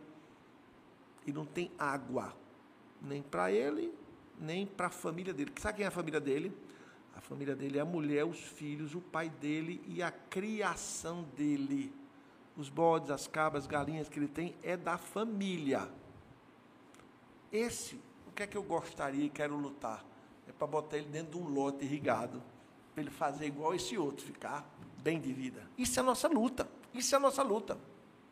e 1.26 1.32
não 1.32 1.44
tem 1.44 1.70
água, 1.78 2.34
nem 3.02 3.22
para 3.22 3.52
ele, 3.52 3.94
nem 4.40 4.66
para 4.66 4.86
a 4.86 4.90
família 4.90 5.34
dele. 5.34 5.52
Sabe 5.60 5.76
quem 5.76 5.84
é 5.84 5.88
a 5.88 5.92
família 5.92 6.20
dele? 6.20 6.52
A 7.18 7.20
família 7.20 7.56
dele 7.56 7.78
é 7.78 7.80
a 7.80 7.84
mulher, 7.84 8.24
os 8.24 8.38
filhos, 8.38 8.94
o 8.94 9.00
pai 9.00 9.28
dele 9.28 9.82
e 9.88 10.00
a 10.00 10.12
criação 10.12 11.24
dele. 11.36 11.92
Os 12.56 12.68
bodes, 12.68 13.10
as 13.10 13.26
cabras, 13.26 13.64
as 13.64 13.66
galinhas 13.66 14.08
que 14.08 14.20
ele 14.20 14.28
tem 14.28 14.54
é 14.62 14.76
da 14.76 14.96
família. 14.96 15.88
Esse, 17.52 17.96
o 18.28 18.30
que 18.30 18.44
é 18.44 18.46
que 18.46 18.56
eu 18.56 18.62
gostaria 18.62 19.24
e 19.24 19.28
quero 19.28 19.56
lutar? 19.56 20.04
É 20.46 20.52
para 20.52 20.68
botar 20.68 20.96
ele 20.96 21.08
dentro 21.08 21.32
de 21.32 21.44
um 21.44 21.48
lote 21.48 21.84
irrigado, 21.84 22.40
para 22.94 23.02
ele 23.02 23.10
fazer 23.10 23.46
igual 23.46 23.74
esse 23.74 23.98
outro, 23.98 24.24
ficar 24.24 24.64
bem 25.02 25.20
de 25.20 25.32
vida. 25.32 25.68
Isso 25.76 25.98
é 25.98 26.02
a 26.02 26.06
nossa 26.06 26.28
luta. 26.28 26.68
Isso 26.94 27.16
é 27.16 27.18
a 27.18 27.20
nossa 27.20 27.42
luta. 27.42 27.76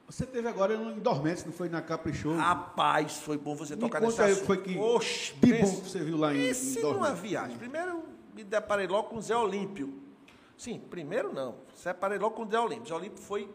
Você 0.06 0.24
teve 0.24 0.46
agora 0.46 0.74
em 0.74 1.00
Dormentes, 1.00 1.44
não 1.44 1.52
foi 1.52 1.68
na 1.68 1.82
Caprichoso? 1.82 2.38
Rapaz, 2.38 3.18
foi 3.18 3.36
bom 3.36 3.56
você 3.56 3.74
Me 3.74 3.80
tocar 3.80 4.00
conta 4.00 4.10
nesse 4.10 4.22
aí 4.22 4.32
o 4.34 4.40
que 4.40 4.46
foi 4.46 4.62
que 4.62 4.78
Oxe, 4.78 5.34
de 5.34 5.54
bom 5.54 5.80
que 5.80 5.90
você 5.90 6.04
viu 6.04 6.16
lá 6.16 6.32
em, 6.32 6.36
em 6.38 6.46
Pense 6.46 6.80
numa 6.80 6.92
Dormentes. 6.92 7.20
viagem. 7.20 7.58
Primeiro, 7.58 8.15
me 8.36 8.44
deparei 8.44 8.86
logo 8.86 9.08
com 9.08 9.16
o 9.16 9.22
Zé 9.22 9.34
Olímpio. 9.34 9.98
Sim, 10.58 10.78
primeiro 10.78 11.32
não. 11.32 11.56
Separei 11.74 12.18
logo 12.18 12.36
com 12.36 12.44
o 12.44 12.50
Zé 12.50 12.60
Olímpio. 12.60 12.86
Zé 12.86 12.94
Olímpio 12.94 13.22
foi, 13.22 13.48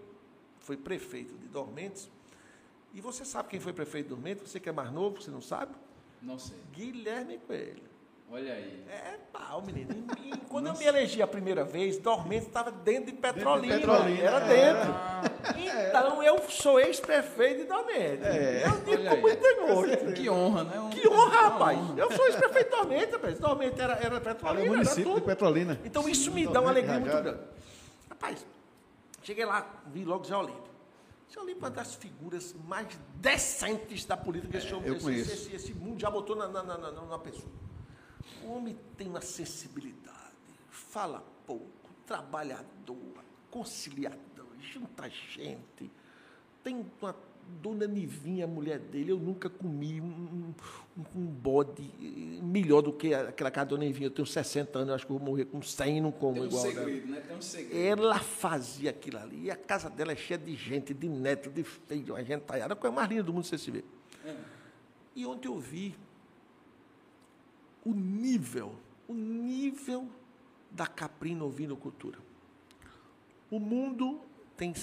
foi 0.59 0.75
prefeito 0.75 1.38
de 1.38 1.47
Dormentes. 1.47 2.09
E 2.91 2.99
você 2.99 3.23
sabe 3.23 3.49
quem 3.49 3.59
foi 3.59 3.73
prefeito 3.73 4.05
de 4.05 4.15
Dormentes? 4.15 4.49
Você 4.49 4.59
que 4.59 4.69
é 4.69 4.71
mais 4.71 4.91
novo, 4.91 5.21
você 5.21 5.29
não 5.29 5.41
sabe? 5.41 5.75
Não 6.19 6.39
sei. 6.39 6.57
Guilherme 6.73 7.38
Coelho. 7.38 7.90
Olha 8.32 8.53
aí. 8.53 8.84
É 8.89 9.17
pau, 9.34 9.61
menino. 9.61 10.05
E, 10.23 10.38
quando 10.47 10.67
eu 10.67 10.73
me 10.77 10.86
elegi 10.86 11.21
a 11.21 11.27
primeira 11.27 11.65
vez, 11.65 11.97
Dormente 11.97 12.47
estava 12.47 12.71
dentro 12.71 13.11
de 13.11 13.17
Petrolina. 13.17 13.75
Dentro 13.75 13.91
de 13.91 13.97
Petrolina, 13.97 14.23
Era 14.23 14.45
é. 14.45 14.73
dentro. 14.73 15.32
Então 15.89 16.23
eu 16.23 16.39
sou 16.49 16.79
ex-prefeito 16.79 17.61
de 17.61 17.67
Dormente. 17.67 18.23
É. 18.23 18.63
Eu 18.65 18.82
digo 18.97 19.09
com 19.09 19.17
muito 19.17 19.41
gosto. 19.67 20.13
Que 20.13 20.29
honra, 20.29 20.63
né? 20.63 20.79
Um- 20.79 20.89
Que 20.89 21.07
honra, 21.07 21.41
rapaz. 21.49 21.77
Honra. 21.77 21.99
Eu 21.99 22.11
sou 22.11 22.25
ex-prefeito 22.27 22.69
de 22.71 22.77
Dormente, 22.77 23.11
rapaz. 23.11 23.39
Dormente 23.39 23.82
era, 23.82 23.93
era 23.95 24.15
é 24.15 24.19
Petrolina, 24.19 24.61
era 24.61 24.71
município 24.71 25.03
de 25.05 25.11
tudo. 25.11 25.25
Petrolina. 25.25 25.79
Então 25.84 26.07
isso 26.07 26.32
me 26.32 26.47
dá 26.47 26.61
uma 26.61 26.69
alegria 26.69 26.99
muito 26.99 27.17
grande. 27.21 27.39
Rapaz, 28.09 28.45
cheguei 29.23 29.45
lá, 29.45 29.67
vi 29.88 30.05
logo 30.05 30.23
Zé 30.23 30.36
Olímpio. 30.38 30.71
Zé 31.34 31.39
Olímpio 31.39 31.59
é 31.59 31.63
uma 31.65 31.69
das 31.71 31.95
figuras 31.95 32.55
mais 32.67 32.88
decentes 33.15 34.05
da 34.05 34.15
política 34.15 34.57
que 34.59 34.65
esse, 34.65 34.75
esse, 34.75 35.32
esse, 35.34 35.55
esse 35.55 35.73
mundo 35.73 35.99
já 35.99 36.09
botou 36.09 36.36
na, 36.36 36.47
na, 36.47 36.63
na, 36.63 36.77
na- 36.77 36.91
na 36.91 37.19
pessoa. 37.19 37.51
O 38.45 38.53
homem 38.53 38.77
tem 38.97 39.07
uma 39.07 39.21
sensibilidade, 39.21 40.35
fala 40.69 41.23
pouco, 41.45 41.67
trabalhador, 42.05 43.23
conciliador, 43.49 44.47
junta 44.59 45.09
gente. 45.09 45.91
Tem 46.63 46.85
uma 47.01 47.15
dona 47.61 47.87
Nivinha, 47.87 48.45
a 48.45 48.47
mulher 48.47 48.79
dele, 48.79 49.11
eu 49.11 49.19
nunca 49.19 49.49
comi 49.49 49.99
um, 49.99 50.53
um, 50.97 51.03
um 51.15 51.25
bode 51.25 51.83
melhor 52.41 52.81
do 52.81 52.93
que 52.93 53.13
aquela 53.13 53.51
cara 53.51 53.65
dona 53.67 53.83
Nivinha. 53.83 54.07
Eu 54.07 54.11
tenho 54.11 54.25
60 54.25 54.77
anos, 54.77 54.89
eu 54.89 54.95
acho 54.95 55.05
que 55.05 55.11
eu 55.11 55.17
vou 55.17 55.27
morrer 55.27 55.45
com 55.45 55.61
100 55.61 55.97
e 55.97 56.01
não 56.01 56.11
como 56.11 56.33
Tem 56.33 56.43
um 56.43 56.45
igual. 56.47 56.61
segredo, 56.63 57.07
né? 57.07 57.21
Tem 57.21 57.37
um 57.37 57.41
segredo. 57.41 58.01
Ela 58.03 58.19
fazia 58.19 58.91
aquilo 58.91 59.17
ali. 59.17 59.43
E 59.45 59.51
a 59.51 59.55
casa 59.55 59.89
dela 59.89 60.11
é 60.11 60.15
cheia 60.15 60.37
de 60.37 60.55
gente, 60.55 60.93
de 60.93 61.09
neto, 61.09 61.49
de 61.49 61.63
filho, 61.63 62.15
a 62.15 62.23
gente 62.23 62.43
A 62.49 62.75
coisa 62.75 62.95
mais 62.95 63.09
linda 63.09 63.23
do 63.23 63.33
mundo 63.33 63.45
você 63.45 63.57
se 63.57 63.69
vê. 63.71 63.83
E 65.15 65.25
ontem 65.25 65.47
eu 65.47 65.59
vi 65.59 65.95
o 67.84 67.93
nível, 67.93 68.75
o 69.07 69.13
nível 69.13 70.07
da 70.69 70.88
caprina 70.88 71.43
ovinocultura. 71.43 72.19
O 73.49 73.59
mundo 73.59 74.21
tem 74.55 74.73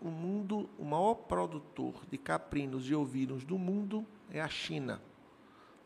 o 0.00 0.08
mundo, 0.08 0.68
o 0.78 0.84
maior 0.84 1.14
produtor 1.14 1.94
de 2.10 2.16
caprinos 2.16 2.88
e 2.88 2.94
ovinos 2.94 3.44
do 3.44 3.58
mundo 3.58 4.06
é 4.30 4.40
a 4.40 4.48
China. 4.48 5.02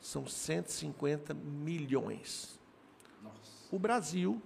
São 0.00 0.26
150 0.26 1.32
milhões. 1.32 2.61
Nossa. 3.22 3.74
O 3.74 3.78
Brasil 3.78 4.42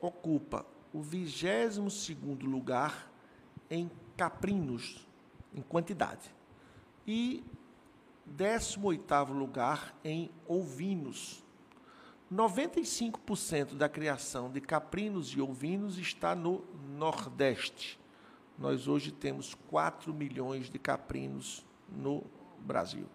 ocupa 0.00 0.64
o 0.92 1.00
22º 1.00 2.44
lugar 2.44 3.10
em 3.68 3.90
caprinos, 4.16 5.06
em 5.54 5.62
quantidade, 5.62 6.30
e 7.06 7.44
18º 8.36 9.32
lugar 9.32 9.94
em 10.04 10.30
ovinos. 10.46 11.42
95% 12.32 13.74
da 13.74 13.88
criação 13.88 14.50
de 14.50 14.60
caprinos 14.60 15.28
e 15.30 15.40
ovinos 15.40 15.98
está 15.98 16.34
no 16.34 16.64
Nordeste. 16.96 18.00
Nós 18.58 18.88
hoje 18.88 19.12
temos 19.12 19.54
4 19.68 20.14
milhões 20.14 20.70
de 20.70 20.78
caprinos 20.78 21.64
no 21.90 22.22
Brasil. 22.60 23.06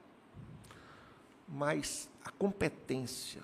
Mas 1.48 2.10
a 2.24 2.30
competência 2.32 3.42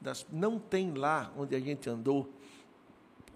das- 0.00 0.26
não 0.32 0.58
tem 0.58 0.92
lá 0.94 1.32
onde 1.36 1.54
a 1.54 1.60
gente 1.60 1.88
andou 1.88 2.28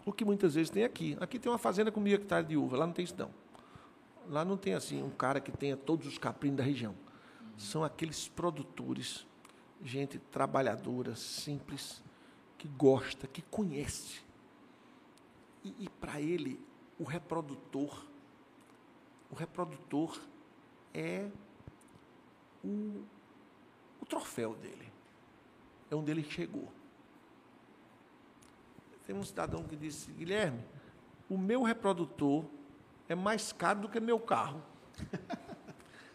o 0.04 0.12
que 0.12 0.24
muitas 0.24 0.54
vezes 0.54 0.70
tem 0.70 0.82
aqui. 0.84 1.16
Aqui 1.20 1.38
tem 1.38 1.50
uma 1.52 1.58
fazenda 1.58 1.92
com 1.92 2.00
mil 2.00 2.14
hectares 2.14 2.48
de 2.48 2.56
uva, 2.56 2.76
lá 2.76 2.86
não 2.86 2.92
tem 2.94 3.04
isso 3.04 3.14
não. 3.16 3.30
Lá 4.28 4.44
não 4.44 4.56
tem 4.56 4.74
assim 4.74 5.02
um 5.02 5.10
cara 5.10 5.40
que 5.40 5.52
tenha 5.52 5.76
todos 5.76 6.06
os 6.06 6.18
caprinos 6.18 6.56
da 6.56 6.64
região. 6.64 6.94
São 7.56 7.84
aqueles 7.84 8.28
produtores, 8.28 9.26
gente 9.82 10.18
trabalhadora, 10.18 11.14
simples, 11.14 12.02
que 12.58 12.68
gosta, 12.68 13.26
que 13.26 13.42
conhece. 13.42 14.22
E, 15.64 15.74
e 15.84 15.88
para 15.88 16.20
ele, 16.20 16.60
o 16.98 17.04
reprodutor, 17.04 18.04
o 19.30 19.34
reprodutor 19.34 20.20
é 20.94 21.30
o, 22.64 23.04
o 24.00 24.06
troféu 24.06 24.54
dele. 24.54 24.92
É 25.90 25.94
onde 25.94 26.10
ele 26.10 26.22
chegou. 26.22 26.70
Tem 29.06 29.16
um 29.16 29.24
cidadão 29.24 29.64
que 29.64 29.76
disse, 29.76 30.10
Guilherme, 30.12 30.64
o 31.28 31.36
meu 31.36 31.62
reprodutor 31.62 32.44
é 33.08 33.14
mais 33.14 33.52
caro 33.52 33.80
do 33.80 33.88
que 33.88 33.98
meu 33.98 34.18
carro. 34.18 34.62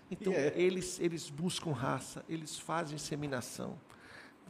Então, 0.10 0.34
E 0.34 0.36
é. 0.36 0.54
eles, 0.56 1.00
eles 1.00 1.30
buscam 1.30 1.72
raça, 1.72 2.24
eles 2.30 2.58
fazem 2.58 2.96
inseminação. 2.96 3.78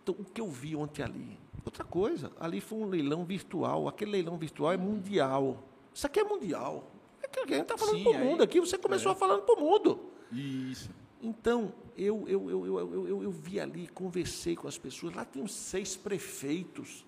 Então, 0.02 0.16
o 0.18 0.24
que 0.24 0.40
eu 0.40 0.50
vi 0.50 0.76
ontem 0.76 1.04
ali? 1.04 1.38
Outra 1.66 1.84
coisa, 1.84 2.32
ali 2.40 2.62
foi 2.62 2.80
um 2.80 2.86
leilão 2.86 3.26
virtual. 3.26 3.88
Aquele 3.88 4.12
leilão 4.12 4.38
virtual 4.38 4.72
é 4.72 4.78
mundial. 4.78 5.64
Isso 5.94 6.08
aqui 6.08 6.20
é 6.20 6.24
mundial. 6.24 6.92
É 7.22 7.28
que 7.28 7.40
a 7.40 7.46
gente 7.46 7.64
está 7.64 7.78
falando 7.78 8.04
para 8.04 8.12
o 8.12 8.26
mundo 8.26 8.44
aqui. 8.44 8.60
Você 8.60 8.78
começou 8.78 9.14
falando 9.16 9.42
para 9.42 9.56
o 9.56 9.60
mundo. 9.60 10.00
Isso. 10.32 10.90
Então, 11.22 11.74
eu, 11.98 12.26
eu, 12.28 12.50
eu, 12.50 12.66
eu, 12.66 12.80
eu, 12.80 13.08
eu, 13.08 13.24
eu 13.24 13.32
vi 13.32 13.60
ali, 13.60 13.88
conversei 13.88 14.56
com 14.56 14.68
as 14.68 14.78
pessoas. 14.78 15.14
Lá 15.14 15.26
tem 15.26 15.42
uns 15.42 15.54
seis 15.54 15.98
prefeitos 15.98 17.06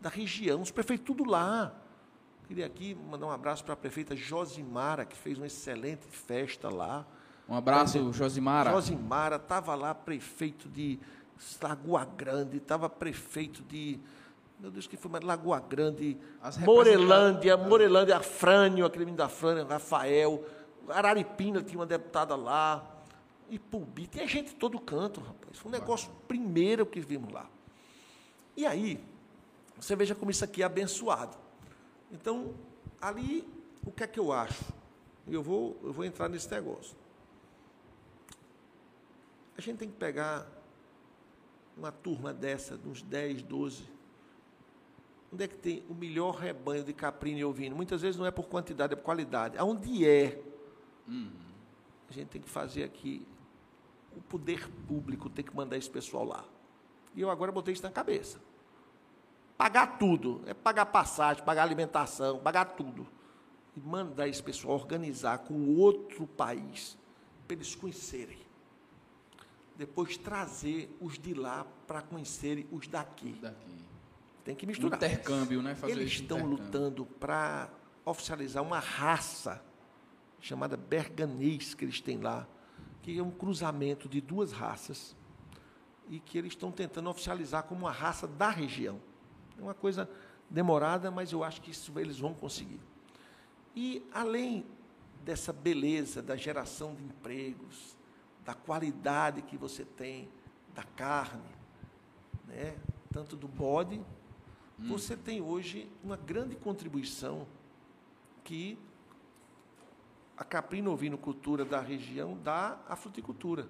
da 0.00 0.08
região, 0.08 0.60
os 0.60 0.70
prefeitos 0.70 1.06
tudo 1.06 1.24
lá. 1.24 1.74
Queria 2.48 2.66
aqui 2.66 2.94
mandar 2.94 3.26
um 3.26 3.30
abraço 3.30 3.64
para 3.64 3.74
a 3.74 3.76
prefeita 3.76 4.16
Josimara, 4.16 5.04
que 5.04 5.16
fez 5.16 5.38
uma 5.38 5.46
excelente 5.46 6.04
festa 6.08 6.68
lá. 6.68 7.06
Um 7.52 7.56
abraço, 7.56 8.10
Josimara. 8.14 8.70
Josimara, 8.70 9.36
estava 9.36 9.74
lá 9.74 9.94
prefeito 9.94 10.70
de 10.70 10.98
Lagoa 11.60 12.02
Grande, 12.02 12.56
estava 12.56 12.88
prefeito 12.88 13.62
de. 13.64 14.00
Meu 14.58 14.70
Deus, 14.70 14.86
que 14.86 14.96
foi 14.96 15.10
mais? 15.10 15.22
Lagoa 15.22 15.60
Grande, 15.60 16.16
Morelândia, 16.64 17.54
Morelândia, 17.58 18.16
Afrânio, 18.16 18.86
aquele 18.86 19.04
menino 19.04 19.18
da 19.18 19.26
Afrânio, 19.26 19.66
Rafael, 19.66 20.42
Araripina 20.88 21.62
tinha 21.62 21.78
uma 21.78 21.84
deputada 21.84 22.34
lá, 22.34 22.82
Ipubi, 23.50 24.06
tinha 24.06 24.26
gente 24.26 24.48
de 24.48 24.54
todo 24.54 24.80
canto, 24.80 25.20
rapaz. 25.20 25.58
Foi 25.58 25.70
um 25.70 25.72
negócio 25.72 26.10
primeiro 26.26 26.86
que 26.86 27.00
vimos 27.00 27.30
lá. 27.30 27.50
E 28.56 28.64
aí, 28.64 28.98
você 29.76 29.94
veja 29.94 30.14
como 30.14 30.30
isso 30.30 30.42
aqui 30.42 30.62
é 30.62 30.64
abençoado. 30.64 31.36
Então, 32.10 32.54
ali, 32.98 33.46
o 33.84 33.92
que 33.92 34.04
é 34.04 34.06
que 34.06 34.18
eu 34.18 34.32
acho? 34.32 34.64
Eu 35.28 35.42
vou, 35.42 35.76
eu 35.84 35.92
vou 35.92 36.02
entrar 36.02 36.30
nesse 36.30 36.50
negócio. 36.50 37.01
A 39.62 39.64
gente 39.64 39.78
tem 39.78 39.88
que 39.88 39.96
pegar 39.96 40.44
uma 41.76 41.92
turma 41.92 42.34
dessa, 42.34 42.76
de 42.76 42.88
uns 42.88 43.00
10, 43.00 43.42
12. 43.42 43.84
Onde 45.32 45.44
é 45.44 45.46
que 45.46 45.56
tem 45.56 45.84
o 45.88 45.94
melhor 45.94 46.34
rebanho 46.34 46.82
de 46.82 46.92
caprino 46.92 47.38
e 47.38 47.44
ovino? 47.44 47.76
Muitas 47.76 48.02
vezes 48.02 48.18
não 48.18 48.26
é 48.26 48.32
por 48.32 48.48
quantidade, 48.48 48.92
é 48.92 48.96
por 48.96 49.04
qualidade. 49.04 49.56
Aonde 49.56 50.04
é? 50.04 50.42
A 52.10 52.12
gente 52.12 52.26
tem 52.26 52.42
que 52.42 52.50
fazer 52.50 52.82
aqui. 52.82 53.24
O 54.16 54.20
poder 54.20 54.68
público 54.88 55.30
tem 55.30 55.44
que 55.44 55.54
mandar 55.54 55.76
esse 55.76 55.88
pessoal 55.88 56.24
lá. 56.24 56.44
E 57.14 57.20
eu 57.20 57.30
agora 57.30 57.52
botei 57.52 57.72
isso 57.72 57.84
na 57.84 57.90
cabeça. 57.92 58.40
Pagar 59.56 59.96
tudo. 59.96 60.42
É 60.44 60.52
pagar 60.52 60.86
passagem, 60.86 61.44
pagar 61.44 61.62
alimentação, 61.62 62.40
pagar 62.40 62.64
tudo. 62.64 63.06
E 63.76 63.80
mandar 63.80 64.26
esse 64.26 64.42
pessoal 64.42 64.74
organizar 64.74 65.38
com 65.38 65.76
outro 65.76 66.26
país, 66.26 66.98
para 67.46 67.54
eles 67.54 67.76
conhecerem. 67.76 68.41
Depois 69.82 70.16
trazer 70.16 70.96
os 71.00 71.18
de 71.18 71.34
lá 71.34 71.66
para 71.88 72.00
conhecerem 72.00 72.68
os 72.70 72.86
daqui. 72.86 73.32
Daqui. 73.42 73.74
Tem 74.44 74.54
que 74.54 74.64
misturar. 74.64 74.96
Intercâmbio, 74.96 75.60
né? 75.60 75.74
Fazer 75.74 75.94
Eles 75.94 76.12
estão 76.12 76.46
lutando 76.46 77.04
para 77.04 77.68
oficializar 78.04 78.62
uma 78.62 78.78
raça 78.78 79.60
chamada 80.40 80.76
berganês 80.76 81.74
que 81.74 81.84
eles 81.84 82.00
têm 82.00 82.18
lá, 82.18 82.46
que 83.02 83.18
é 83.18 83.22
um 83.24 83.32
cruzamento 83.32 84.08
de 84.08 84.20
duas 84.20 84.52
raças 84.52 85.16
e 86.08 86.20
que 86.20 86.38
eles 86.38 86.52
estão 86.52 86.70
tentando 86.70 87.10
oficializar 87.10 87.64
como 87.64 87.80
uma 87.80 87.90
raça 87.90 88.28
da 88.28 88.50
região. 88.50 89.00
É 89.58 89.62
uma 89.62 89.74
coisa 89.74 90.08
demorada, 90.48 91.10
mas 91.10 91.32
eu 91.32 91.42
acho 91.42 91.60
que 91.60 91.72
isso 91.72 91.92
eles 91.98 92.20
vão 92.20 92.34
conseguir. 92.34 92.78
E 93.74 94.06
além 94.14 94.64
dessa 95.24 95.52
beleza 95.52 96.22
da 96.22 96.36
geração 96.36 96.94
de 96.94 97.02
empregos, 97.02 98.00
da 98.44 98.54
qualidade 98.54 99.42
que 99.42 99.56
você 99.56 99.84
tem 99.84 100.28
da 100.74 100.82
carne, 100.82 101.50
né, 102.46 102.76
tanto 103.12 103.36
do 103.36 103.46
bode, 103.46 104.00
você 104.78 105.16
tem 105.16 105.40
hoje 105.40 105.88
uma 106.02 106.16
grande 106.16 106.56
contribuição 106.56 107.46
que 108.42 108.78
a 110.36 110.44
caprino-ovinocultura 110.44 111.64
da 111.64 111.80
região 111.80 112.36
dá 112.42 112.80
à 112.88 112.96
fruticultura, 112.96 113.68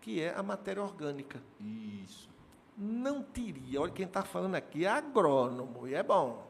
que 0.00 0.20
é 0.20 0.34
a 0.34 0.42
matéria 0.42 0.82
orgânica. 0.82 1.42
Isso. 1.58 2.28
Não 2.76 3.22
teria, 3.22 3.80
olha 3.80 3.92
quem 3.92 4.04
está 4.04 4.22
falando 4.22 4.56
aqui 4.56 4.84
é 4.84 4.88
agrônomo, 4.88 5.88
e 5.88 5.94
é 5.94 6.02
bom. 6.02 6.46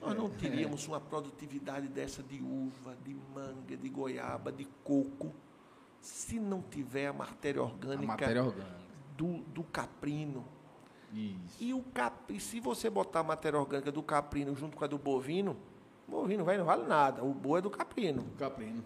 Nós 0.00 0.14
não 0.14 0.28
teríamos 0.36 0.86
uma 0.86 1.00
produtividade 1.00 1.88
dessa 1.88 2.22
de 2.22 2.42
uva, 2.42 2.94
de 3.02 3.14
manga, 3.34 3.76
de 3.76 3.88
goiaba, 3.88 4.52
de 4.52 4.66
coco, 4.84 5.32
se 6.02 6.40
não 6.40 6.60
tiver 6.60 7.06
a 7.06 7.12
matéria 7.12 7.60
A 7.60 7.64
orgânica 7.64 8.06
matéria 8.06 8.42
orgânica. 8.42 8.76
do, 9.16 9.38
do 9.44 9.62
caprino. 9.62 10.44
Isso. 11.12 11.56
E, 11.60 11.72
o 11.72 11.82
cap... 11.94 12.34
e 12.34 12.40
se 12.40 12.58
você 12.58 12.90
botar 12.90 13.20
a 13.20 13.22
matéria 13.22 13.58
orgânica 13.58 13.92
do 13.92 14.02
caprino 14.02 14.54
junto 14.56 14.76
com 14.76 14.84
a 14.84 14.88
do 14.88 14.98
bovino, 14.98 15.56
o 16.08 16.10
bovino 16.10 16.44
vai, 16.44 16.58
não 16.58 16.64
vale 16.64 16.86
nada. 16.86 17.22
O 17.22 17.32
boi 17.32 17.60
é 17.60 17.62
do 17.62 17.70
caprino. 17.70 18.24
Caprino. 18.36 18.82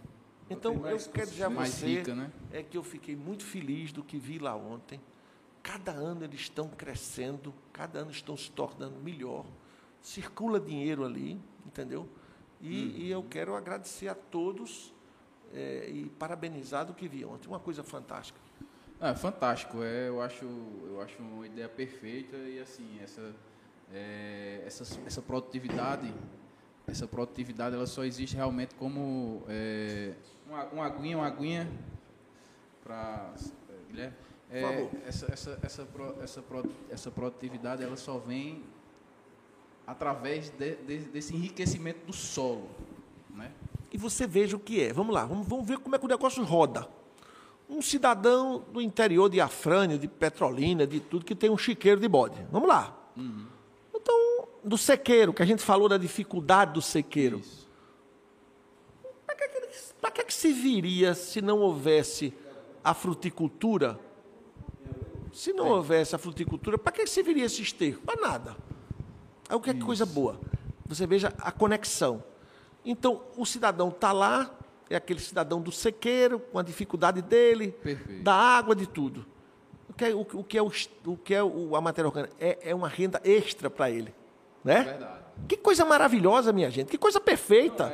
Então, 0.51 0.87
eu 0.87 0.99
quero 0.99 1.31
dizer 1.31 1.45
a 1.45 1.49
você 1.49 1.87
rica, 1.87 2.15
né? 2.15 2.31
é 2.53 2.63
que 2.63 2.77
eu 2.77 2.83
fiquei 2.83 3.17
muito 3.17 3.45
feliz 3.45 3.93
do 3.93 4.05
que 4.05 4.19
vi 4.19 4.39
lá 4.39 4.55
ontem. 4.55 5.01
Cada 5.63 5.93
ano 5.93 6.23
eles 6.23 6.41
estão 6.41 6.69
crescendo, 6.69 7.53
cada 7.73 8.01
ano 8.01 8.11
estão 8.11 8.37
se 8.37 8.51
tornando 8.51 9.01
melhor. 9.01 9.47
Circula 10.03 10.61
dinheiro 10.61 11.05
ali, 11.05 11.41
entendeu? 11.65 12.09
E, 12.61 13.07
e 13.07 13.11
eu 13.11 13.25
quero 13.25 13.57
agradecer 13.57 14.09
a 14.09 14.15
todos 14.15 14.95
eh, 15.55 15.91
e 15.93 16.05
parabenizar 16.19 16.85
do 16.87 16.95
que 16.95 17.07
vi 17.09 17.25
ontem. 17.25 17.49
Uma 17.49 17.61
coisa 17.61 17.83
fantástica. 17.83 18.39
Ah, 19.01 19.15
fantástico. 19.15 19.83
É, 19.83 20.09
eu 20.09 20.21
acho, 20.23 20.45
eu 20.45 21.01
acho 21.03 21.21
uma 21.23 21.47
ideia 21.47 21.69
perfeita 21.69 22.37
e 22.37 22.59
assim 22.61 22.99
essa, 23.03 23.35
é, 23.93 24.63
essa, 24.67 24.85
essa 25.07 25.21
produtividade, 25.23 26.13
essa 26.87 27.07
produtividade, 27.07 27.75
ela 27.77 27.87
só 27.87 28.05
existe 28.05 28.35
realmente 28.37 28.75
como 28.75 29.43
é, 29.49 30.15
uma, 30.49 30.65
uma 30.67 30.87
aguinha, 30.87 31.19
uma 31.19 31.27
aguinha 31.27 31.71
para 32.83 33.35
Guilherme. 33.89 34.17
É, 34.49 34.61
Por 34.63 34.71
favor. 34.73 34.91
essa, 35.07 35.33
essa, 35.33 35.59
essa, 35.63 35.89
essa, 36.23 36.45
essa 36.91 37.11
produtividade 37.11 37.83
ela 37.83 37.97
só 37.97 38.17
vem 38.19 38.63
através 39.87 40.51
de- 40.51 40.77
de- 40.77 40.99
desse 41.11 41.35
enriquecimento 41.35 42.07
do 42.07 42.13
solo, 42.13 42.69
né? 43.31 43.51
E 43.97 43.99
você 43.99 44.27
veja 44.27 44.55
o 44.55 44.61
que 44.61 44.79
é. 44.79 44.93
Vamos 44.93 45.15
lá, 45.15 45.25
vamos, 45.25 45.49
vamos 45.49 45.67
ver 45.67 45.79
como 45.79 45.97
é 45.97 45.99
que 45.99 46.05
o 46.05 46.09
negócio 46.09 46.45
roda. 46.45 46.87
Um 47.67 47.81
cidadão 47.81 48.63
do 48.71 48.79
interior 48.79 49.31
de 49.31 49.41
Afrânia, 49.41 49.97
de 49.97 50.07
Petrolina, 50.07 50.87
de 50.87 51.01
tudo, 51.01 51.25
que 51.25 51.35
tem 51.35 51.49
um 51.49 51.57
chiqueiro 51.57 51.99
de 51.99 52.07
bode. 52.07 52.47
Vamos 52.53 52.69
lá. 52.69 52.95
Então, 53.95 54.49
do 54.63 54.77
sequeiro, 54.77 55.33
que 55.33 55.43
a 55.43 55.47
gente 55.47 55.63
falou 55.63 55.89
da 55.89 55.97
dificuldade 55.97 56.75
do 56.75 56.83
sequeiro. 56.83 57.39
Isso. 57.39 57.67
Para 59.25 59.35
que, 59.35 59.49
pra 59.99 60.11
que 60.11 60.25
que 60.25 60.35
se 60.35 60.53
viria 60.53 61.15
se 61.15 61.41
não 61.41 61.61
houvesse 61.61 62.35
a 62.85 62.93
fruticultura? 62.93 63.99
Se 65.33 65.55
não 65.55 65.69
houvesse 65.69 66.15
a 66.15 66.19
fruticultura, 66.19 66.77
para 66.77 66.93
que 66.93 67.05
que 67.05 67.09
se 67.09 67.23
viria 67.23 67.47
esse 67.47 67.63
esterco? 67.63 68.03
Para 68.03 68.21
nada. 68.21 68.57
Aí 69.49 69.57
o 69.57 69.61
que 69.61 69.71
é 69.71 69.75
que 69.75 69.81
coisa 69.81 70.05
boa? 70.05 70.39
Você 70.85 71.07
veja 71.07 71.33
a 71.39 71.51
conexão. 71.51 72.23
Então, 72.87 73.23
o 73.37 73.45
cidadão 73.45 73.89
está 73.89 74.13
lá, 74.13 74.49
é 74.89 74.95
aquele 74.95 75.19
cidadão 75.19 75.61
do 75.61 75.73
sequeiro, 75.73 76.39
com 76.39 76.59
a 76.59 76.63
dificuldade 76.63 77.21
dele, 77.21 77.73
Perfeito. 77.73 78.23
da 78.23 78.33
água, 78.33 78.77
de 78.77 78.87
tudo. 78.87 79.27
O 79.91 79.93
que 79.93 80.05
é, 80.05 80.15
o, 80.15 80.21
o 80.21 80.45
que 80.45 80.57
é, 80.57 80.63
o, 80.63 80.73
o 81.07 81.17
que 81.17 81.35
é 81.35 81.41
a 81.41 81.81
matéria 81.81 82.09
orgânica? 82.09 82.35
É, 82.39 82.71
é 82.71 82.75
uma 82.75 82.89
renda 82.89 83.21
extra 83.25 83.69
para 83.69 83.91
ele. 83.91 84.15
Né? 84.63 84.83
Verdade. 84.83 85.25
Que 85.49 85.57
coisa 85.57 85.85
maravilhosa, 85.85 86.53
minha 86.53 86.71
gente. 86.71 86.89
Que 86.89 86.99
coisa 86.99 87.21
perfeita. 87.21 87.93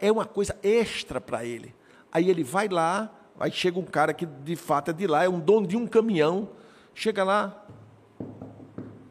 É 0.00 0.10
uma 0.10 0.24
coisa 0.24 0.56
extra 0.62 1.20
para 1.20 1.44
ele. 1.44 1.74
Aí 2.10 2.28
ele 2.28 2.42
vai 2.42 2.68
lá, 2.68 3.10
aí 3.38 3.52
chega 3.52 3.78
um 3.78 3.84
cara 3.84 4.12
que 4.12 4.26
de 4.26 4.56
fato 4.56 4.90
é 4.90 4.94
de 4.94 5.06
lá, 5.06 5.24
é 5.24 5.28
um 5.28 5.40
dono 5.40 5.66
de 5.66 5.76
um 5.76 5.86
caminhão. 5.86 6.48
Chega 6.94 7.24
lá, 7.24 7.64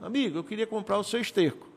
amigo, 0.01 0.37
eu 0.37 0.43
queria 0.43 0.67
comprar 0.67 0.97
o 0.97 1.03
seu 1.03 1.19
esterco. 1.19 1.69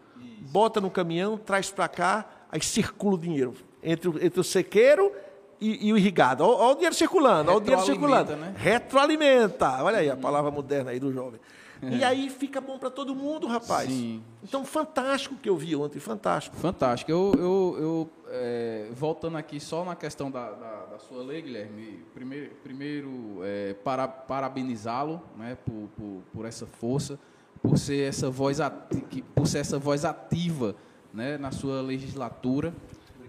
Bota 0.51 0.81
no 0.81 0.90
caminhão, 0.90 1.36
traz 1.36 1.70
para 1.70 1.89
cá, 1.89 2.28
aí 2.51 2.60
circula 2.62 3.14
o 3.14 3.18
dinheiro 3.18 3.55
entre, 3.82 4.09
o- 4.09 4.24
entre 4.24 4.40
o 4.40 4.44
sequeiro 4.44 5.12
e, 5.60 5.89
e 5.89 5.93
o 5.93 5.98
irrigado. 5.98 6.43
Olha 6.44 6.73
o 6.73 6.74
dinheiro 6.74 6.94
circulando, 6.94 7.51
olha 7.51 7.59
o 7.59 7.60
dinheiro 7.60 7.85
circulando. 7.85 8.36
né? 8.36 8.55
Retroalimenta. 8.56 9.82
Olha 9.82 9.98
aí 9.98 10.10
a 10.10 10.16
palavra 10.16 10.51
moderna 10.51 10.90
aí 10.90 11.01
do 11.01 11.12
jovem. 11.12 11.40
E 11.82 12.02
aí 12.02 12.31
fica 12.31 12.59
bom 12.59 12.78
para 12.78 12.89
todo 12.89 13.14
mundo, 13.14 13.47
rapaz. 13.47 13.90
Sim. 13.90 14.23
Então, 14.43 14.64
fantástico 14.64 15.35
o 15.35 15.39
que 15.39 15.47
eu 15.48 15.56
vi 15.59 15.77
ontem, 15.77 16.01
fantástico. 16.01 16.56
Fantástico. 16.56 17.10
Eu, 17.10 17.32
eu, 17.36 17.77
eu, 17.78 18.10
é, 18.31 18.89
voltando 18.93 19.36
aqui 19.36 19.60
só 19.60 19.85
na 19.85 19.94
questão 19.94 20.31
da, 20.31 20.52
da, 20.52 20.86
da 20.93 20.98
sua 20.98 21.23
lei, 21.23 21.43
Guilherme, 21.43 22.02
primeiro, 22.14 22.51
primeiro 22.64 23.40
é, 23.43 23.74
para, 23.85 24.09
parabenizá-lo 24.09 25.20
né, 25.36 25.56
por, 25.66 25.89
por, 25.98 26.23
por 26.32 26.47
essa 26.47 26.66
força, 26.66 27.18
por 27.60 27.77
ser 27.77 28.09
essa 28.09 28.31
voz, 28.31 28.59
ati- 28.59 29.23
por 29.35 29.47
ser 29.47 29.59
essa 29.59 29.78
voz 29.78 30.02
ativa 30.06 30.74
né, 31.12 31.39
na 31.39 31.51
sua 31.51 31.81
legislatura. 31.81 32.74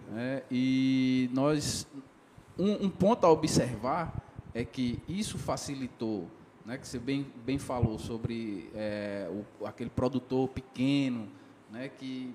né, 0.10 0.44
e 0.49 1.30
nós, 1.34 1.88
um, 2.58 2.86
um 2.86 2.90
ponto 2.90 3.26
a 3.26 3.32
observar 3.32 4.24
é 4.54 4.64
que 4.66 4.99
isso 5.08 5.38
facilitou, 5.38 6.28
né, 6.66 6.78
que 6.78 6.88
você 6.88 6.99
bem, 6.99 7.28
bem 7.45 7.58
falou 7.58 7.99
sobre 7.99 8.70
é, 8.74 9.30
o, 9.60 9.66
aquele 9.66 9.90
produtor 9.90 10.49
pequeno, 10.49 11.28
né, 11.72 11.90
que 11.90 12.34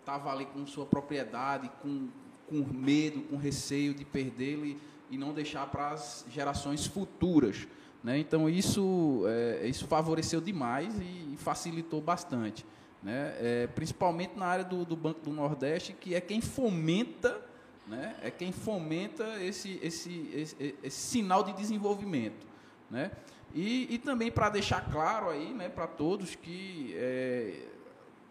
estava 0.00 0.32
ali 0.32 0.46
com 0.46 0.64
sua 0.66 0.86
propriedade, 0.86 1.70
com, 1.82 2.08
com 2.48 2.64
medo, 2.72 3.22
com 3.22 3.36
receio 3.36 3.92
de 3.92 4.04
perdê-lo 4.04 4.64
e, 4.64 4.78
e 5.10 5.18
não 5.18 5.32
deixar 5.34 5.66
para 5.66 5.90
as 5.90 6.24
gerações 6.30 6.86
futuras. 6.86 7.66
Né? 8.02 8.18
Então, 8.18 8.48
isso, 8.48 9.24
é, 9.26 9.66
isso 9.66 9.86
favoreceu 9.86 10.40
demais 10.40 10.96
e, 11.00 11.34
e 11.34 11.36
facilitou 11.36 12.00
bastante. 12.00 12.64
Né? 13.02 13.34
É, 13.38 13.66
principalmente 13.68 14.36
na 14.36 14.46
área 14.46 14.64
do, 14.64 14.84
do 14.84 14.96
Banco 14.96 15.20
do 15.20 15.30
Nordeste, 15.30 15.92
que 15.92 16.14
é 16.14 16.20
quem 16.20 16.40
fomenta, 16.40 17.40
né? 17.86 18.16
é 18.22 18.30
quem 18.30 18.50
fomenta 18.52 19.24
esse, 19.42 19.78
esse, 19.82 20.30
esse, 20.34 20.74
esse 20.82 20.96
sinal 20.98 21.42
de 21.44 21.52
desenvolvimento. 21.52 22.46
Né? 22.90 23.10
E, 23.54 23.94
e 23.94 23.98
também 23.98 24.30
para 24.30 24.48
deixar 24.48 24.90
claro 24.90 25.30
aí 25.30 25.52
né, 25.52 25.68
para 25.68 25.86
todos 25.86 26.34
que 26.34 26.94
é, 26.96 27.60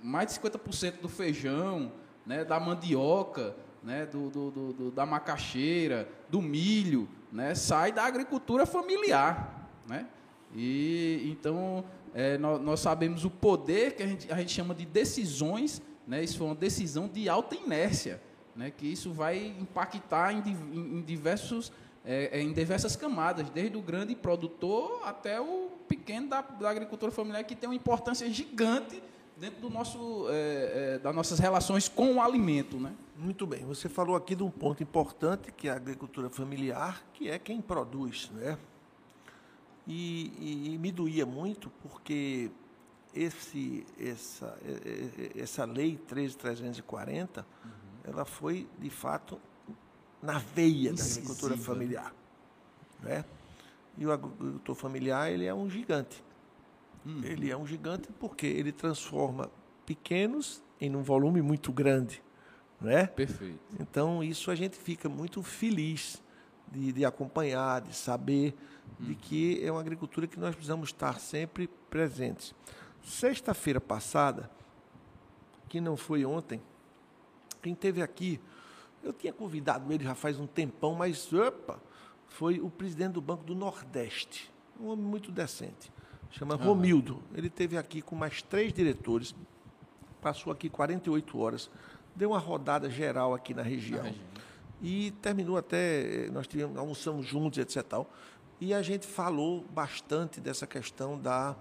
mais 0.03 0.27
de 0.33 0.39
50% 0.39 0.99
do 0.99 1.09
feijão, 1.09 1.91
né, 2.25 2.43
da 2.43 2.59
mandioca, 2.59 3.55
né, 3.81 4.05
do, 4.05 4.29
do- 4.29 4.51
do- 4.73 4.91
da 4.91 5.05
macaxeira, 5.05 6.09
do 6.29 6.41
milho, 6.41 7.07
né, 7.31 7.55
sai 7.55 7.91
da 7.91 8.03
agricultura 8.03 8.65
familiar. 8.65 9.69
Né? 9.87 10.07
E 10.55 11.27
então 11.31 11.83
é, 12.15 12.37
nó- 12.39 12.57
nós, 12.57 12.79
sabemos 12.79 13.23
o 13.25 13.29
poder 13.29 13.95
que 13.95 14.01
a 14.01 14.07
gente, 14.07 14.31
a 14.31 14.37
gente 14.37 14.51
chama 14.51 14.73
de 14.73 14.85
decisões, 14.85 15.81
né, 16.07 16.23
isso 16.23 16.37
foi 16.39 16.47
uma 16.47 16.55
decisão 16.55 17.07
de 17.07 17.29
alta 17.29 17.53
inércia, 17.55 18.19
né, 18.55 18.71
que 18.75 18.87
isso 18.87 19.11
vai 19.13 19.47
impactar 19.59 20.31
em- 20.31 20.97
em 20.97 21.01
diversos 21.01 21.71
é, 22.07 22.37
é, 22.37 22.41
em 22.43 22.53
diversas 22.53 22.95
camadas, 22.95 23.49
desde 23.49 23.75
o 23.75 23.81
grande 23.81 24.15
produtor 24.15 25.01
até 25.03 25.41
o 25.41 25.71
pequeno 25.87 26.29
da, 26.29 26.39
da 26.41 26.69
agricultura 26.69 27.11
familiar, 27.11 27.43
que 27.43 27.55
tem 27.55 27.67
uma 27.67 27.73
importância 27.75 28.29
gigante 28.31 29.01
dentro 29.35 29.59
do 29.59 29.71
nosso, 29.71 30.27
é, 30.29 30.93
é, 30.95 30.99
das 30.99 31.15
nossas 31.15 31.39
relações 31.39 31.89
com 31.89 32.13
o 32.13 32.21
alimento. 32.21 32.77
Né? 32.77 32.93
Muito 33.17 33.47
bem, 33.47 33.65
você 33.65 33.89
falou 33.89 34.15
aqui 34.15 34.35
de 34.35 34.43
um 34.43 34.51
ponto 34.51 34.83
importante, 34.83 35.51
que 35.51 35.67
é 35.67 35.71
a 35.71 35.75
agricultura 35.77 36.29
familiar, 36.29 37.03
que 37.11 37.27
é 37.27 37.39
quem 37.39 37.59
produz, 37.59 38.29
né? 38.35 38.55
E, 39.87 40.31
e- 40.39 40.73
e 40.73 40.77
me 40.77 40.91
doía 40.91 41.25
muito, 41.25 41.69
porque 41.81 42.49
esse, 43.13 43.85
essa, 43.99 44.57
essa 45.35 45.63
lei 45.65 45.97
13.340, 46.09 47.45
ela 48.03 48.25
foi, 48.25 48.67
de 48.79 48.89
fato, 48.89 49.39
na 50.21 50.39
veia 50.39 50.93
da 50.93 51.03
agricultura 51.03 51.53
Incisiva. 51.53 51.73
familiar. 51.73 52.15
Né? 53.01 53.23
E 53.97 54.05
o 54.05 54.11
agricultor 54.11 54.75
familiar, 54.75 55.31
ele 55.31 55.45
é 55.45 55.53
um 55.53 55.69
gigante. 55.69 56.23
Ele 57.23 57.51
é 57.51 57.55
um 57.55 57.67
gigante 57.67 58.09
porque 58.19 58.47
ele 58.47 58.71
transforma 58.71 59.51
pequenos 59.85 60.63
em 60.81 60.95
um 60.95 61.03
volume 61.03 61.39
muito 61.39 61.71
grande. 61.71 62.21
Né? 62.81 63.05
Perfeito. 63.05 63.59
Então, 63.79 64.23
isso 64.23 64.49
a 64.49 64.55
gente 64.55 64.75
fica 64.75 65.07
muito 65.07 65.43
feliz 65.43 66.19
de, 66.71 66.91
de 66.91 67.05
acompanhar, 67.05 67.81
de 67.81 67.95
saber 67.95 68.55
de 68.99 69.15
que 69.15 69.63
é 69.63 69.71
uma 69.71 69.81
agricultura 69.81 70.27
que 70.27 70.39
nós 70.39 70.55
precisamos 70.55 70.89
estar 70.89 71.19
sempre 71.19 71.67
presentes. 71.89 72.53
Sexta-feira 73.03 73.79
passada, 73.79 74.49
que 75.67 75.79
não 75.81 75.97
foi 75.97 76.25
ontem, 76.25 76.61
quem 77.61 77.75
teve 77.75 78.01
aqui, 78.01 78.39
eu 79.03 79.13
tinha 79.13 79.33
convidado 79.33 79.91
ele 79.91 80.03
já 80.03 80.15
faz 80.15 80.39
um 80.39 80.47
tempão, 80.47 80.95
mas 80.95 81.31
opa, 81.33 81.79
foi 82.27 82.59
o 82.59 82.69
presidente 82.69 83.13
do 83.13 83.21
Banco 83.21 83.43
do 83.43 83.55
Nordeste, 83.55 84.51
um 84.79 84.87
homem 84.87 85.05
muito 85.05 85.31
decente, 85.31 85.91
chama 86.31 86.55
Romildo. 86.55 87.21
Ele 87.33 87.49
teve 87.49 87.77
aqui 87.77 88.01
com 88.01 88.15
mais 88.15 88.41
três 88.41 88.73
diretores, 88.73 89.35
passou 90.21 90.51
aqui 90.51 90.69
48 90.69 91.39
horas, 91.39 91.69
deu 92.15 92.31
uma 92.31 92.39
rodada 92.39 92.89
geral 92.89 93.33
aqui 93.33 93.53
na 93.53 93.61
região. 93.61 94.03
região. 94.03 94.25
E 94.81 95.11
terminou 95.21 95.57
até, 95.57 96.25
eh, 96.25 96.29
nós 96.31 96.47
tivemos, 96.47 96.77
almoçamos 96.77 97.25
juntos, 97.25 97.57
etc. 97.59 97.83
Tal, 97.83 98.09
e 98.59 98.73
a 98.73 98.81
gente 98.81 99.05
falou 99.05 99.65
bastante 99.69 100.39
dessa 100.39 100.65
questão 100.65 101.19
da, 101.19 101.55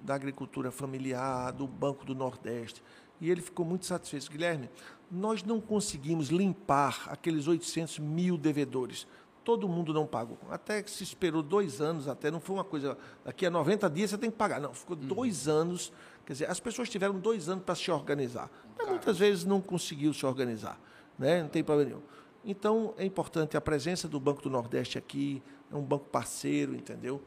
da 0.00 0.14
agricultura 0.14 0.70
familiar, 0.70 1.52
do 1.52 1.66
Banco 1.66 2.04
do 2.04 2.14
Nordeste. 2.14 2.82
E 3.20 3.30
ele 3.30 3.42
ficou 3.42 3.66
muito 3.66 3.84
satisfeito. 3.84 4.30
Guilherme, 4.30 4.70
nós 5.10 5.42
não 5.42 5.60
conseguimos 5.60 6.28
limpar 6.28 7.04
aqueles 7.08 7.46
800 7.46 7.98
mil 7.98 8.38
devedores. 8.38 9.06
todo 9.44 9.68
mundo 9.68 9.92
não 9.92 10.06
pagou. 10.06 10.38
Até 10.48 10.82
que 10.82 10.90
se 10.90 11.02
esperou 11.02 11.42
dois 11.42 11.80
anos, 11.80 12.06
até 12.06 12.30
não 12.30 12.40
foi 12.40 12.56
uma 12.56 12.64
coisa. 12.64 12.96
Daqui 13.24 13.44
a 13.44 13.50
90 13.50 13.90
dias 13.90 14.10
você 14.10 14.18
tem 14.18 14.30
que 14.30 14.36
pagar. 14.36 14.60
Não, 14.60 14.72
ficou 14.72 14.94
dois 14.94 15.48
anos. 15.48 15.92
Quer 16.24 16.34
dizer, 16.34 16.50
as 16.50 16.60
pessoas 16.60 16.88
tiveram 16.88 17.18
dois 17.18 17.48
anos 17.48 17.64
para 17.64 17.74
se 17.74 17.90
organizar. 17.90 18.48
Mas 18.78 18.88
muitas 18.88 19.18
vezes 19.18 19.44
não 19.44 19.60
conseguiu 19.60 20.14
se 20.14 20.24
organizar. 20.24 20.80
Né? 21.18 21.42
Não 21.42 21.48
tem 21.48 21.64
problema 21.64 21.90
nenhum. 21.90 22.02
Então, 22.44 22.94
é 22.96 23.04
importante 23.04 23.56
a 23.56 23.60
presença 23.60 24.08
do 24.08 24.18
Banco 24.18 24.40
do 24.40 24.48
Nordeste 24.48 24.96
aqui, 24.96 25.42
é 25.70 25.76
um 25.76 25.82
banco 25.82 26.06
parceiro, 26.06 26.74
entendeu? 26.74 27.20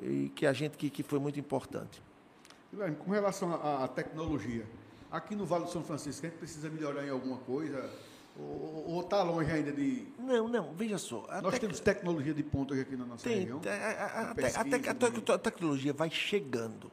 E 0.00 0.30
que 0.34 0.46
a 0.46 0.52
gente 0.52 0.76
que, 0.76 0.88
que 0.88 1.02
foi 1.02 1.18
muito 1.18 1.38
importante. 1.38 2.02
Guilherme, 2.72 2.96
com 2.96 3.10
relação 3.10 3.52
à, 3.54 3.88
tecnologia, 3.88 4.64
aqui 5.10 5.34
no 5.34 5.44
Vale 5.44 5.64
do 5.64 5.70
São 5.70 5.82
Francisco, 5.82 6.24
a 6.24 6.30
gente 6.30 6.38
precisa 6.38 6.70
melhorar 6.70 7.04
em 7.04 7.10
alguma 7.10 7.38
coisa? 7.38 7.90
Ou 8.38 9.00
está 9.00 9.22
longe 9.22 9.50
ainda 9.50 9.72
de. 9.72 10.06
Não, 10.18 10.48
não, 10.48 10.72
veja 10.72 10.96
só. 10.96 11.26
Nós 11.42 11.52
tec... 11.52 11.60
temos 11.60 11.80
tecnologia 11.80 12.32
de 12.32 12.42
ponta 12.42 12.74
aqui 12.74 12.96
na 12.96 13.04
nossa 13.04 13.28
tem, 13.28 13.40
região. 13.40 13.60
A, 13.66 13.70
a, 13.70 14.30
a, 14.30 14.34
pesquisa, 14.34 15.34
a, 15.34 15.38
tecnologia 15.38 15.92
vai 15.92 16.10
chegando. 16.10 16.90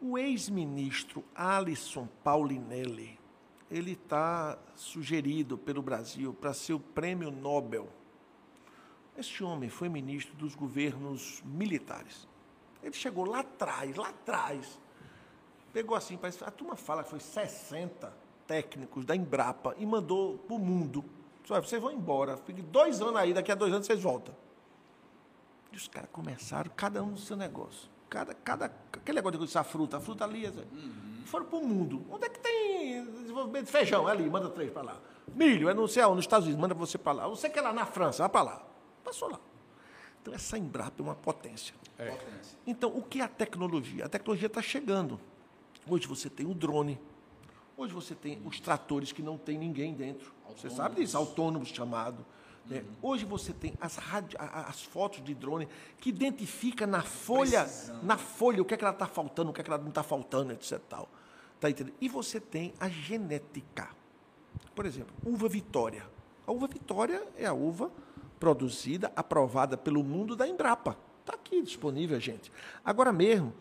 O 0.00 0.18
ex-ministro 0.18 1.22
Alisson 1.34 2.08
Paulinelli, 2.24 3.18
ele 3.70 3.92
está 3.92 4.58
sugerido 4.74 5.56
pelo 5.56 5.82
Brasil 5.82 6.34
para 6.34 6.52
ser 6.52 6.72
o 6.72 6.80
prêmio 6.80 7.30
Nobel. 7.30 7.88
Este 9.16 9.44
homem 9.44 9.70
foi 9.70 9.88
ministro 9.88 10.34
dos 10.34 10.54
governos 10.54 11.42
militares. 11.44 12.26
Ele 12.82 12.94
chegou 12.94 13.24
lá 13.24 13.40
atrás, 13.40 13.96
lá 13.96 14.08
atrás. 14.08 14.78
Pegou 15.72 15.96
assim, 15.96 16.16
parece, 16.16 16.42
a 16.44 16.50
turma 16.50 16.76
fala 16.76 17.02
que 17.02 17.10
foi 17.10 17.20
60 17.20 18.12
técnicos 18.46 19.04
da 19.04 19.14
Embrapa 19.14 19.74
e 19.78 19.86
mandou 19.86 20.38
para 20.38 20.54
o 20.54 20.58
mundo. 20.58 21.04
Só, 21.44 21.60
vocês 21.60 21.80
vão 21.80 21.90
embora, 21.90 22.36
fiquem 22.36 22.64
dois 22.64 23.00
anos 23.00 23.16
aí, 23.16 23.32
daqui 23.32 23.52
a 23.52 23.54
dois 23.54 23.72
anos 23.72 23.86
vocês 23.86 24.02
voltam. 24.02 24.34
E 25.72 25.76
os 25.76 25.88
caras 25.88 26.08
começaram, 26.12 26.70
cada 26.76 27.02
um 27.02 27.10
no 27.10 27.18
seu 27.18 27.36
negócio. 27.36 27.88
Cada, 28.08 28.34
cada, 28.34 28.66
aquele 28.92 29.16
negócio 29.16 29.46
de 29.46 29.58
a 29.58 29.64
fruta, 29.64 29.96
a 29.96 30.00
fruta 30.00 30.24
ali. 30.24 30.46
Uhum. 30.46 31.22
Foram 31.24 31.46
para 31.46 31.58
o 31.58 31.66
mundo. 31.66 32.04
Onde 32.10 32.26
é 32.26 32.28
que 32.28 32.38
tem 32.38 33.04
desenvolvimento 33.06 33.66
de 33.66 33.72
feijão? 33.72 34.08
É 34.08 34.12
ali, 34.12 34.28
manda 34.30 34.48
três 34.50 34.70
para 34.70 34.82
lá. 34.82 35.00
Milho, 35.34 35.68
é 35.68 35.74
no 35.74 35.88
céu, 35.88 36.14
nos 36.14 36.24
Estados 36.24 36.46
Unidos, 36.46 36.60
manda 36.60 36.74
você 36.74 36.96
para 36.96 37.12
lá. 37.12 37.28
Você 37.28 37.48
quer 37.48 37.60
lá 37.60 37.72
na 37.72 37.86
França, 37.86 38.22
vai 38.22 38.28
para 38.28 38.42
lá. 38.42 38.73
Passou 39.04 39.30
lá. 39.30 39.38
Então, 40.20 40.32
essa 40.32 40.56
Embrapa 40.56 41.00
é 41.00 41.02
uma 41.02 41.14
potência. 41.14 41.74
É. 41.98 42.16
Então, 42.66 42.90
o 42.96 43.02
que 43.02 43.20
é 43.20 43.24
a 43.24 43.28
tecnologia? 43.28 44.06
A 44.06 44.08
tecnologia 44.08 44.46
está 44.46 44.62
chegando. 44.62 45.20
Hoje 45.86 46.06
você 46.06 46.30
tem 46.30 46.46
o 46.46 46.54
drone. 46.54 46.98
Hoje 47.76 47.92
você 47.92 48.14
tem 48.14 48.40
os 48.44 48.58
tratores 48.58 49.12
que 49.12 49.22
não 49.22 49.36
tem 49.36 49.58
ninguém 49.58 49.92
dentro. 49.92 50.32
Autônomos. 50.46 50.62
Você 50.62 50.70
sabe 50.70 50.96
disso, 50.96 51.16
autônomos 51.16 51.68
chamado. 51.68 52.24
Né? 52.66 52.78
Uhum. 52.78 53.10
Hoje 53.10 53.24
você 53.26 53.52
tem 53.52 53.74
as, 53.78 53.98
as 54.38 54.82
fotos 54.82 55.22
de 55.22 55.34
drone 55.34 55.68
que 55.98 56.08
identifica 56.08 56.86
na 56.86 57.02
folha, 57.02 57.68
na 58.02 58.16
folha 58.16 58.62
o 58.62 58.64
que 58.64 58.72
é 58.72 58.76
que 58.76 58.84
ela 58.84 58.94
está 58.94 59.06
faltando, 59.06 59.50
o 59.50 59.52
que 59.52 59.60
é 59.60 59.64
que 59.64 59.70
ela 59.70 59.80
não 59.80 59.90
está 59.90 60.02
faltando, 60.02 60.52
etc. 60.52 60.80
Tal. 60.88 61.08
Tá 61.60 61.68
entendendo? 61.68 61.94
E 62.00 62.08
você 62.08 62.40
tem 62.40 62.72
a 62.80 62.88
genética. 62.88 63.90
Por 64.74 64.86
exemplo, 64.86 65.14
uva 65.24 65.48
Vitória. 65.48 66.06
A 66.46 66.52
uva 66.52 66.66
Vitória 66.66 67.26
é 67.36 67.46
a 67.46 67.52
uva 67.52 67.90
produzida, 68.44 69.10
aprovada 69.16 69.74
pelo 69.74 70.04
mundo 70.04 70.36
da 70.36 70.46
Embrapa. 70.46 70.98
Está 71.20 71.32
aqui 71.32 71.62
disponível, 71.62 72.20
gente. 72.20 72.52
Agora 72.84 73.10
mesmo, 73.10 73.54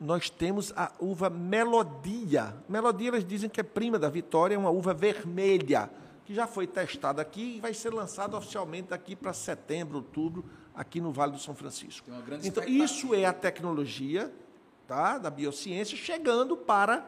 nós 0.00 0.28
temos 0.28 0.72
a 0.74 0.90
uva 0.98 1.30
Melodia. 1.30 2.52
Melodia, 2.68 3.06
eles 3.06 3.24
dizem 3.24 3.48
que 3.48 3.60
é 3.60 3.62
prima 3.62 4.00
da 4.00 4.08
Vitória, 4.08 4.56
é 4.56 4.58
uma 4.58 4.70
uva 4.70 4.92
vermelha, 4.92 5.88
que 6.24 6.34
já 6.34 6.44
foi 6.44 6.66
testada 6.66 7.22
aqui 7.22 7.58
e 7.58 7.60
vai 7.60 7.72
ser 7.72 7.94
lançada 7.94 8.36
oficialmente 8.36 8.88
daqui 8.88 9.14
para 9.14 9.32
setembro, 9.32 9.98
outubro, 9.98 10.44
aqui 10.74 11.00
no 11.00 11.12
Vale 11.12 11.30
do 11.30 11.38
São 11.38 11.54
Francisco. 11.54 12.10
então, 12.42 12.64
isso 12.64 13.14
é 13.14 13.26
a 13.26 13.32
tecnologia 13.32 14.32
tá, 14.88 15.18
da 15.18 15.30
biociência 15.30 15.96
chegando 15.96 16.56
para, 16.56 17.06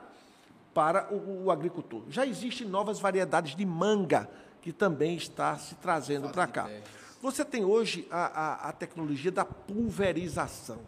para 0.73 1.12
o, 1.12 1.47
o 1.47 1.51
agricultor. 1.51 2.05
Já 2.11 2.24
existem 2.24 2.65
novas 2.65 3.01
variedades 3.01 3.57
de 3.57 3.66
manga 3.66 4.31
que 4.62 4.73
também 4.73 5.16
está 5.16 5.57
se 5.57 5.74
trazendo 5.77 6.28
para 6.28 6.47
cá. 6.47 6.70
Você 7.20 7.45
tem 7.45 7.65
hoje 7.65 8.07
a, 8.11 8.27
a, 8.27 8.69
a, 8.69 8.73
tecnologia 8.73 9.31
da 9.31 9.45
pulverização. 9.45 10.78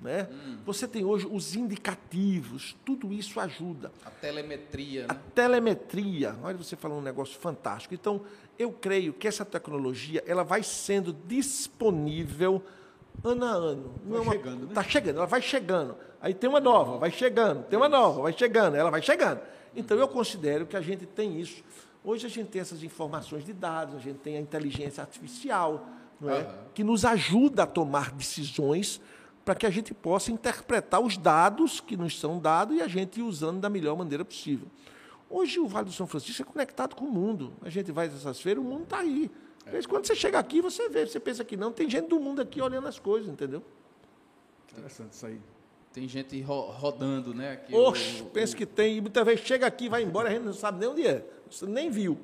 Né? 0.00 0.28
Hum. 0.30 0.58
Você 0.64 0.86
tem 0.86 1.04
hoje 1.04 1.26
os 1.28 1.56
indicativos, 1.56 2.76
tudo 2.84 3.12
isso 3.12 3.40
ajuda. 3.40 3.90
A 4.04 4.10
telemetria. 4.10 5.06
A 5.08 5.14
né? 5.14 5.20
telemetria. 5.34 6.36
Olha, 6.42 6.56
você 6.56 6.76
falou 6.76 6.98
um 6.98 7.02
negócio 7.02 7.38
fantástico. 7.38 7.94
Então, 7.94 8.22
eu 8.58 8.70
creio 8.70 9.12
que 9.12 9.26
essa 9.26 9.44
tecnologia 9.44 10.22
ela 10.26 10.44
vai 10.44 10.62
sendo 10.62 11.12
disponível 11.26 12.62
ano 13.24 13.44
a 13.44 13.50
ano. 13.50 13.94
Vai 14.04 14.18
Não, 14.18 14.32
chegando, 14.32 14.60
né? 14.60 14.68
Está 14.68 14.82
chegando, 14.84 15.16
ela 15.16 15.26
vai 15.26 15.42
chegando. 15.42 15.96
Aí 16.20 16.34
tem 16.34 16.48
uma 16.48 16.60
nova, 16.60 16.98
vai 16.98 17.10
chegando, 17.10 17.64
tem 17.64 17.76
uma 17.76 17.88
nova, 17.88 18.22
vai 18.22 18.32
chegando, 18.32 18.76
ela 18.76 18.90
vai 18.90 19.02
chegando. 19.02 19.40
Então, 19.74 19.98
eu 19.98 20.08
considero 20.08 20.66
que 20.66 20.76
a 20.76 20.80
gente 20.80 21.06
tem 21.06 21.40
isso 21.40 21.62
Hoje 22.08 22.24
a 22.24 22.30
gente 22.30 22.48
tem 22.48 22.62
essas 22.62 22.82
informações 22.82 23.44
de 23.44 23.52
dados, 23.52 23.94
a 23.94 23.98
gente 23.98 24.20
tem 24.20 24.38
a 24.38 24.40
inteligência 24.40 25.02
artificial, 25.02 25.86
não 26.18 26.30
é? 26.30 26.38
Uhum. 26.38 26.54
que 26.72 26.82
nos 26.82 27.04
ajuda 27.04 27.64
a 27.64 27.66
tomar 27.66 28.12
decisões 28.12 28.98
para 29.44 29.54
que 29.54 29.66
a 29.66 29.70
gente 29.70 29.92
possa 29.92 30.32
interpretar 30.32 31.02
os 31.02 31.18
dados 31.18 31.80
que 31.80 31.98
nos 31.98 32.18
são 32.18 32.38
dados 32.38 32.78
e 32.78 32.80
a 32.80 32.88
gente 32.88 33.20
usando 33.20 33.60
da 33.60 33.68
melhor 33.68 33.94
maneira 33.94 34.24
possível. 34.24 34.68
Hoje 35.28 35.60
o 35.60 35.68
Vale 35.68 35.84
do 35.84 35.92
São 35.92 36.06
Francisco 36.06 36.40
é 36.40 36.44
conectado 36.46 36.96
com 36.96 37.04
o 37.04 37.12
mundo. 37.12 37.52
A 37.60 37.68
gente 37.68 37.92
vai 37.92 38.08
nessas 38.08 38.40
feiras, 38.40 38.64
o 38.64 38.66
mundo 38.66 38.84
está 38.84 39.00
aí. 39.00 39.30
É. 39.66 39.82
Quando 39.82 40.06
você 40.06 40.14
chega 40.14 40.38
aqui, 40.38 40.62
você 40.62 40.88
vê, 40.88 41.06
você 41.06 41.20
pensa 41.20 41.44
que 41.44 41.58
não, 41.58 41.70
tem 41.70 41.90
gente 41.90 42.08
do 42.08 42.18
mundo 42.18 42.40
aqui 42.40 42.58
olhando 42.58 42.88
as 42.88 42.98
coisas, 42.98 43.28
entendeu? 43.28 43.62
Interessante 44.72 45.12
isso 45.12 45.26
aí. 45.26 45.38
Tem 45.98 46.06
gente 46.06 46.40
ro 46.42 46.60
rodando, 46.70 47.34
né? 47.34 47.54
Aqui 47.54 47.74
Oxe, 47.74 48.22
pensa 48.32 48.54
o... 48.54 48.56
que 48.56 48.64
tem. 48.64 48.98
E 48.98 49.00
muitas 49.00 49.26
vezes 49.26 49.44
chega 49.44 49.66
aqui, 49.66 49.88
vai 49.88 50.04
embora, 50.04 50.28
a 50.28 50.32
gente 50.32 50.44
não 50.44 50.52
sabe 50.52 50.78
nem 50.78 50.88
onde 50.88 51.04
é. 51.04 51.26
Você 51.50 51.66
nem 51.66 51.90
viu. 51.90 52.16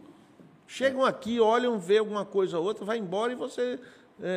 Chegam 0.64 1.04
aqui, 1.04 1.40
olham, 1.40 1.76
vê 1.76 1.98
alguma 1.98 2.24
coisa 2.24 2.56
ou 2.56 2.64
outra, 2.64 2.84
vai 2.84 2.98
embora 2.98 3.32
e 3.32 3.34
você 3.34 3.80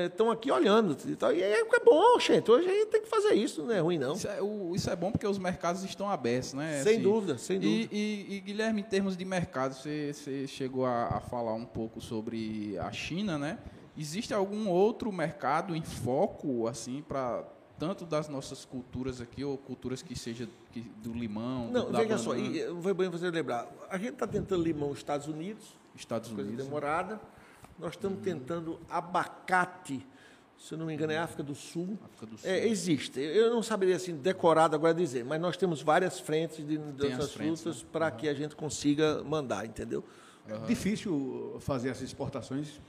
estão 0.08 0.32
é, 0.32 0.34
aqui 0.34 0.50
olhando. 0.50 0.98
E, 1.06 1.16
tal. 1.16 1.32
e 1.32 1.44
é, 1.44 1.60
é 1.60 1.80
bom, 1.86 2.20
gente. 2.20 2.50
Hoje 2.50 2.68
a 2.68 2.74
gente 2.74 2.88
tem 2.88 3.02
que 3.04 3.08
fazer 3.08 3.36
isso, 3.36 3.62
não 3.62 3.76
é 3.76 3.80
ruim, 3.80 4.00
não. 4.00 4.14
Isso 4.14 4.28
é, 4.28 4.42
o, 4.42 4.74
isso 4.74 4.90
é 4.90 4.96
bom 4.96 5.12
porque 5.12 5.28
os 5.28 5.38
mercados 5.38 5.84
estão 5.84 6.10
abertos, 6.10 6.54
né? 6.54 6.82
Sem 6.82 6.94
assim, 6.94 7.04
dúvida, 7.04 7.38
sem 7.38 7.60
dúvida. 7.60 7.94
E, 7.94 8.26
e, 8.28 8.36
e, 8.38 8.40
Guilherme, 8.40 8.82
em 8.82 8.86
termos 8.86 9.16
de 9.16 9.24
mercado, 9.24 9.76
você, 9.76 10.14
você 10.14 10.48
chegou 10.48 10.84
a, 10.84 11.18
a, 11.18 11.20
falar 11.20 11.54
um 11.54 11.66
pouco 11.66 12.02
sobre 12.02 12.76
a 12.80 12.92
China, 12.92 13.38
né? 13.38 13.60
Existe 13.96 14.34
algum 14.34 14.68
outro 14.68 15.12
mercado 15.12 15.76
em 15.76 15.84
foco, 15.84 16.68
assim, 16.68 17.04
para 17.08 17.46
tanto 17.80 18.06
das 18.06 18.28
nossas 18.28 18.66
culturas 18.66 19.22
aqui, 19.22 19.44
ou 19.44 19.58
culturas 19.58 20.02
que 20.02 20.18
seja 20.18 20.48
que, 20.72 20.82
do 20.82 21.14
limão. 21.14 21.70
Não, 21.72 21.86
veja 21.88 21.94
banana. 21.94 22.18
só, 22.18 22.36
e, 22.36 22.82
foi 22.82 22.94
bem 22.94 23.10
você 23.10 23.30
lembrar. 23.30 23.68
A 23.90 23.98
gente 23.98 24.14
está 24.14 24.28
tentando 24.28 24.64
limão 24.64 24.90
nos 24.90 24.99
Estados 24.99 25.28
Unidos, 25.28 25.76
Estados 25.95 26.30
coisa 26.30 26.44
Unidos. 26.49 26.66
demorada. 26.66 27.20
Nós 27.80 27.91
estamos 27.91 28.18
uhum. 28.18 28.24
tentando 28.24 28.80
abacate, 28.90 30.06
se 30.58 30.74
eu 30.74 30.78
não 30.80 30.88
me 30.88 30.94
engano, 30.95 31.14
é 31.14 31.18
África 31.18 31.44
do 31.44 31.54
Sul. 31.54 31.98
África 32.04 32.26
do 32.26 32.38
Sul. 32.38 32.49
É, 32.49 32.68
existe. 32.68 33.20
Eu 33.20 33.52
não 33.52 33.62
saberia 33.62 33.95
assim 33.95 34.16
decorado 34.16 34.76
agora 34.76 34.94
dizer, 34.94 35.24
mas 35.24 35.40
nós 35.40 35.56
temos 35.56 35.82
várias 35.82 36.20
frentes 36.20 36.66
de 36.66 36.78
dessas 36.78 37.32
frutas 37.34 37.84
né? 37.84 37.90
para 37.91 38.08
uhum. 38.08 38.18
que 38.18 38.28
a 38.28 38.34
gente 38.34 38.56
consiga 38.56 39.24
mandar, 39.24 39.66
entendeu? 39.66 40.04
É 40.48 40.58
difícil 40.66 41.58
fazer 41.60 41.90
essas 41.90 42.04
exportações. 42.04 42.80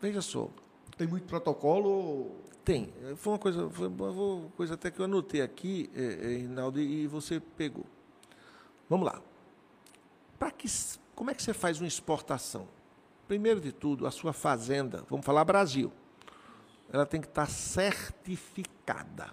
Veja 0.00 0.22
só. 0.22 0.48
Tem 0.96 1.06
muito 1.06 1.26
protocolo 1.26 2.30
tem. 2.66 2.92
Foi 3.14 3.32
uma 3.34 3.38
coisa, 3.38 3.70
foi 3.70 3.86
uma 3.86 4.50
coisa 4.56 4.74
até 4.74 4.90
que 4.90 4.98
eu 4.98 5.04
anotei 5.04 5.40
aqui, 5.40 5.88
é, 5.94 6.02
é, 6.02 6.80
e 6.80 7.06
você 7.06 7.38
pegou. 7.38 7.86
Vamos 8.90 9.06
lá. 9.06 9.22
Para 10.36 10.50
que, 10.50 10.66
como 11.14 11.30
é 11.30 11.34
que 11.34 11.42
você 11.42 11.54
faz 11.54 11.80
uma 11.80 11.86
exportação? 11.86 12.68
Primeiro 13.28 13.60
de 13.60 13.70
tudo, 13.70 14.04
a 14.04 14.10
sua 14.10 14.32
fazenda, 14.32 15.04
vamos 15.08 15.24
falar 15.24 15.44
Brasil, 15.44 15.92
ela 16.92 17.06
tem 17.06 17.20
que 17.20 17.28
estar 17.28 17.46
certificada. 17.46 19.32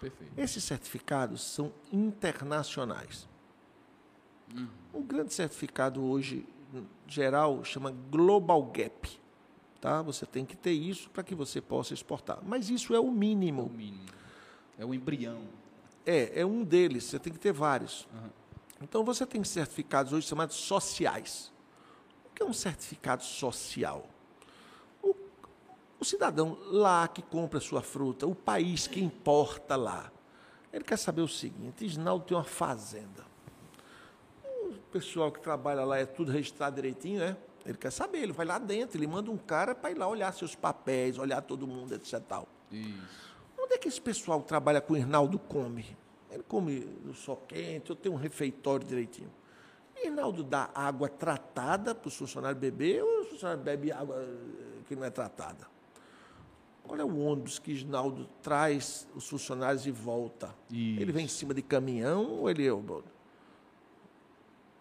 Perfeito. 0.00 0.32
Esses 0.36 0.64
certificados 0.64 1.42
são 1.42 1.72
internacionais. 1.92 3.28
Hum. 4.52 4.66
Um 4.92 5.02
grande 5.02 5.32
certificado 5.32 6.02
hoje, 6.02 6.44
geral, 7.06 7.64
chama 7.64 7.94
Global 8.10 8.64
Gap. 8.64 9.21
Tá? 9.82 10.00
Você 10.00 10.24
tem 10.24 10.46
que 10.46 10.56
ter 10.56 10.70
isso 10.70 11.10
para 11.10 11.24
que 11.24 11.34
você 11.34 11.60
possa 11.60 11.92
exportar. 11.92 12.38
Mas 12.44 12.70
isso 12.70 12.94
é 12.94 13.00
o 13.00 13.10
mínimo. 13.10 13.62
É 13.62 13.64
o 13.64 13.68
mínimo. 13.68 14.06
É 14.78 14.86
o 14.86 14.94
embrião. 14.94 15.42
É, 16.06 16.42
é 16.42 16.46
um 16.46 16.62
deles. 16.62 17.02
Você 17.02 17.18
tem 17.18 17.32
que 17.32 17.38
ter 17.40 17.52
vários. 17.52 18.06
Uhum. 18.14 18.30
Então 18.80 19.04
você 19.04 19.26
tem 19.26 19.42
certificados 19.42 20.12
hoje 20.12 20.28
chamados 20.28 20.54
sociais. 20.54 21.52
O 22.24 22.30
que 22.32 22.44
é 22.44 22.46
um 22.46 22.52
certificado 22.52 23.24
social? 23.24 24.08
O, 25.02 25.16
o 25.98 26.04
cidadão 26.04 26.56
lá 26.70 27.08
que 27.08 27.20
compra 27.20 27.58
sua 27.58 27.82
fruta, 27.82 28.24
o 28.24 28.36
país 28.36 28.86
que 28.86 29.02
importa 29.02 29.74
lá, 29.74 30.12
ele 30.72 30.84
quer 30.84 30.96
saber 30.96 31.22
o 31.22 31.28
seguinte: 31.28 31.84
Isnaldo 31.84 32.24
tem 32.24 32.36
uma 32.36 32.44
fazenda. 32.44 33.26
O 34.44 34.74
pessoal 34.92 35.32
que 35.32 35.40
trabalha 35.40 35.84
lá 35.84 35.98
é 35.98 36.06
tudo 36.06 36.30
registrado 36.30 36.76
direitinho, 36.76 37.18
né? 37.18 37.36
Ele 37.64 37.78
quer 37.78 37.90
saber, 37.90 38.18
ele 38.18 38.32
vai 38.32 38.44
lá 38.44 38.58
dentro, 38.58 38.98
ele 38.98 39.06
manda 39.06 39.30
um 39.30 39.36
cara 39.36 39.74
para 39.74 39.90
ir 39.90 39.98
lá 39.98 40.08
olhar 40.08 40.32
seus 40.32 40.54
papéis, 40.54 41.18
olhar 41.18 41.40
todo 41.42 41.66
mundo, 41.66 41.94
etc. 41.94 42.20
Tal. 42.20 42.48
Isso. 42.70 43.22
Onde 43.58 43.74
é 43.74 43.78
que 43.78 43.88
esse 43.88 44.00
pessoal 44.00 44.40
que 44.40 44.48
trabalha 44.48 44.80
com 44.80 44.94
o 44.94 44.96
Irnaldo 44.96 45.38
come? 45.38 45.96
Ele 46.30 46.42
come 46.42 46.80
no 47.04 47.14
sol 47.14 47.36
quente, 47.46 47.90
eu 47.90 47.96
tenho 47.96 48.14
um 48.14 48.18
refeitório 48.18 48.86
direitinho. 48.86 49.30
Irnaldo 50.04 50.42
dá 50.42 50.70
água 50.74 51.08
tratada 51.08 51.94
para 51.94 52.08
os 52.08 52.16
funcionários 52.16 52.60
beber 52.60 53.02
ou 53.02 53.20
os 53.20 53.28
funcionários 53.28 53.64
bebem 53.64 53.92
água 53.92 54.16
eh, 54.16 54.82
que 54.86 54.96
não 54.96 55.04
é 55.04 55.10
tratada? 55.10 55.70
Qual 56.82 56.98
é 56.98 57.04
o 57.04 57.18
ônibus 57.18 57.58
que 57.58 57.70
Isnaldo 57.70 58.28
traz 58.42 59.06
os 59.14 59.28
funcionários 59.28 59.86
e 59.86 59.92
volta? 59.92 60.52
Isso. 60.68 61.00
Ele 61.00 61.12
vem 61.12 61.26
em 61.26 61.28
cima 61.28 61.54
de 61.54 61.62
caminhão 61.62 62.40
ou 62.40 62.50
ele 62.50 62.66
é 62.66 62.72
o. 62.72 63.04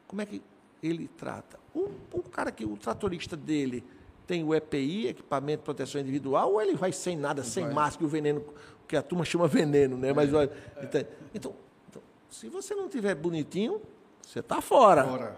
Como 0.08 0.22
é 0.22 0.26
que 0.26 0.42
ele 0.82 1.08
trata? 1.08 1.60
O, 1.74 1.90
o 2.12 2.24
cara 2.24 2.52
que, 2.52 2.66
o 2.66 2.78
tratorista 2.78 3.36
dele 3.38 3.84
tem 4.26 4.44
o 4.44 4.56
EPI, 4.56 5.08
equipamento 5.08 5.60
de 5.60 5.66
proteção 5.66 6.00
individual, 6.00 6.54
ou 6.54 6.62
ele 6.62 6.76
vai 6.76 6.92
sem 6.92 7.18
nada, 7.18 7.44
sem 7.44 7.66
vai. 7.66 7.74
máscara, 7.74 8.06
o 8.06 8.10
veneno, 8.10 8.44
que 8.88 8.96
a 8.96 9.02
turma 9.02 9.26
chama 9.26 9.48
veneno, 9.48 9.98
né? 9.98 10.14
Mas, 10.14 10.34
olha, 10.34 10.52
então, 10.82 11.02
então, 11.34 11.56
então, 11.90 12.02
se 12.30 12.48
você 12.48 12.74
não 12.74 12.88
tiver 12.88 13.16
bonitinho, 13.16 13.82
você 14.22 14.40
está 14.40 14.62
fora. 14.62 15.06
Ora, 15.06 15.38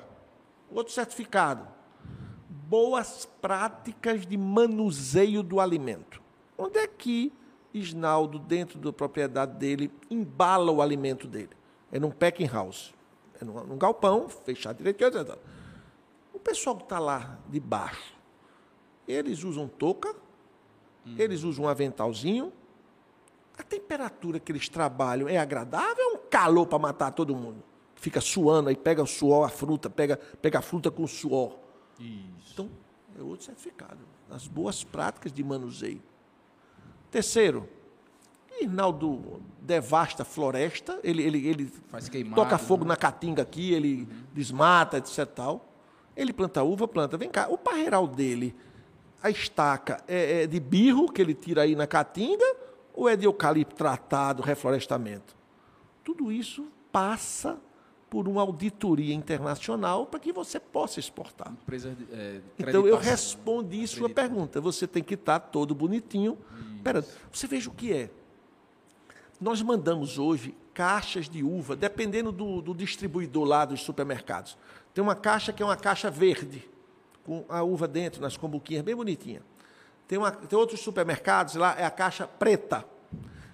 Outro 0.71 0.91
certificado. 0.91 1.67
Boas 2.49 3.27
práticas 3.41 4.25
de 4.25 4.37
manuseio 4.37 5.43
do 5.43 5.59
alimento. 5.59 6.21
Onde 6.57 6.79
é 6.79 6.87
que 6.87 7.31
Isnaldo, 7.73 8.39
dentro 8.39 8.79
da 8.79 8.93
propriedade 8.93 9.57
dele, 9.57 9.91
embala 10.09 10.71
o 10.71 10.81
alimento 10.81 11.27
dele? 11.27 11.51
É 11.91 11.99
num 11.99 12.11
packing 12.11 12.47
house. 12.47 12.93
Num, 13.43 13.77
galpão, 13.77 14.29
fechado 14.29 14.77
direitinho. 14.77 15.07
etc. 15.07 15.37
O 16.33 16.39
pessoal 16.39 16.75
que 16.75 16.83
está 16.83 16.99
lá 16.99 17.37
de 17.47 17.59
baixo, 17.59 18.15
eles 19.07 19.43
usam 19.43 19.67
touca, 19.67 20.15
eles 21.17 21.43
usam 21.43 21.65
um 21.65 21.67
aventalzinho. 21.67 22.51
A 23.57 23.63
temperatura 23.63 24.39
que 24.39 24.51
eles 24.51 24.67
trabalham 24.67 25.27
é 25.27 25.37
agradável? 25.37 26.03
É 26.03 26.13
um 26.15 26.17
calor 26.29 26.65
para 26.65 26.79
matar 26.79 27.11
todo 27.11 27.35
mundo? 27.35 27.63
Fica 27.95 28.19
suando, 28.19 28.69
aí 28.69 28.75
pega 28.75 29.01
o 29.01 29.05
suor, 29.05 29.45
a 29.45 29.49
fruta, 29.49 29.89
pega, 29.89 30.17
pega 30.41 30.59
a 30.59 30.61
fruta 30.61 30.89
com 30.89 31.03
o 31.03 31.07
suor. 31.07 31.57
Isso. 31.99 32.53
Então, 32.53 32.69
é 33.17 33.21
outro 33.21 33.45
certificado. 33.45 33.99
As 34.29 34.47
boas 34.47 34.83
práticas 34.83 35.31
de 35.31 35.43
manuseio. 35.43 36.01
Terceiro, 37.11 37.69
Irnaldo 38.61 39.41
devasta 39.61 40.23
a 40.23 40.25
floresta, 40.25 40.99
ele, 41.03 41.23
ele, 41.23 41.47
ele 41.47 41.73
Faz 41.87 42.09
queimado. 42.09 42.35
toca 42.35 42.57
fogo 42.57 42.83
né? 42.83 42.89
na 42.89 42.95
caatinga 42.95 43.41
aqui, 43.41 43.73
ele 43.73 44.07
desmata, 44.33 44.97
etc. 44.97 45.25
Tal. 45.25 45.69
Ele 46.15 46.31
planta 46.33 46.63
uva, 46.63 46.87
planta. 46.87 47.17
Vem 47.17 47.29
cá, 47.29 47.47
o 47.49 47.57
parreiral 47.57 48.07
dele, 48.07 48.55
a 49.21 49.29
estaca 49.29 50.03
é, 50.07 50.43
é 50.43 50.47
de 50.47 50.59
birro 50.59 51.11
que 51.11 51.21
ele 51.21 51.33
tira 51.33 51.61
aí 51.63 51.75
na 51.75 51.87
caatinga 51.87 52.45
ou 52.93 53.09
é 53.09 53.15
de 53.15 53.25
eucalipto 53.25 53.75
tratado, 53.75 54.43
reflorestamento? 54.43 55.35
Tudo 56.03 56.31
isso 56.31 56.67
passa 56.91 57.57
por 58.09 58.27
uma 58.27 58.41
auditoria 58.41 59.15
internacional 59.15 60.05
para 60.05 60.19
que 60.19 60.31
você 60.31 60.59
possa 60.59 60.99
exportar. 60.99 61.51
Empresa 61.51 61.97
é, 62.11 62.41
Então 62.59 62.85
eu 62.85 62.95
acreditação. 62.95 63.11
respondi 63.11 63.87
sua 63.87 64.07
pergunta. 64.09 64.61
Você 64.61 64.85
tem 64.85 65.01
que 65.01 65.15
estar 65.15 65.39
todo 65.39 65.73
bonitinho. 65.73 66.37
Pera, 66.83 67.03
você 67.31 67.47
veja 67.47 67.71
o 67.71 67.73
que 67.73 67.91
é. 67.91 68.11
Nós 69.43 69.61
mandamos 69.61 70.17
hoje 70.17 70.55
caixas 70.73 71.27
de 71.27 71.43
uva, 71.43 71.75
dependendo 71.75 72.31
do, 72.31 72.61
do 72.61 72.73
distribuidor 72.73 73.43
lá 73.43 73.65
dos 73.65 73.81
supermercados. 73.81 74.57
Tem 74.93 75.03
uma 75.03 75.15
caixa 75.15 75.51
que 75.51 75.61
é 75.61 75.65
uma 75.65 75.75
caixa 75.75 76.09
verde, 76.09 76.65
com 77.25 77.43
a 77.49 77.61
uva 77.61 77.85
dentro, 77.85 78.21
nas 78.21 78.37
combuquinhas, 78.37 78.83
bem 78.85 78.95
bonitinha. 78.95 79.41
Tem, 80.07 80.17
uma, 80.17 80.31
tem 80.31 80.57
outros 80.57 80.79
supermercados 80.79 81.55
lá, 81.55 81.75
é 81.77 81.83
a 81.83 81.91
caixa 81.91 82.25
preta. 82.25 82.85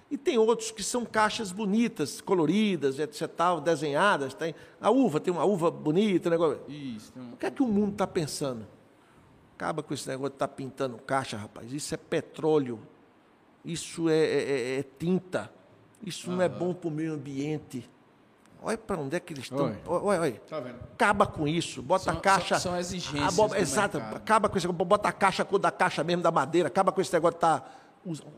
E 0.08 0.16
tem 0.16 0.38
outros 0.38 0.70
que 0.70 0.82
são 0.82 1.04
caixas 1.04 1.50
bonitas, 1.50 2.20
coloridas, 2.20 3.00
etc. 3.00 3.26
Tal, 3.28 3.60
desenhadas. 3.60 4.32
Tem, 4.32 4.54
a 4.80 4.90
uva, 4.92 5.18
tem 5.18 5.32
uma 5.32 5.44
uva 5.44 5.72
bonita, 5.72 6.30
negócio. 6.30 6.60
Isso. 6.68 7.12
tem 7.12 7.20
um- 7.22 7.32
O 7.32 7.36
que 7.36 7.46
é 7.46 7.50
que 7.50 7.62
o 7.64 7.66
mundo 7.66 7.92
está 7.92 8.06
pensando? 8.06 8.64
Acaba 9.56 9.82
com 9.82 9.92
esse 9.92 10.08
negócio 10.08 10.30
de 10.30 10.36
estar 10.36 10.48
pintando 10.48 10.98
caixa, 10.98 11.36
rapaz. 11.36 11.72
Isso 11.72 11.92
é 11.92 11.96
petróleo. 11.96 12.78
Isso 13.64 14.08
é, 14.08 14.16
é- 14.18 14.50
é- 14.50 14.78
é 14.78 14.82
tinta. 14.82 15.50
Isso 16.04 16.30
não 16.30 16.40
é 16.42 16.48
bom 16.48 16.72
para 16.72 16.88
o 16.88 16.90
meio 16.90 17.12
ambiente. 17.14 17.88
Olha 18.62 18.76
para 18.76 18.98
onde 19.00 19.16
é 19.16 19.20
que 19.20 19.32
eles 19.32 19.44
estão. 19.44 19.74
Olha. 19.86 20.20
Olha, 20.20 20.42
tá 20.48 20.60
vendo? 20.60 20.76
Acaba 20.92 21.26
com 21.26 21.48
isso. 21.48 21.80
Bota 21.82 22.04
São- 22.04 22.14
a 22.14 22.16
caixa. 22.20 22.58
são- 22.58 22.72
são 22.72 22.78
exigências 22.80 23.34
do 23.36 23.54
Exato. 23.56 23.96
mercado. 23.98 24.16
Acaba 24.16 24.48
com 24.48 24.58
isso. 24.58 24.70
Bota 24.72 25.08
a 25.08 25.12
caixa, 25.12 25.42
a 25.42 25.46
cor 25.46 25.58
da 25.58 25.70
caixa 25.70 26.04
mesmo, 26.04 26.22
da 26.22 26.30
madeira. 26.30 26.68
Acaba 26.68 26.92
com 26.92 27.00
esse 27.00 27.12
negócio 27.12 27.32
de 27.32 27.36
estar. 27.38 27.76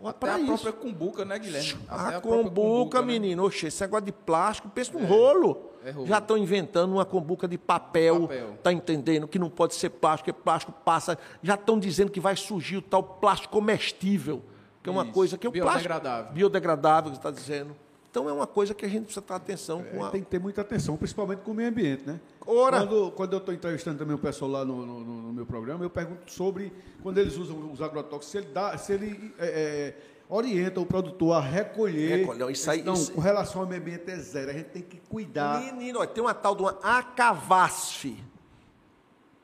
Olha 0.03 0.11
Até 0.11 0.31
a 0.31 0.39
isso. 0.41 0.47
própria 0.63 0.73
cumbuca, 0.73 1.25
né, 1.25 1.39
Guilherme? 1.39 1.79
Até 1.89 2.17
A 2.17 2.21
própria 2.21 2.21
combuca, 2.21 3.01
né? 3.01 3.07
menino. 3.07 3.45
Oxe, 3.45 3.67
esse 3.67 3.81
negócio 3.81 4.07
de 4.07 4.13
plástico, 4.13 4.69
pensa 4.69 4.93
num 4.93 5.05
rolo. 5.07 5.71
é 5.85 5.91
rolo. 5.93 6.07
Já 6.07 6.19
estão 6.19 6.37
inventando 6.37 6.93
uma 6.93 7.05
combuca 7.05 7.47
de 7.49 7.57
papel, 7.59 8.23
Papel. 8.23 8.59
tá 8.63 8.73
entendendo? 8.73 9.27
Que 9.29 9.39
não 9.39 9.49
pode 9.51 9.75
ser 9.75 9.91
plástico, 9.91 10.33
que 10.33 10.41
plástico 10.41 10.73
passa. 10.85 11.17
Já 11.43 11.55
estão 11.55 11.79
dizendo 11.79 12.11
que 12.11 12.19
vai 12.21 12.37
surgir 12.37 12.77
o 12.77 12.83
tal 12.83 13.03
plástico 13.05 13.53
comestível, 13.55 14.43
que 14.83 14.89
é 14.89 14.93
uma 14.93 15.05
Isso, 15.05 15.13
coisa 15.13 15.39
que 15.39 15.47
é 15.47 15.51
o 15.51 15.53
plástico 15.53 15.89
biodegradável. 15.89 16.33
biodegradável 16.33 17.11
que 17.13 17.17
você 17.17 17.21
está 17.21 17.31
dizendo. 17.31 17.77
Então 18.11 18.29
é 18.29 18.33
uma 18.33 18.47
coisa 18.47 18.75
que 18.75 18.85
a 18.85 18.89
gente 18.89 19.05
precisa 19.05 19.23
ter 19.23 19.33
atenção 19.33 19.83
com 19.83 20.05
É, 20.05 20.09
a. 20.09 20.11
tem 20.11 20.21
que 20.23 20.29
ter 20.29 20.39
muita 20.39 20.61
atenção, 20.61 20.97
principalmente 20.99 21.39
com 21.41 21.53
o 21.53 21.55
meio 21.55 21.69
ambiente, 21.71 22.05
né? 22.07 22.21
Ora. 22.47 22.81
Quando, 22.87 23.11
quando 23.13 23.33
eu 23.33 23.39
estou 23.39 23.55
entrevistando 23.55 23.99
também 23.99 24.15
o 24.15 24.19
pessoal 24.19 24.51
lá 24.51 24.65
no, 24.67 24.85
no- 24.85 25.01
no- 25.01 25.33
meu 25.33 25.47
programa, 25.47 25.83
eu 25.85 25.89
pergunto 25.89 26.31
sobre 26.31 26.71
quando 27.03 27.17
eles 27.17 27.37
usam 27.39 27.73
os 27.73 27.81
agrotóxicos, 27.81 28.29
se 28.29 28.37
ele, 28.39 28.47
dá, 28.53 28.77
se 28.77 28.93
ele 28.93 29.35
é, 29.39 29.47
é, 29.47 29.97
orienta 30.29 30.79
o 30.79 30.85
produtor 30.85 31.37
a 31.37 31.41
recolher. 31.41 32.19
Recolher, 32.19 32.51
isso 32.51 32.71
aí- 32.71 32.83
Não, 32.83 32.93
isso- 32.93 33.13
com 33.13 33.21
relação 33.23 33.63
ao 33.63 33.67
meio 33.67 33.81
ambiente 33.81 34.11
é 34.11 34.17
zero. 34.19 34.51
A 34.51 34.55
gente 34.55 34.69
tem 34.69 34.83
que 34.83 34.99
cuidar. 35.09 35.63
Menino, 35.63 35.99
olha, 36.01 36.09
tem 36.09 36.23
uma 36.23 36.35
tal 36.35 36.55
de 36.55 36.61
uma 36.63 36.79
Acavasf, 36.83 38.15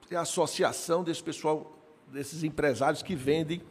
que 0.02 0.14
é 0.14 0.18
a 0.18 0.22
associação 0.22 1.02
desse 1.02 1.22
pessoal, 1.22 1.72
desses 2.08 2.42
empresários 2.42 3.02
que 3.02 3.14
vendem 3.14 3.62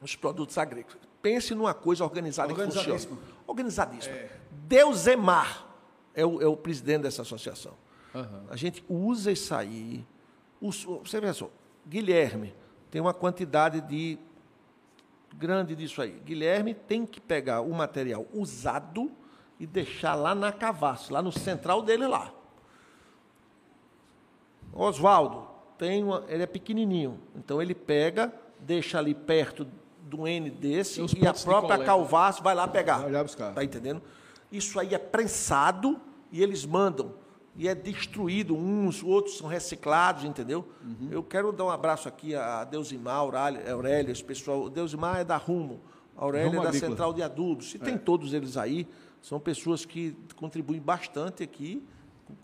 os 0.00 0.14
produtos 0.16 0.56
agrícolas. 0.58 0.98
Pense 1.20 1.54
numa 1.54 1.74
coisa 1.74 2.04
organizada 2.04 2.48
que 2.54 2.60
funciona. 2.62 2.80
Organizadíssima. 2.94 3.18
Organizadíssima. 3.46 4.16
Deuzemar 4.50 5.66
é 6.14 6.24
o, 6.24 6.40
é 6.42 6.46
o 6.46 6.56
presidente 6.56 7.02
dessa 7.02 7.22
associação. 7.22 7.72
Aham. 8.14 8.44
A 8.48 8.56
gente 8.56 8.84
usa 8.88 9.30
isso 9.32 9.54
aí. 9.54 10.06
Os- 10.60 10.84
Você 10.84 11.20
vê 11.20 11.32
só, 11.32 11.50
Guilherme 11.86 12.54
tem 12.90 13.00
uma 13.00 13.12
quantidade 13.14 13.80
de 13.80 14.18
grande 15.36 15.74
disso 15.74 16.00
aí. 16.00 16.12
Guilherme 16.24 16.74
tem 16.74 17.04
que 17.04 17.20
pegar 17.20 17.60
o 17.60 17.72
material 17.74 18.26
usado 18.32 19.10
e 19.60 19.66
deixar 19.66 20.14
lá 20.14 20.34
na 20.34 20.52
cavaço, 20.52 21.12
lá 21.12 21.20
no 21.20 21.32
central 21.32 21.82
dele 21.82 22.06
lá. 22.06 22.32
Oswaldo 24.72 25.48
tem 25.76 26.02
uma, 26.04 26.24
ele 26.28 26.42
é 26.42 26.46
pequenininho, 26.46 27.20
então 27.36 27.60
ele 27.62 27.74
pega, 27.74 28.32
deixa 28.60 28.98
ali 28.98 29.14
perto 29.14 29.66
do 30.08 30.26
N 30.26 30.50
desse 30.50 31.00
e 31.00 31.26
a 31.26 31.32
de 31.32 31.44
própria. 31.44 31.84
Calvaço 31.84 32.42
vai 32.42 32.54
lá 32.54 32.66
pegar. 32.66 32.98
Vai 32.98 33.12
lá 33.12 33.22
buscar. 33.22 33.52
Tá 33.52 33.62
entendendo? 33.62 34.02
Isso 34.50 34.78
aí 34.80 34.94
é 34.94 34.98
prensado 34.98 36.00
e 36.32 36.42
eles 36.42 36.64
mandam. 36.64 37.14
E 37.56 37.66
é 37.66 37.74
destruído, 37.74 38.56
uns, 38.56 39.02
outros 39.02 39.36
são 39.36 39.48
reciclados, 39.48 40.22
entendeu? 40.24 40.64
Uhum. 40.82 41.08
Eu 41.10 41.22
quero 41.24 41.50
dar 41.52 41.64
um 41.64 41.70
abraço 41.70 42.08
aqui 42.08 42.34
a 42.34 42.62
Deusimar, 42.62 43.16
Aurélio 43.16 44.12
esse 44.12 44.22
pessoal. 44.22 44.70
Deusimar 44.70 45.18
é 45.18 45.24
da 45.24 45.36
Rumo, 45.36 45.80
a 46.16 46.22
Aurélia 46.22 46.46
Rumo 46.48 46.60
é 46.60 46.62
da 46.62 46.68
Agrícola. 46.68 46.86
É. 46.86 46.90
Central 46.90 47.12
de 47.12 47.22
Adubos. 47.22 47.74
E 47.74 47.78
tem 47.78 47.98
todos 47.98 48.32
eles 48.32 48.56
aí. 48.56 48.86
São 49.20 49.40
pessoas 49.40 49.84
que 49.84 50.16
contribuem 50.36 50.80
bastante 50.80 51.42
aqui 51.42 51.84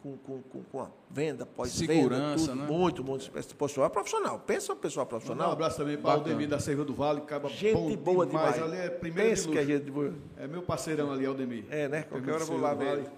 com, 0.02 0.16
com, 0.19 0.43
com, 0.43 0.62
com 0.65 0.81
a 0.81 0.89
venda, 1.11 1.44
pós-venda, 1.47 1.93
Segurança, 1.94 2.47
tudo. 2.48 2.61
né? 2.61 2.66
Muito, 2.66 3.05
muito. 3.05 3.31
Esse 3.39 3.55
pessoal 3.55 3.86
é 3.86 3.90
profissional. 3.90 4.39
Pensa 4.40 4.73
uma 4.73 4.78
pessoa 4.78 5.05
Mandar 5.05 5.16
um 5.16 5.19
profissional. 5.20 5.52
abraço 5.52 5.77
também 5.77 5.97
para 5.97 6.09
o 6.11 6.12
Aldemir 6.12 6.48
da 6.48 6.59
Cerva 6.59 6.85
do 6.85 6.94
Vale, 6.94 7.20
que 7.20 7.27
acaba 7.27 7.48
Gente 7.48 7.74
bom 7.74 7.97
boa 7.97 8.27
demais. 8.27 8.55
demais. 8.55 8.73
Ali 8.73 8.81
é 8.82 8.90
primeiro 8.90 9.31
Pensa 9.31 9.47
de 9.47 9.52
que 9.52 9.59
é 9.59 9.65
gente 9.65 9.90
boa. 9.90 10.15
É 10.36 10.47
meu 10.47 10.62
parceirão 10.62 11.12
ali, 11.12 11.24
Aldemir. 11.27 11.65
É, 11.70 11.89
né? 11.89 12.02
Qualquer 12.02 12.32
hora 12.32 12.43
eu 12.43 12.47
vou 12.47 12.59
lá 12.61 12.74
ver 12.74 12.85
Vale. 12.97 13.09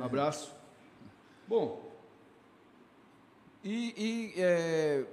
Um 0.00 0.04
abraço. 0.04 0.54
Bom, 1.46 1.90
E, 3.62 4.32
e, 4.36 4.40
é, 4.42 5.04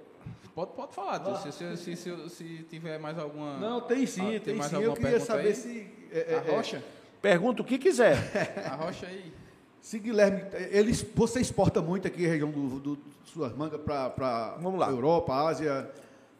pode, 0.53 0.71
pode 0.73 0.93
falar, 0.93 1.19
tio, 1.19 1.37
se, 1.37 1.51
se, 1.51 1.77
se, 1.77 1.95
se, 1.95 2.29
se 2.29 2.63
tiver 2.69 2.99
mais 2.99 3.17
alguma. 3.17 3.57
não, 3.57 3.79
tem 3.81 4.05
sim, 4.05 4.35
Ah, 4.35 4.39
tem 4.39 4.55
mais 4.55 4.69
sim. 4.69 4.75
alguma 4.77 4.93
Eu 4.95 5.01
queria 5.01 5.19
saber 5.19 5.47
aí? 5.49 5.55
se... 5.55 5.87
é, 6.11 6.33
é, 6.33 6.37
A 6.37 6.55
rocha? 6.55 6.83
Pergunta 7.21 7.61
o 7.61 7.65
que 7.65 7.77
quiser. 7.77 8.17
A 8.65 8.75
rocha 8.75 9.05
aí. 9.07 9.31
Se 9.81 9.97
Guilherme, 9.99 10.43
eles, 10.69 11.01
você 11.15 11.41
exporta 11.41 11.81
muito 11.81 12.07
aqui 12.07 12.23
a 12.25 12.29
região 12.29 12.49
do, 12.51 12.79
do 12.79 12.97
suas 13.25 13.51
mangas 13.55 13.81
para 13.81 14.55
lá. 14.77 14.89
Europa, 14.89 15.33
Ásia. 15.33 15.89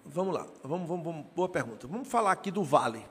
Vamos 0.05 0.34
lá, 0.35 0.45
vamos, 0.63 0.88
vamos, 0.88 1.03
vamos- 1.05 1.26
boa 1.35 1.49
pergunta. 1.49 1.88
Vamos 1.88 2.07
falar 2.07 2.31
aqui 2.31 2.49
do 2.51 2.63
Vale. 2.63 3.03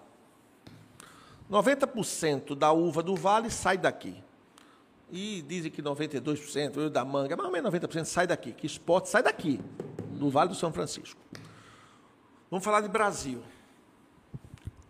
90% 1.51 2.55
da 2.55 2.71
uva 2.73 3.03
do 3.03 3.15
Vale 3.17 3.51
sai 3.51 3.77
daqui. 3.77 4.23
E 5.11 5.43
dizem 5.43 5.69
que 5.71 5.83
92% 5.83 6.89
da 6.89 7.05
manga, 7.05 7.37
mais 7.37 7.47
ou 7.49 7.53
menos 7.53 7.71
90% 7.73 8.05
sai 8.05 8.27
daqui, 8.29 8.53
que 8.53 8.67
exporta 8.67 9.09
sai 9.09 9.23
daqui. 9.25 9.61
do 10.13 10.31
Vale 10.31 10.51
do 10.51 10.55
São 10.55 10.73
Francisco. 10.73 11.21
Vamos 12.49 12.65
falar 12.65 12.81
de 12.83 12.89
Brasil. 12.89 13.43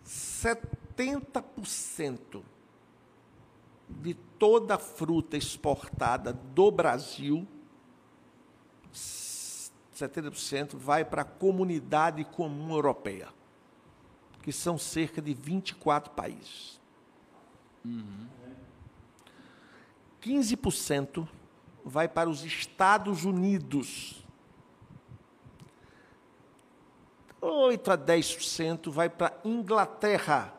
70% 0.05 2.43
de 3.89 4.15
toda 4.41 4.77
a 4.77 4.79
fruta 4.79 5.37
exportada 5.37 6.33
do 6.33 6.71
Brasil, 6.71 7.47
70% 8.91 10.77
vai 10.77 11.05
para 11.05 11.21
a 11.21 11.27
comunidade 11.27 12.25
comum 12.25 12.73
europeia, 12.73 13.29
que 14.43 14.51
são 14.51 14.79
cerca 14.79 15.21
de 15.21 15.35
24 15.35 16.13
países. 16.13 16.81
Uhum. 17.85 18.27
15% 20.23 21.29
vai 21.85 22.09
para 22.09 22.31
os 22.31 22.43
Estados 22.43 23.27
Unidos. 23.27 24.25
8 27.43 27.91
a 27.91 27.99
10% 27.99 28.91
vai 28.91 29.11
para 29.11 29.29
a 29.29 29.49
Inglaterra, 29.49 30.55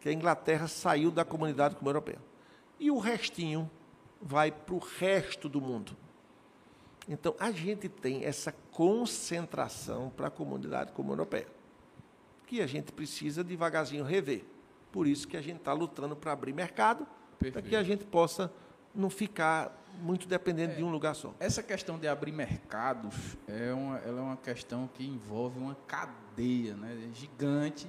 que 0.00 0.08
a 0.08 0.12
Inglaterra 0.12 0.68
saiu 0.68 1.10
da 1.10 1.24
comunidade 1.24 1.74
comum 1.74 1.90
europeia. 1.90 2.33
E 2.78 2.90
o 2.90 2.98
restinho 2.98 3.70
vai 4.20 4.50
para 4.50 4.74
o 4.74 4.78
resto 4.78 5.48
do 5.48 5.60
mundo. 5.60 5.96
Então, 7.08 7.34
a 7.38 7.50
gente 7.50 7.88
tem 7.88 8.24
essa 8.24 8.52
concentração 8.70 10.10
para 10.16 10.28
a 10.28 10.30
comunidade 10.30 10.92
comum 10.92 11.12
europeia, 11.12 11.46
que 12.46 12.62
a 12.62 12.66
gente 12.66 12.92
precisa 12.92 13.44
devagarzinho 13.44 14.04
rever. 14.04 14.44
Por 14.90 15.06
isso 15.06 15.28
que 15.28 15.36
a 15.36 15.42
gente 15.42 15.58
está 15.58 15.72
lutando 15.72 16.16
para 16.16 16.32
abrir 16.32 16.52
mercado, 16.52 17.06
para 17.38 17.60
que 17.60 17.76
a 17.76 17.82
gente 17.82 18.04
possa 18.04 18.50
não 18.94 19.10
ficar 19.10 19.76
muito 20.00 20.26
dependente 20.26 20.74
é, 20.74 20.76
de 20.76 20.84
um 20.84 20.90
lugar 20.90 21.14
só. 21.14 21.34
Essa 21.38 21.62
questão 21.62 21.98
de 21.98 22.06
abrir 22.08 22.32
mercados 22.32 23.36
é 23.46 23.72
uma, 23.72 23.98
ela 23.98 24.20
é 24.20 24.22
uma 24.22 24.36
questão 24.36 24.88
que 24.92 25.04
envolve 25.04 25.58
uma 25.58 25.74
cadeia 25.86 26.74
né, 26.74 27.10
gigante 27.12 27.88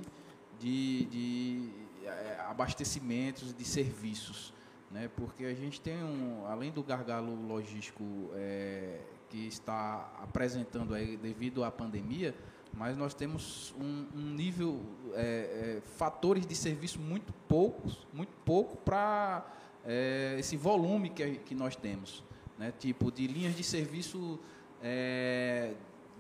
de, 0.60 1.06
de 1.06 1.70
é, 2.04 2.38
abastecimentos 2.48 3.54
de 3.54 3.64
serviços. 3.64 4.54
Né, 4.96 5.10
porque 5.14 5.44
a 5.44 5.54
gente 5.54 5.82
tem, 5.82 6.02
um, 6.02 6.46
além 6.48 6.72
do 6.72 6.82
gargalo 6.82 7.36
logístico 7.46 8.02
é, 8.34 9.02
que 9.30 9.46
está 9.46 10.10
apresentando 10.24 10.96
aí 10.96 11.18
devido 11.18 11.66
à 11.66 11.70
pandemia, 11.70 12.34
mas 12.72 12.96
nós 12.96 13.14
temos 13.14 13.76
um, 13.78 14.06
um 14.16 14.34
nível, 14.34 14.82
é, 15.14 15.82
é 15.82 15.82
fatores 15.98 16.48
de 16.48 16.56
serviço 16.56 16.98
muito 16.98 17.34
poucos, 17.46 18.08
muito 18.14 18.32
pouco 18.46 18.78
para 18.78 19.46
é, 19.84 20.38
esse 20.40 20.56
volume 20.56 21.10
que, 21.10 21.40
que 21.40 21.54
nós 21.54 21.76
temos, 21.76 22.24
né? 22.58 22.72
tipo 22.80 23.12
de 23.12 23.28
linhas 23.28 23.54
de 23.54 23.66
serviço 23.66 24.40
é, 24.82 25.74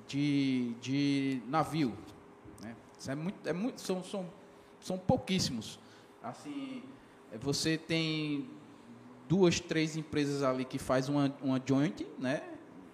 de, 0.05 0.73
de 0.81 1.41
navio. 1.47 1.93
Né? 2.61 2.75
Isso 2.99 3.09
é 3.09 3.15
muito, 3.15 3.47
é 3.47 3.53
muito, 3.53 3.79
são, 3.79 4.03
são, 4.03 4.29
são 4.81 4.97
pouquíssimos. 4.97 5.79
Assim, 6.21 6.83
você 7.39 7.77
tem 7.77 8.49
duas, 9.27 9.59
três 9.59 9.97
empresas 9.97 10.43
ali 10.43 10.65
que 10.65 10.77
faz 10.77 11.09
uma, 11.09 11.33
uma 11.41 11.61
joint, 11.63 12.05
né? 12.19 12.41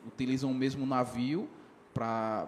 utilizam 0.05 0.49
o 0.51 0.53
mesmo 0.53 0.85
navio 0.85 1.49
para 1.93 2.47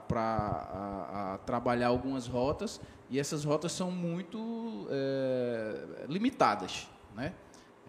trabalhar 1.45 1.87
algumas 1.87 2.27
rotas 2.27 2.81
e 3.09 3.19
essas 3.19 3.43
rotas 3.43 3.71
são 3.71 3.91
muito 3.91 4.87
é, 4.89 6.05
limitadas, 6.07 6.89
né? 7.15 7.33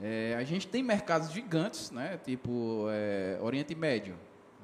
É, 0.03 0.35
a 0.37 0.43
gente 0.43 0.67
tem 0.67 0.83
mercados 0.83 1.31
gigantes, 1.31 1.93
né? 1.93 2.19
tipo 2.19 2.87
é, 2.91 3.39
Oriente 3.41 3.75
Médio, 3.77 4.17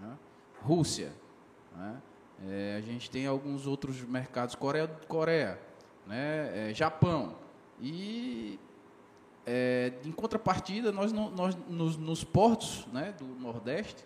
né? 0.02 0.18
Rússia. 0.60 1.12
Né? 1.76 2.02
É, 2.48 2.76
a 2.76 2.80
gente 2.80 3.08
tem 3.08 3.26
alguns 3.26 3.66
outros 3.66 4.02
mercados, 4.02 4.56
Coreia, 4.56 4.88
Coreia 5.06 5.58
né? 6.06 6.70
É, 6.70 6.74
Japão. 6.74 7.36
E, 7.80 8.58
é, 9.46 9.92
em 10.04 10.12
contrapartida, 10.12 10.92
nós, 10.92 11.12
não, 11.12 11.30
nós 11.30 11.56
nos, 11.68 11.96
nos, 11.96 12.24
portos 12.24 12.86
né, 12.92 13.14
do 13.18 13.24
Nordeste, 13.24 14.04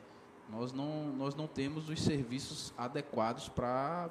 nós 0.50 0.72
não, 0.72 1.08
nós 1.08 1.34
não 1.34 1.46
temos 1.46 1.88
os 1.88 2.00
serviços 2.02 2.72
adequados 2.76 3.48
para 3.48 4.10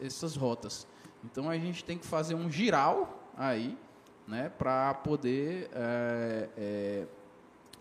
essas 0.00 0.36
rotas. 0.36 0.86
Então, 1.24 1.48
a 1.48 1.56
gente 1.56 1.84
tem 1.84 1.96
que 1.96 2.06
fazer 2.06 2.34
um 2.34 2.50
giral 2.50 3.30
aí, 3.36 3.78
né, 4.26 4.48
para 4.48 4.94
poder 4.94 5.70
é, 5.72 6.48
é, 6.56 7.06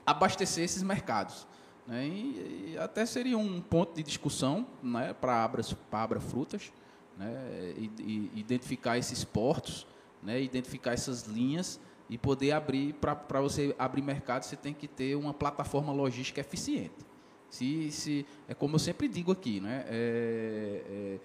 abastecer 0.06 0.64
esses 0.64 0.84
mercados. 0.84 1.48
Né, 1.88 2.06
e, 2.06 2.74
e, 2.74 2.78
até 2.78 3.06
seria 3.06 3.38
um 3.38 3.60
ponto 3.60 3.96
de 3.96 4.04
discussão 4.04 4.66
né, 4.82 5.14
para 5.14 5.44
Abras, 5.44 5.76
Abra 5.92 6.20
Frutas, 6.20 6.72
né, 7.18 7.74
e, 7.78 7.92
e 8.00 8.32
identificar 8.36 8.98
esses 8.98 9.24
portos, 9.24 9.88
né, 10.22 10.42
identificar 10.42 10.94
essas 10.94 11.24
linhas 11.24 11.80
e 12.14 12.18
poder 12.20 12.52
abrir, 12.52 12.94
para 12.94 13.42
você 13.42 13.76
abrir 13.80 14.04
mercado, 14.04 14.44
você 14.44 14.56
tem 14.56 14.72
que 14.72 14.88
ter 14.88 15.16
uma 15.16 15.34
plataforma 15.34 15.92
logística 15.92 16.40
eficiente. 16.40 16.94
Se, 17.50 17.92
se, 17.92 18.26
é 18.48 18.54
como 18.54 18.76
eu 18.76 18.80
sempre 18.80 19.08
digo 19.08 19.32
aqui, 19.32 19.60
né, 19.60 19.84
é, 19.88 20.84
é, 20.88 21.20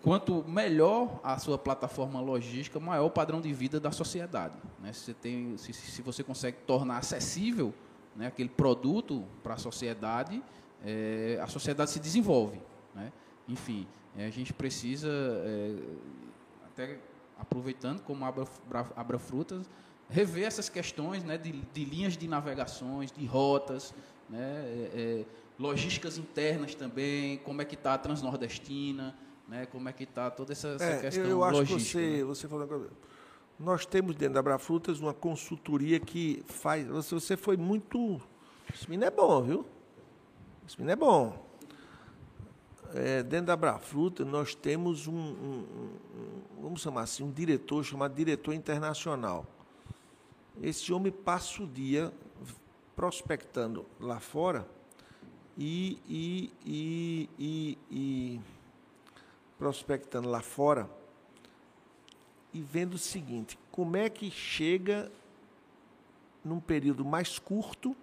quanto 0.00 0.44
melhor 0.44 1.18
a 1.24 1.36
sua 1.36 1.58
plataforma 1.58 2.20
logística, 2.20 2.78
maior 2.78 3.06
o 3.06 3.10
padrão 3.10 3.40
de 3.40 3.52
vida 3.52 3.80
da 3.80 3.90
sociedade. 3.90 4.54
Né? 4.80 4.92
Se, 4.92 5.00
você 5.00 5.14
tem, 5.14 5.56
se, 5.56 5.72
se 5.72 6.00
você 6.00 6.22
consegue 6.22 6.58
tornar 6.64 6.98
acessível 6.98 7.74
né, 8.14 8.28
aquele 8.28 8.50
produto 8.50 9.24
para 9.42 9.54
a 9.54 9.58
sociedade, 9.58 10.40
é, 10.84 11.40
a 11.42 11.48
sociedade 11.48 11.90
se 11.90 11.98
desenvolve. 11.98 12.60
Né? 12.94 13.12
Enfim, 13.48 13.84
é, 14.16 14.26
a 14.26 14.30
gente 14.30 14.52
precisa, 14.52 15.08
é, 15.08 15.76
até 16.66 17.00
aproveitando 17.36 18.00
como 18.02 18.24
Abra, 18.24 18.46
Abra 18.94 19.18
Frutas, 19.18 19.68
rever 20.10 20.44
essas 20.44 20.68
questões 20.68 21.24
né, 21.24 21.36
de, 21.38 21.52
de, 21.52 21.84
linhas 21.84 22.16
de 22.16 22.28
navegações, 22.28 23.10
de 23.10 23.24
rotas, 23.26 23.94
né, 24.28 24.40
é, 24.40 24.90
é, 24.94 25.24
logísticas 25.58 26.18
internas 26.18 26.74
também, 26.74 27.38
como 27.38 27.62
é 27.62 27.64
que 27.64 27.74
está 27.74 27.94
a 27.94 27.98
Transnordestina, 27.98 29.14
né? 29.48 29.66
Como 29.66 29.88
é 29.88 29.92
que 29.92 30.04
está 30.04 30.30
toda 30.30 30.52
essa, 30.52 30.68
essa 30.68 30.84
é, 30.84 31.00
questão 31.00 31.24
eu 31.24 31.44
acho 31.44 31.58
logística? 31.58 32.00
Que 32.00 32.06
você, 32.06 32.18
né? 32.18 32.24
você 32.24 32.48
falou 32.48 32.64
uma 32.64 32.68
coisa. 32.68 32.90
Nós 33.58 33.86
temos 33.86 34.16
dentro 34.16 34.34
da 34.34 34.40
Abrafrutas 34.40 35.00
uma 35.00 35.14
consultoria 35.14 36.00
que 36.00 36.42
faz. 36.46 36.86
Você, 36.88 37.14
você 37.14 37.36
foi 37.36 37.56
muito. 37.56 38.20
Esse 38.72 38.88
menino 38.88 39.06
é 39.06 39.10
bom, 39.10 39.42
viu? 39.42 39.66
Esse 40.66 40.76
menino 40.78 40.92
é 40.92 40.96
bom. 40.96 41.44
É, 42.94 43.22
dentro 43.22 43.46
da 43.46 43.52
Abrafruta, 43.54 44.24
nós 44.24 44.54
temos 44.54 45.06
um, 45.06 45.14
um, 45.14 45.66
um, 46.16 46.62
vamos 46.62 46.80
chamar 46.80 47.02
assim, 47.02 47.22
um 47.24 47.30
diretor 47.30 47.82
chamado 47.84 48.14
diretor 48.14 48.54
internacional. 48.54 49.46
Esse 50.62 50.92
homem 50.92 51.12
passa 51.12 51.62
o 51.62 51.66
dia 51.66 52.12
prospectando 52.94 53.84
lá 53.98 54.20
fora 54.20 54.66
e, 55.58 55.98
e, 56.08 56.52
e, 56.64 57.30
e, 57.38 57.78
e 57.90 58.40
prospectando 59.58 60.28
lá 60.28 60.40
fora 60.40 60.88
e 62.52 62.60
vendo 62.60 62.94
o 62.94 62.98
seguinte: 62.98 63.58
como 63.70 63.96
é 63.96 64.08
que 64.08 64.30
chega 64.30 65.10
num 66.44 66.60
período 66.60 67.04
mais 67.04 67.38
curto 67.38 67.96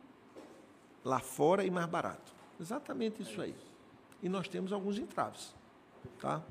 lá 1.03 1.19
fora 1.19 1.63
e 1.63 1.71
mais 1.71 1.87
barato? 1.87 2.33
Exatamente 2.59 3.21
isso 3.21 3.41
aí. 3.41 3.55
E 4.21 4.29
nós 4.29 4.47
temos 4.47 4.71
alguns 4.71 4.99
entraves, 4.99 5.55
tá? 6.19 6.43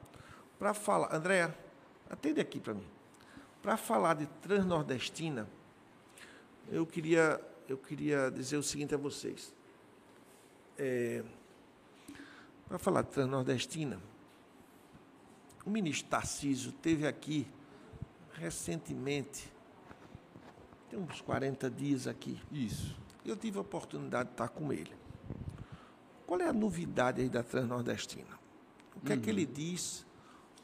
Para 0.58 0.74
falar, 0.74 1.14
Andréa, 1.14 1.56
atende 2.08 2.40
aqui 2.40 2.58
para 2.58 2.74
mim. 2.74 2.86
Para 3.62 3.76
falar 3.76 4.14
de 4.14 4.26
transnordestina, 4.26 5.46
eu 6.70 6.86
queria 6.86 7.40
eu 7.68 7.78
queria 7.78 8.30
dizer 8.30 8.56
o 8.56 8.62
seguinte 8.62 8.94
a 8.94 8.98
vocês. 8.98 9.54
É, 10.76 11.22
para 12.66 12.78
falar 12.78 13.02
de 13.02 13.10
transnordestina, 13.10 14.00
o 15.64 15.70
ministro 15.70 16.08
Tarcísio 16.08 16.72
teve 16.72 17.06
aqui 17.06 17.46
recentemente, 18.32 19.52
tem 20.88 20.98
uns 20.98 21.20
40 21.20 21.70
dias 21.70 22.06
aqui. 22.06 22.40
Isso. 22.50 22.96
Eu 23.24 23.36
tive 23.36 23.58
a 23.58 23.60
oportunidade 23.60 24.30
de 24.30 24.34
estar 24.34 24.48
com 24.48 24.72
ele. 24.72 24.92
Qual 26.26 26.40
é 26.40 26.48
a 26.48 26.52
novidade 26.52 27.20
aí 27.20 27.28
da 27.28 27.42
Transnordestina? 27.42 28.38
O 28.96 29.00
que 29.00 29.12
uhum. 29.12 29.18
é 29.18 29.22
que 29.22 29.30
ele 29.30 29.44
uhum. 29.44 29.52
diz 29.52 30.06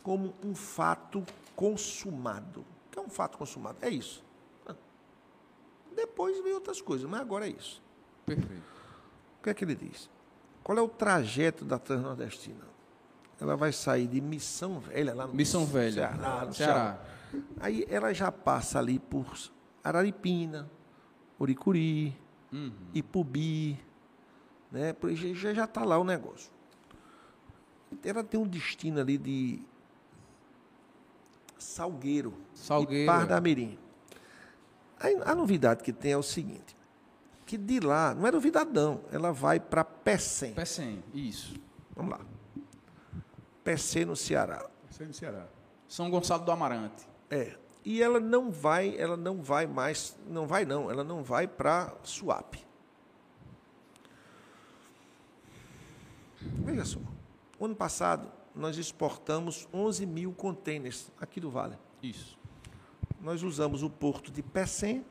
como 0.02 0.34
um 0.42 0.54
fato 0.54 1.24
consumado? 1.54 2.60
O 2.60 2.90
que 2.90 2.98
é 2.98 3.02
um 3.02 3.10
fato 3.10 3.36
consumado? 3.36 3.78
É 3.80 3.88
isso. 3.88 4.24
Depois 5.96 6.40
vem 6.44 6.52
outras 6.52 6.80
coisas, 6.80 7.08
mas 7.08 7.20
agora 7.20 7.46
é 7.46 7.50
isso. 7.50 7.82
Perfeito. 8.24 8.62
O 9.40 9.42
que 9.42 9.50
é 9.50 9.54
que 9.54 9.64
ele 9.64 9.74
diz? 9.74 10.08
Qual 10.62 10.76
é 10.76 10.80
o 10.80 10.88
trajeto 10.88 11.64
da 11.64 11.78
Transnordestina? 11.78 12.76
ela 13.40 13.56
vai 13.56 13.72
sair 13.72 14.06
de 14.06 14.20
Missão 14.20 14.80
Velha, 14.80 15.14
lá 15.14 15.26
no 15.26 15.34
Missão 15.34 15.66
Velha, 15.66 15.92
Ceará, 15.92 16.44
no 16.46 16.54
Ceará. 16.54 16.54
Ceará. 16.54 16.98
Aí 17.60 17.86
ela 17.88 18.12
já 18.14 18.32
passa 18.32 18.78
ali 18.78 18.98
por 18.98 19.26
Araripina, 19.84 20.70
Uricuri, 21.38 22.16
uhum. 22.52 22.72
Ipubi, 22.94 23.78
né? 24.72 24.94
Já 25.34 25.52
já 25.52 25.64
está 25.64 25.84
lá 25.84 25.98
o 25.98 26.04
negócio. 26.04 26.50
ela 28.02 28.24
tem 28.24 28.40
um 28.40 28.46
destino 28.46 29.00
ali 29.00 29.18
de 29.18 29.62
Salgueiro, 31.58 32.32
Salgueiro, 32.54 33.02
e 33.02 33.06
Par 33.06 33.26
a 34.98 35.34
novidade 35.34 35.82
que 35.82 35.92
tem 35.92 36.12
é 36.12 36.16
o 36.16 36.22
seguinte, 36.22 36.76
que 37.44 37.56
de 37.56 37.80
lá, 37.80 38.14
não 38.14 38.26
é 38.26 38.32
novidade 38.32 38.70
não, 38.72 39.02
ela 39.12 39.32
vai 39.32 39.60
para 39.60 39.84
Pecém. 39.84 40.54
Pecém, 40.54 41.02
isso. 41.14 41.54
Vamos 41.94 42.12
lá. 42.12 42.20
Pecém 43.62 44.04
no 44.04 44.16
Ceará. 44.16 44.68
Aí 44.98 45.06
no 45.06 45.14
Ceará. 45.14 45.46
São 45.88 46.10
Gonçalo 46.10 46.44
do 46.44 46.50
Amarante. 46.50 47.06
É. 47.30 47.56
E 47.84 48.02
ela 48.02 48.18
não 48.18 48.50
vai, 48.50 48.96
ela 48.98 49.16
não 49.16 49.42
vai 49.42 49.66
mais, 49.66 50.16
não 50.26 50.46
vai 50.46 50.64
não, 50.64 50.90
ela 50.90 51.04
não 51.04 51.22
vai 51.22 51.46
para 51.46 51.94
Suape. 52.02 52.64
Veja 56.40 56.84
só, 56.84 56.98
ano 57.60 57.76
passado 57.76 58.30
nós 58.54 58.78
exportamos 58.78 59.68
11 59.72 60.06
mil 60.06 60.32
contêineres 60.32 61.12
aqui 61.20 61.38
do 61.38 61.50
Vale. 61.50 61.76
Isso. 62.02 62.38
Nós 63.26 63.42
usamos 63.42 63.82
o 63.82 63.90
porto 63.90 64.30
de 64.30 64.40
Pecém, 64.40 65.04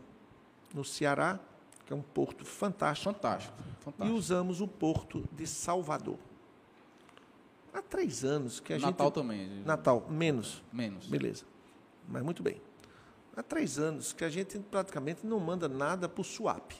no 0.74 0.86
Ceará, 0.86 1.38
que 1.86 1.92
é 1.92 1.96
um 1.98 2.02
porto 2.02 2.46
fantástico, 2.46 3.12
Fantástico. 3.14 3.54
e 3.60 3.84
Fantástico. 3.84 4.18
usamos 4.18 4.62
o 4.62 4.68
porto 4.70 5.28
de 5.34 5.46
Salvador. 5.46 6.18
Há 7.74 7.82
três 7.82 8.24
anos 8.24 8.62
que 8.62 8.72
a 8.72 8.80
Natal 8.80 9.08
gente... 9.08 9.16
também. 9.16 9.62
Natal, 9.66 10.08
menos. 10.10 10.64
Menos. 10.72 11.08
Beleza. 11.08 11.44
Mas 12.08 12.24
muito 12.24 12.42
bem. 12.42 12.62
Há 13.36 13.44
três 13.44 13.78
anos 13.78 14.14
que 14.14 14.24
a 14.24 14.30
gente 14.30 14.58
praticamente 14.60 15.28
não 15.28 15.38
manda 15.42 15.68
nada 15.68 16.08
para 16.08 16.22
o 16.22 16.24
Swap. 16.24 16.72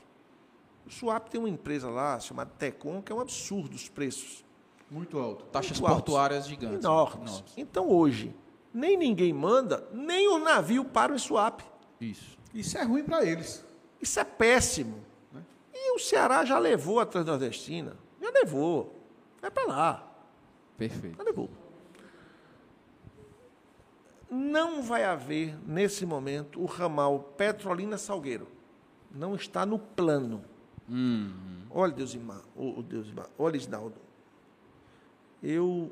O 0.88 0.90
Swap 0.90 1.28
tem 1.28 1.38
uma 1.38 1.50
empresa 1.50 1.90
lá 1.90 2.18
chamada 2.18 2.50
Tecom, 2.58 3.02
que 3.02 3.12
é 3.12 3.16
um 3.16 3.20
absurdo 3.20 3.76
os 3.76 3.90
preços. 3.90 4.46
Muito 4.90 5.20
alto. 5.20 5.44
Taxas 5.48 5.82
Muito 5.82 5.92
altos. 5.92 6.06
portuárias 6.06 6.48
gigantes. 6.48 6.86
Enormes. 6.86 7.30
Enormes. 7.30 7.54
Então 7.58 7.92
hoje, 7.92 8.34
nem 8.76 8.98
ninguém 8.98 9.32
manda, 9.32 9.88
nem 9.94 10.28
o 10.28 10.38
navio 10.38 10.84
para 10.84 11.14
o 11.14 11.18
Swap. 11.18 11.62
Isso. 12.00 12.38
Isso 12.54 12.78
é 12.78 12.84
ruim 12.84 13.04
para 13.06 13.24
eles. 13.26 13.64
Isso 14.02 14.20
é 14.20 14.24
péssimo. 14.26 15.04
E 15.74 15.96
o 15.96 16.00
Ceará 16.00 16.44
já 16.44 16.60
levou 16.60 17.00
a 17.00 17.06
Transnordestina. 17.06 17.96
Já 18.22 18.30
levou. 18.32 18.94
Vai 19.42 19.50
para 19.50 19.66
lá. 19.66 20.12
Perfeito. 20.78 21.16
Já 21.18 21.24
levou. 21.24 21.50
Não 24.30 24.82
vai 24.84 25.06
haver, 25.06 25.58
nesse 25.66 26.06
momento, 26.06 26.60
o 26.62 26.66
ramal 26.66 27.20
Petrolina 27.38 27.98
Salgueiro. 27.98 28.48
Não 29.10 29.36
está 29.36 29.66
no 29.66 29.80
plano. 29.80 30.44
Hum, 30.90 31.32
Olha, 31.70 31.92
Deus 31.94 32.14
irmão, 32.14 32.42
o 32.56 32.82
Deus 32.82 33.08
irmão, 33.08 33.26
olha, 33.38 33.58
Isnaldo. 33.58 33.96
Eu, 35.44 35.92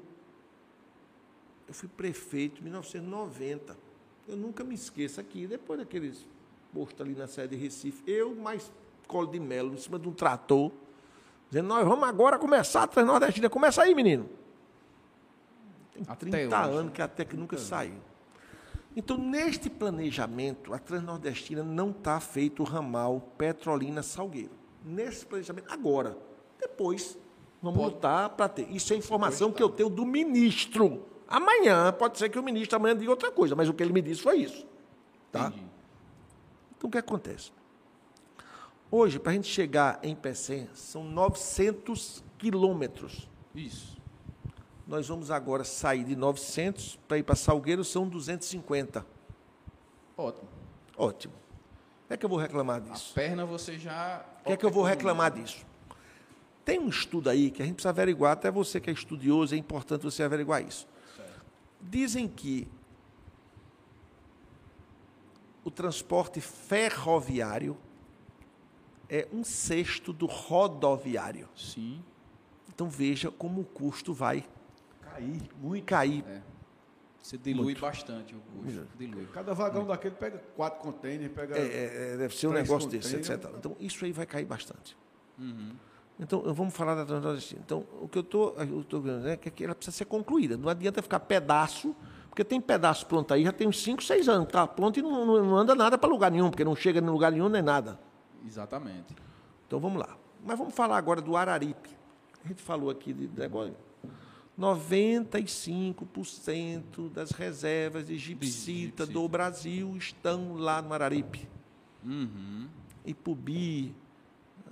eu 1.68 1.74
fui 1.74 1.88
prefeito 1.90 2.62
em 2.62 2.64
1990. 2.66 3.78
Eu 4.28 4.38
nunca 4.38 4.64
me 4.64 4.76
esqueço 4.76 5.20
aqui, 5.20 5.48
depois 5.48 5.80
daqueles 5.80 6.26
postos 6.74 7.02
ali 7.02 7.14
na 7.16 7.28
sede 7.28 7.56
de 7.56 7.62
Recife, 7.64 8.02
eu 8.08 8.34
mais 8.36 8.72
colo 9.08 9.28
de 9.28 9.40
melo 9.40 9.74
em 9.74 9.78
cima 9.78 10.00
de 10.00 10.08
um 10.08 10.14
trator, 10.14 10.72
dizendo, 11.50 11.68
nós 11.68 11.86
vamos 11.88 12.08
agora 12.08 12.40
começar 12.40 12.84
a 12.84 12.88
Transnordestina. 12.88 13.50
Começa 13.50 13.82
aí, 13.84 13.94
menino. 13.94 14.28
Tem 15.94 16.04
Até 16.08 16.26
30 16.30 16.60
hoje. 16.68 16.78
anos 16.78 16.94
que 16.94 17.02
até 17.02 17.26
que 17.26 17.36
nunca 17.38 17.58
saiu. 17.58 17.96
Então, 18.96 19.18
neste 19.18 19.70
planejamento, 19.70 20.74
a 20.74 20.80
Transnordestina 20.80 21.64
não 21.64 21.92
está 21.92 22.20
feito 22.20 22.62
o 22.62 22.66
ramal 22.66 23.22
Petrolina 23.38 24.02
Salgueiro. 24.04 24.52
Nesse 24.86 25.26
planejamento, 25.26 25.72
agora. 25.72 26.18
Depois, 26.60 27.18
vamos 27.62 27.80
Pode- 27.80 27.96
lutar 27.96 28.30
para 28.32 28.48
ter. 28.50 28.70
Isso 28.72 28.94
é 28.94 28.96
informação 28.96 29.52
que 29.52 29.62
eu 29.62 29.70
tenho 29.70 29.90
do 29.90 30.06
ministro. 30.06 31.06
Amanhã, 31.28 31.92
pode 31.92 32.18
ser 32.18 32.30
que 32.30 32.38
o 32.38 32.44
ministro 32.44 32.76
amanhã 32.76 32.96
diga 32.96 33.12
outra 33.12 33.32
coisa, 33.32 33.56
mas 33.56 33.70
o 33.70 33.74
que 33.74 33.82
ele 33.82 33.94
me 33.94 34.02
disse 34.02 34.22
foi 34.22 34.38
isso. 34.38 34.66
Tá? 35.32 35.48
entendi. 35.48 35.66
Então, 36.78 36.88
o 36.88 36.92
que 36.92 36.98
acontece? 36.98 37.52
Hoje, 38.92 39.18
para 39.20 39.32
a 39.32 39.36
gente 39.36 39.48
chegar 39.48 40.00
em 40.04 40.16
Pecém, 40.16 40.70
são 40.74 41.04
900 41.04 42.24
quilômetros. 42.38 43.28
Isso. 43.56 43.98
Nós 44.86 45.08
vamos 45.08 45.32
agora 45.32 45.64
sair 45.64 46.04
de 46.04 46.16
900 46.16 47.00
para 47.08 47.18
ir 47.18 47.24
para 47.24 47.36
Salgueiro, 47.36 47.84
são 47.84 48.08
250. 48.08 49.06
Ótimo. 50.16 50.48
Ótimo. 50.96 51.34
O 51.34 52.08
que 52.10 52.14
é 52.14 52.18
que 52.18 52.26
eu 52.26 52.30
vou 52.30 52.38
reclamar 52.38 52.78
A 52.78 52.80
disso? 52.80 53.14
perna 53.16 53.46
você 53.46 53.80
já. 53.80 54.24
O 54.42 54.48
que 54.48 54.52
é 54.52 54.58
que 54.58 54.66
eu 54.66 54.70
vou 54.70 54.84
reclamar 54.84 55.32
disso? 55.32 55.66
Tem 56.64 56.80
um 56.80 56.90
estudo 56.90 57.30
aí 57.30 57.50
que 57.50 57.62
a 57.62 57.66
gente 57.66 57.76
precisa 57.76 57.90
averiguar, 57.90 58.34
até 58.34 58.52
você 58.52 58.80
que 58.80 58.90
é 58.90 58.94
estudioso, 58.94 59.56
é 59.56 59.58
importante 59.58 60.04
você 60.04 60.22
averiguar 60.22 60.62
isso. 60.64 60.88
Dizem 61.90 62.28
que 62.28 62.68
o 65.64 65.72
transporte 65.72 66.42
ferroviário 66.42 67.78
é 69.10 69.28
um 69.32 69.44
sexto 69.44 70.12
do 70.12 70.26
rodoviário. 70.26 71.48
Sim. 71.56 72.04
Então 72.74 72.90
veja 72.90 73.30
como 73.30 73.62
o 73.62 73.66
custo 73.66 74.14
vai 74.14 74.46
Cair 75.02 75.42
muito. 75.62 75.86
cair. 75.86 76.44
Você 77.22 77.38
dilui 77.38 77.64
Muito. 77.64 77.80
bastante 77.80 78.36
o 78.36 78.40
custo. 78.40 78.86
Dilui. 78.98 79.26
Cada 79.28 79.54
vagão 79.54 79.86
daquele 79.88 80.16
pega 80.16 80.40
quatro 80.58 80.82
containers, 80.82 81.32
pega. 81.32 81.58
É, 81.58 81.62
é, 81.62 82.14
é, 82.14 82.18
deve 82.18 82.36
ser 82.36 82.48
um 82.48 82.52
negócio 82.52 82.90
desse, 82.90 83.16
etc. 83.16 83.50
Então, 83.58 83.78
isso 83.80 84.04
aí 84.04 84.12
vai 84.12 84.26
cair 84.26 84.46
bastante. 84.46 84.98
Uhum. 85.40 85.74
Então, 86.24 86.42
vamos 86.54 86.74
falar 86.74 86.96
da 86.96 87.06
Transnordestina. 87.06 87.62
Então, 87.66 87.86
o 88.02 88.08
que 88.08 88.18
eu 88.18 88.22
estou 88.22 88.56
vendo 89.02 89.28
é 89.28 89.36
que 89.36 89.64
ela 89.64 89.76
precisa 89.76 89.98
ser 89.98 90.06
concluída. 90.06 90.56
Não 90.56 90.70
adianta 90.70 91.02
ficar 91.02 91.20
pedaço, 91.20 91.94
porque 92.30 92.46
tem 92.46 92.62
pedaço 92.62 93.06
pronto 93.06 93.34
aí, 93.34 93.44
já 93.44 93.52
tem 93.52 93.68
uns 93.68 93.84
5, 93.84 94.02
6 94.02 94.30
anos. 94.30 94.48
Está 94.48 94.66
pronto 94.66 94.98
e 94.98 95.02
não, 95.02 95.26
não, 95.26 95.58
anda 95.58 95.76
nada 95.76 95.98
para 95.98 96.10
lugar 96.10 96.32
nenhum, 96.32 96.50
porque 96.50 96.64
não 96.64 96.78
chega 96.78 97.02
em 97.02 97.06
lugar 97.06 97.30
nenhum 97.30 97.50
nem 97.50 97.62
nada. 97.62 98.00
Exatamente. 98.46 99.14
Então, 99.68 99.82
vamos 99.82 100.00
lá. 100.00 100.16
Mas 100.46 100.58
vamos 100.58 100.74
falar 100.74 100.96
agora 100.98 101.22
do 101.22 101.36
Araripe. 101.36 101.90
A 102.44 102.48
gente 102.48 102.62
falou 102.62 102.90
aqui 102.90 103.12
de 103.12 103.28
negócio. 103.38 103.76
95% 104.58 107.12
das 107.12 107.32
reservas 107.32 108.08
de 108.08 108.18
gipsita 108.18 109.06
do 109.06 109.28
Brasil 109.28 109.94
estão 109.98 110.54
lá 110.54 110.82
no 110.82 110.94
Araripe. 110.94 111.50
Uhum. 112.02 112.70
Ipubi, 113.06 113.94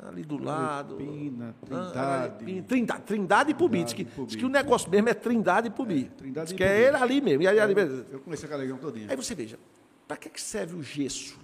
ali 0.08 0.24
do 0.24 0.38
lado. 0.38 0.96
Pina, 0.96 1.56
Ah, 1.72 2.30
Trindade. 2.38 2.62
Trindade, 2.64 3.02
Trindade 3.04 3.52
e 3.52 3.54
Pubi. 3.54 3.84
Diz 3.84 3.94
que, 3.94 4.04
diz 4.04 4.36
que 4.36 4.46
o 4.46 4.50
negócio 4.50 4.90
mesmo 4.90 5.10
é 5.10 5.14
Trindade 5.14 5.68
e 5.68 5.72
Pubi. 5.72 6.06
É, 6.12 6.18
Trindade 6.18 6.46
Diz 6.48 6.54
e 6.54 6.56
que 6.58 6.64
é 6.64 6.88
ele 6.88 6.98
ali 6.98 7.22
mesmo. 7.22 7.44
E 7.44 7.48
aí, 7.48 7.60
ali 7.60 7.76
mesmo. 7.76 8.06
Eu 8.12 8.20
conheci 8.20 8.46
aquela 8.46 8.62
região 8.62 8.78
todinha. 8.78 9.08
Aí 9.10 9.16
você 9.16 9.36
veja, 9.36 9.60
para 10.08 10.18
que, 10.18 10.30
que 10.30 10.42
serve 10.42 10.76
o 10.76 10.82
gesso? 10.84 11.38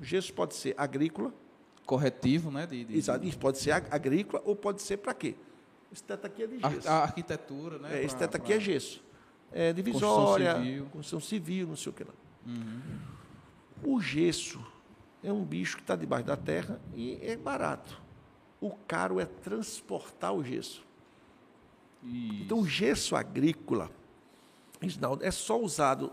O 0.00 0.04
gesso 0.04 0.32
pode 0.32 0.54
ser 0.54 0.74
agrícola, 0.76 1.32
Corretivo, 1.86 2.50
né? 2.50 2.64
De, 2.66 2.84
de- 2.84 2.96
exato, 2.96 3.24
isso 3.26 3.38
pode 3.38 3.58
ser 3.58 3.72
ag- 3.72 3.88
agrícola 3.90 4.40
ou 4.46 4.54
pode 4.54 4.80
ser 4.82 4.98
para 4.98 5.12
quê? 5.12 5.34
Esse 5.92 6.02
teto 6.04 6.24
aqui 6.26 6.42
é 6.44 6.46
de 6.46 6.58
A, 6.62 6.70
gesso. 6.70 6.88
a 6.88 6.92
arquitetura, 7.02 7.78
né? 7.78 7.98
É, 8.00 8.04
esse 8.04 8.16
teto 8.16 8.36
aqui 8.36 8.46
pra- 8.46 8.56
é 8.56 8.60
gesso. 8.60 9.02
É 9.50 9.72
divisória, 9.72 10.46
Construção 10.54 10.64
civil. 10.64 10.86
construção 10.92 11.20
civil, 11.20 11.66
não 11.68 11.76
sei 11.76 11.90
o 11.90 11.92
que 11.94 12.04
lá. 12.04 12.10
Uhum. 12.46 12.80
O 13.96 14.00
gesso 14.00 14.64
é 15.22 15.32
um 15.32 15.44
bicho 15.44 15.76
que 15.76 15.82
está 15.82 15.94
debaixo 15.94 16.26
da 16.26 16.36
terra 16.36 16.80
e 16.94 17.18
é 17.22 17.36
barato. 17.36 18.00
O 18.60 18.70
caro 18.70 19.20
é 19.20 19.26
transportar 19.26 20.32
o 20.34 20.42
gesso. 20.42 20.84
Isso. 22.02 22.42
Então, 22.42 22.58
o 22.58 22.66
gesso 22.66 23.14
agrícola, 23.14 23.90
Isnaldo, 24.80 25.24
é 25.24 25.30
só 25.30 25.60
usado 25.60 26.12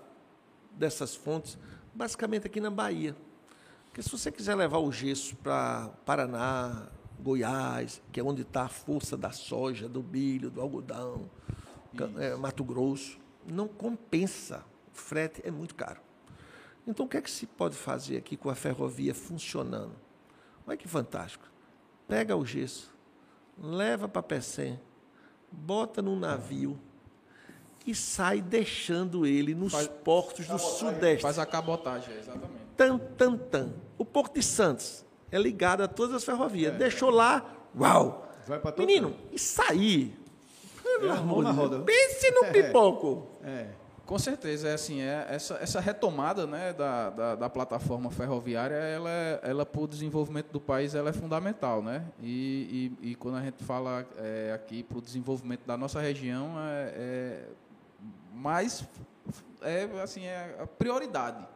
dessas 0.72 1.16
fontes, 1.16 1.58
basicamente 1.94 2.46
aqui 2.46 2.62
na 2.62 2.70
Bahia. 2.70 3.16
Porque 3.86 4.04
se 4.04 4.10
você 4.10 4.32
quiser 4.32 4.56
levar 4.56 4.78
o 4.78 4.92
gesso 4.92 5.36
para 5.38 5.90
Paraná, 6.06 6.88
Goiás, 7.20 8.02
que 8.12 8.20
é 8.20 8.24
onde 8.24 8.44
está 8.44 8.64
a 8.64 8.70
força 8.70 9.18
da 9.18 9.32
soja, 9.32 9.90
do 9.90 10.04
milho, 10.04 10.50
do 10.50 10.62
algodão, 10.62 11.30
é, 12.18 12.36
Mato 12.36 12.64
Grosso, 12.64 13.18
não 13.46 13.68
compensa. 13.68 14.64
O 14.94 14.98
frete 14.98 15.42
é 15.44 15.52
muito 15.52 15.76
caro. 15.76 16.00
Então, 16.88 17.06
o 17.06 17.10
que 17.10 17.18
é 17.18 17.22
que 17.22 17.30
se 17.30 17.46
pode 17.46 17.76
fazer 17.76 18.18
aqui 18.18 18.36
com 18.36 18.50
a 18.50 18.56
ferrovia 18.56 19.14
funcionando? 19.14 19.94
Olha 20.66 20.78
que 20.78 20.88
fantástico. 20.88 21.46
Pega 22.08 22.36
o 22.36 22.46
gesso, 22.46 22.92
leva 23.62 24.08
para 24.08 24.24
Pecém, 24.24 24.80
bota 25.52 26.02
num 26.02 26.18
navio 26.18 26.80
e 27.86 27.94
sai 27.94 28.42
deixando 28.42 29.26
ele 29.26 29.54
nos 29.54 29.72
Faz- 29.74 29.88
portos 30.04 30.48
do 30.48 30.58
Sudeste. 30.58 31.22
Faz 31.22 31.38
a 31.38 31.46
cabotagem, 31.46 32.14
é, 32.16 32.20
exatamente. 32.20 32.64
Tan, 32.76 32.98
tan, 32.98 33.38
tan. 33.38 33.74
O 33.98 34.06
Porto 34.06 34.36
de 34.36 34.44
Santos 34.44 35.06
é 35.32 35.38
ligado 35.38 35.82
a 35.82 35.88
todas 35.88 36.16
as 36.16 36.24
ferrovias. 36.24 36.76
Deixou 36.78 37.10
lá, 37.10 37.46
uau! 37.80 38.28
Menino, 38.78 39.16
e 39.32 39.38
sair? 39.38 40.18
Pelo 40.82 41.08
É 41.14 41.18
amor 41.18 41.46
de 41.46 41.70
Deus. 41.70 41.84
Pense 41.86 42.32
no 42.32 42.46
É. 42.50 42.52
pipoco. 42.52 43.28
É. 43.44 43.68
Com 44.10 44.18
certeza, 44.18 44.70
é 44.70 44.74
assim, 44.74 45.02
é, 45.02 45.28
essa, 45.30 45.54
essa 45.62 45.80
retomada 45.80 46.48
né, 46.48 46.74
da, 46.74 47.12
da, 47.12 47.36
da, 47.36 47.48
plataforma 47.48 48.10
ferroviária, 48.10 48.74
ela, 48.74 49.08
é, 49.08 49.40
ela 49.44 49.68
para 49.68 49.82
o 49.82 49.88
desenvolvimento 49.88 50.52
do 50.52 50.60
país, 50.60 50.96
ela 50.96 51.12
é 51.12 51.14
fundamental, 51.14 51.84
né? 51.84 52.04
E, 52.20 52.92
e, 53.04 53.12
e 53.12 53.16
quando 53.16 53.38
a 53.38 53.42
gente 53.44 53.64
fala 53.64 54.04
é, 54.18 54.52
aqui 54.52 54.82
para 54.82 54.98
o 54.98 55.02
desenvolvimento 55.02 55.64
da 55.64 55.78
nossa 55.78 56.02
região, 56.02 56.56
é, 56.58 56.94
é 56.96 57.48
mais 58.34 58.84
é 59.62 59.84
assim 60.02 60.24
é 60.26 60.58
a 60.60 60.66
prioridade 60.66 61.48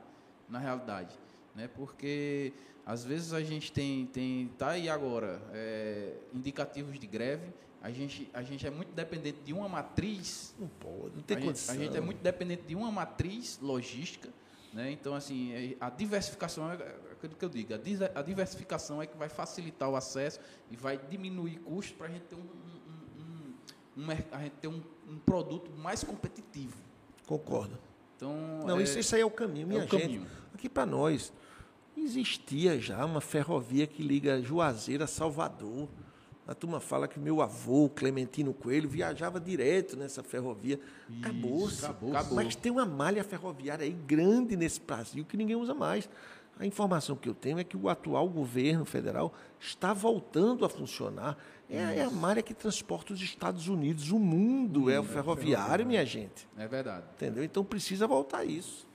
na 0.47 0.59
realidade, 0.59 1.17
né? 1.55 1.67
Porque 1.73 2.53
às 2.85 3.03
vezes 3.03 3.33
a 3.33 3.41
gente 3.41 3.71
tem 3.71 4.05
tem 4.05 4.51
tá 4.59 4.69
aí 4.69 4.91
agora 4.91 5.41
é, 5.53 6.17
indicativos 6.31 6.99
de 6.99 7.07
greve 7.07 7.51
a 7.83 7.91
gente, 7.91 8.29
a 8.33 8.41
gente 8.41 8.65
é 8.65 8.69
muito 8.69 8.93
dependente 8.93 9.39
de 9.43 9.51
uma 9.51 9.67
matriz. 9.67 10.55
Não 10.57 10.69
pode, 10.69 11.17
não 11.17 11.21
tem 11.21 11.35
a 11.35 11.41
condição. 11.41 11.75
Gente, 11.75 11.83
a 11.83 11.85
gente 11.87 11.97
é 11.97 12.01
muito 12.01 12.23
dependente 12.23 12.63
de 12.63 12.75
uma 12.75 12.89
matriz 12.89 13.59
logística. 13.61 14.29
Né? 14.71 14.89
Então, 14.91 15.13
assim, 15.13 15.51
é, 15.51 15.75
a 15.81 15.89
diversificação 15.89 16.71
é, 16.71 16.75
é 16.75 17.11
aquilo 17.11 17.35
que 17.35 17.43
eu 17.43 17.49
digo, 17.49 17.73
a 18.15 18.21
diversificação 18.21 19.01
é 19.01 19.05
que 19.05 19.17
vai 19.17 19.27
facilitar 19.27 19.89
o 19.89 19.97
acesso 19.97 20.39
e 20.71 20.77
vai 20.77 20.97
diminuir 20.97 21.59
custos 21.59 21.93
para 21.97 22.07
a 22.07 22.09
gente 22.09 22.23
ter 22.23 22.35
um, 22.35 22.39
um, 22.39 24.01
um, 24.01 24.03
um, 24.03 24.11
a 24.31 24.39
gente 24.39 24.53
ter 24.61 24.69
um, 24.69 24.81
um 25.05 25.19
produto 25.19 25.69
mais 25.77 26.05
competitivo. 26.05 26.77
Concordo. 27.27 27.77
Então, 28.15 28.59
Não, 28.65 28.79
é, 28.79 28.83
isso, 28.83 28.97
isso 28.97 29.13
aí 29.13 29.21
é 29.21 29.25
o 29.25 29.29
caminho, 29.29 29.67
minha 29.67 29.81
é 29.81 29.85
o 29.85 29.89
gente. 29.89 30.01
Caminho. 30.01 30.27
Aqui 30.53 30.69
para 30.69 30.85
nós, 30.85 31.33
existia 31.97 32.79
já 32.79 33.05
uma 33.05 33.19
ferrovia 33.19 33.85
que 33.85 34.01
liga 34.01 34.41
Juazeiro 34.41 35.03
a 35.03 35.07
Salvador. 35.07 35.89
A 36.47 36.53
turma 36.53 36.79
fala 36.79 37.07
que 37.07 37.19
meu 37.19 37.41
avô, 37.41 37.89
Clementino 37.89 38.53
Coelho, 38.53 38.89
viajava 38.89 39.39
direto 39.39 39.95
nessa 39.95 40.21
ferrovia. 40.21 40.79
Acabou-se. 41.21 41.85
Acabou 41.85 42.13
Mas 42.31 42.55
tem 42.55 42.71
uma 42.71 42.85
malha 42.85 43.23
ferroviária 43.23 43.85
aí 43.85 43.93
grande 43.93 44.57
nesse 44.57 44.81
Brasil 44.81 45.23
que 45.23 45.37
ninguém 45.37 45.55
usa 45.55 45.73
mais. 45.73 46.09
A 46.59 46.65
informação 46.65 47.15
que 47.15 47.27
eu 47.27 47.33
tenho 47.33 47.57
é 47.59 47.63
que 47.63 47.75
o 47.75 47.89
atual 47.89 48.29
governo 48.29 48.85
federal 48.85 49.33
está 49.59 49.93
voltando 49.93 50.65
a 50.65 50.69
funcionar. 50.69 51.37
É, 51.69 51.77
é 51.77 52.03
a 52.03 52.11
malha 52.11 52.43
que 52.43 52.53
transporta 52.53 53.13
os 53.13 53.21
Estados 53.21 53.67
Unidos, 53.67 54.11
o 54.11 54.19
mundo, 54.19 54.89
é 54.89 54.99
o 54.99 55.03
ferroviário, 55.03 55.85
minha 55.85 56.05
gente. 56.05 56.47
É 56.57 56.67
verdade. 56.67 57.05
Entendeu? 57.15 57.43
Então 57.43 57.63
precisa 57.63 58.05
voltar 58.05 58.43
isso. 58.45 58.85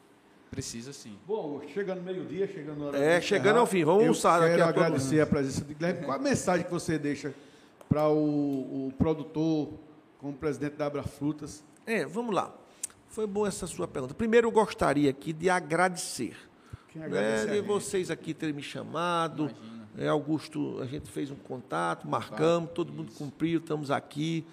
Precisa 0.51 0.93
sim. 0.93 1.16
Bom, 1.27 1.61
chegando 1.73 2.03
meio-dia, 2.03 2.47
chegando 2.47 2.87
hora 2.87 2.99
É, 2.99 3.20
chegando 3.20 3.59
ao 3.59 3.66
fim. 3.66 3.85
Vamos 3.85 4.03
almoçar 4.03 4.41
daqui 4.41 4.61
a 4.61 4.69
agradecer 4.69 5.20
a 5.20 5.27
presença 5.27 5.65
de 5.65 5.75
Guilherme. 5.75 6.05
Qual 6.05 6.16
a 6.16 6.20
mensagem 6.20 6.65
que 6.65 6.70
você 6.70 6.99
deixa 6.99 7.35
para 7.89 8.09
o, 8.09 8.89
o, 8.89 8.93
produtor, 8.99 9.75
como 10.19 10.33
presidente 10.33 10.77
da 10.77 10.87
Abra 10.87 11.03
Frutas? 11.03 11.62
É, 11.87 12.05
vamos 12.05 12.35
lá. 12.35 12.55
Foi 13.09 13.27
boa 13.27 13.49
essa 13.49 13.66
sua 13.66 13.87
pergunta. 13.87 14.15
Primeiro, 14.15 14.49
eu 14.49 14.53
gostaria 14.53 15.11
aqui 15.11 15.33
de 15.33 15.49
agradecer. 15.49 16.37
Né, 16.95 17.47
de 17.47 17.61
vocês 17.61 18.11
aqui 18.11 18.35
terem 18.35 18.55
me 18.55 18.62
chamado. 18.62 19.51
É, 19.97 20.09
Augusto, 20.09 20.81
a 20.81 20.87
gente 20.87 21.11
fez 21.11 21.31
um 21.31 21.37
contato, 21.37 22.07
marcamos, 22.09 22.70
todo 22.73 22.93
mundo 22.93 23.12
cumpriu, 23.12 23.59
estamos 23.59 23.91
aqui. 23.91 24.47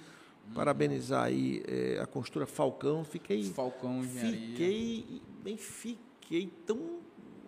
Parabenizar 0.53 1.25
aí 1.25 1.63
é, 1.67 1.99
a 1.99 2.05
construtora 2.05 2.45
Falcão. 2.45 3.03
Fiquei. 3.03 3.43
Falcão 3.43 3.99
Engenharia. 3.99 4.39
Fiquei 4.39 5.21
bem 5.43 5.57
fiquei 5.57 6.51
tão. 6.65 6.99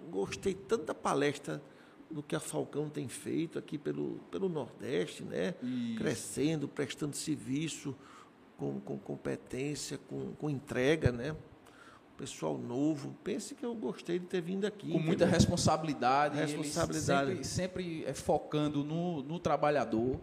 Gostei 0.09 0.53
tanto 0.53 0.85
da 0.85 0.95
palestra 0.95 1.61
do 2.09 2.23
que 2.23 2.35
a 2.35 2.39
Falcão 2.39 2.89
tem 2.89 3.07
feito 3.07 3.59
aqui 3.59 3.77
pelo, 3.77 4.19
pelo 4.31 4.47
Nordeste, 4.47 5.23
né? 5.23 5.53
Isso. 5.61 5.97
Crescendo, 5.97 6.67
prestando 6.67 7.15
serviço 7.15 7.95
com, 8.55 8.79
com 8.79 8.97
competência, 8.97 9.99
com, 10.07 10.31
com 10.33 10.49
entrega, 10.49 11.11
né? 11.11 11.35
pessoal 12.17 12.57
novo. 12.57 13.15
Pense 13.23 13.53
que 13.53 13.63
eu 13.63 13.75
gostei 13.75 14.17
de 14.17 14.25
ter 14.25 14.41
vindo 14.41 14.65
aqui. 14.65 14.91
Com 14.91 14.99
muita 14.99 15.25
responsabilidade. 15.25 16.35
Responsabilidade. 16.35 17.29
Sempre, 17.29 17.43
sempre 17.45 18.05
é 18.05 18.13
focando 18.13 18.83
no, 18.83 19.21
no 19.21 19.39
trabalhador. 19.39 20.19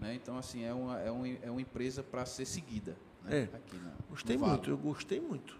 Né? 0.00 0.14
Então, 0.14 0.36
assim, 0.36 0.64
é 0.64 0.72
uma, 0.72 1.00
é 1.00 1.10
uma, 1.10 1.28
é 1.28 1.50
uma 1.50 1.60
empresa 1.60 2.02
para 2.02 2.24
ser 2.26 2.44
seguida. 2.44 2.96
Né? 3.24 3.48
É. 3.52 3.56
Aqui 3.56 3.76
na, 3.76 3.92
gostei 4.10 4.36
muito, 4.36 4.70
eu 4.70 4.78
gostei 4.78 5.20
muito. 5.20 5.58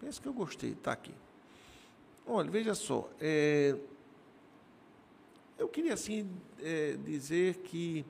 Penso 0.00 0.20
que 0.20 0.28
eu 0.28 0.32
gostei 0.32 0.72
estar 0.72 0.92
aqui. 0.92 1.14
Olha, 2.26 2.50
veja 2.50 2.74
só. 2.74 3.08
É, 3.20 3.76
eu 5.58 5.68
queria, 5.68 5.94
assim, 5.94 6.30
é, 6.60 6.96
dizer 7.04 7.56
que 7.58 8.04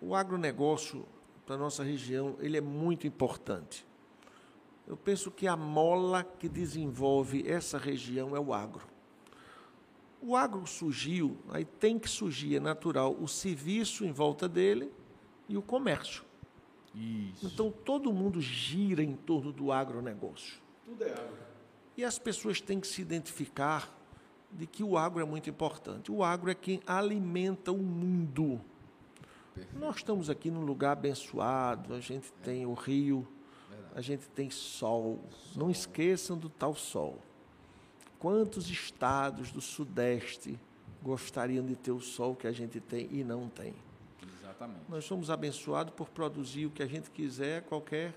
o 0.00 0.14
agronegócio 0.14 1.06
para 1.46 1.54
a 1.54 1.58
nossa 1.58 1.82
região 1.82 2.36
ele 2.40 2.56
é 2.56 2.60
muito 2.60 3.06
importante. 3.06 3.86
Eu 4.86 4.96
penso 4.96 5.30
que 5.30 5.46
a 5.46 5.56
mola 5.56 6.24
que 6.24 6.48
desenvolve 6.48 7.48
essa 7.48 7.78
região 7.78 8.34
é 8.34 8.40
o 8.40 8.52
agro. 8.52 8.86
O 10.22 10.36
agro 10.36 10.66
surgiu, 10.66 11.36
aí 11.48 11.64
tem 11.64 11.98
que 11.98 12.08
surgir, 12.08 12.56
é 12.56 12.60
natural, 12.60 13.16
o 13.18 13.26
serviço 13.26 14.04
em 14.04 14.12
volta 14.12 14.48
dele 14.48 14.92
e 15.48 15.56
o 15.56 15.62
comércio. 15.62 16.24
Isso. 16.94 17.46
Então 17.46 17.70
todo 17.70 18.12
mundo 18.12 18.40
gira 18.40 19.02
em 19.02 19.14
torno 19.14 19.52
do 19.52 19.72
agronegócio. 19.72 20.60
Tudo 20.84 21.04
é 21.04 21.12
agro. 21.12 21.38
E 21.96 22.04
as 22.04 22.18
pessoas 22.18 22.60
têm 22.60 22.80
que 22.80 22.86
se 22.86 23.00
identificar 23.00 23.96
de 24.50 24.66
que 24.66 24.82
o 24.82 24.98
agro 24.98 25.20
é 25.20 25.24
muito 25.24 25.48
importante. 25.48 26.10
O 26.10 26.24
agro 26.24 26.50
é 26.50 26.54
quem 26.54 26.80
alimenta 26.86 27.70
o 27.70 27.78
mundo. 27.78 28.60
Perfeito. 29.54 29.78
Nós 29.78 29.96
estamos 29.96 30.28
aqui 30.28 30.50
num 30.50 30.64
lugar 30.64 30.92
abençoado, 30.92 31.94
a 31.94 32.00
gente 32.00 32.28
é. 32.28 32.44
tem 32.44 32.66
o 32.66 32.74
rio, 32.74 33.26
Verdade. 33.68 33.92
a 33.94 34.00
gente 34.00 34.28
tem 34.30 34.50
sol. 34.50 35.20
sol. 35.30 35.62
Não 35.62 35.70
esqueçam 35.70 36.36
do 36.36 36.48
tal 36.48 36.74
sol. 36.74 37.20
Quantos 38.20 38.68
estados 38.68 39.50
do 39.50 39.62
Sudeste 39.62 40.60
gostariam 41.02 41.64
de 41.64 41.74
ter 41.74 41.90
o 41.90 42.00
sol 42.00 42.36
que 42.36 42.46
a 42.46 42.52
gente 42.52 42.78
tem 42.78 43.08
e 43.10 43.24
não 43.24 43.48
tem? 43.48 43.74
Exatamente. 44.22 44.82
Nós 44.90 45.06
somos 45.06 45.30
abençoados 45.30 45.94
por 45.94 46.10
produzir 46.10 46.66
o 46.66 46.70
que 46.70 46.82
a 46.82 46.86
gente 46.86 47.10
quiser 47.10 47.60
a 47.60 47.62
qualquer 47.62 48.14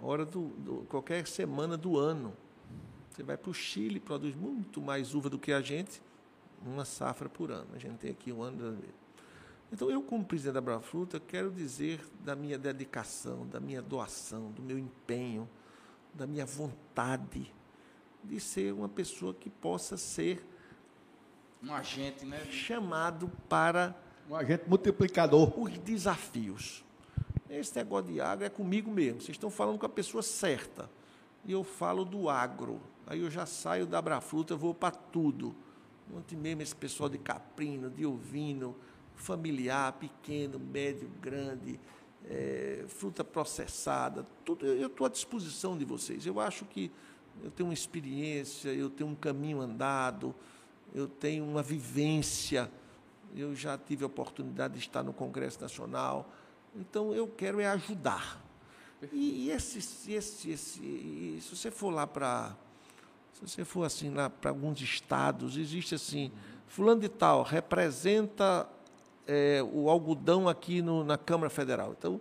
hora 0.00 0.24
do, 0.24 0.50
do 0.50 0.86
qualquer 0.88 1.26
semana 1.26 1.76
do 1.76 1.98
ano. 1.98 2.32
Você 3.10 3.24
vai 3.24 3.36
para 3.36 3.50
o 3.50 3.54
Chile, 3.54 3.98
produz 3.98 4.36
muito 4.36 4.80
mais 4.80 5.12
uva 5.12 5.28
do 5.28 5.40
que 5.40 5.52
a 5.52 5.60
gente, 5.60 6.00
uma 6.64 6.84
safra 6.84 7.28
por 7.28 7.50
ano. 7.50 7.66
A 7.74 7.78
gente 7.78 7.98
tem 7.98 8.12
aqui 8.12 8.30
um 8.30 8.40
ano. 8.40 8.78
Então, 9.72 9.90
eu, 9.90 10.00
como 10.02 10.24
presidente 10.24 10.54
da 10.54 10.60
Brava 10.60 10.82
Fruta, 10.82 11.18
quero 11.18 11.50
dizer 11.50 12.00
da 12.24 12.36
minha 12.36 12.56
dedicação, 12.56 13.44
da 13.48 13.58
minha 13.58 13.82
doação, 13.82 14.52
do 14.52 14.62
meu 14.62 14.78
empenho, 14.78 15.48
da 16.14 16.28
minha 16.28 16.46
vontade 16.46 17.52
de 18.22 18.40
ser 18.40 18.72
uma 18.72 18.88
pessoa 18.88 19.34
que 19.34 19.50
possa 19.50 19.96
ser 19.96 20.44
um 21.62 21.74
agente, 21.74 22.24
né? 22.24 22.44
Chamado 22.46 23.30
para 23.48 23.94
um 24.28 24.34
agente 24.34 24.64
multiplicador. 24.66 25.52
Os 25.58 25.76
desafios. 25.78 26.84
Esse 27.48 27.76
negócio 27.76 28.12
de 28.12 28.20
agro 28.20 28.46
é 28.46 28.48
comigo 28.48 28.90
mesmo. 28.90 29.20
Vocês 29.20 29.36
estão 29.36 29.50
falando 29.50 29.78
com 29.78 29.86
a 29.86 29.90
pessoa 29.90 30.22
certa. 30.22 30.88
E 31.44 31.52
eu 31.52 31.64
falo 31.64 32.04
do 32.04 32.28
agro. 32.28 32.80
Aí 33.06 33.20
eu 33.20 33.30
já 33.30 33.44
saio 33.44 33.86
da 33.86 33.98
Abrafruta, 33.98 34.54
vou 34.54 34.72
para 34.72 34.92
tudo. 34.92 35.54
Ontem 36.14 36.36
mesmo 36.36 36.62
esse 36.62 36.74
pessoal 36.74 37.08
de 37.08 37.18
caprino, 37.18 37.90
de 37.90 38.06
ovino, 38.06 38.76
familiar, 39.14 39.92
pequeno, 39.94 40.58
médio, 40.58 41.10
grande, 41.20 41.78
é, 42.24 42.84
fruta 42.88 43.24
processada, 43.24 44.26
tudo. 44.44 44.66
Eu 44.66 44.86
estou 44.86 45.06
à 45.06 45.10
disposição 45.10 45.76
de 45.76 45.84
vocês. 45.84 46.24
Eu 46.24 46.38
acho 46.38 46.64
que 46.64 46.90
eu 47.42 47.50
tenho 47.50 47.68
uma 47.68 47.74
experiência, 47.74 48.70
eu 48.70 48.90
tenho 48.90 49.10
um 49.10 49.14
caminho 49.14 49.60
andado, 49.60 50.34
eu 50.94 51.08
tenho 51.08 51.44
uma 51.44 51.62
vivência. 51.62 52.70
Eu 53.34 53.54
já 53.54 53.78
tive 53.78 54.04
a 54.04 54.06
oportunidade 54.06 54.74
de 54.74 54.80
estar 54.80 55.02
no 55.02 55.12
Congresso 55.12 55.60
Nacional 55.60 56.28
então 56.74 57.12
eu 57.12 57.26
quero 57.26 57.60
é 57.60 57.66
ajudar. 57.66 58.42
E, 59.12 59.46
e 59.46 59.50
esse, 59.50 59.78
esse, 60.12 60.50
esse, 60.50 61.38
se 61.40 61.56
você 61.56 61.70
for 61.70 61.90
lá 61.90 62.06
para, 62.06 62.54
se 63.32 63.40
você 63.40 63.64
for 63.64 63.84
assim 63.84 64.10
lá 64.10 64.28
para 64.28 64.50
alguns 64.50 64.80
estados, 64.80 65.56
existe 65.56 65.94
assim, 65.94 66.30
fulano 66.66 67.00
de 67.00 67.08
tal 67.08 67.42
representa 67.42 68.68
é, 69.26 69.62
o 69.72 69.88
algodão 69.88 70.48
aqui 70.48 70.82
no, 70.82 71.02
na 71.02 71.16
Câmara 71.16 71.50
Federal. 71.50 71.94
Então, 71.98 72.20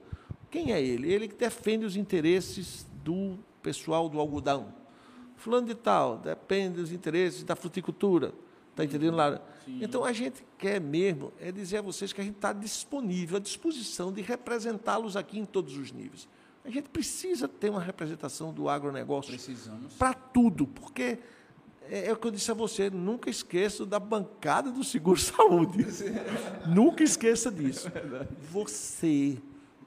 quem 0.49 0.71
é 0.71 0.81
ele? 0.81 1.11
Ele 1.11 1.27
que 1.27 1.35
defende 1.35 1.85
os 1.85 1.95
interesses 1.95 2.87
do 3.03 3.37
pessoal 3.61 4.09
do 4.09 4.19
algodão. 4.19 4.73
Fulano 5.39 5.67
de 5.67 5.75
tal 5.75 6.17
depende 6.17 6.75
dos 6.75 6.91
interesses 6.91 7.43
da 7.43 7.55
fruticultura. 7.55 8.33
Está 8.71 8.83
entendendo, 8.83 9.15
Lara? 9.15 9.41
Sim. 9.65 9.79
Então, 9.81 10.03
a 10.03 10.13
gente 10.13 10.43
quer 10.57 10.79
mesmo 10.79 11.33
é 11.39 11.51
dizer 11.51 11.77
a 11.77 11.81
vocês 11.81 12.13
que 12.13 12.21
a 12.21 12.23
gente 12.23 12.35
está 12.35 12.53
disponível, 12.53 13.37
à 13.37 13.39
disposição 13.39 14.11
de 14.11 14.21
representá-los 14.21 15.17
aqui 15.17 15.39
em 15.39 15.45
todos 15.45 15.77
os 15.77 15.91
níveis. 15.91 16.27
A 16.63 16.69
gente 16.69 16.89
precisa 16.89 17.47
ter 17.47 17.69
uma 17.69 17.81
representação 17.81 18.53
do 18.53 18.69
agronegócio. 18.69 19.31
Para 19.97 20.13
tudo, 20.13 20.67
porque 20.67 21.19
é, 21.89 22.07
é, 22.07 22.13
o 22.13 22.17
que 22.17 22.27
eu 22.27 22.31
disse 22.31 22.51
a 22.51 22.53
você, 22.53 22.89
nunca 22.89 23.29
esqueça 23.29 23.85
da 23.85 23.99
bancada 23.99 24.71
do 24.71 24.83
Seguro 24.83 25.19
Saúde. 25.19 25.85
nunca 26.67 27.03
esqueça 27.03 27.49
disso. 27.49 27.87
É 27.87 28.27
você 28.51 29.37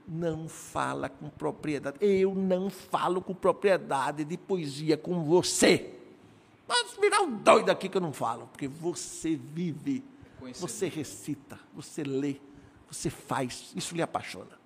não 0.06 0.48
fala 0.48 1.08
com 1.08 1.28
propriedade. 1.28 1.96
Eu 2.00 2.34
não 2.34 2.68
falo 2.70 3.20
com 3.20 3.34
propriedade 3.34 4.24
de 4.24 4.36
poesia 4.36 4.96
com 4.96 5.22
você. 5.24 5.94
Pode 6.66 7.00
virar 7.00 7.20
um 7.22 7.36
doido 7.36 7.70
aqui 7.70 7.88
que 7.88 7.96
eu 7.96 8.00
não 8.00 8.12
falo, 8.12 8.46
porque 8.46 8.68
você 8.68 9.36
vive, 9.36 10.04
você 10.58 10.88
recita, 10.88 11.58
você 11.74 12.02
lê, 12.02 12.36
você 12.90 13.10
faz, 13.10 13.72
isso 13.74 13.94
lhe 13.94 14.02
apaixona. 14.02 14.60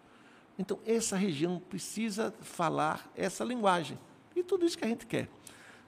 Então, 0.58 0.78
essa 0.86 1.16
região 1.16 1.60
precisa 1.68 2.32
falar 2.40 3.10
essa 3.14 3.44
linguagem. 3.44 3.98
E 4.34 4.42
tudo 4.42 4.64
isso 4.64 4.76
que 4.76 4.84
a 4.84 4.88
gente 4.88 5.06
quer. 5.06 5.28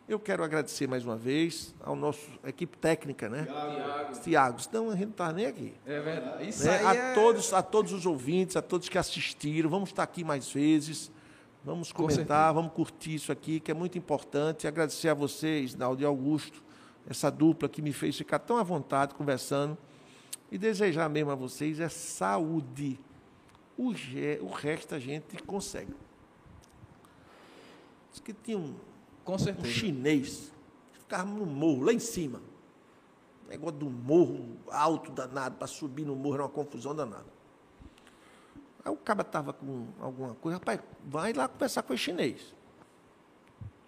Eu 0.08 0.18
quero 0.18 0.42
agradecer 0.42 0.88
mais 0.88 1.04
uma 1.04 1.16
vez 1.18 1.74
ao 1.82 1.94
nosso 1.94 2.30
equipe 2.42 2.78
técnica, 2.78 3.28
né? 3.28 3.44
Tiago. 3.44 4.20
Tiago. 4.22 4.60
Então 4.66 4.88
a 4.88 4.92
gente 4.92 5.04
não 5.04 5.10
está 5.10 5.32
nem 5.34 5.44
aqui. 5.44 5.74
É 5.84 6.00
verdade. 6.00 6.48
Isso 6.48 6.64
né? 6.64 6.78
aí 6.78 6.86
a, 6.86 6.94
é... 6.94 7.14
todos, 7.14 7.52
a 7.52 7.60
todos 7.60 7.92
os 7.92 8.06
ouvintes, 8.06 8.56
a 8.56 8.62
todos 8.62 8.88
que 8.88 8.96
assistiram, 8.96 9.68
vamos 9.68 9.90
estar 9.90 10.02
aqui 10.02 10.24
mais 10.24 10.50
vezes. 10.50 11.12
Vamos 11.62 11.92
comentar, 11.92 12.54
vamos 12.54 12.72
curtir 12.72 13.16
isso 13.16 13.30
aqui, 13.30 13.60
que 13.60 13.70
é 13.70 13.74
muito 13.74 13.98
importante. 13.98 14.66
Agradecer 14.66 15.10
a 15.10 15.14
vocês, 15.14 15.74
Naldo 15.74 16.00
e 16.00 16.06
Augusto, 16.06 16.64
essa 17.06 17.30
dupla 17.30 17.68
que 17.68 17.82
me 17.82 17.92
fez 17.92 18.16
ficar 18.16 18.38
tão 18.38 18.56
à 18.56 18.62
vontade 18.62 19.14
conversando. 19.14 19.76
E 20.50 20.56
desejar 20.56 21.10
mesmo 21.10 21.32
a 21.32 21.34
vocês 21.34 21.80
é 21.80 21.88
saúde. 21.90 22.98
O, 23.76 23.94
ge, 23.94 24.38
o 24.40 24.48
resto 24.48 24.94
a 24.94 24.98
gente 24.98 25.42
consegue. 25.42 25.92
Diz 28.10 28.20
que 28.20 28.32
tinha 28.32 28.56
um, 28.56 28.74
Com 29.28 29.36
certeza. 29.36 29.68
um 29.68 29.70
chinês 29.70 30.50
ficava 30.94 31.30
no 31.30 31.44
morro, 31.44 31.82
lá 31.82 31.92
em 31.92 31.98
cima. 31.98 32.40
Negócio 33.46 33.78
do 33.78 33.90
morro 33.90 34.56
alto 34.70 35.12
danado, 35.12 35.56
para 35.56 35.66
subir 35.66 36.06
no 36.06 36.16
morro 36.16 36.36
era 36.36 36.42
uma 36.44 36.48
confusão 36.48 36.94
danada. 36.94 37.26
Aí 38.82 38.90
o 38.90 38.96
cara 38.96 39.20
estava 39.20 39.52
com 39.52 39.88
alguma 40.00 40.34
coisa, 40.36 40.56
rapaz, 40.56 40.80
vai 41.04 41.34
lá 41.34 41.46
conversar 41.46 41.82
com 41.82 41.92
o 41.92 41.98
chinês. 41.98 42.54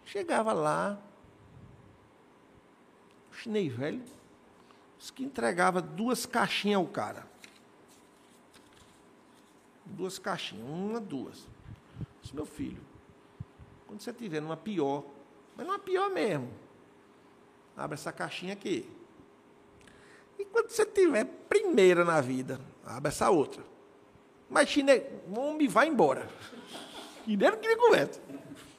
Chegava 0.05 0.53
lá, 0.53 1.01
o 3.33 3.35
chinês 3.35 3.73
velho, 3.73 4.03
disse 4.99 5.11
que 5.11 5.25
entregava 5.25 5.81
duas 5.81 6.27
caixinhas 6.27 6.77
ao 6.77 6.87
cara. 6.87 7.27
Duas 9.87 10.19
caixinhas, 10.19 10.69
uma, 10.69 11.01
duas. 11.01 11.49
Disse, 12.21 12.37
meu 12.37 12.45
filho, 12.45 12.83
quando 13.87 14.03
você 14.03 14.11
estiver 14.11 14.43
numa 14.43 14.59
pior, 14.59 15.03
mas 15.61 15.67
numa 15.67 15.79
pior 15.79 16.09
mesmo, 16.09 16.49
abre 17.77 17.93
essa 17.93 18.11
caixinha 18.11 18.55
aqui. 18.55 18.91
E 20.39 20.45
quando 20.47 20.71
você 20.71 20.87
tiver 20.87 21.27
primeira 21.51 22.03
na 22.03 22.19
vida, 22.23 22.59
abre 22.83 23.11
essa 23.11 23.29
outra. 23.29 23.63
Mas 24.49 24.71
chinês, 24.71 25.03
o 25.29 25.39
homem 25.39 25.69
vai 25.69 25.87
embora. 25.87 26.27
Chinês 27.27 27.53
não 27.53 27.59
queria 27.59 27.77
conversa. 27.77 28.23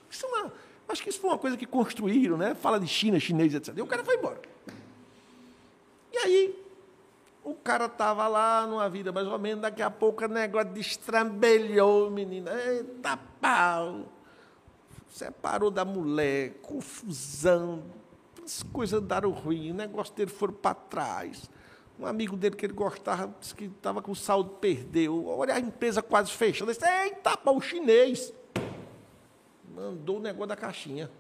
Isso 0.09 0.25
é 0.25 0.29
uma, 0.29 0.53
acho 0.89 1.03
que 1.03 1.09
isso 1.09 1.19
foi 1.19 1.29
uma 1.29 1.37
coisa 1.37 1.55
que 1.55 1.67
construíram, 1.67 2.35
né? 2.35 2.55
Fala 2.55 2.79
de 2.79 2.87
China, 2.87 3.19
chinês, 3.19 3.53
etc. 3.53 3.77
E 3.77 3.81
o 3.83 3.85
cara 3.85 4.03
foi 4.03 4.15
embora. 4.15 4.41
E 6.11 6.17
aí, 6.17 6.65
o 7.43 7.53
cara 7.53 7.85
estava 7.85 8.27
lá 8.27 8.65
numa 8.65 8.89
vida 8.89 9.11
mais 9.11 9.27
ou 9.27 9.37
menos, 9.37 9.61
daqui 9.61 9.83
a 9.83 9.91
pouco 9.91 10.25
o 10.25 10.27
negócio 10.27 10.71
destrambelhou, 10.71 12.09
menina. 12.09 12.51
Eita 12.59 13.19
pau! 13.39 14.07
Separou 15.11 15.69
da 15.69 15.85
mulher, 15.85 16.53
confusão, 16.61 17.83
as 18.43 18.63
coisas 18.63 19.01
andaram 19.01 19.29
ruim, 19.29 19.71
o 19.71 19.73
negócio 19.73 20.15
dele 20.15 20.31
foram 20.31 20.53
para 20.53 20.73
trás. 20.73 21.49
Um 21.99 22.05
amigo 22.05 22.35
dele 22.35 22.55
que 22.55 22.65
ele 22.65 22.73
gostava, 22.73 23.33
disse 23.39 23.53
que 23.53 23.65
estava 23.65 24.01
com 24.01 24.15
saúde, 24.15 24.51
perdeu. 24.59 25.27
Olha, 25.27 25.53
a 25.53 25.59
empresa 25.59 26.01
quase 26.01 26.31
fechando. 26.31 26.71
Ele 26.71 26.79
disse, 26.79 26.89
eita, 26.89 27.38
pau, 27.38 27.57
o 27.57 27.61
chinês. 27.61 28.33
Mandou 29.75 30.17
o 30.17 30.21
negócio 30.21 30.47
da 30.47 30.55
caixinha. 30.55 31.11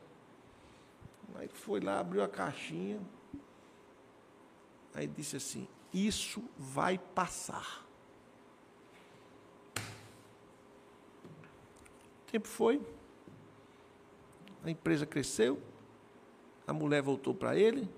Aí 1.35 1.49
foi 1.49 1.81
lá, 1.81 1.99
abriu 1.99 2.23
a 2.23 2.27
caixinha. 2.27 2.99
Aí 4.93 5.07
disse 5.07 5.37
assim: 5.37 5.67
Isso 5.93 6.43
vai 6.57 6.97
passar. 6.97 7.85
O 9.75 12.31
tempo 12.31 12.47
foi. 12.47 12.81
A 14.63 14.69
empresa 14.69 15.05
cresceu. 15.05 15.59
A 16.67 16.73
mulher 16.73 17.01
voltou 17.01 17.33
para 17.33 17.55
ele. 17.57 17.89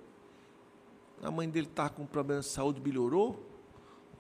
A 1.22 1.32
mãe 1.32 1.50
dele 1.50 1.68
estava 1.68 1.90
com 1.90 2.06
problema 2.06 2.42
de 2.42 2.48
saúde, 2.48 2.82
melhorou. 2.82 3.32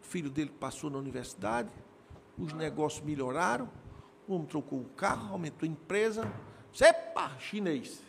O 0.01 0.05
filho 0.05 0.29
dele 0.29 0.51
passou 0.59 0.89
na 0.89 0.97
universidade. 0.97 1.69
Os 2.37 2.53
negócios 2.53 3.03
melhoraram. 3.03 3.69
O 4.27 4.35
homem 4.35 4.47
trocou 4.47 4.79
o 4.79 4.85
carro, 4.95 5.33
aumentou 5.33 5.67
a 5.67 5.71
empresa. 5.71 6.31
Sepa, 6.73 7.37
chinês. 7.39 8.01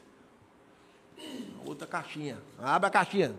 Outra 1.66 1.86
caixinha. 1.86 2.40
Abre 2.59 2.89
a 2.89 2.90
caixinha. 2.90 3.35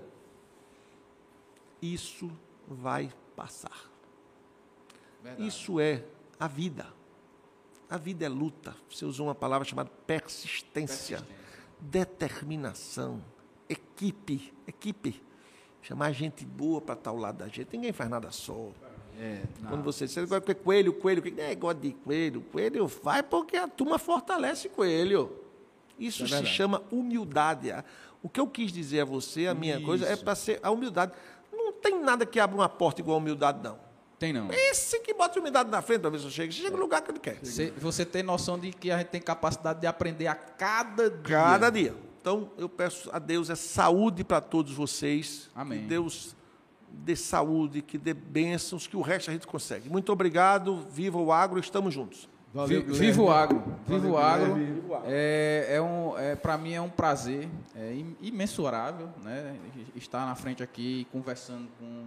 Isso 1.82 2.32
vai 2.68 3.12
passar. 3.36 3.90
Verdade. 5.22 5.48
Isso 5.48 5.80
é 5.80 6.04
a 6.40 6.48
vida. 6.48 6.88
A 7.90 7.98
vida 7.98 8.26
é 8.26 8.30
luta. 8.30 8.76
Você 8.90 9.06
usou 9.06 9.28
uma 9.28 9.36
palavra 9.36 9.68
chamada 9.68 9.90
persistência, 10.08 11.18
Persistência. 11.18 11.26
determinação, 11.80 13.22
equipe, 13.70 14.54
equipe. 14.68 15.22
Chamar 15.82 16.12
gente 16.14 16.44
boa 16.46 16.82
para 16.82 16.96
estar 16.96 17.12
ao 17.12 17.18
lado 17.18 17.38
da 17.38 17.48
gente. 17.48 17.70
Ninguém 17.74 17.94
faz 17.94 18.10
nada 18.10 18.32
só. 18.32 18.70
É. 19.20 19.44
Quando 19.70 19.84
você 19.84 20.08
você 20.08 20.26
gosta 20.26 20.42
de 20.54 20.56
coelho, 20.60 20.94
coelho, 20.94 21.22
coelho, 21.22 21.40
é 21.42 21.56
gosta 21.56 21.80
de 21.82 21.92
coelho, 21.94 22.42
coelho 22.52 22.88
faz 22.88 23.22
porque 23.30 23.56
a 23.56 23.68
turma 23.68 23.98
fortalece 24.00 24.68
coelho. 24.68 25.32
Isso 25.98 26.24
É 26.24 26.26
se 26.28 26.32
verdade. 26.34 26.54
chama 26.56 26.84
humildade. 26.92 27.72
O 28.22 28.28
que 28.28 28.40
eu 28.40 28.48
quis 28.48 28.72
dizer 28.72 29.02
a 29.02 29.06
você, 29.06 29.48
a 29.48 29.54
minha 29.54 29.80
coisa, 29.80 30.08
é 30.08 30.14
Isso. 30.14 30.24
para 30.24 30.36
ser 30.36 30.60
a 30.64 30.72
humildade. 30.72 31.14
Não 31.54 31.72
tem 31.72 32.02
nada 32.02 32.26
que 32.26 32.40
abra 32.40 32.56
uma 32.58 32.68
porta 32.68 33.00
igual 33.00 33.16
a 33.16 33.20
humildade, 33.20 33.64
não. 33.64 33.80
Tem 34.18 34.32
não. 34.32 34.48
Esse 34.52 35.00
que 35.02 35.14
bota 35.14 35.38
a 35.38 35.42
humildade 35.42 35.70
na 35.70 35.82
frente 35.82 36.02
para 36.02 36.10
ver 36.10 36.20
se 36.20 36.32
chega. 36.32 36.52
Você 36.52 36.62
chega 36.62 36.76
no 36.76 36.82
lugar 36.82 37.02
que 37.02 37.12
ele 37.12 37.20
quer. 37.20 37.38
Você, 37.44 37.72
você 37.78 38.06
tem 38.06 38.24
noção 38.24 38.58
de 38.58 38.72
que 38.72 38.90
a 38.92 38.98
gente 39.00 39.08
tem 39.08 39.22
capacidade 39.22 39.82
de 39.82 39.88
aprender 39.88 40.28
a 40.28 40.36
cada 40.36 41.10
dia. 41.10 41.20
Cada 41.24 41.70
dia. 41.70 41.94
Então, 42.22 42.50
eu 42.58 42.68
peço 42.70 43.10
a 43.14 43.20
Deus 43.20 43.50
é 43.50 43.56
saúde 43.56 44.24
para 44.24 44.42
todos 44.42 44.74
vocês. 44.74 45.50
Amém. 45.54 45.82
Que 45.82 45.86
Deus 45.88 46.36
dê 46.90 47.16
saúde, 47.16 47.82
que 47.82 47.98
dê 47.98 48.14
bênçãos, 48.14 48.88
que 48.88 48.96
o 48.96 49.02
resto 49.02 49.30
a 49.30 49.34
gente 49.34 49.46
consegue. 49.46 49.90
Muito 49.90 50.12
obrigado. 50.12 50.86
Viva 50.90 51.18
o 51.20 51.32
agro, 51.32 51.60
estamos 51.60 51.94
juntos. 51.94 52.28
Guilherme. 52.68 52.94
Viva 52.94 53.22
o 53.22 53.30
agro. 53.30 53.62
Viva 53.86 54.08
o 54.08 54.12
Valeu, 54.14 54.54
agro. 54.54 55.02
É, 55.08 55.68
é 55.72 55.82
um, 55.82 56.18
é, 56.18 56.36
para 56.38 56.58
mim 56.58 56.72
é 56.74 56.80
um 56.82 56.88
prazer 56.90 57.50
é, 57.76 57.94
im- 57.94 58.16
imensurável 58.22 59.10
né, 59.22 59.58
estar 59.94 60.26
na 60.26 60.36
frente 60.36 60.64
aqui 60.64 61.06
conversando 61.12 61.68
com, 61.78 62.06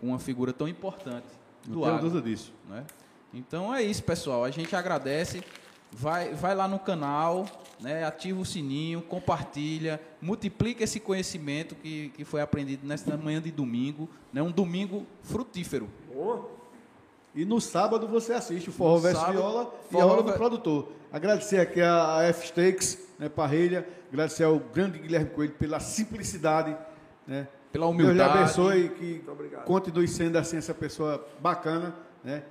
com 0.00 0.08
uma 0.08 0.18
figura 0.18 0.52
tão 0.52 0.68
importante 0.68 1.26
Não 1.66 1.74
do 1.74 1.80
tenho 1.82 1.94
agro. 1.94 2.08
dúvida 2.08 2.28
disso. 2.28 2.52
né? 2.68 2.84
Então 3.32 3.74
é 3.74 3.82
isso, 3.82 4.02
pessoal. 4.02 4.44
A 4.44 4.50
gente 4.50 4.74
agradece. 4.76 5.42
Vai, 5.96 6.34
vai 6.34 6.56
lá 6.56 6.66
no 6.66 6.78
canal, 6.80 7.46
né? 7.80 8.04
ativa 8.04 8.40
o 8.40 8.44
sininho, 8.44 9.00
compartilha, 9.00 10.00
multiplica 10.20 10.82
esse 10.82 10.98
conhecimento 10.98 11.76
que, 11.76 12.08
que 12.16 12.24
foi 12.24 12.40
aprendido 12.40 12.84
nesta 12.84 13.16
manhã 13.16 13.40
de 13.40 13.52
domingo. 13.52 14.08
Né? 14.32 14.42
Um 14.42 14.50
domingo 14.50 15.06
frutífero. 15.22 15.88
E 17.34 17.44
no 17.44 17.60
sábado 17.60 18.06
você 18.08 18.32
assiste 18.32 18.70
o 18.70 18.72
Forró 18.72 18.98
Verso 18.98 19.24
Viola 19.30 19.72
e 19.92 20.00
a 20.00 20.06
hora 20.06 20.22
do 20.22 20.32
produtor. 20.32 20.92
Agradecer 21.12 21.58
aqui 21.60 21.80
a, 21.80 22.18
a 22.18 22.22
F-Steaks, 22.24 22.98
né, 23.18 23.28
Parreira, 23.28 23.88
agradecer 24.12 24.44
ao 24.44 24.58
grande 24.58 24.98
Guilherme 24.98 25.30
Coelho 25.30 25.52
pela 25.54 25.78
simplicidade, 25.80 26.76
né? 27.26 27.46
Pela 27.74 27.86
Deus 27.86 27.98
lhe 27.98 28.04
humildade. 28.04 28.38
abençoe 28.38 28.84
e 28.84 28.88
que 28.88 29.24
continue 29.64 30.06
sendo 30.06 30.38
assim 30.38 30.56
essa 30.56 30.72
pessoa 30.72 31.26
bacana, 31.40 31.92
né? 32.22 32.44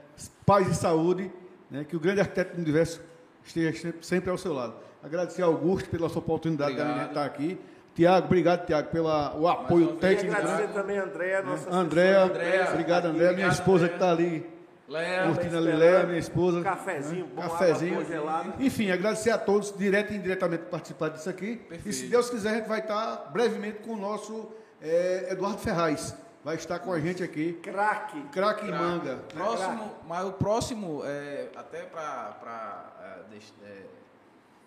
Paz 0.46 0.68
e 0.68 0.76
saúde, 0.76 1.32
né? 1.72 1.86
Que 1.86 1.96
o 1.96 2.00
grande 2.00 2.20
arquiteto 2.20 2.58
do 2.58 2.62
universo 2.62 3.02
esteja 3.42 3.94
sempre, 4.02 4.30
ao 4.30 4.38
seu 4.38 4.52
lado. 4.52 4.76
Agradecer 5.02 5.42
ao 5.42 5.54
Augusto 5.54 5.90
pela 5.90 6.10
sua 6.10 6.20
oportunidade 6.20 6.76
de 6.76 6.82
Obrigado. 6.82 7.08
estar 7.08 7.24
aqui. 7.24 7.58
Tiago, 7.96 8.26
obrigado, 8.26 8.66
Tiago, 8.66 8.90
pelo 8.90 9.08
o 9.40 9.48
apoio 9.48 9.96
técnico. 9.96 10.36
agradecer 10.36 10.68
né? 10.68 10.74
também 10.74 10.98
a 10.98 11.04
Andréa, 11.04 11.42
nossa 11.42 11.74
Andréa, 11.74 12.24
Andréa, 12.24 12.70
obrigado, 12.72 13.06
aqui, 13.06 13.08
Andréa, 13.08 13.12
minha 13.14 13.30
obrigado, 13.30 13.52
esposa 13.54 13.86
Andréa. 13.86 13.90
que 13.90 13.96
está 13.96 14.12
ali 14.12 14.46
Léo, 14.90 15.28
curtindo 15.28 15.58
ali, 15.58 15.70
esperando. 15.70 15.80
Léa, 15.80 16.04
minha 16.04 16.20
esposa. 16.20 16.62
Cafezinho, 16.62 17.26
né? 17.26 17.32
bom, 17.34 17.42
cafezinho. 17.44 17.94
água 17.94 18.04
congelada. 18.04 18.54
Enfim, 18.60 18.92
agradecer 18.92 19.30
a 19.30 19.38
todos, 19.38 19.74
direto 19.78 20.12
e 20.12 20.18
indiretamente, 20.18 20.64
por 20.64 20.72
participar 20.72 21.10
disso 21.10 21.30
aqui. 21.30 21.56
Perfeito. 21.56 21.88
E 21.90 21.94
se 21.94 22.08
Deus 22.08 22.30
quiser, 22.30 22.50
a 22.50 22.56
gente 22.56 22.68
vai 22.68 22.80
estar 22.80 23.30
brevemente 23.32 23.80
com 23.80 23.94
o 23.94 23.98
nosso 23.98 24.52
eh, 24.84 25.28
Eduardo 25.32 25.58
Ferraz. 25.60 26.16
Vai 26.44 26.56
estar 26.56 26.80
com 26.80 26.92
a 26.92 27.00
gente 27.00 27.24
aqui. 27.24 27.54
Craque. 27.54 28.22
Craque 28.24 28.66
em 28.68 28.72
manga. 28.72 29.16
né? 29.16 29.22
Próximo, 29.34 29.92
mas 30.06 30.26
o 30.26 30.34
próximo, 30.34 31.02
é, 31.06 31.50
até 31.56 31.84
para 31.84 32.38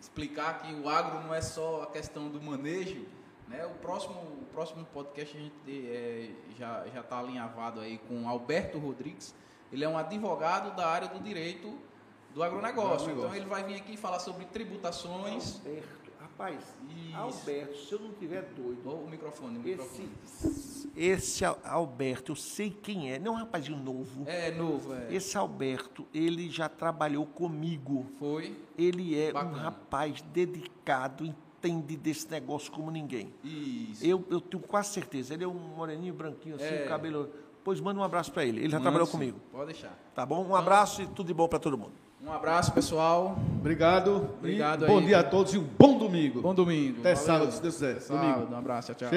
explicar 0.01 0.63
que 0.63 0.73
o 0.75 0.89
agro 0.89 1.21
não 1.23 1.35
é 1.35 1.41
só 1.43 1.83
a 1.83 1.87
questão 1.89 2.29
do 2.29 2.41
manejo, 2.41 3.05
né? 3.47 3.67
O 3.67 3.75
próximo, 3.75 4.15
o 4.15 4.45
próximo 4.53 4.87
podcast 4.87 5.37
a 5.37 5.41
gente 5.41 5.89
é, 5.89 6.31
já 6.59 6.87
já 6.93 7.01
está 7.01 7.19
alinhavado 7.19 7.81
aí 7.81 7.99
com 8.09 8.27
Alberto 8.29 8.79
Rodrigues. 8.79 9.35
Ele 9.71 9.85
é 9.85 9.89
um 9.89 9.99
advogado 9.99 10.75
da 10.77 10.87
área 10.87 11.09
do 11.09 11.21
direito 11.21 11.77
Do 12.33 12.43
agronegócio. 12.43 12.87
Do 12.87 12.93
agronegócio. 12.95 13.11
Então 13.19 13.35
ele 13.35 13.47
vai 13.47 13.65
vir 13.65 13.75
aqui 13.77 13.97
falar 13.97 14.21
sobre 14.21 14.47
tributações. 14.47 15.57
Alberto, 15.59 16.06
rapaz, 16.37 16.59
Isso. 17.09 17.17
Alberto, 17.17 17.77
se 17.79 17.93
eu 17.93 17.99
não 18.01 18.11
tiver 18.13 18.43
doido, 18.57 18.91
O 18.91 19.09
microfone, 19.11 19.59
o 19.59 19.61
microfone. 19.63 20.09
esse, 20.25 20.91
esse 20.97 21.45
Al- 21.45 21.59
Alberto, 21.65 22.33
eu 22.33 22.37
sei 22.37 22.71
quem 22.71 23.11
é, 23.13 23.19
não 23.19 23.33
é 23.33 23.37
um 23.37 23.41
rapazinho 23.41 23.79
novo. 23.79 24.23
É 24.27 24.51
novo, 24.53 24.95
é. 24.95 25.15
Esse 25.15 25.37
Alberto, 25.39 26.07
ele 26.13 26.51
já 26.51 26.69
trabalhou 26.69 27.25
comigo. 27.27 28.07
Foi. 28.19 28.57
Ele 28.77 29.19
é 29.19 29.31
um 29.31 29.33
Bacana. 29.33 29.57
rapaz 29.59 30.21
dedicado, 30.33 31.25
entende 31.25 31.97
desse 31.97 32.31
negócio 32.31 32.71
como 32.71 32.91
ninguém. 32.91 33.33
Isso. 33.43 34.05
Eu, 34.05 34.25
eu 34.31 34.41
tenho 34.41 34.63
quase 34.63 34.91
certeza. 34.93 35.35
Ele 35.35 35.45
é 35.45 35.49
um 35.49 35.55
moreninho, 35.55 36.15
branquinho, 36.15 36.57
assim, 36.57 36.65
É. 36.65 36.87
cabelo. 36.87 37.31
Pois 37.65 37.81
manda 37.81 37.99
um 37.99 38.05
abraço 38.05 38.31
para 38.31 38.45
ele. 38.45 38.61
Ele 38.61 38.69
já 38.69 38.79
Manda 38.79 38.83
trabalhou 38.91 39.09
comigo. 39.09 39.41
Pode 39.51 39.73
deixar. 39.73 39.99
Tá 40.15 40.25
bom? 40.25 40.47
Um 40.47 40.55
abraço 40.55 41.03
e 41.03 41.07
tudo 41.09 41.27
de 41.27 41.35
bom 41.35 41.49
para 41.49 41.59
todo 41.59 41.77
mundo. 41.77 41.93
Um 42.27 42.33
abraço, 42.33 42.73
pessoal. 42.73 43.39
Obrigado. 43.61 44.29
Obrigado 44.41 44.85
bom 44.85 45.01
dia 45.01 45.21
a 45.21 45.23
todos 45.23 45.55
e 45.55 45.59
um 45.59 45.65
bom 45.79 45.97
domingo. 45.97 46.43
Bom 46.43 46.53
domingo. 46.53 46.99
Até 46.99 47.15
Valeu. 47.15 47.25
sábado, 47.25 47.53
se 47.53 47.63
Deus 47.63 47.75
quiser. 47.75 48.01
Sábado. 48.01 48.33
Domingo. 48.33 48.53
Um 48.53 48.59
abraço. 48.59 48.89
Tchau, 48.89 48.97
tchau. 48.97 49.09